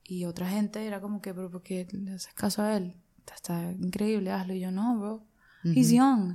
Y 0.06 0.26
otra 0.26 0.47
gente 0.49 0.86
era 0.86 0.99
como 1.01 1.22
que, 1.22 1.34
pero 1.34 1.49
¿por 1.49 1.64
qué 1.64 1.88
le 1.91 2.12
haces 2.14 2.34
caso 2.34 2.62
a 2.62 2.76
él? 2.78 2.95
Está, 3.20 3.36
está 3.36 3.72
increíble, 3.72 4.32
hazlo. 4.32 4.54
Y 4.54 4.60
yo, 4.60 4.72
no, 4.72 4.97
bro. 4.99 5.26
He's 5.64 5.89
young. 5.91 6.32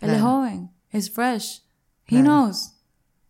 Él 0.00 0.10
es 0.10 0.16
Claro. 0.16 0.24
joven. 0.24 0.70
Es 0.90 1.10
fresh. 1.10 1.62
He 2.06 2.10
Claro. 2.20 2.24
knows. 2.24 2.72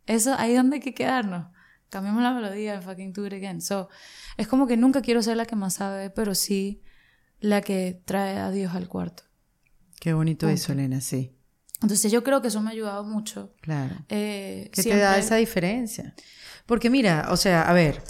Eso, 0.06 0.34
ahí 0.38 0.52
es 0.52 0.56
donde 0.58 0.76
hay 0.76 0.80
que 0.82 0.94
quedarnos. 0.94 1.48
Cambiamos 1.90 2.22
la 2.22 2.32
melodía 2.32 2.74
and 2.74 2.82
fucking 2.84 3.12
do 3.12 3.26
it 3.26 3.32
again. 3.32 3.60
So, 3.60 3.88
es 4.36 4.46
como 4.46 4.66
que 4.66 4.76
nunca 4.76 5.02
quiero 5.02 5.22
ser 5.22 5.36
la 5.36 5.46
que 5.46 5.56
más 5.56 5.74
sabe, 5.74 6.10
pero 6.10 6.34
sí 6.34 6.82
la 7.40 7.60
que 7.60 8.00
trae 8.04 8.38
a 8.38 8.50
Dios 8.50 8.74
al 8.74 8.88
cuarto. 8.88 9.24
Qué 10.00 10.12
bonito 10.12 10.48
eso, 10.48 10.72
Elena, 10.72 11.00
sí. 11.00 11.32
Entonces 11.82 12.10
yo 12.12 12.22
creo 12.22 12.40
que 12.40 12.48
eso 12.48 12.60
me 12.60 12.68
ha 12.70 12.72
ayudado 12.72 13.04
mucho. 13.04 13.54
Claro. 13.60 13.96
Eh, 14.08 14.70
¿Qué 14.72 14.82
te 14.82 14.96
da 14.96 15.18
esa 15.18 15.36
diferencia? 15.36 16.14
Porque 16.66 16.88
mira, 16.90 17.28
o 17.30 17.36
sea, 17.36 17.62
a 17.62 17.72
ver, 17.72 18.02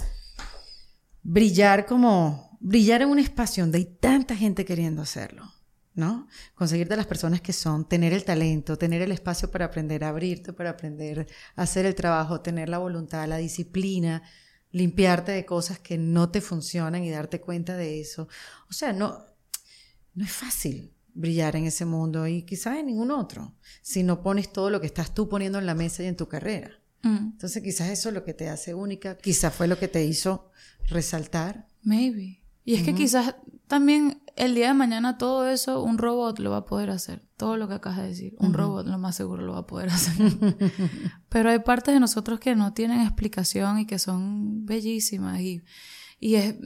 brillar 1.29 1.87
como, 1.87 2.57
brillar 2.61 3.03
en 3.03 3.09
un 3.09 3.19
espacio 3.19 3.65
donde 3.65 3.79
hay 3.79 3.85
tanta 3.85 4.37
gente 4.37 4.65
queriendo 4.65 5.03
hacerlo, 5.03 5.53
¿no? 5.95 6.29
Conseguirte 6.55 6.97
las 6.97 7.07
personas 7.07 7.41
que 7.41 7.53
son, 7.53 7.89
tener 7.89 8.13
el 8.13 8.25
talento, 8.25 8.79
tener 8.79 9.03
el 9.03 9.11
espacio 9.11 9.51
para 9.51 9.65
aprender 9.65 10.05
abrirte, 10.05 10.53
para 10.53 10.71
aprender 10.71 11.27
hacer 11.57 11.85
el 11.85 11.97
trabajo, 11.97 12.43
tener 12.43 12.69
la 12.69 12.79
voluntad, 12.79 13.27
la 13.27 13.39
disciplina, 13.39 14.23
limpiarte 14.71 15.33
de 15.33 15.45
cosas 15.45 15.81
que 15.81 15.99
no 15.99 16.31
te 16.31 16.41
funcionan 16.41 17.03
y 17.03 17.11
darte 17.11 17.41
cuenta 17.41 17.77
de 17.77 18.01
eso. 18.01 18.29
O 18.71 18.73
sea, 18.73 18.93
no, 18.93 19.25
no 20.15 20.25
es 20.25 20.33
fácil 20.33 20.95
brillar 21.13 21.57
en 21.57 21.65
ese 21.65 21.87
mundo 21.87 22.29
y 22.29 22.43
quizás 22.43 22.77
en 22.77 22.87
ningún 22.87 23.11
otro, 23.11 23.57
si 23.83 24.05
no 24.05 24.23
pones 24.23 24.53
todo 24.53 24.71
lo 24.71 24.81
que 24.81 24.87
estás 24.87 25.13
tú 25.13 25.29
poniendo 25.29 25.59
en 25.59 25.67
la 25.67 25.75
mesa 25.75 26.05
y 26.05 26.07
en 26.07 26.17
tu 26.17 26.29
carrera. 26.29 26.71
Mm, 27.03 27.33
Entonces 27.33 27.63
quizás 27.63 27.89
eso 27.91 28.09
es 28.09 28.15
lo 28.15 28.25
que 28.25 28.35
te 28.35 28.49
hace 28.49 28.75
única, 28.75 29.17
quizás 29.19 29.55
fue 29.55 29.69
lo 29.69 29.79
que 29.79 29.89
te 29.89 30.05
hizo 30.05 30.51
resaltar. 30.89 31.67
Maybe. 31.83 32.43
Y 32.65 32.75
es 32.75 32.83
que 32.83 32.95
quizás 32.95 33.37
también 33.69 34.21
el 34.35 34.55
día 34.55 34.69
de 34.69 34.75
mañana 34.75 35.19
todo 35.19 35.49
eso 35.49 35.83
un 35.83 35.99
robot 35.99 36.41
lo 36.41 36.51
va 36.51 36.59
a 36.59 36.65
poder 36.65 36.91
hacer. 36.91 37.23
Todo 37.37 37.57
lo 37.57 37.69
que 37.69 37.75
acabas 37.75 37.99
de 37.99 38.09
decir. 38.09 38.35
Un 38.39 38.55
robot 38.55 38.87
lo 38.87 38.99
más 38.99 39.15
seguro 39.15 39.43
lo 39.47 39.53
va 39.53 39.61
a 39.61 39.67
poder 39.67 39.89
hacer. 39.91 40.17
Pero 41.29 41.51
hay 41.51 41.61
partes 41.61 41.95
de 41.95 42.01
nosotros 42.01 42.41
que 42.41 42.57
no 42.57 42.73
tienen 42.73 43.03
explicación 43.03 43.79
y 43.79 43.87
que 43.87 43.99
son 44.01 44.67
bellísimas. 44.67 45.41
Y, 45.41 45.63
y 46.19 46.35
es, 46.35 46.57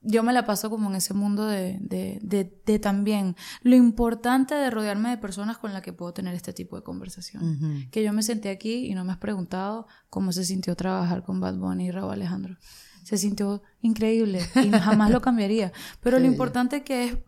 yo 0.00 0.22
me 0.22 0.32
la 0.32 0.44
paso 0.44 0.70
como 0.70 0.88
en 0.88 0.96
ese 0.96 1.12
mundo 1.12 1.46
de, 1.46 1.78
de, 1.80 2.20
de, 2.64 2.78
también 2.78 3.34
lo 3.62 3.74
importante 3.74 4.54
de 4.54 4.70
rodearme 4.70 5.10
de 5.10 5.18
personas 5.18 5.58
con 5.58 5.72
las 5.72 5.82
que 5.82 5.92
puedo 5.92 6.12
tener 6.12 6.34
este 6.34 6.52
tipo 6.52 6.76
de 6.76 6.82
conversación. 6.82 7.88
Que 7.90 8.02
yo 8.02 8.12
me 8.12 8.22
senté 8.22 8.50
aquí 8.50 8.86
y 8.86 8.94
no 8.94 9.04
me 9.04 9.12
has 9.12 9.18
preguntado 9.18 9.86
cómo 10.08 10.32
se 10.32 10.44
sintió 10.44 10.76
trabajar 10.76 11.24
con 11.24 11.40
Bad 11.40 11.56
Bunny 11.56 11.86
y 11.86 11.90
Raúl 11.90 12.12
Alejandro. 12.12 12.56
Se 13.02 13.16
sintió 13.16 13.62
increíble 13.80 14.40
y 14.56 14.70
jamás 14.78 15.10
lo 15.10 15.20
cambiaría. 15.20 15.72
Pero 16.00 16.18
lo 16.18 16.26
importante 16.26 16.84
que 16.84 17.04
es 17.04 17.18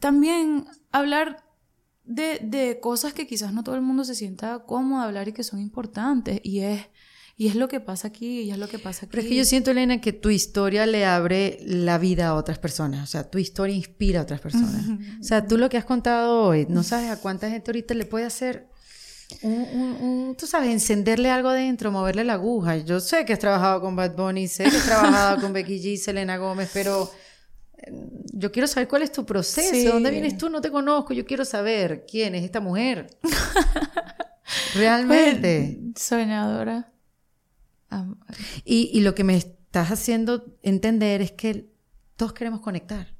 también 0.00 0.66
hablar 0.90 1.44
de, 2.04 2.40
de 2.42 2.80
cosas 2.80 3.12
que 3.12 3.26
quizás 3.26 3.52
no 3.52 3.62
todo 3.62 3.76
el 3.76 3.82
mundo 3.82 4.02
se 4.02 4.16
sienta 4.16 4.64
cómodo 4.66 5.02
a 5.02 5.04
hablar 5.04 5.28
y 5.28 5.32
que 5.32 5.44
son 5.44 5.60
importantes. 5.60 6.40
Y 6.42 6.60
es 6.60 6.88
y 7.40 7.48
es 7.48 7.54
lo 7.54 7.68
que 7.68 7.80
pasa 7.80 8.08
aquí, 8.08 8.42
y 8.42 8.50
es 8.50 8.58
lo 8.58 8.68
que 8.68 8.78
pasa 8.78 9.06
aquí. 9.06 9.12
Pero 9.12 9.22
es 9.22 9.28
que 9.30 9.34
yo 9.34 9.46
siento, 9.46 9.70
Elena, 9.70 9.98
que 9.98 10.12
tu 10.12 10.28
historia 10.28 10.84
le 10.84 11.06
abre 11.06 11.58
la 11.62 11.96
vida 11.96 12.26
a 12.26 12.34
otras 12.34 12.58
personas. 12.58 13.02
O 13.02 13.06
sea, 13.06 13.30
tu 13.30 13.38
historia 13.38 13.74
inspira 13.74 14.20
a 14.20 14.24
otras 14.24 14.42
personas. 14.42 14.84
o 15.20 15.24
sea, 15.24 15.46
tú 15.46 15.56
lo 15.56 15.70
que 15.70 15.78
has 15.78 15.86
contado 15.86 16.42
hoy, 16.42 16.66
no 16.68 16.82
sabes 16.82 17.10
a 17.10 17.18
cuánta 17.18 17.48
gente 17.48 17.70
ahorita 17.70 17.94
le 17.94 18.04
puede 18.04 18.26
hacer 18.26 18.68
un, 19.40 20.36
tú 20.38 20.46
sabes, 20.46 20.68
encenderle 20.68 21.30
algo 21.30 21.50
dentro, 21.50 21.90
moverle 21.90 22.24
la 22.24 22.34
aguja. 22.34 22.76
Yo 22.76 23.00
sé 23.00 23.24
que 23.24 23.32
has 23.32 23.38
trabajado 23.38 23.80
con 23.80 23.96
Bad 23.96 24.16
Bunny, 24.16 24.46
sé 24.46 24.64
que 24.64 24.76
has 24.76 24.84
trabajado 24.84 25.40
con 25.40 25.54
Becky 25.54 25.80
G, 25.80 25.96
Selena 25.96 26.36
Gómez, 26.36 26.68
pero 26.74 27.10
eh, 27.78 27.90
yo 28.34 28.52
quiero 28.52 28.68
saber 28.68 28.86
cuál 28.86 29.00
es 29.00 29.12
tu 29.12 29.24
proceso, 29.24 29.74
¿de 29.74 29.86
dónde 29.86 30.10
vienes 30.10 30.36
tú, 30.36 30.50
no 30.50 30.60
te 30.60 30.70
conozco, 30.70 31.14
yo 31.14 31.24
quiero 31.24 31.46
saber 31.46 32.04
quién 32.06 32.34
es 32.34 32.44
esta 32.44 32.60
mujer. 32.60 33.08
Realmente. 34.74 35.80
soñadora. 35.96 36.90
Y, 38.64 39.00
lo 39.00 39.14
que 39.14 39.24
me 39.24 39.36
estás 39.36 39.90
haciendo 39.90 40.56
entender 40.62 41.22
es 41.22 41.32
que 41.32 41.72
todos 42.16 42.32
queremos 42.32 42.60
conectar. 42.60 43.14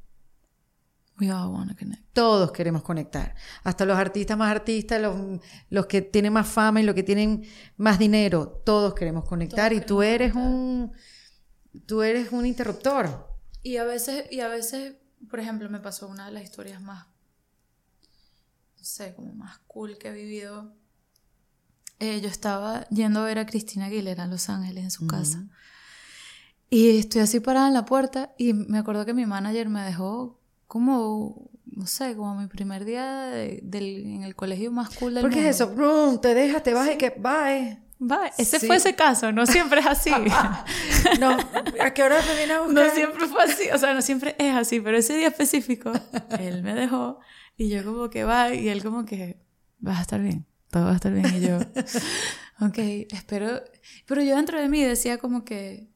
We 1.20 1.30
all 1.30 1.52
want 1.52 1.70
to 1.70 1.76
connect. 1.76 2.02
Todos 2.14 2.50
queremos 2.50 2.82
conectar. 2.82 3.34
Hasta 3.62 3.84
los 3.84 3.98
artistas 3.98 4.38
más 4.38 4.50
artistas, 4.50 5.02
los, 5.68 5.86
que 5.86 6.00
tienen 6.00 6.32
más 6.32 6.48
fama 6.48 6.80
y 6.80 6.84
los 6.84 6.94
que 6.94 7.02
tienen 7.02 7.44
más 7.76 7.98
dinero, 7.98 8.62
todos 8.64 8.94
queremos 8.94 9.26
conectar 9.26 9.72
y 9.72 9.80
tú 9.80 10.02
eres 10.02 10.34
un 10.34 10.92
tú 11.86 12.02
eres 12.02 12.32
un 12.32 12.46
interruptor. 12.46 13.28
Y 13.62 13.76
a 13.76 13.84
veces 13.84 14.24
y 14.30 14.40
a 14.40 14.48
veces, 14.48 14.94
por 15.28 15.40
ejemplo, 15.40 15.68
me 15.68 15.80
pasó 15.80 16.08
una 16.08 16.26
de 16.26 16.32
las 16.32 16.42
historias 16.42 16.80
más 16.80 17.06
no 18.80 18.84
sé, 18.84 19.14
como 19.14 19.34
más 19.34 19.58
cool 19.66 19.98
que 19.98 20.08
he 20.08 20.12
vivido 20.12 20.72
eh, 22.00 22.20
yo 22.22 22.28
estaba 22.28 22.88
yendo 22.88 23.20
a 23.20 23.24
ver 23.24 23.38
a 23.38 23.46
Cristina 23.46 23.86
Aguilera 23.86 24.24
en 24.24 24.30
Los 24.30 24.48
Ángeles, 24.48 24.84
en 24.84 24.90
su 24.90 25.06
casa. 25.06 25.44
Y 26.70 26.98
estoy 26.98 27.20
así 27.20 27.40
parada 27.40 27.68
en 27.68 27.74
la 27.74 27.84
puerta 27.84 28.32
y 28.38 28.54
me 28.54 28.78
acuerdo 28.78 29.04
que 29.04 29.12
mi 29.12 29.26
manager 29.26 29.68
me 29.68 29.82
dejó 29.82 30.40
como, 30.66 31.50
no 31.66 31.86
sé, 31.86 32.16
como 32.16 32.34
mi 32.36 32.46
primer 32.46 32.84
día 32.84 33.26
del, 33.26 34.06
en 34.06 34.22
el 34.22 34.34
colegio 34.34 34.72
más 34.72 34.90
cool 34.90 35.14
del 35.14 35.22
¿Por 35.22 35.30
qué 35.30 35.48
es 35.48 35.60
eso? 35.60 36.18
te 36.20 36.32
dejas, 36.32 36.62
te 36.62 36.72
vas 36.72 36.90
y 36.90 36.96
que 36.96 37.10
bye. 37.10 37.78
Bye. 37.98 38.32
Ese 38.38 38.60
fue 38.60 38.76
ese 38.76 38.94
caso, 38.94 39.30
no 39.30 39.44
siempre 39.46 39.80
es 39.80 39.86
así. 39.86 40.10
no, 41.20 41.36
¿a 41.82 41.90
qué 41.92 42.02
hora 42.02 42.16
me 42.26 42.34
viene 42.34 42.54
a 42.54 42.60
buscar? 42.60 42.86
No 42.86 42.94
siempre 42.94 43.26
fue 43.26 43.42
así, 43.42 43.68
o 43.74 43.76
sea, 43.76 43.92
no 43.92 44.00
siempre 44.00 44.36
es 44.38 44.54
así, 44.54 44.80
pero 44.80 44.96
ese 44.96 45.16
día 45.16 45.28
específico, 45.28 45.92
él 46.38 46.62
me 46.62 46.74
dejó 46.74 47.18
y 47.58 47.68
yo 47.68 47.84
como 47.84 48.08
que 48.08 48.24
va 48.24 48.54
y 48.54 48.70
él 48.70 48.82
como 48.82 49.04
que, 49.04 49.38
vas 49.80 49.98
a 49.98 50.02
estar 50.02 50.20
bien 50.20 50.46
todo 50.70 50.84
va 50.84 50.92
a 50.92 50.94
estar 50.94 51.12
bien. 51.12 51.26
Y 51.36 51.40
yo, 51.40 51.58
ok, 52.66 52.78
espero. 53.10 53.62
Pero 54.06 54.22
yo 54.22 54.36
dentro 54.36 54.60
de 54.60 54.68
mí 54.68 54.82
decía 54.82 55.18
como 55.18 55.44
que, 55.44 55.90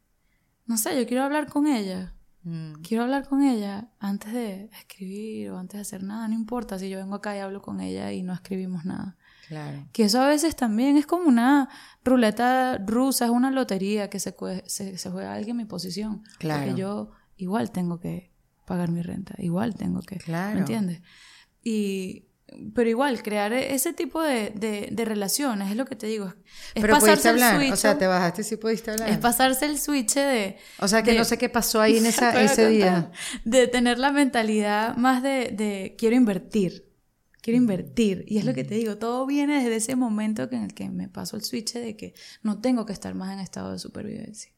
no 0.67 0.77
sé, 0.77 0.99
yo 0.99 1.07
quiero 1.07 1.25
hablar 1.25 1.49
con 1.49 1.67
ella. 1.67 2.15
Mm. 2.43 2.83
Quiero 2.83 3.05
hablar 3.05 3.27
con 3.27 3.43
ella 3.43 3.89
antes 3.99 4.33
de 4.33 4.69
escribir 4.79 5.51
o 5.51 5.59
antes 5.59 5.79
de 5.79 5.83
hacer 5.83 6.03
nada. 6.03 6.29
No 6.29 6.35
importa 6.35 6.79
si 6.79 6.91
yo 6.91 6.99
vengo 6.99 7.15
acá 7.15 7.37
y 7.37 7.41
hablo 7.41 7.63
con 7.63 7.81
ella 7.81 8.13
y 8.13 8.23
no 8.23 8.35
escribimos 8.35 8.85
nada. 8.85 9.17
Claro. 9.49 9.87
Que 9.93 10.05
eso 10.05 10.21
a 10.21 10.29
veces 10.29 10.57
también 10.57 10.97
es 10.97 11.07
como 11.07 11.29
una 11.29 11.69
ruleta 12.05 12.79
rusa, 12.79 13.27
es 13.27 13.31
una 13.31 13.51
lotería 13.51 14.09
que 14.09 14.19
se, 14.19 14.35
se, 14.67 14.99
se 14.99 15.11
juega 15.11 15.35
alguien 15.35 15.53
en 15.53 15.59
mi 15.59 15.65
posición. 15.65 16.23
Claro. 16.39 16.65
Porque 16.65 16.81
yo 16.81 17.11
igual 17.37 17.71
tengo 17.71 18.01
que 18.01 18.31
pagar 18.67 18.91
mi 18.91 19.03
renta, 19.03 19.35
igual 19.39 19.75
tengo 19.75 20.01
que. 20.01 20.17
Claro. 20.17 20.55
¿Me 20.55 20.61
entiendes? 20.61 21.03
Y 21.63 22.27
pero 22.75 22.89
igual, 22.89 23.23
crear 23.23 23.53
ese 23.53 23.93
tipo 23.93 24.23
de, 24.23 24.51
de, 24.91 25.05
relaciones, 25.05 25.71
es 25.71 25.77
lo 25.77 25.87
que 25.87 25.97
te 25.97 26.07
digo. 26.07 26.27
Es 26.75 26.83
pero 26.83 26.95
pasarse 26.95 27.29
hablar, 27.29 27.61
o 27.73 27.77
sea, 27.77 27.99
te 27.99 28.07
bajaste 28.07 28.45
si 28.45 28.57
pudiste 28.57 28.91
hablar. 28.91 29.09
Es 29.09 29.19
pasarse 29.19 29.67
el 29.67 29.79
switch 29.79 30.15
de... 30.15 30.59
O 30.79 30.87
sea, 30.87 31.03
que 31.03 31.15
no 31.15 31.25
sé 31.25 31.39
qué 31.39 31.49
pasó 31.49 31.81
ahí 31.81 31.97
en 31.97 32.07
esa, 32.07 32.43
ese 32.43 32.69
día. 32.69 33.11
De 33.45 33.67
tener 33.67 33.99
la 33.99 34.13
mentalidad 34.13 34.97
más 34.97 35.23
de, 35.23 35.51
de 35.53 35.97
quiero 35.99 36.17
invertir, 36.17 36.87
quiero 37.41 37.57
invertir. 37.57 38.25
Y 38.29 38.39
es 38.39 38.45
lo 38.45 38.55
que 38.55 38.65
te 38.65 38.75
digo, 38.75 38.99
todo 38.99 39.27
viene 39.27 39.57
desde 39.57 39.77
ese 39.77 39.97
momento 39.97 40.49
en 40.51 40.63
el 40.63 40.75
que 40.75 40.89
me 40.91 41.09
pasó 41.09 41.37
el 41.37 41.43
switch 41.43 41.75
de 41.75 41.97
que 41.97 42.15
no 42.43 42.61
tengo 42.61 42.87
que 42.87 42.93
estar 42.93 43.15
más 43.15 43.33
en 43.33 43.41
estado 43.41 43.73
de 43.73 43.79
supervivencia. 43.79 44.54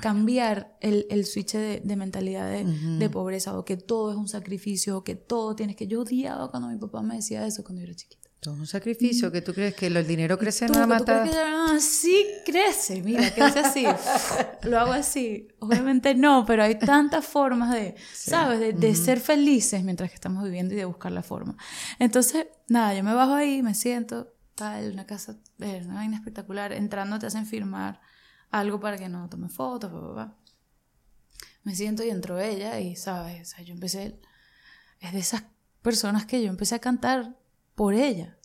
Cambiar 0.00 0.76
el, 0.80 1.06
el 1.10 1.26
switch 1.26 1.52
de, 1.52 1.80
de 1.82 1.96
mentalidad 1.96 2.50
de, 2.50 2.64
de, 2.64 3.10
pobreza 3.10 3.58
o 3.58 3.64
que 3.64 3.76
todo 3.76 4.12
es 4.12 4.16
un 4.16 4.28
sacrificio 4.28 4.98
o 4.98 5.04
que 5.04 5.16
todo 5.16 5.56
tienes 5.56 5.76
que... 5.76 5.86
Yo 5.86 6.02
odiaba 6.02 6.50
cuando 6.50 6.68
mi 6.68 6.76
papá 6.76 7.02
me 7.02 7.16
decía 7.16 7.46
eso 7.46 7.64
cuando 7.64 7.80
yo 7.80 7.86
era 7.86 7.94
chiquita. 7.94 8.30
Todo 8.40 8.54
es 8.54 8.60
un 8.60 8.66
sacrificio, 8.66 9.30
que 9.30 9.42
tú 9.42 9.52
crees 9.52 9.74
que 9.74 9.88
el 9.88 10.06
dinero 10.06 10.38
crece 10.38 10.64
en 10.64 10.70
una 10.70 10.86
mata. 10.86 11.26
sí 11.78 12.24
crece, 12.46 13.02
mira, 13.02 13.30
crece 13.34 13.58
así. 13.58 13.84
Lo 14.62 14.78
hago 14.78 14.92
así. 14.92 15.48
Obviamente 15.58 16.14
no, 16.14 16.46
pero 16.46 16.62
hay 16.62 16.78
tantas 16.78 17.26
formas 17.26 17.74
de, 17.74 17.96
¿sabes? 18.14 18.58
De, 18.60 18.72
de 18.72 18.94
ser 18.94 19.20
felices 19.20 19.84
mientras 19.84 20.08
que 20.08 20.14
estamos 20.14 20.42
viviendo 20.42 20.72
y 20.72 20.78
de 20.78 20.86
buscar 20.86 21.12
la 21.12 21.22
forma. 21.22 21.56
Entonces, 21.98 22.46
nada, 22.66 22.94
yo 22.94 23.04
me 23.04 23.12
bajo 23.12 23.34
ahí, 23.34 23.62
me 23.62 23.74
siento, 23.74 24.32
tal, 24.54 24.90
una 24.90 25.04
casa, 25.04 25.36
eh, 25.58 25.82
una 25.84 25.96
vaina 25.96 26.16
espectacular, 26.16 26.72
entrando 26.72 27.18
te 27.18 27.26
hacen 27.26 27.44
firmar 27.44 28.00
algo 28.50 28.80
para 28.80 28.98
que 28.98 29.08
no 29.08 29.28
tome 29.28 29.48
fotos, 29.48 29.90
Me 31.62 31.74
siento 31.74 32.04
y 32.04 32.10
entró 32.10 32.40
ella 32.40 32.80
y, 32.80 32.96
¿sabes? 32.96 33.42
O 33.42 33.56
sea, 33.56 33.64
yo 33.64 33.74
empecé, 33.74 34.20
es 35.00 35.12
de 35.12 35.18
esas 35.18 35.44
personas 35.82 36.26
que 36.26 36.42
yo 36.42 36.48
empecé 36.48 36.74
a 36.74 36.78
cantar 36.78 37.36
por 37.74 37.94
ella. 37.94 38.36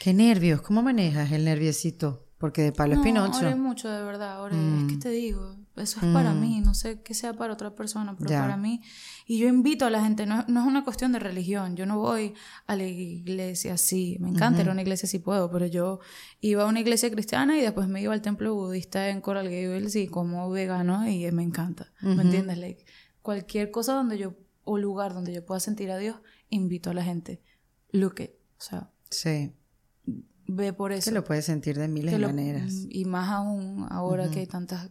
Qué 0.00 0.12
nervios, 0.12 0.60
¿cómo 0.62 0.82
manejas 0.82 1.32
el 1.32 1.44
nerviosito? 1.44 2.26
Porque 2.38 2.62
de 2.62 2.72
palo 2.72 3.00
Pinocho. 3.02 3.38
Oré 3.38 3.54
mucho, 3.54 3.88
de 3.88 4.02
verdad. 4.04 4.42
Oré, 4.42 4.56
Es 4.56 4.86
que 4.86 4.96
mm. 4.96 4.98
te 4.98 5.08
digo, 5.10 5.56
eso 5.76 5.98
es 6.00 6.12
para 6.12 6.32
mí. 6.32 6.60
Mm. 6.60 6.64
No 6.64 6.74
sé 6.74 7.00
qué 7.02 7.14
sea 7.14 7.32
para 7.34 7.52
otra 7.52 7.74
persona, 7.74 8.16
pero 8.16 8.30
para 8.30 8.56
mí. 8.56 8.80
Y 9.26 9.38
yo 9.38 9.48
invito 9.48 9.86
a 9.86 9.90
la 9.90 10.02
gente, 10.02 10.26
no, 10.26 10.44
no, 10.46 10.60
es 10.60 10.66
una 10.66 10.84
cuestión 10.84 11.12
de 11.12 11.18
religión. 11.18 11.76
Yo 11.76 11.86
no 11.86 11.98
voy 11.98 12.34
a 12.66 12.76
la 12.76 12.84
iglesia 12.84 13.74
así. 13.74 14.16
Me 14.20 14.28
encanta 14.28 14.62
ir 14.62 14.68
a 14.68 14.72
una 14.72 14.82
iglesia 14.82 15.08
si 15.08 15.18
puedo, 15.18 15.50
pero 15.50 15.66
yo 15.66 16.00
iba 16.40 16.62
a 16.62 16.66
una 16.66 16.80
iglesia 16.80 17.10
cristiana 17.10 17.58
y 17.58 17.62
después 17.62 17.88
me 17.88 18.00
iba 18.00 18.12
al 18.12 18.22
templo 18.22 18.54
budista 18.54 19.08
en 19.08 19.20
Coral 19.20 19.50
Gables 19.50 19.96
y 19.96 20.06
como 20.06 20.48
vegano 20.50 21.08
y 21.08 21.30
me 21.32 21.42
encanta. 21.42 21.92
¿Me 22.00 22.22
entiendes? 22.22 22.58
Like, 22.58 22.84
cualquier 23.22 23.70
cosa 23.70 23.94
donde 23.94 24.18
yo, 24.18 24.34
o 24.64 24.78
lugar 24.78 25.14
donde 25.14 25.32
yo 25.32 25.44
pueda 25.44 25.60
sentir 25.60 25.90
a 25.90 25.98
Dios, 25.98 26.16
invito 26.50 26.90
a 26.90 26.94
la 26.94 27.02
gente. 27.02 27.42
Look 27.90 28.20
it. 28.20 28.30
O 28.58 28.62
sea. 28.62 28.90
Sí 29.10 29.52
ve 30.46 30.72
por 30.72 30.92
eso. 30.92 31.10
Que 31.10 31.14
lo 31.14 31.24
puedes 31.24 31.44
sentir 31.44 31.78
de 31.78 31.88
miles 31.88 32.12
de 32.12 32.18
maneras. 32.18 32.86
Y 32.88 33.04
más 33.04 33.30
aún 33.30 33.86
ahora 33.90 34.30
que 34.30 34.40
hay 34.40 34.46
tantas 34.46 34.90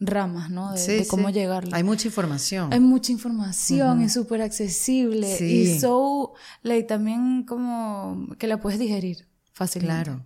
ramas, 0.00 0.50
¿no? 0.50 0.72
De, 0.72 1.06
cómo 1.08 1.30
llegar 1.30 1.68
Hay 1.72 1.82
mucha 1.82 2.08
información. 2.08 2.72
Hay 2.72 2.80
mucha 2.80 3.12
información, 3.12 4.02
es 4.02 4.12
súper 4.12 4.42
accesible. 4.42 5.36
Y 5.44 5.78
so, 5.78 6.34
like, 6.62 6.86
también 6.86 7.44
como 7.44 8.28
que 8.38 8.46
la 8.46 8.60
puedes 8.60 8.78
digerir 8.78 9.26
fácilmente. 9.52 10.04
Claro. 10.04 10.24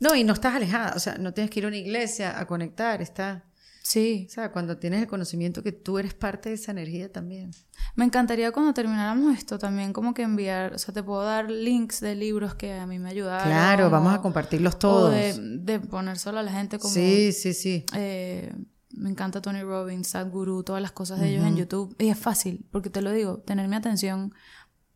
No, 0.00 0.14
y 0.14 0.24
no 0.24 0.32
estás 0.32 0.54
alejada, 0.54 0.94
o 0.96 0.98
sea, 0.98 1.16
no 1.18 1.32
tienes 1.32 1.50
que 1.50 1.60
ir 1.60 1.64
a 1.66 1.68
una 1.68 1.76
iglesia 1.76 2.38
a 2.38 2.46
conectar, 2.46 3.00
está 3.00 3.44
Sí. 3.84 4.26
O 4.30 4.32
sea, 4.32 4.50
cuando 4.50 4.78
tienes 4.78 5.02
el 5.02 5.06
conocimiento 5.06 5.62
que 5.62 5.70
tú 5.70 5.98
eres 5.98 6.14
parte 6.14 6.48
de 6.48 6.54
esa 6.54 6.72
energía 6.72 7.12
también. 7.12 7.50
Me 7.94 8.06
encantaría 8.06 8.50
cuando 8.50 8.72
termináramos 8.72 9.36
esto 9.36 9.58
también 9.58 9.92
como 9.92 10.14
que 10.14 10.22
enviar, 10.22 10.72
o 10.72 10.78
sea, 10.78 10.94
te 10.94 11.02
puedo 11.02 11.22
dar 11.22 11.50
links 11.50 12.00
de 12.00 12.14
libros 12.14 12.54
que 12.54 12.72
a 12.72 12.86
mí 12.86 12.98
me 12.98 13.10
ayudaron. 13.10 13.46
Claro, 13.46 13.90
vamos 13.90 14.14
a 14.14 14.22
compartirlos 14.22 14.78
todos. 14.78 15.12
de, 15.12 15.80
poner 15.80 16.18
solo 16.18 16.38
a 16.38 16.42
la 16.42 16.50
gente 16.50 16.78
como... 16.78 16.94
Sí, 16.94 17.32
sí, 17.32 17.52
sí. 17.52 17.84
Eh, 17.94 18.54
me 18.96 19.10
encanta 19.10 19.42
Tony 19.42 19.62
Robbins, 19.62 20.08
Sadhguru, 20.08 20.62
todas 20.62 20.80
las 20.82 20.92
cosas 20.92 21.20
de 21.20 21.28
ellos 21.28 21.44
en 21.44 21.56
YouTube. 21.56 21.94
Y 21.98 22.08
es 22.08 22.18
fácil, 22.18 22.66
porque 22.70 22.90
te 22.90 23.02
lo 23.02 23.12
digo, 23.12 23.38
tener 23.38 23.68
mi 23.68 23.76
atención 23.76 24.34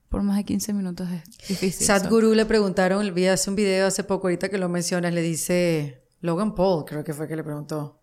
por 0.09 0.23
más 0.23 0.37
de 0.37 0.45
15 0.45 0.73
minutos 0.73 1.09
es 1.11 1.49
difícil. 1.49 1.87
Sadhguru 1.87 2.35
le 2.35 2.47
preguntaron, 2.47 3.15
vi 3.15 3.27
hace 3.27 3.51
un 3.51 3.57
video 3.57 3.87
hace 3.87 4.05
poco, 4.05 4.29
ahorita 4.29 4.49
que 4.49 4.59
lo 4.59 4.69
mencionas, 4.69 5.13
le 5.13 5.23
dice 5.23 6.05
Logan 6.21 6.55
Paul, 6.55 6.85
creo 6.85 7.05
que 7.05 7.13
fue 7.13 7.29
que 7.29 7.37
le 7.37 7.45
preguntó. 7.45 8.01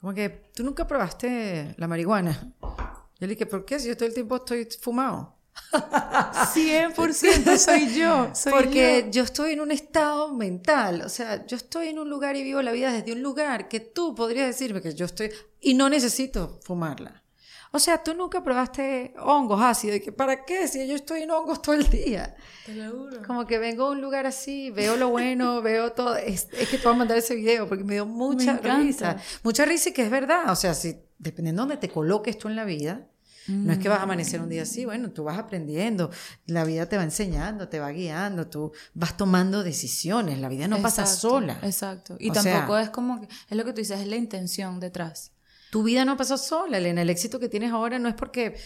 Como 0.00 0.14
que, 0.14 0.50
¿tú 0.54 0.62
nunca 0.62 0.86
probaste 0.86 1.74
la 1.76 1.88
marihuana? 1.88 2.54
Yo 2.60 3.26
le 3.26 3.28
dije, 3.28 3.46
¿por 3.46 3.64
qué? 3.64 3.80
Si 3.80 3.88
yo 3.88 3.96
todo 3.96 4.06
el 4.06 4.14
tiempo 4.14 4.36
estoy 4.36 4.68
fumado. 4.80 5.37
100% 5.72 7.58
soy 7.58 7.94
yo. 7.94 8.30
Soy 8.34 8.52
Porque 8.52 9.08
yo. 9.10 9.22
estoy 9.22 9.52
en 9.52 9.60
un 9.60 9.70
estado 9.70 10.32
mental, 10.34 11.02
o 11.02 11.08
sea, 11.08 11.46
yo 11.46 11.56
estoy 11.56 11.88
en 11.88 11.98
un 11.98 12.08
lugar 12.08 12.36
y 12.36 12.42
vivo 12.42 12.62
la 12.62 12.72
vida 12.72 12.92
desde 12.92 13.12
un 13.12 13.22
lugar 13.22 13.68
que 13.68 13.80
tú 13.80 14.14
podrías 14.14 14.46
decirme 14.46 14.80
que 14.80 14.94
yo 14.94 15.06
estoy 15.06 15.30
y 15.60 15.74
no 15.74 15.88
necesito 15.88 16.58
fumarla. 16.62 17.22
O 17.70 17.78
sea, 17.78 18.02
tú 18.02 18.14
nunca 18.14 18.42
probaste 18.42 19.14
hongos 19.20 19.60
ácidos. 19.60 19.96
¿Y 19.98 20.00
que, 20.00 20.12
¿Para 20.12 20.44
qué? 20.44 20.66
Si 20.68 20.86
yo 20.86 20.94
estoy 20.94 21.22
en 21.22 21.30
hongos 21.30 21.60
todo 21.60 21.74
el 21.74 21.88
día. 21.88 22.34
Te 22.64 22.74
lo 22.74 22.90
juro. 22.90 23.22
Como 23.26 23.46
que 23.46 23.58
vengo 23.58 23.86
a 23.86 23.90
un 23.90 24.00
lugar 24.00 24.26
así, 24.26 24.70
veo 24.70 24.96
lo 24.96 25.10
bueno, 25.10 25.60
veo 25.62 25.92
todo. 25.92 26.16
Es, 26.16 26.46
que 26.46 26.78
te 26.78 26.84
voy 26.84 26.94
a 26.94 26.96
mandar 26.96 27.18
ese 27.18 27.34
video 27.34 27.68
porque 27.68 27.84
me 27.84 27.94
dio 27.94 28.06
mucha 28.06 28.56
risa. 28.56 29.18
Mucha 29.42 29.64
risa 29.64 29.90
y 29.90 29.92
que 29.92 30.02
es 30.02 30.10
verdad. 30.10 30.50
O 30.50 30.56
sea, 30.56 30.72
si 30.72 30.96
dependiendo 31.18 31.62
de 31.62 31.68
dónde 31.68 31.86
te 31.86 31.92
coloques 31.92 32.38
tú 32.38 32.48
en 32.48 32.56
la 32.56 32.64
vida, 32.64 33.06
no 33.48 33.72
es 33.72 33.78
que 33.78 33.88
vas 33.88 34.00
a 34.00 34.02
amanecer 34.02 34.40
un 34.40 34.48
día 34.48 34.62
así, 34.62 34.84
bueno, 34.84 35.10
tú 35.10 35.24
vas 35.24 35.38
aprendiendo, 35.38 36.10
la 36.46 36.64
vida 36.64 36.86
te 36.86 36.96
va 36.96 37.02
enseñando, 37.02 37.68
te 37.68 37.80
va 37.80 37.90
guiando, 37.90 38.46
tú 38.46 38.72
vas 38.94 39.16
tomando 39.16 39.62
decisiones, 39.62 40.38
la 40.38 40.48
vida 40.48 40.68
no 40.68 40.80
pasa 40.82 41.06
sola. 41.06 41.58
Exacto. 41.62 42.16
Y 42.20 42.30
tampoco 42.30 42.78
es 42.78 42.90
como 42.90 43.20
que, 43.20 43.28
es 43.48 43.56
lo 43.56 43.64
que 43.64 43.72
tú 43.72 43.78
dices, 43.78 44.00
es 44.00 44.06
la 44.06 44.16
intención 44.16 44.80
detrás. 44.80 45.32
Tu 45.70 45.82
vida 45.82 46.04
no 46.04 46.16
pasó 46.16 46.38
sola, 46.38 46.78
Elena. 46.78 47.02
El 47.02 47.10
éxito 47.10 47.38
que 47.38 47.48
tienes 47.48 47.72
ahora 47.72 47.98
no 47.98 48.08
es 48.08 48.14
porque 48.14 48.56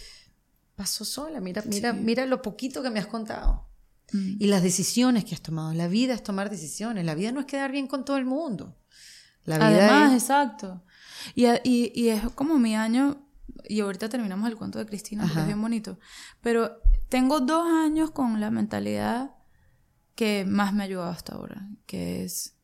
pasó 0.77 1.05
sola. 1.05 1.41
Mira, 1.41 1.63
mira, 1.67 1.93
mira 1.93 2.27
lo 2.27 2.43
poquito 2.43 2.83
que 2.83 2.91
me 2.91 3.01
has 3.01 3.07
contado. 3.07 3.67
Mm. 4.13 4.37
Y 4.39 4.47
las 4.47 4.63
decisiones 4.63 5.25
que 5.25 5.35
has 5.35 5.41
tomado. 5.41 5.73
La 5.75 5.89
vida 5.89 6.15
es 6.15 6.23
tomar 6.23 6.51
decisiones. 6.51 7.05
La 7.05 7.15
vida 7.15 7.33
no 7.33 7.41
es 7.41 7.47
quedar 7.47 7.73
bien 7.73 7.87
con 7.87 8.05
todo 8.05 8.17
el 8.17 8.25
mundo. 8.25 8.77
La 9.45 9.57
vida 9.57 9.67
Además, 9.67 10.13
exacto. 10.13 10.83
Y, 11.35 11.47
y, 11.65 11.93
y, 11.95 12.09
es 12.09 12.23
como 12.35 12.59
mi 12.59 12.77
año, 12.77 13.22
y 13.65 13.81
ahorita 13.81 14.09
terminamos 14.09 14.49
el 14.49 14.57
cuento 14.57 14.79
de 14.79 14.87
Cristina, 14.87 15.29
que 15.33 15.41
es 15.41 15.47
bien 15.47 15.61
bonito. 15.61 15.99
Pero 16.41 16.81
tengo 17.09 17.41
dos 17.41 17.67
años 17.67 18.11
con 18.11 18.41
la 18.41 18.51
mentalidad 18.51 19.37
que 20.15 20.45
más 20.47 20.73
me 20.73 20.83
ha 20.83 20.87
ayudado 20.87 21.11
hasta 21.11 21.35
ahora, 21.35 21.69
que 21.87 22.25
es 22.25 22.57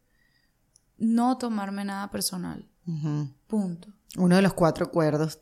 no 0.96 1.38
tomarme 1.38 1.84
nada 1.84 2.10
personal. 2.10 2.68
Punto. 3.46 3.88
Uno 4.16 4.36
de 4.36 4.42
los 4.42 4.54
cuatro 4.54 4.86
acuerdos, 4.86 5.40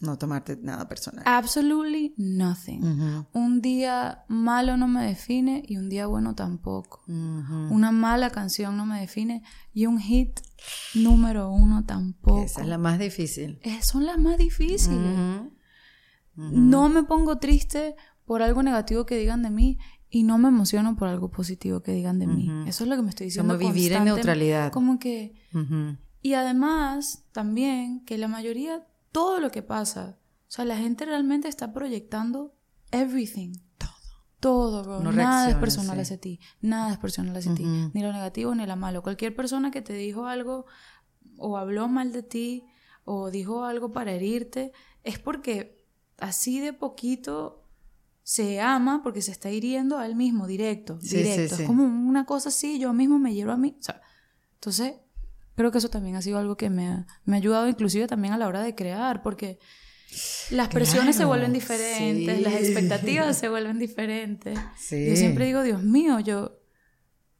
no 0.00 0.16
tomarte 0.18 0.56
nada 0.56 0.88
personal. 0.88 1.24
Absolutely 1.26 2.14
nothing. 2.16 3.26
Un 3.32 3.60
día 3.60 4.24
malo 4.28 4.76
no 4.76 4.88
me 4.88 5.04
define 5.04 5.62
y 5.66 5.76
un 5.76 5.88
día 5.88 6.06
bueno 6.06 6.34
tampoco. 6.34 7.02
Una 7.06 7.92
mala 7.92 8.30
canción 8.30 8.76
no 8.76 8.86
me 8.86 9.00
define 9.00 9.42
y 9.72 9.86
un 9.86 9.98
hit 9.98 10.40
número 10.94 11.50
uno 11.50 11.84
tampoco. 11.84 12.44
Esa 12.44 12.62
es 12.62 12.68
la 12.68 12.78
más 12.78 12.98
difícil. 12.98 13.60
son 13.82 14.06
las 14.06 14.18
más 14.18 14.38
difíciles. 14.38 15.18
No 16.34 16.88
me 16.88 17.02
pongo 17.02 17.38
triste 17.38 17.96
por 18.24 18.42
algo 18.42 18.62
negativo 18.62 19.06
que 19.06 19.16
digan 19.16 19.42
de 19.42 19.50
mí 19.50 19.78
y 20.10 20.22
no 20.22 20.38
me 20.38 20.48
emociono 20.48 20.96
por 20.96 21.08
algo 21.08 21.30
positivo 21.30 21.82
que 21.82 21.92
digan 21.92 22.18
de 22.18 22.26
mí. 22.26 22.50
Eso 22.66 22.84
es 22.84 22.90
lo 22.90 22.96
que 22.96 23.02
me 23.02 23.10
estoy 23.10 23.26
diciendo. 23.26 23.58
Como 23.58 23.72
vivir 23.72 23.92
en 23.92 24.04
neutralidad. 24.04 24.72
Como 24.72 24.98
que 24.98 25.34
y 26.20 26.34
además, 26.34 27.24
también 27.32 28.04
que 28.04 28.18
la 28.18 28.28
mayoría, 28.28 28.86
todo 29.12 29.40
lo 29.40 29.50
que 29.50 29.62
pasa, 29.62 30.18
o 30.48 30.50
sea, 30.50 30.64
la 30.64 30.76
gente 30.76 31.04
realmente 31.04 31.48
está 31.48 31.72
proyectando 31.72 32.54
everything. 32.90 33.52
Todo. 33.76 33.90
Todo, 34.40 34.82
bro. 34.82 35.12
nada 35.12 35.50
es 35.50 35.56
personal 35.56 35.98
hacia 36.00 36.18
ti. 36.18 36.40
Nada 36.60 36.92
es 36.92 36.98
personal 36.98 37.36
hacia 37.36 37.54
ti. 37.54 37.64
Ni 37.64 38.02
lo 38.02 38.12
negativo 38.12 38.54
ni 38.54 38.64
lo 38.66 38.76
malo. 38.76 39.02
Cualquier 39.02 39.34
persona 39.34 39.70
que 39.70 39.82
te 39.82 39.92
dijo 39.92 40.26
algo 40.26 40.66
o 41.38 41.56
habló 41.56 41.88
mal 41.88 42.12
de 42.12 42.22
ti 42.22 42.64
o 43.04 43.30
dijo 43.30 43.64
algo 43.64 43.92
para 43.92 44.12
herirte, 44.12 44.72
es 45.02 45.18
porque 45.18 45.86
así 46.18 46.60
de 46.60 46.72
poquito 46.72 47.64
se 48.22 48.60
ama 48.60 49.02
porque 49.02 49.22
se 49.22 49.32
está 49.32 49.50
hiriendo 49.50 49.96
a 49.96 50.04
él 50.04 50.14
mismo, 50.14 50.46
directo. 50.46 50.98
directo. 50.98 51.54
es 51.54 51.62
como 51.62 51.84
una 51.84 52.26
cosa 52.26 52.50
así, 52.50 52.78
yo 52.78 52.92
mismo 52.92 53.18
me 53.18 53.34
hiero 53.34 53.52
a 53.52 53.56
mí. 53.56 53.76
O 53.80 53.82
sea, 53.82 54.02
entonces, 54.54 54.96
creo 55.58 55.72
que 55.72 55.78
eso 55.78 55.90
también 55.90 56.14
ha 56.14 56.22
sido 56.22 56.38
algo 56.38 56.56
que 56.56 56.70
me 56.70 56.86
ha, 56.86 57.06
me 57.24 57.34
ha 57.34 57.38
ayudado 57.38 57.66
inclusive 57.66 58.06
también 58.06 58.32
a 58.32 58.38
la 58.38 58.46
hora 58.46 58.62
de 58.62 58.76
crear, 58.76 59.24
porque 59.24 59.58
las 60.50 60.68
presiones 60.68 61.16
se 61.16 61.24
vuelven 61.24 61.52
diferentes, 61.52 62.40
las 62.42 62.54
expectativas 62.54 63.36
se 63.36 63.48
vuelven 63.48 63.76
diferentes. 63.80 64.56
Yo 64.56 65.16
siempre 65.16 65.46
digo, 65.46 65.64
Dios 65.64 65.82
mío, 65.82 66.20
yo 66.20 66.60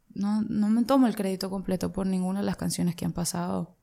no, 0.09 0.41
no 0.41 0.67
me 0.67 0.83
tomo 0.83 1.07
el 1.07 1.15
crédito 1.15 1.49
completo 1.49 1.93
por 1.93 2.07
ninguna 2.07 2.41
de 2.41 2.45
las 2.45 2.57
canciones 2.57 2.93
que 2.93 3.05
han 3.05 3.13
pasado. 3.13 3.77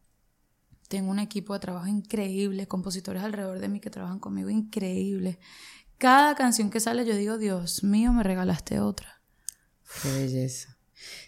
Tengo 0.89 1.11
un 1.11 1.19
equipo 1.19 1.55
de 1.55 1.61
trabajo 1.61 1.87
increíble, 1.87 2.69
compositores 2.69 3.23
alrededor 3.23 3.59
de 3.59 3.69
mí 3.69 3.81
que 3.81 3.89
trabajan 3.89 4.21
conmigo 4.21 4.51
increíbles. 4.51 5.39
Cada 5.97 6.35
canción 6.35 6.69
que 6.69 6.81
sale 6.81 7.07
yo 7.07 7.17
digo, 7.17 7.39
Dios 7.39 7.83
mío, 7.83 8.13
me 8.13 8.23
regalaste 8.23 8.81
otra. 8.81 9.23
Qué 10.03 10.13
belleza. 10.13 10.76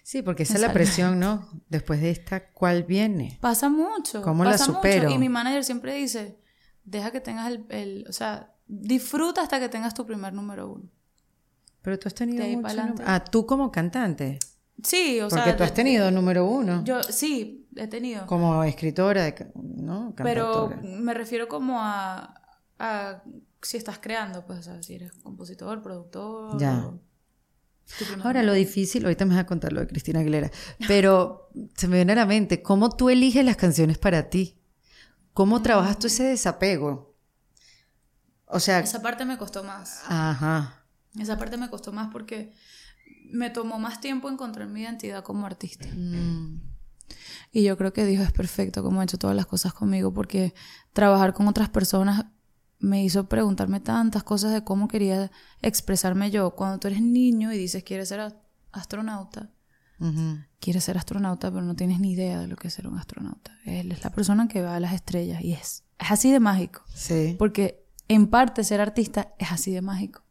Sí, 0.03 0.23
porque 0.23 0.45
esa 0.45 0.55
es 0.55 0.61
la 0.61 0.73
presión, 0.73 1.21
¿no? 1.21 1.49
Después 1.69 2.01
de 2.01 2.11
esta, 2.11 2.51
¿cuál 2.53 2.85
viene? 2.85 3.39
Pasa 3.41 3.69
mucho. 3.69 4.23
¿Cómo 4.23 4.45
la 4.45 4.57
supero? 4.57 5.11
Y 5.11 5.19
mi 5.19 5.29
manager 5.29 5.65
siempre 5.65 5.95
dice, 5.95 6.39
deja 6.85 7.11
que 7.11 7.21
tengas 7.21 7.49
el, 7.49 7.67
el, 7.69 8.07
o 8.09 8.13
sea, 8.13 8.55
disfruta 8.67 9.43
hasta 9.43 9.61
que 9.61 9.69
tengas 9.69 9.95
tu 9.95 10.07
primer 10.07 10.33
número 10.33 10.71
uno. 10.71 10.89
Pero 11.83 11.99
tú 11.99 12.09
has 12.09 12.15
tenido 12.15 12.45
mucho 12.47 12.95
Ah, 13.05 13.25
tú 13.25 13.47
como 13.47 13.71
cantante. 13.71 14.39
Sí, 14.83 15.21
o 15.21 15.29
sea... 15.29 15.45
Porque 15.45 15.57
tú 15.57 15.65
has 15.65 15.75
tenido 15.75 16.11
número 16.11 16.47
uno. 16.47 16.85
Yo, 16.85 17.03
sí, 17.03 17.69
he 17.77 17.87
tenido. 17.89 18.27
Como 18.27 18.63
escritora, 18.65 19.35
¿no? 19.55 20.15
Pero 20.17 20.71
me 20.83 21.15
refiero 21.15 21.49
como 21.49 21.81
a, 21.81 22.35
a 22.79 23.23
si 23.61 23.77
estás 23.77 23.99
creando, 23.99 24.45
pues, 24.47 24.61
o 24.61 24.63
sea, 24.63 24.83
si 24.83 24.95
eres 24.95 25.13
compositor, 25.13 25.83
productor... 25.83 26.59
Ya. 26.61 26.91
Ahora 28.23 28.43
lo 28.43 28.53
difícil, 28.53 29.05
ahorita 29.05 29.25
me 29.25 29.35
vas 29.35 29.45
a 29.45 29.47
contar 29.47 29.73
lo 29.73 29.81
de 29.81 29.87
Cristina 29.87 30.21
Aguilera, 30.21 30.51
pero 30.87 31.51
se 31.77 31.89
me 31.89 31.97
viene 31.97 32.13
a 32.13 32.17
la 32.17 32.27
mente, 32.27 32.63
¿cómo 32.63 32.95
tú 32.95 33.11
eliges 33.11 33.45
las 33.45 33.57
canciones 33.57 33.99
para 33.99 34.31
ti? 34.31 34.59
¿Cómo 35.33 35.63
trabajas 35.63 35.99
tú 35.99 36.07
ese 36.09 36.25
desapego? 36.25 37.17
O 38.47 38.61
sea... 38.61 38.81
Esa 38.81 39.03
parte 39.03 39.25
me 39.25 39.39
costó 39.39 39.63
más. 39.65 40.03
Ajá. 40.09 40.85
Esa 41.19 41.39
parte 41.39 41.57
me 41.57 41.71
costó 41.71 41.93
más 41.93 42.09
porque 42.13 42.53
me 43.31 43.51
tomó 43.51 43.79
más 43.79 44.01
tiempo 44.01 44.29
encontrar 44.29 44.69
mi 44.69 44.83
identidad 44.83 45.23
como 45.23 45.47
artista. 45.47 45.87
Mm. 45.89 46.61
Y 47.53 47.63
yo 47.63 47.77
creo 47.77 47.93
que 47.93 48.05
Dios 48.05 48.23
es 48.25 48.33
perfecto 48.33 48.83
como 48.83 49.01
ha 49.01 49.05
hecho 49.05 49.19
todas 49.19 49.37
las 49.37 49.47
cosas 49.47 49.73
conmigo 49.73 50.13
porque 50.13 50.55
trabajar 50.93 51.33
con 51.35 51.49
otras 51.49 51.69
personas 51.69 52.27
me 52.79 53.05
hizo 53.05 53.29
preguntarme 53.29 53.81
tantas 53.81 54.23
cosas 54.23 54.53
de 54.53 54.65
cómo 54.65 54.89
quería 54.89 55.31
expresarme 55.63 56.31
yo. 56.31 56.53
Cuando 56.53 56.79
tú 56.79 56.89
eres 56.89 57.03
niño 57.03 57.53
y 57.53 57.59
dices 57.59 57.83
quieres 57.83 58.09
ser 58.09 58.35
astronauta, 58.73 59.51
quieres 60.61 60.85
ser 60.85 60.97
astronauta, 60.97 61.51
pero 61.51 61.63
no 61.63 61.75
tienes 61.75 62.01
ni 62.01 62.13
idea 62.13 62.41
de 62.41 62.47
lo 62.47 62.57
que 62.57 62.69
es 62.69 62.75
ser 62.75 62.87
un 62.87 62.99
astronauta. 62.99 63.53
Él 63.65 63.91
es 63.91 64.05
la 64.05 64.11
persona 64.11 64.49
que 64.49 64.63
va 64.63 64.77
a 64.77 64.81
las 64.81 64.93
estrellas 64.93 65.43
y 65.43 65.53
es, 65.53 65.85
es 65.99 66.11
así 66.11 66.31
de 66.31 66.41
mágico. 66.41 66.83
Sí. 66.95 67.35
Porque 67.39 67.85
en 68.07 68.29
parte 68.29 68.65
ser 68.65 68.81
artista 68.81 69.35
es 69.39 69.51
así 69.53 69.73
de 69.73 69.83
mágico. 69.83 70.23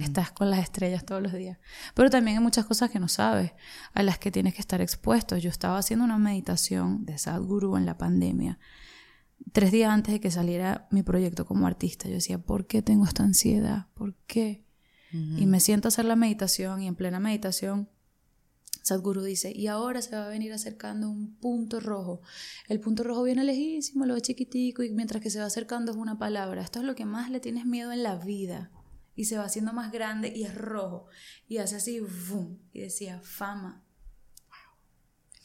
Estás 0.00 0.30
con 0.30 0.48
las 0.48 0.60
estrellas 0.60 1.04
todos 1.04 1.20
los 1.20 1.34
días. 1.34 1.58
Pero 1.92 2.08
también 2.08 2.38
hay 2.38 2.42
muchas 2.42 2.64
cosas 2.64 2.90
que 2.90 2.98
no 2.98 3.08
sabes, 3.08 3.52
a 3.92 4.02
las 4.02 4.18
que 4.18 4.30
tienes 4.30 4.54
que 4.54 4.62
estar 4.62 4.80
expuesto. 4.80 5.36
Yo 5.36 5.50
estaba 5.50 5.76
haciendo 5.76 6.02
una 6.02 6.16
meditación 6.16 7.04
de 7.04 7.18
Sadhguru 7.18 7.76
en 7.76 7.84
la 7.84 7.98
pandemia 7.98 8.58
tres 9.52 9.72
días 9.72 9.90
antes 9.90 10.12
de 10.12 10.20
que 10.20 10.30
saliera 10.30 10.88
mi 10.90 11.02
proyecto 11.02 11.46
como 11.46 11.66
artista, 11.66 12.08
yo 12.08 12.14
decía, 12.14 12.38
¿por 12.38 12.66
qué 12.66 12.82
tengo 12.82 13.04
esta 13.04 13.22
ansiedad? 13.22 13.86
¿Por 13.94 14.14
qué? 14.26 14.64
Y 15.12 15.46
me 15.46 15.60
siento 15.60 15.88
a 15.88 15.90
hacer 15.90 16.04
la 16.04 16.16
meditación 16.16 16.82
y 16.82 16.88
en 16.88 16.94
plena 16.94 17.20
meditación 17.20 17.88
Sadhguru 18.86 19.24
dice, 19.24 19.52
y 19.52 19.66
ahora 19.66 20.00
se 20.00 20.14
va 20.14 20.26
a 20.26 20.28
venir 20.28 20.52
acercando 20.52 21.10
un 21.10 21.34
punto 21.34 21.80
rojo. 21.80 22.20
El 22.68 22.78
punto 22.78 23.02
rojo 23.02 23.24
viene 23.24 23.42
lejísimo, 23.42 24.06
lo 24.06 24.14
ve 24.14 24.20
chiquitico, 24.20 24.84
y 24.84 24.92
mientras 24.92 25.20
que 25.20 25.28
se 25.28 25.40
va 25.40 25.46
acercando 25.46 25.90
es 25.90 25.98
una 25.98 26.20
palabra. 26.20 26.62
Esto 26.62 26.78
es 26.78 26.84
lo 26.84 26.94
que 26.94 27.04
más 27.04 27.28
le 27.28 27.40
tienes 27.40 27.66
miedo 27.66 27.90
en 27.90 28.04
la 28.04 28.14
vida. 28.14 28.70
Y 29.16 29.24
se 29.24 29.38
va 29.38 29.44
haciendo 29.44 29.72
más 29.72 29.90
grande 29.90 30.32
y 30.32 30.44
es 30.44 30.54
rojo. 30.54 31.06
Y 31.48 31.56
hace 31.56 31.74
así, 31.74 31.98
¡vum! 31.98 32.58
Y 32.72 32.82
decía, 32.82 33.20
fama. 33.24 33.82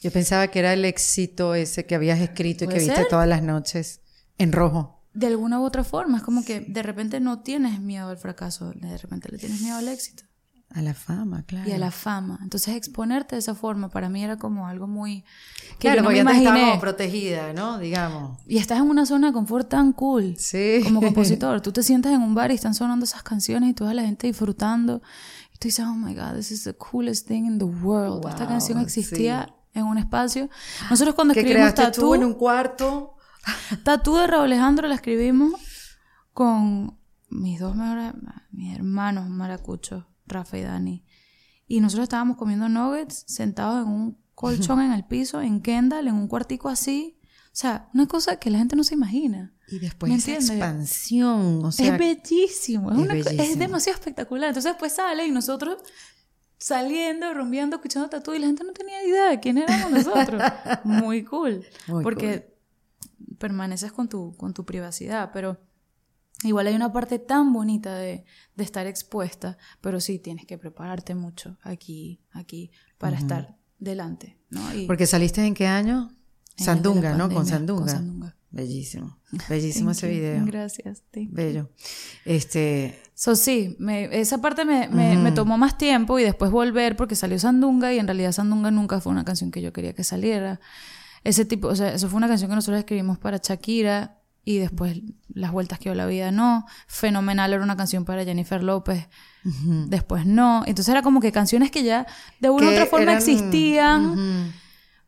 Yo 0.02 0.10
pensaba 0.10 0.48
que 0.48 0.58
era 0.58 0.72
el 0.72 0.84
éxito 0.84 1.54
ese 1.54 1.86
que 1.86 1.94
habías 1.94 2.18
escrito 2.18 2.64
y 2.64 2.68
que 2.68 2.80
viste 2.80 3.04
todas 3.08 3.28
las 3.28 3.42
noches 3.42 4.00
en 4.36 4.50
rojo. 4.50 5.00
De 5.14 5.28
alguna 5.28 5.60
u 5.60 5.64
otra 5.64 5.84
forma, 5.84 6.18
es 6.18 6.24
como 6.24 6.44
que 6.44 6.60
de 6.60 6.82
repente 6.82 7.20
no 7.20 7.40
tienes 7.40 7.80
miedo 7.80 8.08
al 8.08 8.16
fracaso, 8.16 8.72
de 8.74 8.98
repente 8.98 9.28
le 9.30 9.38
tienes 9.38 9.60
miedo 9.60 9.76
al 9.76 9.88
éxito. 9.88 10.24
A 10.74 10.80
la 10.80 10.94
fama, 10.94 11.44
claro. 11.46 11.68
Y 11.68 11.72
a 11.72 11.78
la 11.78 11.90
fama. 11.90 12.38
Entonces 12.42 12.74
exponerte 12.74 13.36
de 13.36 13.40
esa 13.40 13.54
forma 13.54 13.90
para 13.90 14.08
mí 14.08 14.24
era 14.24 14.38
como 14.38 14.66
algo 14.66 14.86
muy... 14.86 15.22
Que 15.78 15.88
claro, 15.88 16.02
porque 16.02 16.24
ya 16.24 16.24
como 16.24 16.80
protegida, 16.80 17.52
¿no? 17.52 17.78
Digamos. 17.78 18.38
Y 18.46 18.56
estás 18.56 18.78
en 18.78 18.88
una 18.88 19.04
zona 19.04 19.28
de 19.28 19.32
confort 19.34 19.68
tan 19.68 19.92
cool. 19.92 20.34
Sí. 20.38 20.80
Como 20.82 21.00
compositor. 21.02 21.60
Tú 21.60 21.72
te 21.72 21.82
sientas 21.82 22.12
en 22.12 22.22
un 22.22 22.34
bar 22.34 22.50
y 22.50 22.54
están 22.54 22.74
sonando 22.74 23.04
esas 23.04 23.22
canciones 23.22 23.70
y 23.70 23.74
toda 23.74 23.92
la 23.92 24.02
gente 24.02 24.26
disfrutando. 24.26 25.02
Y 25.54 25.58
tú 25.58 25.68
dices, 25.68 25.84
oh 25.86 25.94
my 25.94 26.14
God, 26.14 26.36
this 26.36 26.50
is 26.50 26.64
the 26.64 26.74
coolest 26.74 27.28
thing 27.28 27.44
in 27.44 27.58
the 27.58 27.66
world. 27.66 28.26
Esta 28.26 28.48
canción 28.48 28.80
existía 28.80 29.54
en 29.74 29.84
un 29.84 29.98
espacio. 29.98 30.48
Nosotros 30.90 31.14
cuando 31.14 31.34
escribimos 31.34 31.74
Tatú... 31.74 32.00
tú 32.00 32.14
en 32.14 32.24
un 32.24 32.34
cuarto? 32.34 33.16
Tatú 33.84 34.16
de 34.16 34.26
Raúl 34.26 34.44
Alejandro 34.44 34.88
la 34.88 34.94
escribimos 34.94 35.52
con 36.32 36.98
mis 37.28 37.60
dos 37.60 37.74
mejores, 37.74 38.12
mis 38.50 38.74
hermanos 38.74 39.28
maracuchos, 39.28 40.04
Rafa 40.26 40.58
y 40.58 40.62
Dani. 40.62 41.04
Y 41.66 41.80
nosotros 41.80 42.04
estábamos 42.04 42.36
comiendo 42.36 42.68
nuggets 42.68 43.24
sentados 43.26 43.86
en 43.86 43.92
un 43.92 44.18
colchón 44.34 44.80
en 44.80 44.92
el 44.92 45.04
piso, 45.04 45.40
en 45.40 45.62
Kendall, 45.62 46.08
en 46.08 46.14
un 46.14 46.28
cuartico 46.28 46.68
así. 46.68 47.18
O 47.46 47.54
sea, 47.54 47.88
una 47.94 48.06
cosa 48.06 48.36
que 48.36 48.50
la 48.50 48.58
gente 48.58 48.76
no 48.76 48.84
se 48.84 48.94
imagina. 48.94 49.54
Y 49.68 49.78
después 49.78 50.12
esa 50.12 50.34
expansión, 50.34 51.64
o 51.64 51.72
sea... 51.72 51.94
Es 51.94 51.98
bellísimo, 51.98 52.90
es, 52.90 52.98
una, 52.98 53.14
es 53.14 53.58
demasiado 53.58 53.98
espectacular. 53.98 54.48
Entonces 54.48 54.72
después 54.72 54.92
sale 54.92 55.26
y 55.26 55.30
nosotros 55.30 55.78
saliendo, 56.62 57.34
rumbeando, 57.34 57.76
escuchando 57.76 58.08
tatu 58.08 58.34
y 58.34 58.38
la 58.38 58.46
gente 58.46 58.62
no 58.62 58.72
tenía 58.72 59.04
idea 59.04 59.30
de 59.30 59.40
quién 59.40 59.58
éramos 59.58 59.90
nosotros. 59.90 60.40
Muy 60.84 61.24
cool. 61.24 61.64
porque 62.02 62.56
permaneces 63.38 63.90
con 63.90 64.08
tu, 64.08 64.36
con 64.36 64.54
tu 64.54 64.64
privacidad, 64.64 65.30
pero 65.32 65.60
igual 66.44 66.68
hay 66.68 66.76
una 66.76 66.92
parte 66.92 67.18
tan 67.18 67.52
bonita 67.52 67.96
de, 67.96 68.24
de, 68.54 68.64
estar 68.64 68.86
expuesta, 68.86 69.58
pero 69.80 70.00
sí 70.00 70.20
tienes 70.20 70.46
que 70.46 70.56
prepararte 70.56 71.16
mucho 71.16 71.58
aquí, 71.62 72.20
aquí, 72.30 72.70
para 72.96 73.18
estar 73.18 73.56
delante. 73.80 74.38
¿no? 74.48 74.60
porque 74.86 75.06
saliste 75.06 75.44
en 75.44 75.54
qué 75.54 75.66
año? 75.66 76.12
Sandunga, 76.56 77.14
¿no? 77.14 77.28
Con 77.28 77.44
Sandunga. 77.44 77.80
Con 77.80 77.90
Sandunga. 77.90 78.36
Bellísimo. 78.52 79.18
Bellísimo 79.48 79.90
ese 79.90 80.08
video. 80.08 80.44
Gracias. 80.44 81.02
Bello. 81.12 81.70
Este. 82.24 83.00
So, 83.14 83.34
sí, 83.34 83.76
esa 84.10 84.38
parte 84.38 84.64
me, 84.64 84.88
me, 84.88 85.32
tomó 85.32 85.56
más 85.56 85.78
tiempo 85.78 86.18
y 86.18 86.22
después 86.22 86.50
volver 86.50 86.96
porque 86.96 87.14
salió 87.14 87.38
Sandunga 87.38 87.92
y 87.92 87.98
en 87.98 88.06
realidad 88.06 88.32
Sandunga 88.32 88.70
nunca 88.70 89.00
fue 89.00 89.12
una 89.12 89.24
canción 89.24 89.50
que 89.50 89.62
yo 89.62 89.72
quería 89.72 89.94
que 89.94 90.04
saliera. 90.04 90.60
Ese 91.24 91.44
tipo, 91.44 91.68
o 91.68 91.76
sea, 91.76 91.94
eso 91.94 92.08
fue 92.08 92.16
una 92.16 92.28
canción 92.28 92.50
que 92.50 92.56
nosotros 92.56 92.80
escribimos 92.80 93.18
para 93.18 93.38
Shakira 93.38 94.18
y 94.44 94.58
después 94.58 95.00
Las 95.32 95.52
vueltas 95.52 95.78
que 95.78 95.84
dio 95.84 95.94
la 95.94 96.06
vida 96.06 96.32
no. 96.32 96.66
Fenomenal 96.88 97.52
era 97.52 97.62
una 97.62 97.76
canción 97.76 98.04
para 98.04 98.24
Jennifer 98.24 98.62
López. 98.62 99.08
Después 99.86 100.26
no. 100.26 100.64
Entonces 100.66 100.90
era 100.90 101.02
como 101.02 101.20
que 101.20 101.32
canciones 101.32 101.70
que 101.70 101.84
ya 101.84 102.06
de 102.40 102.50
una 102.50 102.66
u 102.66 102.70
otra 102.70 102.86
forma 102.86 103.14
existían, 103.14 104.52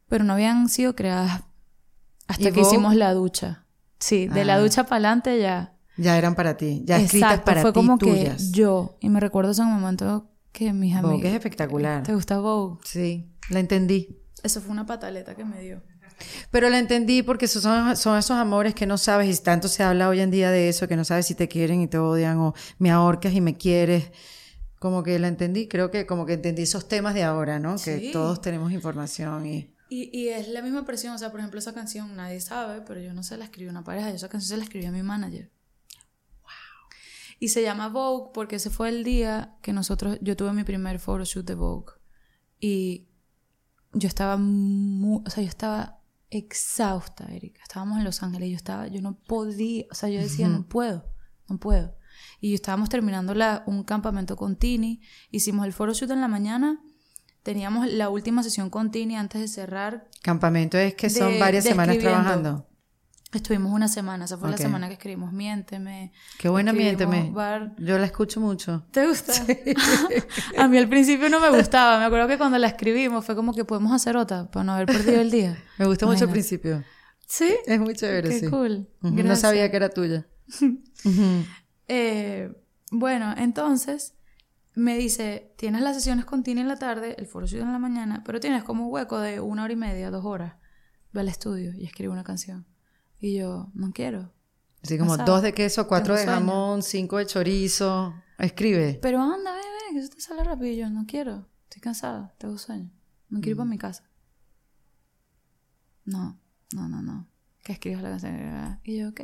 pero 0.09 0.25
no 0.25 0.35
habían 0.35 0.69
sido 0.69 0.95
creadas 0.95 1.43
hasta 2.29 2.51
que 2.51 2.61
hicimos 2.61 2.95
la 2.95 3.13
ducha. 3.15 3.67
Sí, 3.99 4.29
de 4.29 4.45
la 4.45 4.57
ah. 4.57 4.61
ducha 4.61 4.85
para 4.85 4.97
adelante 4.97 5.41
ya. 5.41 5.75
Ya 5.97 6.19
eran 6.19 6.35
para 6.35 6.57
ti, 6.57 6.83
ya 6.85 6.99
escritas 6.99 7.41
para 7.41 7.63
fue 7.63 7.73
como 7.73 7.99
que 7.99 8.37
yo. 8.51 8.97
Y 9.01 9.09
me 9.09 9.21
recuerdo 9.21 9.53
ese 9.53 9.63
momento 9.63 10.29
que 10.53 10.73
mis 10.73 10.95
amigos. 10.95 11.13
Vogue 11.13 11.29
es 11.29 11.35
espectacular. 11.35 12.03
¿Te 12.03 12.15
gusta 12.15 12.39
Vogue? 12.39 12.81
Sí, 12.85 13.31
la 13.51 13.61
entendí. 13.61 14.19
Eso 14.43 14.61
fue 14.61 14.73
una 14.73 14.87
pataleta 14.87 15.35
que 15.35 15.45
me 15.45 15.61
dio. 15.61 15.83
Pero 16.51 16.69
la 16.69 16.79
entendí 16.79 17.23
porque 17.23 17.49
son, 17.49 17.97
son 17.97 18.19
esos 18.19 18.37
amores 18.37 18.75
que 18.75 18.87
no 18.87 18.99
sabes, 18.99 19.35
y 19.35 19.43
tanto 19.43 19.69
se 19.69 19.83
habla 19.83 20.09
hoy 20.09 20.21
en 20.21 20.31
día 20.31 20.51
de 20.51 20.69
eso, 20.69 20.87
que 20.89 20.97
no 20.97 21.05
sabes 21.05 21.27
si 21.27 21.35
te 21.35 21.49
quieren 21.49 21.81
y 21.81 21.89
te 21.89 21.99
odian, 21.99 22.39
o 22.39 22.55
me 22.79 22.91
ahorcas 22.91 23.35
y 23.35 23.41
me 23.41 23.57
quieres. 23.57 24.11
Como 24.79 25.03
que 25.03 25.19
la 25.19 25.29
entendí, 25.29 25.67
creo 25.67 25.91
que 25.91 26.07
como 26.07 26.27
que 26.27 26.35
entendí 26.35 26.63
esos 26.63 26.89
temas 26.89 27.15
de 27.15 27.23
ahora, 27.23 27.59
¿no? 27.59 27.77
Que 27.77 28.11
todos 28.13 28.41
tenemos 28.41 28.73
información 28.73 29.47
y... 29.47 29.74
Y, 29.97 30.29
es 30.29 30.49
la 30.49 30.61
misma 30.61 30.85
presión, 30.85 31.15
o 31.15 31.19
sea, 31.19 31.31
por 31.31 31.39
ejemplo, 31.39 31.61
esa 31.61 31.73
canción 31.73 32.17
nadie 32.17 32.41
sabe, 32.41 32.81
pero 32.81 33.01
yo 33.01 33.15
no 33.15 33.23
sé, 33.23 33.37
la 33.37 33.45
escribió 33.45 33.71
una 33.71 33.85
pareja, 33.85 34.11
yo 34.11 34.17
esa 34.17 34.29
canción 34.29 34.49
se 34.49 34.57
la 34.57 34.65
escribió 34.65 34.89
a 34.89 34.93
mi 34.93 35.05
manager. 35.05 35.53
Wow. 36.43 36.51
Y 37.39 37.49
se 37.51 37.63
llama 37.63 37.89
Vogue 37.89 38.33
porque 38.35 38.57
ese 38.57 38.71
fue 38.71 38.89
el 38.89 39.05
día 39.05 39.57
que 39.63 39.73
nosotros, 39.73 40.19
yo 40.21 40.37
tuve 40.37 40.53
mi 40.53 40.65
primer 40.65 40.99
photoshoot 40.99 41.47
de 41.47 41.55
Vogue. 41.55 41.93
Y 42.59 43.07
yo 43.93 44.09
estaba 44.09 44.37
muy, 44.37 45.23
o 45.25 45.31
sea, 45.31 45.45
yo 45.45 45.49
estaba 45.49 46.01
exhausta, 46.31 47.27
Erika. 47.33 47.63
Estábamos 47.63 47.99
en 47.99 48.05
Los 48.05 48.21
Ángeles 48.25 48.49
y 48.49 48.51
yo 48.51 48.57
estaba, 48.57 48.89
yo 48.89 49.01
no 49.01 49.15
podía, 49.15 49.85
o 49.93 49.95
sea, 49.95 50.09
yo 50.09 50.21
decía, 50.21 50.49
no 50.49 50.67
puedo, 50.67 51.05
no 51.49 51.61
puedo. 51.61 51.95
Y 52.41 52.55
estábamos 52.55 52.89
terminando 52.89 53.33
la, 53.33 53.63
un 53.67 53.85
campamento 53.85 54.35
con 54.35 54.57
Tini, 54.57 55.01
hicimos 55.31 55.67
el 55.67 55.73
photoshoot 55.73 56.11
en 56.11 56.21
la 56.21 56.29
mañana 56.29 56.83
teníamos 57.45 57.87
la 57.87 58.09
última 58.09 58.43
sesión 58.43 58.71
con 58.71 58.91
Tini 58.91 59.17
antes 59.17 59.41
de 59.41 59.47
cerrar. 59.47 60.09
Campamento 60.23 60.77
es 60.77 60.95
que 60.95 61.09
son 61.09 61.39
varias 61.39 61.63
semanas 61.63 61.99
trabajando. 61.99 62.67
Estuvimos 63.33 63.73
una 63.73 63.89
semana, 63.89 64.27
esa 64.27 64.39
fue 64.39 64.49
la 64.49 64.57
semana 64.57 64.87
que 64.87 64.95
escribimos 64.95 65.33
Miénteme. 65.33 66.13
Qué 66.39 66.49
buena 66.49 66.73
Miénteme. 66.73 67.33
Yo 67.79 67.99
la 67.99 68.07
escucho 68.07 68.41
mucho. 68.41 68.87
¿Te 68.93 69.07
gusta? 69.07 69.33
a 70.59 70.69
mí 70.69 70.79
al 70.79 70.89
principio 70.89 71.29
no 71.29 71.41
me 71.41 71.51
gustaba, 71.51 71.99
me 71.99 72.05
acuerdo 72.05 72.29
que 72.29 72.39
cuando 72.39 72.59
la 72.59 72.69
escribimos 72.69 73.25
fue 73.25 73.35
como 73.35 73.53
que 73.53 73.65
podemos 73.65 73.93
hacer 73.93 74.17
otra 74.17 74.51
para 74.51 74.65
no 74.65 74.73
haber 74.73 74.87
perdido 74.87 75.21
el 75.21 75.31
día. 75.31 75.59
me 75.79 75.87
gustó 75.87 76.07
mucho 76.07 76.25
al 76.25 76.31
principio. 76.31 76.85
¿Sí? 77.27 77.57
Es 77.67 77.81
muy 77.81 77.95
chévere, 77.95 78.41
Qué 78.41 78.49
cool. 78.49 78.89
No 79.01 79.37
sabía 79.37 79.69
que 79.71 79.77
era 79.77 79.89
tuya. 79.91 80.27
eh, 81.89 82.53
bueno, 82.93 83.35
entonces 83.37 84.15
me 84.75 84.97
dice, 84.97 85.55
tienes 85.57 85.83
las 85.83 85.97
sesiones 85.97 86.25
con 86.25 86.43
Tini 86.43 86.61
en 86.61 86.69
la 86.69 86.77
tarde, 86.77 87.15
el 87.19 87.27
foro 87.27 87.47
en 87.47 87.73
la 87.73 87.79
mañana, 87.79 88.23
pero 88.25 88.41
tienes 88.41 88.65
como 88.65 88.87
un 88.87 88.93
hueco 88.93 89.19
de 89.21 89.41
una 89.41 89.65
hora 89.65 89.73
y 89.73 89.77
media, 89.77 90.11
dos 90.11 90.25
horas. 90.25 90.57
Ve 91.13 91.21
al 91.21 91.29
estudio 91.29 91.73
y 91.75 91.85
escribe 91.85 92.13
una 92.13 92.25
canción. 92.25 92.67
Y 93.21 93.37
yo, 93.37 93.71
no 93.75 93.93
quiero. 93.93 94.33
Así 94.83 94.99
como 94.99 95.17
dos 95.17 95.43
de 95.43 95.55
queso, 95.55 95.87
cuatro 95.87 96.15
de 96.15 96.27
jamón, 96.27 96.83
cinco 96.83 97.19
de 97.19 97.27
chorizo. 97.27 98.15
Escribe. 98.39 98.99
Pero 99.01 99.23
anda, 99.23 99.53
bebé, 99.53 99.93
que 99.93 99.99
eso 100.01 100.11
te 100.11 100.21
sale 100.21 100.43
rápido. 100.43 100.73
Y 100.73 100.77
yo, 100.77 100.91
no 100.91 101.07
quiero. 101.07 101.49
Estoy 101.65 101.81
cansada, 101.81 102.35
tengo 102.39 102.59
sueño. 102.59 102.91
Me 103.29 103.41
quiero 103.41 103.53
ir 103.53 103.57
para 103.57 103.71
mi 103.71 103.79
casa. 103.79 104.11
No, 106.05 106.39
no, 106.75 106.89
no, 106.89 107.01
no. 107.01 107.29
Que 107.63 107.73
escribas 107.73 108.03
la 108.03 108.11
canción. 108.11 108.81
Y 108.83 108.99
yo, 108.99 109.09
ok. 109.09 109.21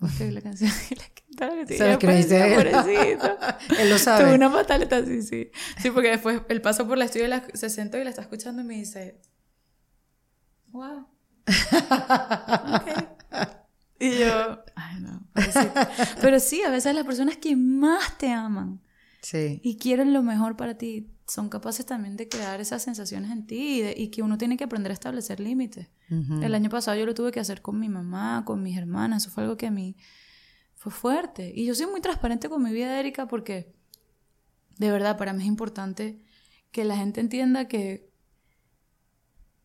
Vos 0.00 0.20
la 0.20 0.40
canción 0.40 0.70
y 0.90 0.94
la 0.94 1.04
cantaba 1.08 1.64
que 1.64 1.76
¿Sabes 1.76 1.98
que 1.98 2.06
lo 2.06 2.14
dice 2.14 2.54
él? 3.80 3.90
lo 3.90 3.98
sabe. 3.98 4.24
Tuve 4.24 4.34
una 4.34 4.52
pataleta, 4.52 5.04
sí, 5.04 5.22
sí. 5.22 5.50
Sí, 5.80 5.90
porque 5.90 6.10
después 6.10 6.42
él 6.48 6.60
pasó 6.60 6.86
por 6.86 6.98
la 6.98 7.04
estudio 7.06 7.26
y 7.26 7.28
la, 7.28 7.44
se 7.52 7.68
sentó 7.68 7.98
y 7.98 8.04
la 8.04 8.10
está 8.10 8.22
escuchando 8.22 8.62
y 8.62 8.64
me 8.64 8.74
dice, 8.74 9.20
wow. 10.68 11.06
ok. 11.48 13.08
Y 14.00 14.18
yo, 14.18 14.64
ay 14.76 15.00
no, 15.00 15.26
Pero 16.20 16.38
sí, 16.38 16.62
a 16.62 16.70
veces 16.70 16.94
las 16.94 17.04
personas 17.04 17.36
que 17.36 17.56
más 17.56 18.16
te 18.16 18.30
aman 18.30 18.80
sí. 19.30 19.60
y 19.62 19.76
quieren 19.76 20.12
lo 20.12 20.22
mejor 20.22 20.56
para 20.56 20.76
ti 20.78 21.10
son 21.28 21.48
capaces 21.48 21.84
también 21.84 22.16
de 22.16 22.28
crear 22.28 22.60
esas 22.60 22.82
sensaciones 22.82 23.30
en 23.30 23.46
ti 23.46 23.82
y, 23.96 24.08
que 24.08 24.22
uno 24.22 24.38
tiene 24.38 24.56
que 24.56 24.64
aprender 24.64 24.90
a 24.90 24.94
establecer 24.94 25.40
límites. 25.40 25.88
El 26.08 26.54
año 26.54 26.70
pasado 26.70 26.96
yo 26.96 27.04
lo 27.04 27.12
tuve 27.12 27.32
que 27.32 27.40
hacer 27.40 27.60
con 27.60 27.78
mi 27.78 27.90
mamá, 27.90 28.44
con 28.46 28.62
mis 28.62 28.78
hermanas, 28.78 29.24
eso 29.24 29.30
fue 29.30 29.42
algo 29.42 29.58
que 29.58 29.66
a 29.66 29.70
mí 29.70 29.94
fue 30.74 30.90
fuerte. 30.90 31.52
Y 31.54 31.66
yo 31.66 31.74
soy 31.74 31.86
muy 31.86 32.00
transparente 32.00 32.48
con 32.48 32.62
mi 32.62 32.72
vida, 32.72 32.98
Erika, 32.98 33.28
porque 33.28 33.74
de 34.78 34.90
verdad 34.90 35.18
para 35.18 35.34
mí 35.34 35.42
es 35.42 35.48
importante 35.48 36.22
que 36.70 36.84
la 36.84 36.96
gente 36.96 37.20
entienda 37.20 37.68
que, 37.68 38.10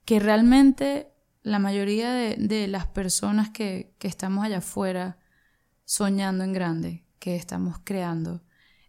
que 0.03 0.19
realmente 0.19 1.13
la 1.41 1.59
mayoría 1.59 2.11
de, 2.11 2.67
las 2.67 2.87
personas 2.87 3.51
que, 3.51 3.95
que 3.99 4.09
estamos 4.09 4.43
allá 4.43 4.57
afuera 4.57 5.17
soñando 5.85 6.43
en 6.43 6.51
grande, 6.51 7.05
que 7.19 7.37
estamos 7.37 7.77
creando, 7.85 8.43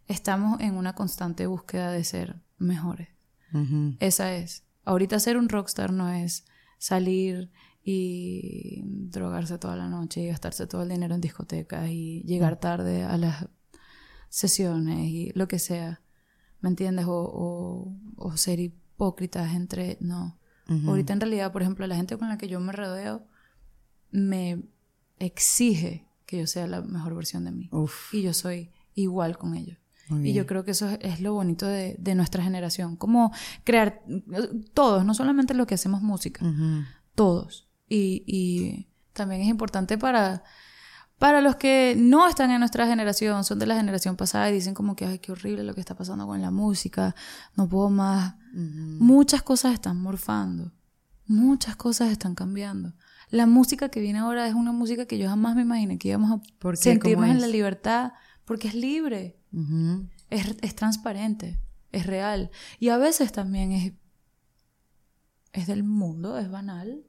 estamos 0.08 0.60
en 0.60 0.74
una 0.74 0.94
constante 0.94 1.46
búsqueda 1.46 1.90
de 1.90 2.04
ser 2.04 2.36
mejores. 2.58 3.08
Esa 4.00 4.34
es. 4.34 4.64
Ahorita 4.84 5.20
ser 5.20 5.36
un 5.36 5.48
rockstar 5.48 5.92
no 5.92 6.10
es 6.10 6.44
salir 6.78 7.52
y 7.84 8.82
drogarse 8.84 9.58
toda 9.58 9.76
la 9.76 9.88
noche 9.88 10.22
y 10.22 10.26
gastarse 10.26 10.66
todo 10.66 10.82
el 10.82 10.88
dinero 10.88 11.14
en 11.14 11.20
discotecas 11.20 11.88
y 11.88 12.22
llegar 12.24 12.58
tarde 12.58 13.04
a 13.04 13.16
las 13.16 13.46
sesiones 14.28 15.08
y 15.08 15.32
lo 15.34 15.46
que 15.46 15.60
sea. 15.60 16.00
¿Me 16.60 16.68
entiendes? 16.68 17.06
O, 17.08 17.94
o, 18.16 18.36
ser 18.36 18.58
hipócritas 18.58 19.54
entre... 19.54 19.98
No. 20.00 20.38
Ahorita 20.86 21.12
en 21.12 21.20
realidad, 21.20 21.52
por 21.52 21.60
ejemplo, 21.60 21.86
la 21.86 21.94
gente 21.94 22.16
con 22.16 22.30
la 22.30 22.38
que 22.38 22.48
yo 22.48 22.58
me 22.58 22.72
rodeo 22.72 23.26
me 24.10 24.64
exige 25.18 26.08
que 26.24 26.38
yo 26.38 26.46
sea 26.46 26.66
la 26.66 26.80
mejor 26.80 27.14
versión 27.14 27.44
de 27.44 27.52
mí. 27.52 27.68
Y 28.12 28.22
yo 28.22 28.32
soy 28.32 28.70
igual 28.94 29.36
con 29.36 29.54
ellos. 29.54 29.78
Y 30.10 30.32
yo 30.32 30.46
creo 30.46 30.64
que 30.64 30.72
eso 30.72 30.88
es, 31.00 31.20
lo 31.20 31.32
bonito 31.32 31.66
de, 31.66 32.14
nuestra 32.14 32.42
generación, 32.42 32.96
como 32.96 33.32
crear 33.64 34.02
todos, 34.74 35.04
no 35.04 35.14
solamente 35.14 35.54
lo 35.54 35.66
que 35.66 35.74
hacemos 35.74 36.02
música, 36.02 36.44
todos. 37.14 37.68
Y, 37.88 38.88
también 39.12 39.42
es 39.42 39.46
importante 39.46 39.96
para, 39.96 40.42
para 41.20 41.40
los 41.40 41.54
que 41.54 41.94
no 41.96 42.26
están 42.26 42.50
en 42.50 42.58
nuestra 42.58 42.84
generación, 42.88 43.44
son 43.44 43.60
de 43.60 43.66
la 43.66 43.76
generación 43.76 44.16
pasada 44.16 44.50
y 44.50 44.54
dicen 44.54 44.74
como 44.74 44.96
que, 44.96 45.06
ay, 45.06 45.20
qué 45.20 45.30
horrible 45.30 45.62
lo 45.62 45.72
que 45.72 45.80
está 45.80 45.94
pasando 45.94 46.26
con 46.26 46.42
la 46.42 46.50
música, 46.50 47.14
no 47.54 47.68
puedo 47.68 47.90
más. 47.90 48.34
Muchas 48.52 49.42
cosas 49.42 49.72
están 49.72 50.00
morfando, 50.00 50.72
muchas 51.26 51.76
cosas 51.76 52.10
están 52.10 52.34
cambiando. 52.34 52.92
La 53.30 53.46
música 53.46 53.88
que 53.88 54.00
viene 54.00 54.18
ahora 54.18 54.48
es 54.48 54.54
una 54.54 54.72
música 54.72 55.06
que 55.06 55.16
yo 55.16 55.28
jamás 55.28 55.54
me 55.54 55.62
imaginé 55.62 55.96
que 55.96 56.08
íbamos 56.08 56.40
a 56.40 56.76
sentirnos 56.76 57.28
en 57.28 57.40
la 57.40 57.46
libertad, 57.46 58.12
porque 58.44 58.66
es 58.66 58.74
libre 58.74 59.38
es, 60.30 60.74
transparente, 60.74 61.60
es 61.92 62.06
real. 62.06 62.50
Y 62.78 62.88
a 62.88 62.98
veces 62.98 63.32
también 63.32 63.72
es, 63.72 63.92
es 65.52 65.66
del 65.66 65.84
mundo, 65.84 66.38
es 66.38 66.50
banal. 66.50 67.04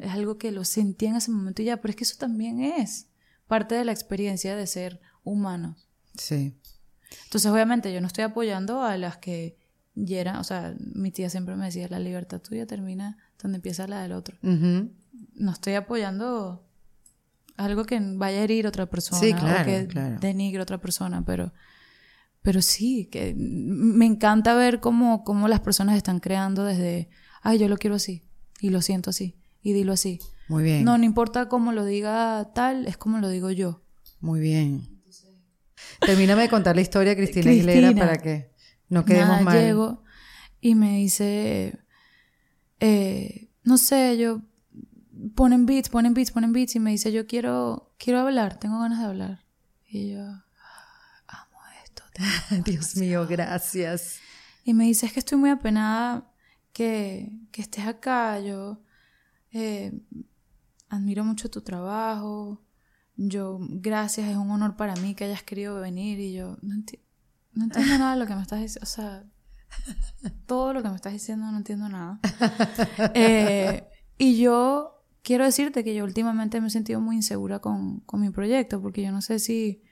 Es 0.00 0.10
algo 0.10 0.36
que 0.36 0.50
lo 0.50 0.64
sentí 0.64 1.06
en 1.06 1.14
ese 1.14 1.30
momento 1.30 1.62
y 1.62 1.66
ya, 1.66 1.80
pero 1.80 1.90
es 1.90 1.96
que 1.96 2.02
eso 2.02 2.16
también 2.18 2.60
es 2.60 3.06
parte 3.46 3.76
de 3.76 3.84
la 3.84 3.92
experiencia 3.92 4.56
de 4.56 4.66
ser 4.66 5.00
humanos. 5.22 5.88
Sí. 6.14 6.58
Entonces, 7.24 7.50
obviamente, 7.50 7.92
yo 7.92 8.00
no 8.00 8.08
estoy 8.08 8.24
apoyando 8.24 8.82
a 8.82 8.96
las 8.96 9.18
que 9.18 9.56
hieran, 9.94 10.36
o 10.36 10.44
sea, 10.44 10.74
mi 10.78 11.10
tía 11.10 11.30
siempre 11.30 11.56
me 11.56 11.66
decía, 11.66 11.88
la 11.88 11.98
libertad 11.98 12.40
tuya 12.40 12.66
termina 12.66 13.16
donde 13.40 13.56
empieza 13.56 13.86
la 13.86 14.02
del 14.02 14.12
otro. 14.12 14.36
No 14.42 15.52
estoy 15.52 15.74
apoyando 15.74 16.67
algo 17.58 17.84
que 17.84 18.00
vaya 18.00 18.38
a 18.38 18.42
herir 18.44 18.64
a 18.66 18.70
otra 18.70 18.86
persona 18.86 19.20
Sí, 19.20 19.34
claro, 19.34 19.60
o 19.62 19.64
que 19.66 19.86
claro. 19.86 20.18
denigre 20.20 20.60
a 20.60 20.62
otra 20.62 20.78
persona, 20.80 21.24
pero, 21.24 21.52
pero 22.40 22.62
sí, 22.62 23.08
que 23.12 23.34
me 23.36 24.06
encanta 24.06 24.54
ver 24.54 24.80
cómo, 24.80 25.24
cómo 25.24 25.48
las 25.48 25.60
personas 25.60 25.96
están 25.96 26.20
creando 26.20 26.64
desde, 26.64 27.08
ay, 27.42 27.58
yo 27.58 27.68
lo 27.68 27.76
quiero 27.76 27.96
así, 27.96 28.22
y 28.60 28.70
lo 28.70 28.80
siento 28.80 29.10
así, 29.10 29.36
y 29.60 29.72
dilo 29.74 29.92
así. 29.92 30.18
Muy 30.48 30.62
bien. 30.64 30.84
No, 30.84 30.96
no 30.96 31.04
importa 31.04 31.48
cómo 31.48 31.72
lo 31.72 31.84
diga 31.84 32.52
tal, 32.54 32.86
es 32.86 32.96
como 32.96 33.18
lo 33.18 33.28
digo 33.28 33.50
yo. 33.50 33.82
Muy 34.20 34.40
bien. 34.40 35.02
Termíname 36.00 36.42
de 36.42 36.48
contar 36.48 36.74
la 36.76 36.82
historia, 36.82 37.14
Cristina, 37.14 37.50
Cristina. 37.50 37.72
Aguilera, 37.88 37.94
para 37.98 38.18
que 38.18 38.50
no 38.88 39.04
quedemos 39.04 39.28
Nada, 39.28 39.42
mal. 39.42 39.58
llego 39.60 40.02
y 40.60 40.74
me 40.74 40.96
dice, 40.98 41.78
eh, 42.80 43.50
no 43.62 43.76
sé, 43.78 44.16
yo 44.18 44.42
ponen 45.34 45.66
beats, 45.66 45.88
ponen 45.88 46.14
beats, 46.14 46.30
ponen 46.30 46.52
beats 46.52 46.76
y 46.76 46.80
me 46.80 46.90
dice, 46.90 47.12
yo 47.12 47.26
quiero, 47.26 47.94
quiero 47.98 48.20
hablar, 48.20 48.58
tengo 48.58 48.78
ganas 48.80 48.98
de 49.00 49.04
hablar. 49.06 49.44
Y 49.88 50.12
yo, 50.12 50.20
"Ah, 50.22 50.44
amo 51.26 51.58
esto. 51.84 52.02
Dios 52.64 52.96
mío, 52.96 53.26
gracias. 53.28 54.18
Y 54.64 54.74
me 54.74 54.84
dice, 54.84 55.06
es 55.06 55.12
que 55.12 55.20
estoy 55.20 55.38
muy 55.38 55.50
apenada 55.50 56.30
que, 56.72 57.30
que 57.52 57.62
estés 57.62 57.86
acá. 57.86 58.38
Yo 58.40 58.82
eh, 59.52 59.92
admiro 60.88 61.24
mucho 61.24 61.50
tu 61.50 61.62
trabajo. 61.62 62.62
Yo, 63.16 63.58
gracias, 63.60 64.28
es 64.28 64.36
un 64.36 64.50
honor 64.50 64.76
para 64.76 64.94
mí 64.96 65.14
que 65.14 65.24
hayas 65.24 65.42
querido 65.42 65.80
venir. 65.80 66.20
Y 66.20 66.34
yo, 66.34 66.58
no, 66.62 66.74
enti- 66.74 67.00
no 67.52 67.64
entiendo 67.64 67.98
nada 67.98 68.12
de 68.14 68.20
lo 68.20 68.26
que 68.26 68.34
me 68.34 68.42
estás 68.42 68.60
diciendo. 68.60 68.84
O 68.84 68.86
sea, 68.86 69.24
todo 70.46 70.72
lo 70.74 70.82
que 70.82 70.88
me 70.90 70.96
estás 70.96 71.12
diciendo 71.14 71.50
no 71.50 71.56
entiendo 71.56 71.88
nada. 71.88 72.20
Eh, 73.14 73.88
y 74.18 74.38
yo 74.40 74.97
quiero 75.22 75.44
decirte 75.44 75.84
que 75.84 75.94
yo 75.94 76.04
últimamente 76.04 76.60
me 76.60 76.68
he 76.68 76.70
sentido 76.70 77.00
muy 77.00 77.16
insegura 77.16 77.58
con, 77.60 78.00
con 78.00 78.20
mi 78.20 78.30
proyecto, 78.30 78.80
porque 78.80 79.02
yo 79.02 79.12
no 79.12 79.20
sé 79.22 79.38
si, 79.38 79.82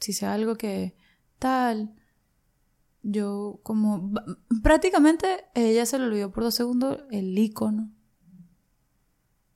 si 0.00 0.12
sea 0.12 0.34
algo 0.34 0.56
que 0.56 0.94
tal. 1.38 1.94
Yo 3.02 3.60
como 3.62 4.12
prácticamente 4.62 5.26
ella 5.54 5.86
se 5.86 5.98
le 5.98 6.06
olvidó 6.06 6.30
por 6.32 6.42
dos 6.44 6.54
segundos 6.56 7.04
el 7.10 7.38
icono, 7.38 7.90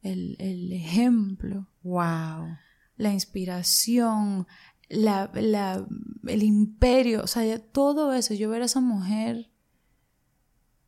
el, 0.03 0.36
el 0.39 0.73
ejemplo, 0.73 1.69
Wow. 1.82 2.57
la 2.97 3.12
inspiración, 3.12 4.47
la, 4.89 5.31
la- 5.35 5.86
el 6.27 6.43
imperio, 6.43 7.23
o 7.23 7.27
sea, 7.27 7.44
ya 7.44 7.59
todo 7.59 8.12
eso, 8.12 8.35
yo 8.35 8.49
ver 8.51 8.62
a 8.62 8.66
esa 8.66 8.81
mujer, 8.81 9.51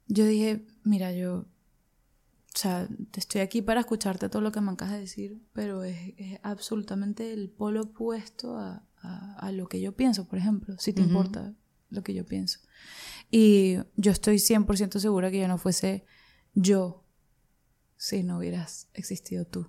yo 0.07 0.25
dije, 0.27 0.67
mira, 0.85 1.13
yo, 1.13 1.47
o 2.55 2.59
sea, 2.59 2.89
estoy 3.17 3.41
aquí 3.41 3.63
para 3.63 3.81
escucharte 3.81 4.29
todo 4.29 4.41
lo 4.43 4.53
que 4.53 4.61
me 4.61 4.71
acabas 4.71 4.95
de 4.95 5.01
decir, 5.01 5.43
pero 5.53 5.83
es, 5.83 6.15
es 6.17 6.39
absolutamente 6.43 7.33
el 7.33 7.51
polo 7.51 7.83
opuesto 7.83 8.57
a, 8.57 8.87
a- 8.99 9.37
a 9.41 9.53
lo 9.53 9.69
que 9.69 9.81
yo 9.81 9.97
pienso, 9.97 10.29
por 10.29 10.39
ejemplo, 10.39 10.77
si 10.79 10.93
te 10.93 11.03
importa 11.03 11.53
lo 11.91 12.03
que 12.03 12.15
yo 12.15 12.25
pienso. 12.25 12.61
Y 13.31 13.77
yo 13.97 14.13
estoy 14.13 14.37
100% 14.39 14.99
segura 15.01 15.31
que 15.31 15.41
yo 15.41 15.49
no 15.49 15.59
fuese 15.59 16.05
yo 16.55 17.05
si 17.97 18.23
no 18.23 18.39
hubieras 18.39 18.89
existido 18.95 19.45
tú. 19.47 19.67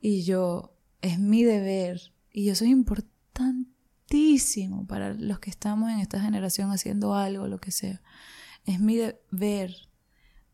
Y 0.00 0.24
yo, 0.24 0.74
es 1.02 1.18
mi 1.20 1.44
deber, 1.44 2.00
y 2.32 2.48
eso 2.50 2.64
es 2.64 2.70
importantísimo 2.70 4.86
para 4.86 5.14
los 5.14 5.38
que 5.40 5.50
estamos 5.50 5.90
en 5.90 6.00
esta 6.00 6.20
generación 6.20 6.70
haciendo 6.70 7.14
algo, 7.14 7.46
lo 7.48 7.58
que 7.60 7.70
sea. 7.70 8.02
Es 8.64 8.80
mi 8.80 8.96
deber 8.96 9.87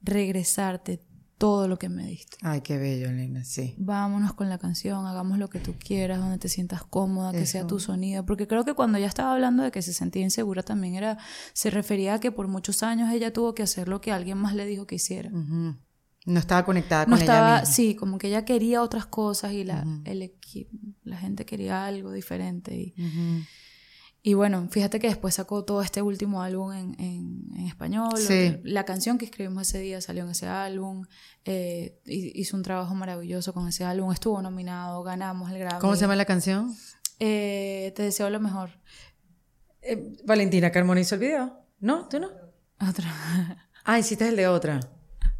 regresarte 0.04 1.02
todo 1.36 1.66
lo 1.66 1.78
que 1.78 1.88
me 1.88 2.06
diste. 2.06 2.36
Ay, 2.42 2.60
qué 2.60 2.78
bello, 2.78 3.08
Elena, 3.08 3.44
sí. 3.44 3.74
Vámonos 3.76 4.34
con 4.34 4.48
la 4.48 4.58
canción, 4.58 5.04
hagamos 5.06 5.38
lo 5.38 5.50
que 5.50 5.58
tú 5.58 5.74
quieras, 5.78 6.20
donde 6.20 6.38
te 6.38 6.48
sientas 6.48 6.84
cómoda, 6.84 7.32
que 7.32 7.44
sea 7.44 7.66
tu 7.66 7.80
sonido. 7.80 8.24
Porque 8.24 8.46
creo 8.46 8.64
que 8.64 8.74
cuando 8.74 8.98
ella 8.98 9.08
estaba 9.08 9.32
hablando 9.32 9.62
de 9.64 9.72
que 9.72 9.82
se 9.82 9.92
sentía 9.92 10.22
insegura 10.22 10.62
también 10.62 10.94
era, 10.94 11.18
se 11.52 11.70
refería 11.70 12.14
a 12.14 12.20
que 12.20 12.30
por 12.30 12.46
muchos 12.46 12.82
años 12.84 13.12
ella 13.12 13.32
tuvo 13.32 13.54
que 13.54 13.62
hacer 13.64 13.88
lo 13.88 14.00
que 14.00 14.12
alguien 14.12 14.38
más 14.38 14.54
le 14.54 14.64
dijo 14.64 14.86
que 14.86 14.94
hiciera. 14.94 15.30
No 15.30 16.40
estaba 16.40 16.64
conectada 16.64 17.04
No 17.04 17.10
con 17.10 17.20
estaba, 17.20 17.48
ella 17.48 17.60
misma. 17.62 17.74
sí, 17.74 17.94
como 17.96 18.16
que 18.18 18.28
ella 18.28 18.44
quería 18.46 18.80
otras 18.80 19.04
cosas 19.04 19.52
y 19.52 19.64
la, 19.64 19.84
el 20.04 20.32
la 21.02 21.16
gente 21.18 21.44
quería 21.44 21.84
algo 21.84 22.12
diferente. 22.12 22.74
Y. 22.76 22.94
y 24.26 24.32
bueno, 24.32 24.66
fíjate 24.70 24.98
que 25.00 25.08
después 25.08 25.34
sacó 25.34 25.64
todo 25.66 25.82
este 25.82 26.00
último 26.00 26.40
álbum 26.42 26.72
en, 26.72 26.96
en- 26.98 27.44
en 27.58 27.66
español. 27.66 28.08
Sí. 28.16 28.56
La 28.64 28.84
canción 28.84 29.18
que 29.18 29.26
escribimos 29.26 29.68
ese 29.68 29.80
día 29.80 30.00
salió 30.00 30.24
en 30.24 30.30
ese 30.30 30.46
álbum. 30.46 31.04
eh, 31.44 32.00
hi- 32.06 32.32
hizo 32.34 32.56
un 32.56 32.62
trabajo 32.62 32.94
maravilloso 32.94 33.52
con 33.52 33.68
ese 33.68 33.84
álbum. 33.84 34.10
Estuvo 34.12 34.40
nominado, 34.40 35.02
ganamos 35.02 35.50
el 35.52 35.58
Grammy. 35.58 35.78
¿Cómo 35.80 35.94
se 35.94 36.00
llama 36.00 36.16
la 36.16 36.24
canción? 36.24 36.74
Eh, 37.20 37.92
te 37.94 38.02
deseo 38.02 38.30
lo 38.30 38.40
mejor. 38.40 38.70
Eh, 39.82 40.16
Valentina 40.24 40.70
Carmona 40.72 41.00
hizo 41.02 41.16
el 41.16 41.20
video. 41.20 41.60
¿No? 41.80 42.08
¿Tú 42.08 42.18
no? 42.18 42.30
Otra. 42.80 43.60
Ah, 43.86 43.98
hiciste 43.98 44.26
el 44.26 44.36
de 44.36 44.48
otra. 44.48 44.76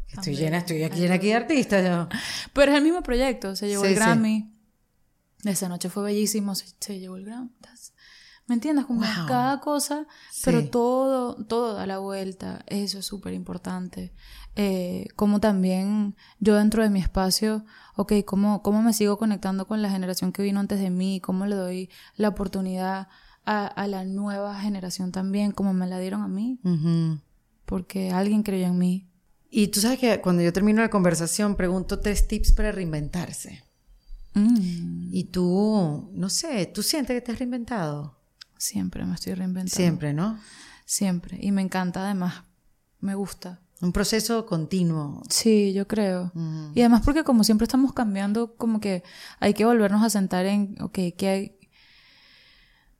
Estoy 0.07 0.13
También. 0.15 0.35
llena, 0.37 0.57
estoy 0.59 0.83
aquí 0.83 0.99
llena 0.99 1.15
aquí 1.15 1.27
de 1.29 1.33
artistas. 1.33 1.83
yo. 1.83 2.07
Pero 2.53 2.71
es 2.71 2.77
el 2.77 2.83
mismo 2.83 3.01
proyecto. 3.01 3.55
Se 3.55 3.67
llevó 3.67 3.81
Sí, 3.81 3.87
el 3.89 3.93
sí. 3.95 3.99
Grammy. 3.99 4.53
Esa 5.43 5.67
noche 5.67 5.89
fue 5.89 6.03
bellísimo. 6.03 6.53
Se, 6.53 6.67
se 6.79 6.99
llevó 6.99 7.15
el 7.17 7.25
Grammy. 7.25 7.49
¿Me 8.47 8.53
entiendes? 8.55 8.85
Como 8.85 8.99
Wow. 9.01 9.25
cada 9.27 9.59
cosa, 9.59 10.05
pero 10.43 10.61
Sí. 10.61 10.67
todo, 10.69 11.43
todo 11.45 11.73
da 11.73 11.87
la 11.87 11.97
vuelta. 11.97 12.63
Eso 12.67 12.99
es 12.99 13.05
súper 13.05 13.33
importante. 13.33 14.13
Eh, 14.55 15.07
como 15.15 15.39
también 15.39 16.15
yo 16.39 16.55
dentro 16.55 16.83
de 16.83 16.89
mi 16.91 16.99
espacio, 16.99 17.65
ok, 17.95 18.13
¿cómo, 18.25 18.61
¿cómo 18.61 18.83
me 18.83 18.93
sigo 18.93 19.17
conectando 19.17 19.65
con 19.67 19.81
la 19.81 19.89
generación 19.89 20.31
que 20.31 20.43
vino 20.43 20.59
antes 20.59 20.79
de 20.79 20.91
mí? 20.91 21.19
¿Cómo 21.21 21.47
le 21.47 21.55
doy 21.55 21.89
la 22.17 22.29
oportunidad 22.29 23.07
a, 23.45 23.65
a 23.65 23.87
la 23.87 24.03
nueva 24.05 24.59
generación 24.59 25.11
también, 25.11 25.51
como 25.51 25.73
me 25.73 25.87
la 25.87 25.97
dieron 25.99 26.21
a 26.21 26.27
mí? 26.27 26.59
Ujú. 26.63 27.19
Porque 27.65 28.11
alguien 28.11 28.43
creyó 28.43 28.67
en 28.67 28.77
mí. 28.77 29.09
Y 29.49 29.69
tú 29.69 29.79
sabes 29.81 29.97
que 29.99 30.21
cuando 30.21 30.43
yo 30.43 30.53
termino 30.53 30.81
la 30.83 30.89
conversación 30.91 31.55
pregunto 31.55 31.99
tres 31.99 32.27
tips 32.27 32.51
para 32.51 32.71
reinventarse. 32.71 33.63
Mm, 34.35 35.09
Y 35.13 35.25
tú, 35.25 36.09
no 36.13 36.29
sé, 36.29 36.65
¿tú 36.67 36.83
sientes 36.83 37.15
que 37.15 37.21
te 37.21 37.31
has 37.31 37.39
reinventado? 37.39 38.19
Siempre 38.65 39.05
me 39.05 39.15
estoy 39.15 39.33
reinventando. 39.33 39.75
Siempre, 39.75 40.13
¿no? 40.13 40.39
Siempre. 40.85 41.37
Y 41.41 41.51
me 41.51 41.61
encanta 41.61 42.03
además. 42.03 42.43
Me 42.99 43.15
gusta. 43.15 43.61
Un 43.81 43.91
proceso 43.91 44.45
continuo. 44.45 45.21
Sí, 45.29 45.73
yo 45.73 45.87
creo. 45.87 46.31
Y 46.73 46.79
además 46.79 47.01
porque 47.03 47.23
como 47.23 47.43
siempre 47.43 47.65
estamos 47.65 47.93
cambiando, 47.93 48.55
como 48.55 48.79
que 48.79 49.03
hay 49.39 49.53
que 49.53 49.65
volvernos 49.65 50.03
a 50.03 50.09
sentar 50.09 50.45
en, 50.45 50.75
ok, 50.81 50.99
¿qué 51.17 51.27
hay? 51.27 51.59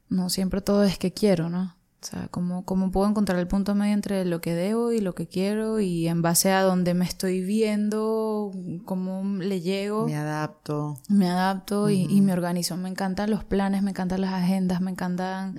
No 0.09 0.29
siempre 0.29 0.61
todo 0.61 0.83
es 0.83 0.97
que 0.97 1.13
quiero, 1.13 1.49
¿no? 1.49 1.74
O 2.05 2.07
sea, 2.07 2.27
¿cómo, 2.27 2.65
cómo 2.65 2.91
puedo 2.91 3.09
encontrar 3.09 3.39
el 3.39 3.47
punto 3.47 3.73
medio 3.73 3.95
entre 3.95 4.25
lo 4.25 4.39
que 4.39 4.53
debo 4.53 4.91
y 4.91 5.01
lo 5.01 5.15
que 5.15 5.27
quiero? 5.27 5.79
Y 5.79 6.07
en 6.07 6.21
base 6.21 6.51
a 6.51 6.61
donde 6.61 6.93
me 6.93 7.03
estoy 7.03 7.41
viendo, 7.41 8.51
cómo 8.85 9.23
le 9.39 9.59
llego, 9.61 10.05
Me 10.05 10.15
adapto. 10.15 10.99
me 11.09 11.27
adapto 11.27 11.89
y, 11.89 12.03
y 12.03 12.21
me 12.21 12.33
organizo. 12.33 12.77
Me 12.77 12.89
encantan 12.89 13.31
los 13.31 13.43
planes, 13.43 13.81
me 13.81 13.89
encantan 13.89 14.21
las 14.21 14.33
agendas, 14.33 14.81
me 14.81 14.91
encantan 14.91 15.57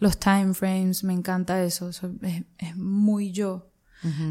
los 0.00 0.18
time 0.18 0.52
frames, 0.52 1.04
me 1.04 1.12
encanta 1.12 1.62
eso. 1.62 1.90
Eso 1.90 2.10
es, 2.22 2.42
es 2.58 2.76
muy 2.76 3.30
yo. 3.30 3.70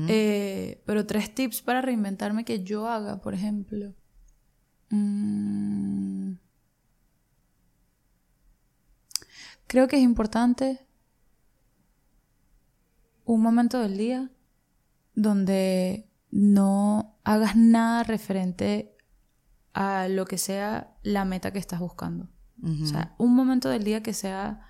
Eh, 0.09 0.83
pero 0.85 1.05
tres 1.05 1.33
tips 1.33 1.61
para 1.61 1.81
reinventarme 1.81 2.43
que 2.43 2.61
yo 2.61 2.89
haga, 2.89 3.21
por 3.21 3.33
ejemplo. 3.33 3.93
Mm. 4.89 6.33
Creo 9.67 9.87
que 9.87 9.95
es 9.97 10.01
importante 10.01 10.86
un 13.35 13.41
momento 13.41 13.79
del 13.79 13.97
día 13.97 14.31
donde 15.15 16.09
no 16.31 17.17
hagas 17.23 17.55
nada 17.55 18.03
referente 18.03 18.95
a 19.73 20.07
lo 20.07 20.25
que 20.25 20.37
sea 20.37 20.95
la 21.03 21.25
meta 21.25 21.51
que 21.51 21.59
estás 21.59 21.79
buscando. 21.79 22.29
O 22.63 22.85
sea, 22.87 23.13
un 23.19 23.35
momento 23.35 23.69
del 23.69 23.83
día 23.83 24.01
que 24.01 24.13
sea 24.13 24.61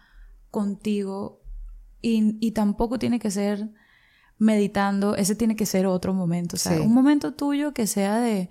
contigo 0.51 1.41
y, 2.01 2.37
y 2.45 2.51
tampoco 2.51 2.99
tiene 2.99 3.17
que 3.17 3.31
ser 3.31 3.71
meditando, 4.37 5.15
ese 5.15 5.35
tiene 5.35 5.55
que 5.55 5.65
ser 5.65 5.85
otro 5.87 6.13
momento. 6.13 6.57
O 6.57 6.59
sea, 6.59 6.75
Sí. 6.75 6.81
un 6.83 6.93
momento 6.93 7.33
tuyo 7.33 7.73
que 7.73 7.87
sea 7.87 8.19
de, 8.19 8.49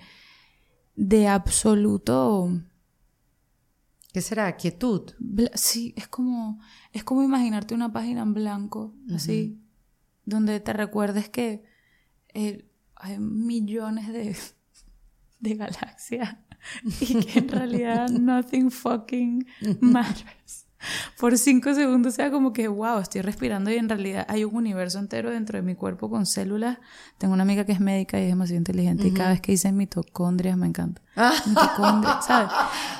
de 0.94 1.28
absoluto... 1.28 2.50
¿Qué 4.12 4.22
será? 4.22 4.56
Quietud. 4.56 5.10
Sí, 5.52 5.92
es 5.96 6.08
como, 6.08 6.58
es 6.92 7.04
como 7.04 7.22
imaginarte 7.22 7.74
una 7.74 7.92
página 7.92 8.22
en 8.22 8.32
blanco, 8.32 8.94
así, 9.14 9.60
donde 10.26 10.60
te 10.60 10.72
recuerdes 10.72 11.30
que 11.30 11.64
eh, 12.34 12.68
hay 12.96 13.18
millones 13.18 14.08
de, 14.08 14.36
de 15.40 15.54
galaxias 15.54 16.36
y 17.00 17.24
que 17.24 17.38
en 17.38 17.48
realidad 17.48 18.10
nothing 18.10 18.70
fucking 18.70 19.46
matters. 19.80 20.65
Por 21.18 21.36
cinco 21.38 21.74
segundos 21.74 22.14
sea 22.14 22.30
como 22.30 22.52
que, 22.52 22.68
wow, 22.68 22.98
estoy 22.98 23.22
respirando 23.22 23.70
y 23.70 23.76
en 23.76 23.88
realidad 23.88 24.26
hay 24.28 24.44
un 24.44 24.54
universo 24.54 24.98
entero 24.98 25.30
dentro 25.30 25.56
de 25.56 25.62
mi 25.62 25.74
cuerpo 25.74 26.10
con 26.10 26.26
células. 26.26 26.78
Tengo 27.18 27.34
una 27.34 27.42
amiga 27.42 27.64
que 27.64 27.72
es 27.72 27.80
médica 27.80 28.18
y 28.18 28.24
es 28.24 28.28
demasiado 28.28 28.58
inteligente 28.58 29.08
y 29.08 29.12
cada 29.12 29.30
vez 29.30 29.40
que 29.40 29.52
dice 29.52 29.72
mitocondrias 29.72 30.56
me 30.56 30.66
encanta. 30.66 31.00
Mitocondrias, 31.46 32.26
¿sabes? 32.26 32.50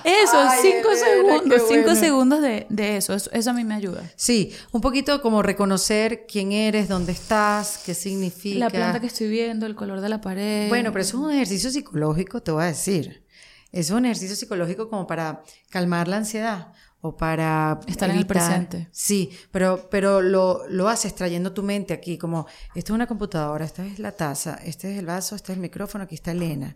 Eso, 0.05 0.39
Ay, 0.39 0.59
cinco 0.63 0.89
segundos, 0.95 1.63
cinco 1.69 1.83
bueno. 1.85 2.01
segundos 2.01 2.41
de, 2.41 2.67
de 2.71 2.97
eso. 2.97 3.13
eso. 3.13 3.31
Eso 3.33 3.51
a 3.51 3.53
mí 3.53 3.63
me 3.65 3.75
ayuda. 3.75 4.03
Sí, 4.17 4.53
un 4.73 4.81
poquito 4.81 5.21
como 5.21 5.43
reconocer 5.43 6.25
quién 6.27 6.53
eres, 6.53 6.89
dónde 6.89 7.13
estás, 7.13 7.83
qué 7.85 7.93
significa. 7.93 8.59
La 8.59 8.71
planta 8.71 9.01
que 9.01 9.07
estoy 9.07 9.29
viendo, 9.29 9.67
el 9.67 9.75
color 9.75 10.01
de 10.01 10.09
la 10.09 10.23
pared. 10.23 10.69
Bueno, 10.71 10.93
pero 10.93 11.03
eso 11.03 11.19
es 11.19 11.25
un 11.25 11.31
ejercicio 11.33 11.71
psicológico, 11.71 12.43
te 12.43 12.53
voy 12.53 12.63
a 12.63 12.67
decir. 12.67 13.27
Es 13.71 13.91
un 13.91 14.07
ejercicio 14.07 14.37
psicológico 14.37 14.89
como 14.89 15.07
para 15.07 15.43
calmar 15.69 16.09
la 16.09 16.17
ansiedad 16.17 16.73
o 17.07 17.17
para 17.17 17.81
Estar 17.87 18.11
en 18.11 18.17
el 18.17 18.27
presente. 18.27 18.89
Sí, 18.93 19.31
pero, 19.51 19.89
pero 19.91 20.21
lo, 20.21 20.69
lo 20.69 20.89
haces 20.89 21.15
trayendo 21.15 21.53
tu 21.53 21.63
mente 21.63 21.95
aquí, 21.95 22.19
como 22.19 22.47
esto 22.75 22.93
es 22.93 22.95
una 22.95 23.07
computadora, 23.07 23.65
esta 23.65 23.85
es 23.85 23.99
la 23.99 24.13
taza, 24.13 24.59
este 24.65 24.93
es 24.93 24.99
el 24.99 25.07
vaso, 25.07 25.37
este 25.37 25.53
es 25.53 25.57
el 25.57 25.63
micrófono, 25.63 26.05
aquí 26.05 26.15
está 26.15 26.33
Elena. 26.33 26.75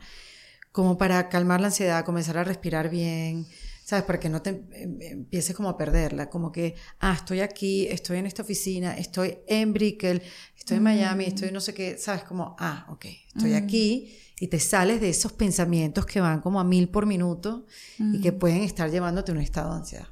Como 0.72 0.96
para 0.96 1.28
calmar 1.28 1.60
la 1.60 1.68
ansiedad, 1.68 2.04
comenzar 2.04 2.38
a 2.38 2.44
respirar 2.44 2.90
bien, 2.90 3.46
¿sabes? 3.84 4.04
Para 4.04 4.20
que 4.20 4.28
no 4.28 4.40
te 4.40 4.50
em, 4.50 5.00
empieces 5.00 5.56
como 5.56 5.68
a 5.68 5.76
perderla, 5.76 6.30
como 6.30 6.52
que, 6.52 6.76
ah, 7.00 7.14
estoy 7.16 7.40
aquí, 7.40 7.88
estoy 7.88 8.18
en 8.18 8.26
esta 8.26 8.42
oficina, 8.42 8.96
estoy 8.96 9.38
en 9.48 9.72
Brickell, 9.72 10.22
estoy 10.56 10.76
en 10.76 10.84
Miami, 10.84 11.24
estoy 11.24 11.50
no 11.50 11.60
sé 11.60 11.74
qué, 11.74 11.98
¿sabes? 11.98 12.22
Como, 12.22 12.54
ah, 12.60 12.86
ok, 12.90 13.06
estoy 13.34 13.54
aquí 13.54 14.16
y 14.38 14.46
te 14.46 14.60
sales 14.60 15.00
de 15.00 15.10
esos 15.10 15.32
pensamientos 15.32 16.06
que 16.06 16.20
van 16.20 16.40
como 16.40 16.60
a 16.60 16.64
mil 16.64 16.88
por 16.88 17.04
minuto 17.04 17.66
y 17.98 18.20
que 18.20 18.32
pueden 18.32 18.62
estar 18.62 18.90
llevándote 18.90 19.32
a 19.32 19.34
un 19.34 19.40
estado 19.40 19.70
de 19.72 19.80
ansiedad. 19.80 20.08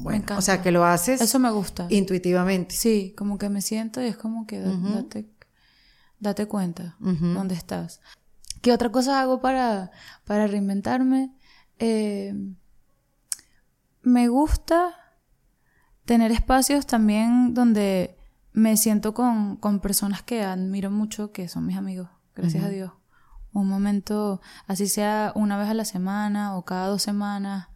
Bueno, 0.00 0.24
o 0.36 0.40
sea, 0.40 0.62
que 0.62 0.70
lo 0.70 0.84
haces 0.84 1.20
Eso 1.20 1.38
me 1.38 1.50
gusta. 1.50 1.86
intuitivamente. 1.90 2.74
Sí, 2.74 3.14
como 3.16 3.36
que 3.38 3.48
me 3.48 3.60
siento 3.62 4.00
y 4.02 4.06
es 4.06 4.16
como 4.16 4.46
que 4.46 4.60
da- 4.60 4.76
date, 4.76 5.28
date 6.20 6.46
cuenta 6.46 6.96
dónde 7.00 7.54
estás. 7.54 8.00
¿Qué 8.62 8.72
otra 8.72 8.90
cosa 8.90 9.20
hago 9.20 9.40
para, 9.40 9.90
para 10.24 10.46
reinventarme? 10.46 11.32
Eh, 11.78 12.34
me 14.02 14.28
gusta 14.28 14.94
tener 16.04 16.32
espacios 16.32 16.86
también 16.86 17.54
donde 17.54 18.16
me 18.52 18.76
siento 18.76 19.14
con, 19.14 19.56
con 19.56 19.80
personas 19.80 20.22
que 20.22 20.42
admiro 20.42 20.90
mucho, 20.90 21.32
que 21.32 21.48
son 21.48 21.66
mis 21.66 21.76
amigos, 21.76 22.08
gracias 22.34 22.64
a 22.64 22.68
Dios. 22.68 22.92
Un 23.52 23.68
momento, 23.68 24.40
así 24.66 24.86
sea 24.88 25.32
una 25.34 25.56
vez 25.58 25.68
a 25.68 25.74
la 25.74 25.84
semana 25.84 26.56
o 26.56 26.64
cada 26.64 26.86
dos 26.88 27.02
semanas, 27.02 27.68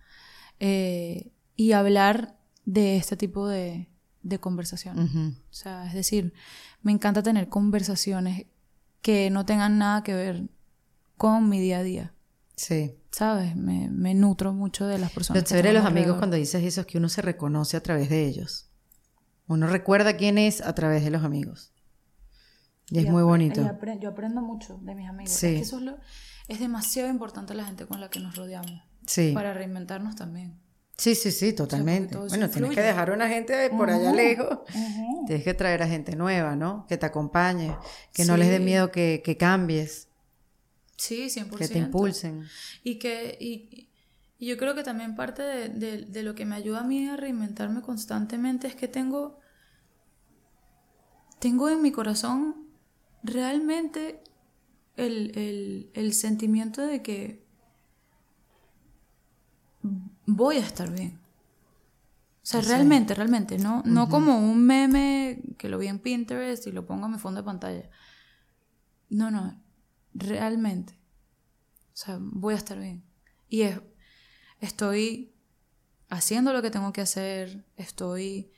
eh, 0.60 1.32
y 1.56 1.72
hablar 1.72 2.38
de 2.64 2.96
este 2.96 3.16
tipo 3.16 3.48
de, 3.48 3.88
de 4.22 4.38
conversación. 4.40 5.36
O 5.50 5.52
sea, 5.52 5.86
es 5.86 5.94
decir, 5.94 6.32
me 6.82 6.92
encanta 6.92 7.22
tener 7.22 7.48
conversaciones 7.48 8.46
que 9.00 9.30
no 9.30 9.44
tengan 9.44 9.78
nada 9.78 10.02
que 10.02 10.14
ver 10.14 10.48
con 11.16 11.48
mi 11.48 11.60
día 11.60 11.78
a 11.78 11.82
día. 11.82 12.14
Sí. 12.56 12.94
¿Sabes? 13.10 13.56
Me, 13.56 13.88
me 13.90 14.14
nutro 14.14 14.52
mucho 14.52 14.86
de 14.86 14.98
las 14.98 15.10
personas. 15.10 15.42
Lo 15.42 15.46
chévere 15.48 15.68
de 15.70 15.74
los 15.74 15.84
amigos 15.84 16.18
cuando 16.18 16.36
dices 16.36 16.62
eso 16.62 16.80
es 16.82 16.86
que 16.86 16.98
uno 16.98 17.08
se 17.08 17.20
reconoce 17.22 17.76
a 17.76 17.82
través 17.82 18.08
de 18.08 18.26
ellos. 18.26 18.68
Uno 19.48 19.66
recuerda 19.66 20.16
quién 20.16 20.38
es 20.38 20.60
a 20.60 20.74
través 20.74 21.04
de 21.04 21.10
los 21.10 21.24
amigos. 21.24 21.72
Y 22.90 22.98
es 22.98 23.08
muy 23.10 23.22
bonito. 23.22 23.60
yo 24.00 24.08
aprendo 24.10 24.40
mucho 24.42 24.78
de 24.82 24.94
mis 24.94 25.08
amigos. 25.08 25.32
Sí. 25.32 25.46
Es 25.48 25.52
que 25.54 25.60
eso 25.60 25.76
es, 25.78 25.82
lo- 25.82 25.98
es 26.48 26.60
demasiado 26.60 27.08
importante 27.10 27.54
la 27.54 27.64
gente 27.64 27.86
con 27.86 28.00
la 28.00 28.08
que 28.10 28.20
nos 28.20 28.36
rodeamos. 28.36 28.80
Sí. 29.06 29.32
Para 29.34 29.52
reinventarnos 29.54 30.14
también. 30.16 30.60
Sí, 31.02 31.16
sí, 31.16 31.32
sí, 31.32 31.52
totalmente. 31.52 32.16
bueno, 32.16 32.48
tienes 32.48 32.70
que 32.70 32.80
dejar 32.80 33.10
una 33.10 33.28
gente 33.28 33.70
por 33.70 33.90
allá 33.90 34.12
lejos. 34.12 34.58
Tienes 35.26 35.42
que 35.42 35.52
traer 35.54 35.82
a 35.82 35.88
gente 35.88 36.14
nueva, 36.14 36.54
¿no? 36.54 36.86
Que 36.88 36.96
te 36.96 37.06
acompañe, 37.06 37.74
que 38.12 38.24
no 38.24 38.36
les 38.36 38.48
dé 38.48 38.60
miedo 38.60 38.92
que, 38.92 39.20
que 39.24 39.36
cambies, 39.36 40.06
Sí, 40.96 41.28
100%. 41.28 41.56
que 41.58 41.66
te 41.66 41.78
impulsen. 41.80 42.44
Y 42.84 43.00
que 43.00 43.36
y, 43.40 43.88
y 44.38 44.46
yo 44.46 44.56
creo 44.56 44.76
que 44.76 44.84
también 44.84 45.16
parte 45.16 45.42
de, 45.42 45.68
de- 45.70 46.02
de 46.04 46.22
lo 46.22 46.36
que 46.36 46.44
me 46.44 46.54
ayuda 46.54 46.80
a 46.82 46.84
mí 46.84 47.08
a 47.08 47.16
reinventarme 47.16 47.82
constantemente 47.82 48.68
es 48.68 48.76
que 48.76 48.86
tengo 48.86 49.40
tengo 51.40 51.68
en 51.68 51.82
mi 51.82 51.90
corazón 51.90 52.68
realmente 53.24 54.22
el, 54.96 55.36
el- 55.36 55.90
el 55.94 56.12
sentimiento 56.14 56.82
de 56.86 57.02
que 57.02 57.42
voy 60.26 60.56
a 60.56 60.66
estar 60.66 60.90
bien. 60.90 61.18
O 62.42 62.46
sea, 62.46 62.60
realmente, 62.60 63.14
realmente, 63.14 63.56
no, 63.56 63.82
no 63.84 64.08
como 64.08 64.36
un 64.36 64.66
meme 64.66 65.42
que 65.58 65.68
lo 65.68 65.78
vi 65.78 65.86
en 65.86 66.00
Pinterest 66.00 66.66
y 66.66 66.72
lo 66.72 66.84
pongo 66.84 67.06
en 67.06 67.12
mi 67.12 67.18
fondo 67.18 67.40
de 67.40 67.44
pantalla. 67.44 67.88
No, 69.08 69.30
no, 69.30 69.62
realmente. 70.12 70.94
O 71.92 71.96
sea, 71.96 72.18
voy 72.20 72.54
a 72.54 72.56
estar 72.56 72.80
bien. 72.80 73.04
Y 73.48 73.62
es, 73.62 73.80
estoy 74.60 75.32
haciendo 76.08 76.52
lo 76.52 76.62
que 76.62 76.70
tengo 76.70 76.92
que 76.92 77.00
hacer, 77.00 77.64
estoy... 77.76 78.50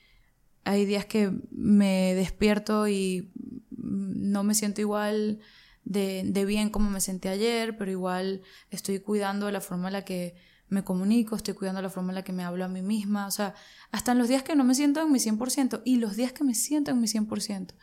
Hay 0.63 0.85
días 0.85 1.05
que 1.05 1.31
me 1.51 2.15
despierto 2.15 2.87
y 2.87 3.31
no 3.69 4.43
me 4.43 4.55
siento 4.55 4.81
igual 4.81 5.39
de, 5.83 6.23
de 6.25 6.43
bien 6.43 6.71
como 6.71 6.89
me 6.89 7.01
sentí 7.01 7.27
ayer, 7.27 7.77
pero 7.77 7.91
igual 7.91 8.41
estoy 8.71 8.99
cuidando 8.99 9.51
la 9.51 9.61
forma 9.61 9.89
en 9.89 9.93
la 9.93 10.05
que 10.05 10.35
me 10.67 10.83
comunico, 10.83 11.35
estoy 11.35 11.53
cuidando 11.53 11.81
la 11.81 11.89
forma 11.89 12.11
en 12.11 12.15
la 12.15 12.23
que 12.23 12.33
me 12.33 12.43
hablo 12.43 12.65
a 12.65 12.67
mí 12.67 12.81
misma, 12.81 13.27
o 13.27 13.31
sea, 13.31 13.53
hasta 13.91 14.13
en 14.13 14.17
los 14.17 14.27
días 14.27 14.43
que 14.43 14.55
no 14.55 14.63
me 14.63 14.75
siento 14.75 15.01
en 15.01 15.11
mi 15.11 15.19
100% 15.19 15.81
y 15.85 15.97
los 15.97 16.15
días 16.15 16.33
que 16.33 16.43
me 16.43 16.55
siento 16.55 16.91
en 16.91 16.99
mi 16.99 17.07
100%. 17.07 17.73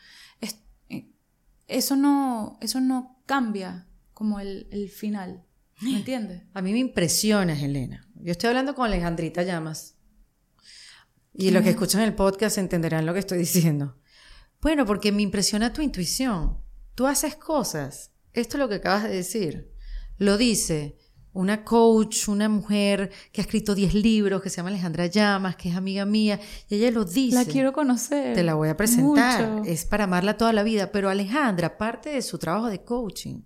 Es, 0.40 0.58
eh, 0.88 1.10
eso, 1.68 1.96
no, 1.96 2.58
eso 2.60 2.80
no 2.80 3.22
cambia 3.26 3.86
como 4.14 4.40
el, 4.40 4.68
el 4.70 4.88
final, 4.88 5.44
¿me 5.80 5.90
entiendes? 5.96 6.42
A 6.54 6.62
mí 6.62 6.72
me 6.72 6.78
impresiona, 6.78 7.58
Elena. 7.58 8.08
Yo 8.16 8.32
estoy 8.32 8.48
hablando 8.48 8.74
con 8.74 8.86
Alejandrita 8.86 9.42
Llamas. 9.42 9.96
Y 11.34 11.50
los 11.50 11.62
que 11.62 11.70
escuchan 11.70 12.02
el 12.02 12.14
podcast 12.14 12.58
entenderán 12.58 13.06
lo 13.06 13.14
que 13.14 13.20
estoy 13.20 13.38
diciendo. 13.38 13.96
Bueno, 14.60 14.84
porque 14.84 15.12
me 15.12 15.22
impresiona 15.22 15.72
tu 15.72 15.80
intuición. 15.80 16.58
Tú 16.94 17.06
haces 17.06 17.36
cosas. 17.36 18.12
Esto 18.32 18.56
es 18.56 18.60
lo 18.60 18.68
que 18.68 18.76
acabas 18.76 19.04
de 19.04 19.16
decir. 19.16 19.72
Lo 20.18 20.36
dice 20.36 20.98
una 21.32 21.64
coach, 21.64 22.28
una 22.28 22.48
mujer 22.48 23.10
que 23.32 23.40
ha 23.40 23.44
escrito 23.44 23.74
10 23.74 23.94
libros, 23.94 24.42
que 24.42 24.50
se 24.50 24.56
llama 24.56 24.68
Alejandra 24.68 25.06
Llamas, 25.06 25.56
que 25.56 25.70
es 25.70 25.76
amiga 25.76 26.04
mía, 26.04 26.40
y 26.68 26.76
ella 26.76 26.90
lo 26.90 27.04
dice. 27.04 27.34
La 27.34 27.44
quiero 27.44 27.72
conocer. 27.72 28.34
Te 28.34 28.42
la 28.42 28.54
voy 28.54 28.68
a 28.68 28.76
presentar. 28.76 29.50
Mucho. 29.50 29.70
Es 29.70 29.84
para 29.84 30.04
amarla 30.04 30.36
toda 30.36 30.52
la 30.52 30.62
vida. 30.62 30.92
Pero 30.92 31.08
Alejandra, 31.08 31.68
aparte 31.68 32.10
de 32.10 32.22
su 32.22 32.38
trabajo 32.38 32.68
de 32.68 32.82
coaching 32.84 33.42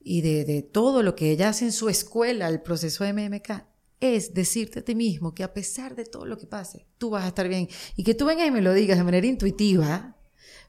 y 0.00 0.22
de, 0.22 0.44
de 0.44 0.62
todo 0.62 1.02
lo 1.02 1.14
que 1.14 1.30
ella 1.30 1.50
hace 1.50 1.64
en 1.64 1.72
su 1.72 1.88
escuela, 1.88 2.48
el 2.48 2.62
proceso 2.62 3.04
de 3.04 3.12
MMK, 3.12 3.64
es 4.00 4.32
decirte 4.34 4.80
a 4.80 4.84
ti 4.84 4.94
mismo 4.94 5.34
que 5.34 5.44
a 5.44 5.52
pesar 5.52 5.94
de 5.94 6.04
todo 6.06 6.24
lo 6.24 6.38
que 6.38 6.46
pase, 6.46 6.86
tú 6.98 7.10
vas 7.10 7.24
a 7.24 7.28
estar 7.28 7.48
bien. 7.48 7.68
Y 7.96 8.02
que 8.02 8.14
tú 8.14 8.24
vengas 8.24 8.48
y 8.48 8.50
me 8.50 8.62
lo 8.62 8.72
digas 8.72 8.98
de 8.98 9.04
manera 9.04 9.26
intuitiva, 9.26 10.16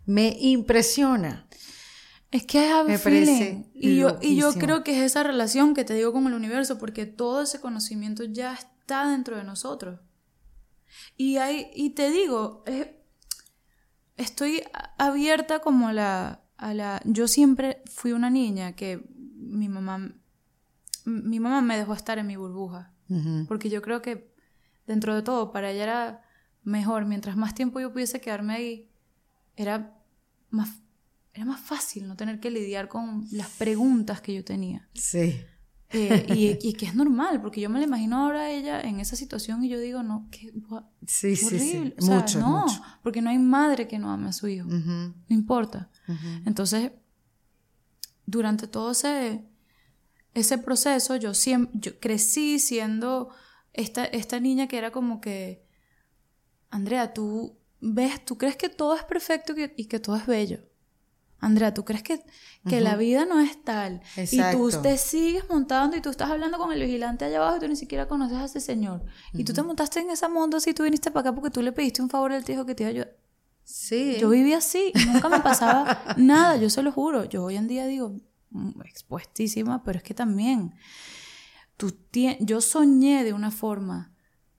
me 0.06 0.36
impresiona. 0.40 1.48
Es 2.32 2.46
que 2.46 2.70
a 2.70 2.84
Me 2.84 2.98
parece. 2.98 3.70
Y 3.74 3.98
yo, 3.98 4.18
y 4.22 4.38
yo 4.38 4.54
creo 4.54 4.84
que 4.84 4.98
es 4.98 5.04
esa 5.04 5.22
relación 5.22 5.74
que 5.74 5.84
te 5.84 5.94
digo 5.94 6.14
con 6.14 6.26
el 6.28 6.34
universo, 6.34 6.78
porque 6.78 7.06
todo 7.06 7.42
ese 7.42 7.60
conocimiento 7.60 8.24
ya 8.24 8.54
está 8.54 9.10
dentro 9.10 9.36
de 9.36 9.44
nosotros. 9.44 10.00
Y, 11.18 11.38
hay, 11.38 11.70
y 11.76 11.92
te 11.92 12.10
digo, 12.10 12.64
estoy 14.16 14.64
abierta 14.98 15.60
como 15.60 15.90
a 15.90 15.94
la, 15.94 16.42
a 16.58 16.74
la... 16.74 17.02
Yo 17.06 17.28
siempre 17.28 17.82
fui 17.86 18.14
una 18.14 18.30
niña 18.30 18.74
que 18.76 19.04
mi 19.36 19.68
mamá, 19.68 20.14
mi 21.06 21.40
mamá 21.40 21.62
me 21.62 21.78
dejó 21.78 21.94
estar 21.94 22.18
en 22.18 22.28
mi 22.28 22.38
burbuja. 22.38 22.94
Porque 23.50 23.70
yo 23.70 23.82
creo 23.82 24.02
que 24.02 24.34
dentro 24.88 25.14
de 25.14 25.22
todo, 25.22 25.52
para 25.52 25.72
ella 25.72 25.84
era 25.84 26.26
mejor. 26.64 27.06
Mientras 27.06 27.36
más 27.36 27.54
tiempo 27.54 27.82
yo 27.82 27.92
pudiese 27.92 28.22
quedarme 28.22 28.54
ahí, 28.54 28.90
era 29.58 30.02
más, 30.50 30.82
era 31.34 31.46
más 31.46 31.62
fácil 31.62 32.08
no 32.08 32.16
tener 32.16 32.40
que 32.40 32.52
lidiar 32.52 32.88
con 32.88 33.26
las 33.32 33.50
preguntas 33.52 34.22
que 34.22 34.34
yo 34.34 34.44
tenía. 34.44 34.90
Sí. 34.94 35.40
Eh, 35.94 36.26
y, 36.62 36.70
y 36.70 36.74
que 36.74 36.86
es 36.86 36.96
normal, 36.96 37.42
porque 37.42 37.60
yo 37.60 37.70
me 37.70 37.78
la 37.80 37.86
imagino 37.86 38.18
ahora 38.24 38.42
a 38.44 38.50
ella 38.52 38.80
en 38.82 39.00
esa 39.02 39.16
situación 39.18 39.64
y 39.64 39.70
yo 39.70 39.78
digo, 39.80 40.04
no, 40.04 40.28
qué 40.32 40.54
gua- 40.54 40.88
Sí, 41.06 41.36
sí, 41.36 41.48
sí. 41.60 41.78
horrible. 41.78 41.96
O 42.00 42.02
sea, 42.02 42.20
Mucho, 42.20 42.40
no, 42.40 42.62
mucho. 42.62 42.82
porque 43.04 43.22
no 43.22 43.30
hay 43.30 43.40
madre 43.40 43.88
que 43.90 44.00
no 44.00 44.10
ame 44.12 44.30
a 44.30 44.34
su 44.34 44.48
hijo. 44.48 44.68
No 44.70 45.14
importa. 45.30 45.90
Entonces, 46.46 46.92
durante 48.26 48.68
todo 48.68 48.92
ese, 48.92 49.46
ese 50.34 50.58
proceso, 50.58 51.16
yo 51.18 51.34
siempre 51.34 51.72
yo 51.80 52.00
crecí 52.00 52.60
siendo 52.60 53.30
esta, 53.74 54.06
esta 54.06 54.40
niña 54.40 54.68
que 54.68 54.78
era 54.78 54.92
como 54.92 55.20
que, 55.22 55.66
Andrea, 56.70 57.14
tú 57.14 57.58
ves, 57.82 58.24
tú 58.24 58.38
crees 58.38 58.56
que 58.56 58.70
todo 58.70 58.96
es 58.96 59.04
perfecto 59.04 59.54
y 59.76 59.86
que 59.86 60.00
todo 60.00 60.16
es 60.16 60.26
bello. 60.26 60.60
Andrea, 61.42 61.74
¿tú 61.74 61.84
crees 61.84 62.04
que, 62.04 62.24
que 62.70 62.82
la 62.82 62.96
vida 62.96 63.26
no 63.26 63.40
es 63.40 63.62
tal? 63.64 64.02
Y 64.16 64.38
tú 64.52 64.68
Exacto. 64.68 64.82
te 64.82 64.98
sigues 65.00 65.50
montando 65.50 65.98
y 65.98 66.02
tú 66.02 66.12
estás 66.12 66.30
hablando 66.30 66.60
con 66.60 66.72
el 66.72 66.80
vigilante 66.80 67.26
allá 67.26 67.38
abajo 67.38 67.58
y 67.58 67.60
tú 67.62 67.68
ni 67.68 67.76
siquiera 67.76 68.08
conoces 68.08 68.38
a 68.38 68.46
ese 68.46 68.60
señor. 68.60 69.04
Y 69.34 69.44
tú 69.44 69.52
te 69.52 69.64
montaste 69.64 70.00
en 70.02 70.12
esa 70.12 70.30
moto 70.30 70.58
así, 70.58 70.76
tú 70.76 70.84
viniste 70.84 71.10
para 71.10 71.30
acá 71.30 71.36
porque 71.36 71.50
tú 71.50 71.64
le 71.64 71.72
pediste 71.72 72.02
un 72.02 72.10
favor 72.10 72.32
te 72.32 72.52
dijo 72.52 72.66
que 72.66 72.76
te 72.76 72.84
iba 72.84 72.90
a 72.90 72.92
ayudar. 72.92 73.18
Sí. 73.64 74.18
Yo 74.20 74.30
viví 74.30 74.54
así 74.54 74.92
y 74.94 75.06
nunca 75.06 75.30
me 75.30 75.40
pasaba 75.40 76.04
nada, 76.18 76.58
yo 76.58 76.70
se 76.70 76.84
lo 76.84 76.92
juro. 76.92 77.26
Yo 77.26 77.44
hoy 77.44 77.58
en 77.58 77.68
día 77.68 77.88
digo, 77.88 78.16
mm, 78.52 78.82
expuestísima, 78.86 79.84
pero 79.84 79.98
es 79.98 80.04
que 80.04 80.14
también 80.14 80.76
tú 81.76 81.92
yo 82.40 82.62
soñé 82.62 83.24
de 83.24 83.34
una 83.34 83.50
forma 83.50 84.14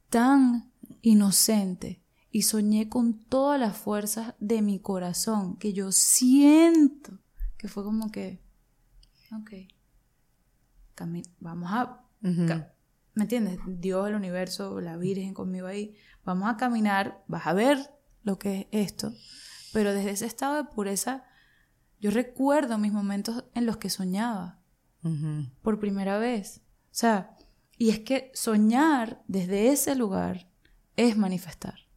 tan 0.09 0.73
inocente 1.01 2.02
y 2.33 2.43
soñé 2.43 2.89
con 2.89 3.13
todas 3.13 3.61
las 3.61 3.77
fuerzas 3.77 4.35
de 4.41 4.63
mi 4.63 4.81
corazón 4.81 5.57
que 5.59 5.75
yo 5.75 5.93
siento 5.93 7.19
que 7.59 7.69
fue 7.69 7.85
como 7.85 8.11
que, 8.11 8.41
ok, 9.37 9.51
vamos 11.39 11.71
a, 11.71 12.05
¿me 12.21 13.23
entiendes? 13.23 13.61
Dios, 13.67 14.09
el 14.09 14.15
universo, 14.15 14.81
la 14.81 14.97
Virgen 14.97 15.35
conmigo 15.35 15.67
ahí, 15.67 15.95
vamos 16.25 16.49
a 16.49 16.57
caminar, 16.57 17.23
vas 17.29 17.47
a 17.47 17.53
ver 17.53 17.95
lo 18.25 18.39
que 18.39 18.69
es 18.73 18.89
esto, 18.89 19.13
pero 19.73 19.93
desde 19.93 20.11
ese 20.11 20.27
estado 20.27 20.57
de 20.57 20.65
pureza, 20.65 21.25
yo 22.01 22.11
recuerdo 22.11 22.79
mis 22.79 22.93
momentos 22.93 23.45
en 23.55 23.67
los 23.67 23.77
que 23.77 23.91
soñaba 23.91 24.61
por 25.63 25.79
primera 25.79 26.19
vez. 26.19 26.63
O 26.87 26.95
sea, 26.95 27.37
y 27.77 27.91
es 27.91 28.01
que 28.01 28.31
soñar 28.35 29.23
desde 29.29 29.69
ese 29.69 29.95
lugar 29.95 30.49
es 30.97 31.17
manifestar. 31.17 31.92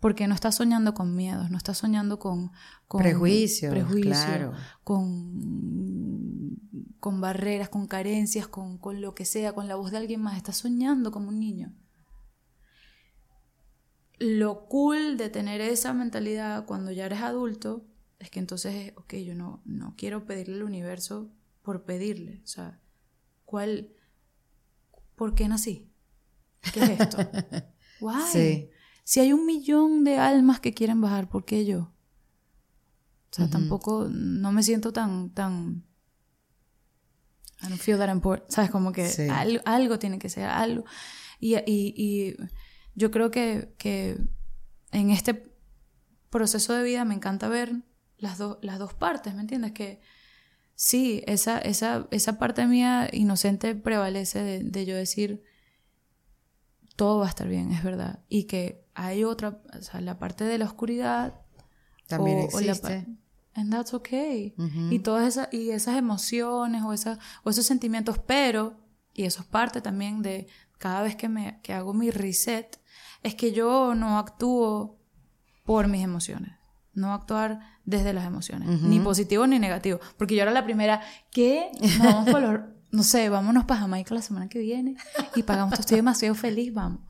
Porque 0.00 0.26
no 0.26 0.34
estás 0.34 0.54
soñando 0.54 0.94
con 0.94 1.14
miedos, 1.14 1.50
no 1.50 1.58
estás 1.58 1.78
soñando 1.78 2.18
con, 2.18 2.52
con 2.88 3.02
Prejuicios, 3.02 3.70
prejuicio, 3.70 4.10
claro. 4.10 4.52
con, 4.82 6.58
con 7.00 7.20
barreras, 7.20 7.68
con 7.68 7.86
carencias, 7.86 8.48
con, 8.48 8.78
con 8.78 9.00
lo 9.00 9.14
que 9.14 9.26
sea, 9.26 9.52
con 9.52 9.68
la 9.68 9.76
voz 9.76 9.90
de 9.90 9.98
alguien 9.98 10.22
más. 10.22 10.36
Estás 10.36 10.56
soñando 10.56 11.10
como 11.10 11.28
un 11.28 11.38
niño. 11.38 11.74
Lo 14.18 14.66
cool 14.68 15.18
de 15.18 15.28
tener 15.28 15.60
esa 15.60 15.92
mentalidad 15.92 16.64
cuando 16.64 16.90
ya 16.90 17.04
eres 17.04 17.20
adulto 17.20 17.84
es 18.18 18.30
que 18.30 18.38
entonces, 18.38 18.74
es, 18.74 18.92
ok, 18.96 19.14
yo 19.16 19.34
no, 19.34 19.60
no 19.66 19.94
quiero 19.96 20.24
pedirle 20.24 20.56
al 20.56 20.62
universo 20.62 21.30
por 21.60 21.84
pedirle. 21.84 22.40
O 22.42 22.46
sea, 22.46 22.80
¿cuál? 23.44 23.90
¿Por 25.14 25.34
qué 25.34 25.46
nací? 25.48 25.90
¿Qué 26.72 26.80
es 26.80 27.00
esto? 27.00 27.18
Sí. 28.30 28.68
Si 29.06 29.20
hay 29.20 29.32
un 29.32 29.46
millón 29.46 30.02
de 30.02 30.18
almas 30.18 30.58
que 30.58 30.74
quieren 30.74 31.00
bajar, 31.00 31.28
¿por 31.28 31.44
qué 31.44 31.64
yo? 31.64 31.92
O 33.30 33.34
sea, 33.36 33.48
tampoco, 33.48 34.08
no 34.10 34.50
me 34.50 34.64
siento 34.64 34.92
tan, 34.92 35.30
tan... 35.30 35.84
I 37.62 37.68
don't 37.68 37.80
feel 37.80 37.98
that 37.98 38.10
important. 38.12 38.50
¿Sabes? 38.50 38.68
Como 38.70 38.90
que 38.90 39.06
Sí. 39.08 39.28
algo 39.64 39.98
tiene 40.00 40.18
que 40.18 40.28
ser, 40.28 40.46
algo. 40.46 40.84
Y, 41.38 41.54
y- 41.54 41.94
y 41.96 42.36
yo 42.96 43.12
creo 43.12 43.30
que, 43.30 43.74
que 43.78 44.18
en 44.90 45.10
este 45.10 45.54
proceso 46.28 46.72
de 46.72 46.82
vida 46.82 47.04
me 47.04 47.14
encanta 47.14 47.48
ver 47.48 47.84
las, 48.16 48.38
dos 48.38 48.58
las 48.62 48.80
dos 48.80 48.92
partes, 48.94 49.34
¿me 49.36 49.42
entiendes? 49.42 49.70
Que 49.70 50.00
sí, 50.74 51.22
esa, 51.28 51.60
esa, 51.60 52.08
esa 52.10 52.40
parte 52.40 52.66
mía 52.66 53.08
inocente 53.12 53.76
prevalece 53.76 54.42
de, 54.42 54.64
de 54.64 54.84
yo 54.84 54.96
decir, 54.96 55.44
todo 56.96 57.20
va 57.20 57.26
a 57.26 57.28
estar 57.28 57.46
bien, 57.48 57.70
es 57.72 57.82
verdad. 57.84 58.20
Y 58.28 58.44
que 58.44 58.84
hay 58.94 59.24
otra, 59.24 59.60
o 59.78 59.82
sea, 59.82 60.00
la 60.00 60.18
parte 60.18 60.44
de 60.44 60.58
la 60.58 60.64
oscuridad. 60.64 61.40
También 62.08 62.38
o- 62.52 62.56
o 62.56 62.60
la 62.60 62.72
existe. 62.72 63.06
pa- 63.54 63.60
and 63.60 63.70
that's 63.72 63.94
okay. 63.94 64.54
Ujú. 64.58 64.90
Y 64.92 64.98
todas 65.00 65.26
esas, 65.28 65.48
y 65.52 65.70
esas 65.70 65.96
emociones 65.96 66.82
o, 66.82 66.92
esa, 66.92 67.18
o 67.44 67.50
esos 67.50 67.64
sentimientos, 67.66 68.18
pero, 68.18 68.76
y 69.14 69.24
eso 69.24 69.40
es 69.42 69.46
parte 69.48 69.80
también 69.80 70.22
de 70.22 70.46
cada 70.78 71.02
vez 71.02 71.16
que, 71.16 71.28
me, 71.28 71.60
que 71.62 71.72
hago 71.72 71.94
mi 71.94 72.10
reset, 72.10 72.78
es 73.22 73.34
que 73.34 73.52
yo 73.52 73.94
no 73.94 74.18
actúo 74.18 74.98
por 75.64 75.88
mis 75.88 76.02
emociones. 76.04 76.52
No 76.92 77.12
actuar 77.12 77.60
desde 77.84 78.12
las 78.14 78.24
emociones, 78.26 78.80
ni 78.82 79.00
positivo 79.00 79.46
ni 79.46 79.58
negativo. 79.58 80.00
Porque 80.16 80.34
yo 80.34 80.42
era 80.42 80.50
la 80.50 80.64
primera, 80.64 81.02
que 81.30 81.70
Nos 81.80 81.98
vamos 81.98 82.30
por 82.30 82.40
los- 82.40 82.60
no 82.90 83.02
sé, 83.02 83.28
vámonos 83.28 83.64
para 83.64 83.80
Jamaica 83.80 84.14
la 84.14 84.22
semana 84.22 84.48
que 84.48 84.58
viene 84.60 84.96
y 85.34 85.42
pagamos, 85.42 85.78
estoy 85.78 85.96
demasiado 85.96 86.34
feliz, 86.34 86.72
vamos. 86.72 87.00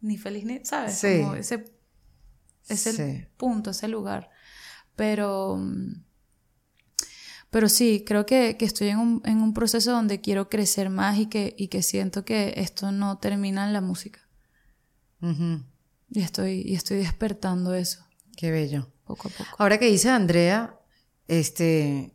Ni 0.00 0.16
feliz 0.18 0.44
ni, 0.44 0.64
¿sabes? 0.64 0.94
Sí. 0.98 1.20
Como 1.20 1.34
ese, 1.34 1.64
ese 2.68 2.92
Sí. 2.92 3.24
punto, 3.36 3.70
ese 3.70 3.88
lugar. 3.88 4.30
Pero, 4.96 5.58
pero 7.50 7.68
sí, 7.68 8.04
creo 8.06 8.26
que, 8.26 8.56
que 8.58 8.64
estoy 8.64 8.88
en 8.88 8.98
un, 8.98 9.22
en 9.24 9.38
un 9.42 9.54
proceso 9.54 9.92
donde 9.92 10.20
quiero 10.20 10.48
crecer 10.48 10.90
más 10.90 11.18
y 11.18 11.26
que, 11.26 11.54
y 11.58 11.68
que 11.68 11.82
siento 11.82 12.24
que 12.24 12.54
esto 12.56 12.92
no 12.92 13.18
termina 13.18 13.66
en 13.66 13.72
la 13.72 13.80
música. 13.80 14.20
Y 15.20 16.20
estoy, 16.20 16.62
y 16.66 16.74
estoy 16.74 16.98
despertando 16.98 17.74
eso, 17.74 18.04
Qué 18.36 18.50
bello. 18.50 18.90
poco 19.04 19.28
a 19.28 19.30
poco. 19.30 19.50
Ahora 19.58 19.78
que 19.78 19.86
dice 19.86 20.10
Andrea, 20.10 20.74
este, 21.28 22.12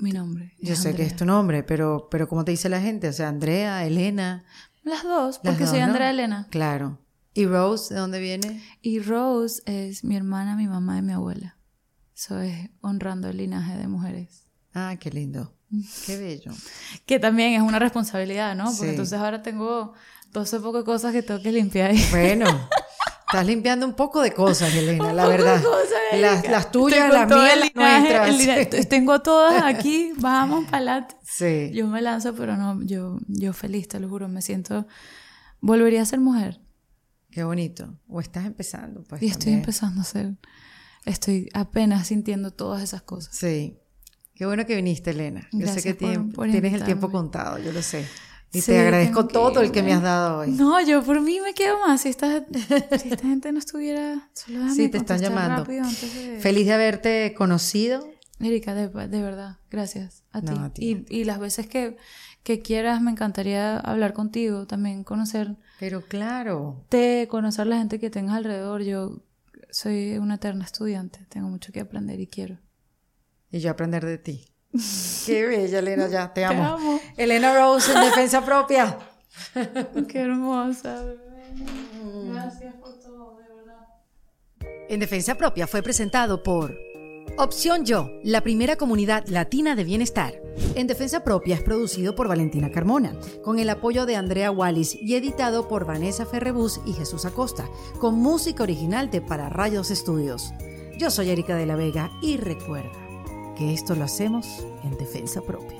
Mi 0.00 0.12
nombre. 0.12 0.54
yo 0.60 0.76
sé 0.76 0.94
que 0.94 1.02
es 1.02 1.16
tu 1.16 1.24
nombre, 1.24 1.62
pero, 1.62 2.08
pero 2.10 2.28
¿cómo 2.28 2.44
te 2.44 2.50
dice 2.52 2.68
la 2.68 2.80
gente? 2.80 3.08
O 3.08 3.12
sea, 3.12 3.28
Andrea, 3.28 3.84
Elena. 3.84 4.44
Las 4.82 5.02
dos, 5.02 5.36
las 5.36 5.38
porque 5.38 5.60
dos, 5.64 5.70
soy 5.70 5.80
¿no? 5.80 5.86
Andrea 5.86 6.10
Elena. 6.10 6.46
Claro. 6.50 6.98
¿Y 7.34 7.46
Rose, 7.46 7.92
de 7.94 8.00
dónde 8.00 8.18
viene? 8.20 8.62
Y 8.82 9.00
Rose 9.00 9.62
es 9.66 10.02
mi 10.04 10.16
hermana, 10.16 10.56
mi 10.56 10.66
mamá 10.66 10.98
y 10.98 11.02
mi 11.02 11.12
abuela. 11.12 11.56
Eso 12.16 12.40
es 12.40 12.70
honrando 12.80 13.28
el 13.28 13.36
linaje 13.36 13.76
de 13.76 13.86
mujeres. 13.86 14.46
Ah, 14.74 14.96
qué 14.98 15.10
lindo. 15.10 15.54
Qué 16.06 16.16
bello. 16.16 16.52
Que 17.06 17.18
también 17.20 17.52
es 17.54 17.62
una 17.62 17.78
responsabilidad, 17.78 18.56
¿no? 18.56 18.64
Porque 18.66 18.82
Sí. 18.84 18.88
entonces 18.90 19.18
ahora 19.18 19.42
tengo 19.42 19.92
todo 20.32 20.44
ese 20.44 20.58
poco 20.60 20.78
de 20.78 20.84
cosas 20.84 21.12
que 21.12 21.22
tengo 21.22 21.40
que 21.42 21.52
limpiar. 21.52 21.90
ahí. 21.90 22.04
Bueno, 22.10 22.46
estás 23.30 23.46
limpiando 23.46 23.86
un 23.86 23.94
poco 23.94 24.22
de 24.22 24.32
cosas, 24.32 24.74
Elena, 24.74 25.12
la 25.12 25.22
poco 25.24 25.32
de 25.32 25.36
verdad. 25.38 25.62
cosas, 25.62 26.20
las, 26.20 26.38
Erika. 26.38 26.50
las 26.50 26.70
tuyas, 26.72 27.12
las 27.12 27.28
mías, 27.28 27.52
el 27.52 27.60
las 27.60 27.74
nuestras. 27.74 28.28
el 28.28 28.38
linaje. 28.38 28.66
Tengo 28.86 29.20
todas 29.20 29.62
aquí, 29.62 30.12
vamos 30.16 30.64
para 30.64 30.76
adelante. 30.78 31.16
Sí. 31.24 31.70
Yo 31.74 31.86
me 31.86 32.00
lanzo, 32.02 32.34
pero 32.34 32.56
no, 32.56 32.82
yo, 32.82 33.18
yo 33.28 33.52
feliz, 33.52 33.88
te 33.88 34.00
lo 34.00 34.08
juro, 34.08 34.28
me 34.28 34.42
siento... 34.42 34.86
Volvería 35.60 36.02
a 36.02 36.04
ser 36.06 36.20
mujer. 36.20 36.60
Qué 37.30 37.42
bonito. 37.44 37.98
O 38.08 38.20
estás 38.20 38.46
empezando, 38.46 39.02
pues. 39.04 39.22
y 39.22 39.26
estoy 39.26 39.52
empezando 39.52 40.00
a 40.00 40.04
ser... 40.04 40.34
Estoy 41.04 41.48
apenas 41.54 42.06
sintiendo 42.08 42.52
todas 42.52 42.82
esas 42.82 43.02
cosas. 43.02 43.34
Sí. 43.34 43.78
Qué 44.34 44.46
bueno 44.46 44.64
que 44.66 44.76
viniste, 44.76 45.10
Elena. 45.10 45.48
Yo 45.52 45.66
sé 45.66 45.72
Gracias 45.72 45.84
que 45.84 45.94
por- 45.94 46.32
por 46.32 46.50
tienes 46.50 46.72
el 46.74 46.84
tiempo 46.84 47.10
contado, 47.10 47.58
yo 47.58 47.72
lo 47.72 47.82
sé. 47.82 48.06
Y 48.52 48.60
Sí, 48.62 48.72
te 48.72 48.78
agradezco 48.80 49.26
todo 49.26 49.60
el 49.60 49.70
que 49.72 49.82
me 49.82 49.92
has 49.92 50.02
dado 50.02 50.38
hoy. 50.38 50.50
No, 50.52 50.80
yo 50.80 51.02
por 51.02 51.20
mí 51.20 51.38
me 51.40 51.52
quedo 51.52 51.78
más. 51.86 52.00
Si 52.00 52.08
esta, 52.08 52.44
si 52.98 53.08
esta 53.10 53.18
gente 53.18 53.52
no 53.52 53.58
estuviera... 53.58 54.30
Solo 54.32 54.70
Sí, 54.74 54.88
te 54.88 54.96
están 54.98 55.20
llamando. 55.20 55.64
rápido 55.64 55.84
antes 55.84 56.14
de- 56.14 56.40
Feliz 56.40 56.66
de 56.66 56.72
haberte 56.72 57.34
conocido. 57.36 58.08
Erika, 58.40 58.74
de, 58.74 58.88
de 58.88 59.22
verdad, 59.22 59.58
gracias 59.70 60.24
a 60.32 60.40
No, 60.40 60.52
ti. 60.52 60.58
a 60.62 60.70
ti. 60.72 61.04
Y, 61.10 61.20
y 61.20 61.24
las 61.24 61.40
veces 61.40 61.66
que, 61.66 61.96
que 62.42 62.62
quieras, 62.62 63.02
me 63.02 63.10
encantaría 63.10 63.76
hablar 63.78 64.12
contigo, 64.14 64.66
también 64.66 65.04
conocerte, 65.04 65.60
Pero 65.80 66.02
claro. 66.02 66.86
conocer 67.28 67.66
la 67.66 67.76
gente 67.78 67.98
que 67.98 68.08
tengas 68.10 68.36
alrededor. 68.36 68.82
Yo 68.82 69.22
soy 69.70 70.16
una 70.18 70.36
eterna 70.36 70.64
estudiante, 70.64 71.26
tengo 71.28 71.48
mucho 71.48 71.72
que 71.72 71.80
aprender 71.80 72.18
y 72.20 72.28
quiero. 72.28 72.58
Y 73.50 73.58
yo 73.58 73.70
aprender 73.70 74.06
de 74.06 74.18
ti. 74.18 74.46
Qué 75.26 75.46
bella, 75.46 75.78
Elena, 75.78 76.08
ya. 76.08 76.32
Te 76.32 76.44
amo. 76.44 76.64
amo. 76.64 77.00
Elena 77.16 77.54
Rose 77.54 77.92
en 77.92 78.00
defensa 78.02 78.44
propia. 78.44 78.98
Qué 80.08 80.20
hermosa, 80.20 81.02
bebé. 81.04 81.28
Gracias 82.32 82.74
por 82.74 82.98
todo, 82.98 83.38
de 83.38 83.54
verdad. 83.54 83.86
En 84.88 85.00
Defensa 85.00 85.34
Propia 85.36 85.66
fue 85.66 85.82
presentado 85.82 86.42
por 86.42 86.76
Opción 87.36 87.84
Yo, 87.84 88.10
la 88.24 88.40
primera 88.42 88.76
comunidad 88.76 89.26
latina 89.28 89.76
de 89.76 89.84
bienestar. 89.84 90.34
En 90.74 90.86
Defensa 90.86 91.22
Propia 91.22 91.54
es 91.54 91.62
producido 91.62 92.14
por 92.14 92.28
Valentina 92.28 92.70
Carmona, 92.70 93.14
con 93.44 93.58
el 93.58 93.70
apoyo 93.70 94.06
de 94.06 94.16
Andrea 94.16 94.50
Wallis 94.50 94.96
y 95.00 95.14
editado 95.14 95.68
por 95.68 95.86
Vanessa 95.86 96.26
Ferrebus 96.26 96.80
y 96.84 96.92
Jesús 96.92 97.24
Acosta, 97.24 97.68
con 98.00 98.16
música 98.16 98.64
original 98.64 99.10
de 99.10 99.20
Para 99.20 99.48
Rayos 99.48 99.90
Estudios. 99.90 100.52
Yo 100.98 101.10
soy 101.10 101.30
Erika 101.30 101.54
de 101.54 101.66
la 101.66 101.76
Vega 101.76 102.10
y 102.20 102.38
recuerda 102.38 103.07
que 103.58 103.74
esto 103.74 103.96
lo 103.96 104.04
hacemos 104.04 104.64
en 104.84 104.96
Defensa 104.96 105.42
Propia. 105.42 105.78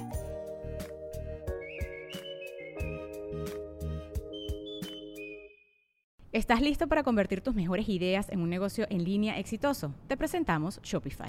¿Estás 6.33 6.61
listo 6.61 6.89
para 6.89 7.05
convertir 7.05 7.41
tus 7.41 7.55
mejores 7.55 7.89
ideas 7.89 8.29
en 8.31 8.41
un 8.41 8.51
negocio 8.51 8.87
en 8.91 9.05
línea 9.05 9.39
exitoso? 9.39 9.95
Te 10.09 10.17
presentamos 10.17 10.81
Shopify. 10.83 11.29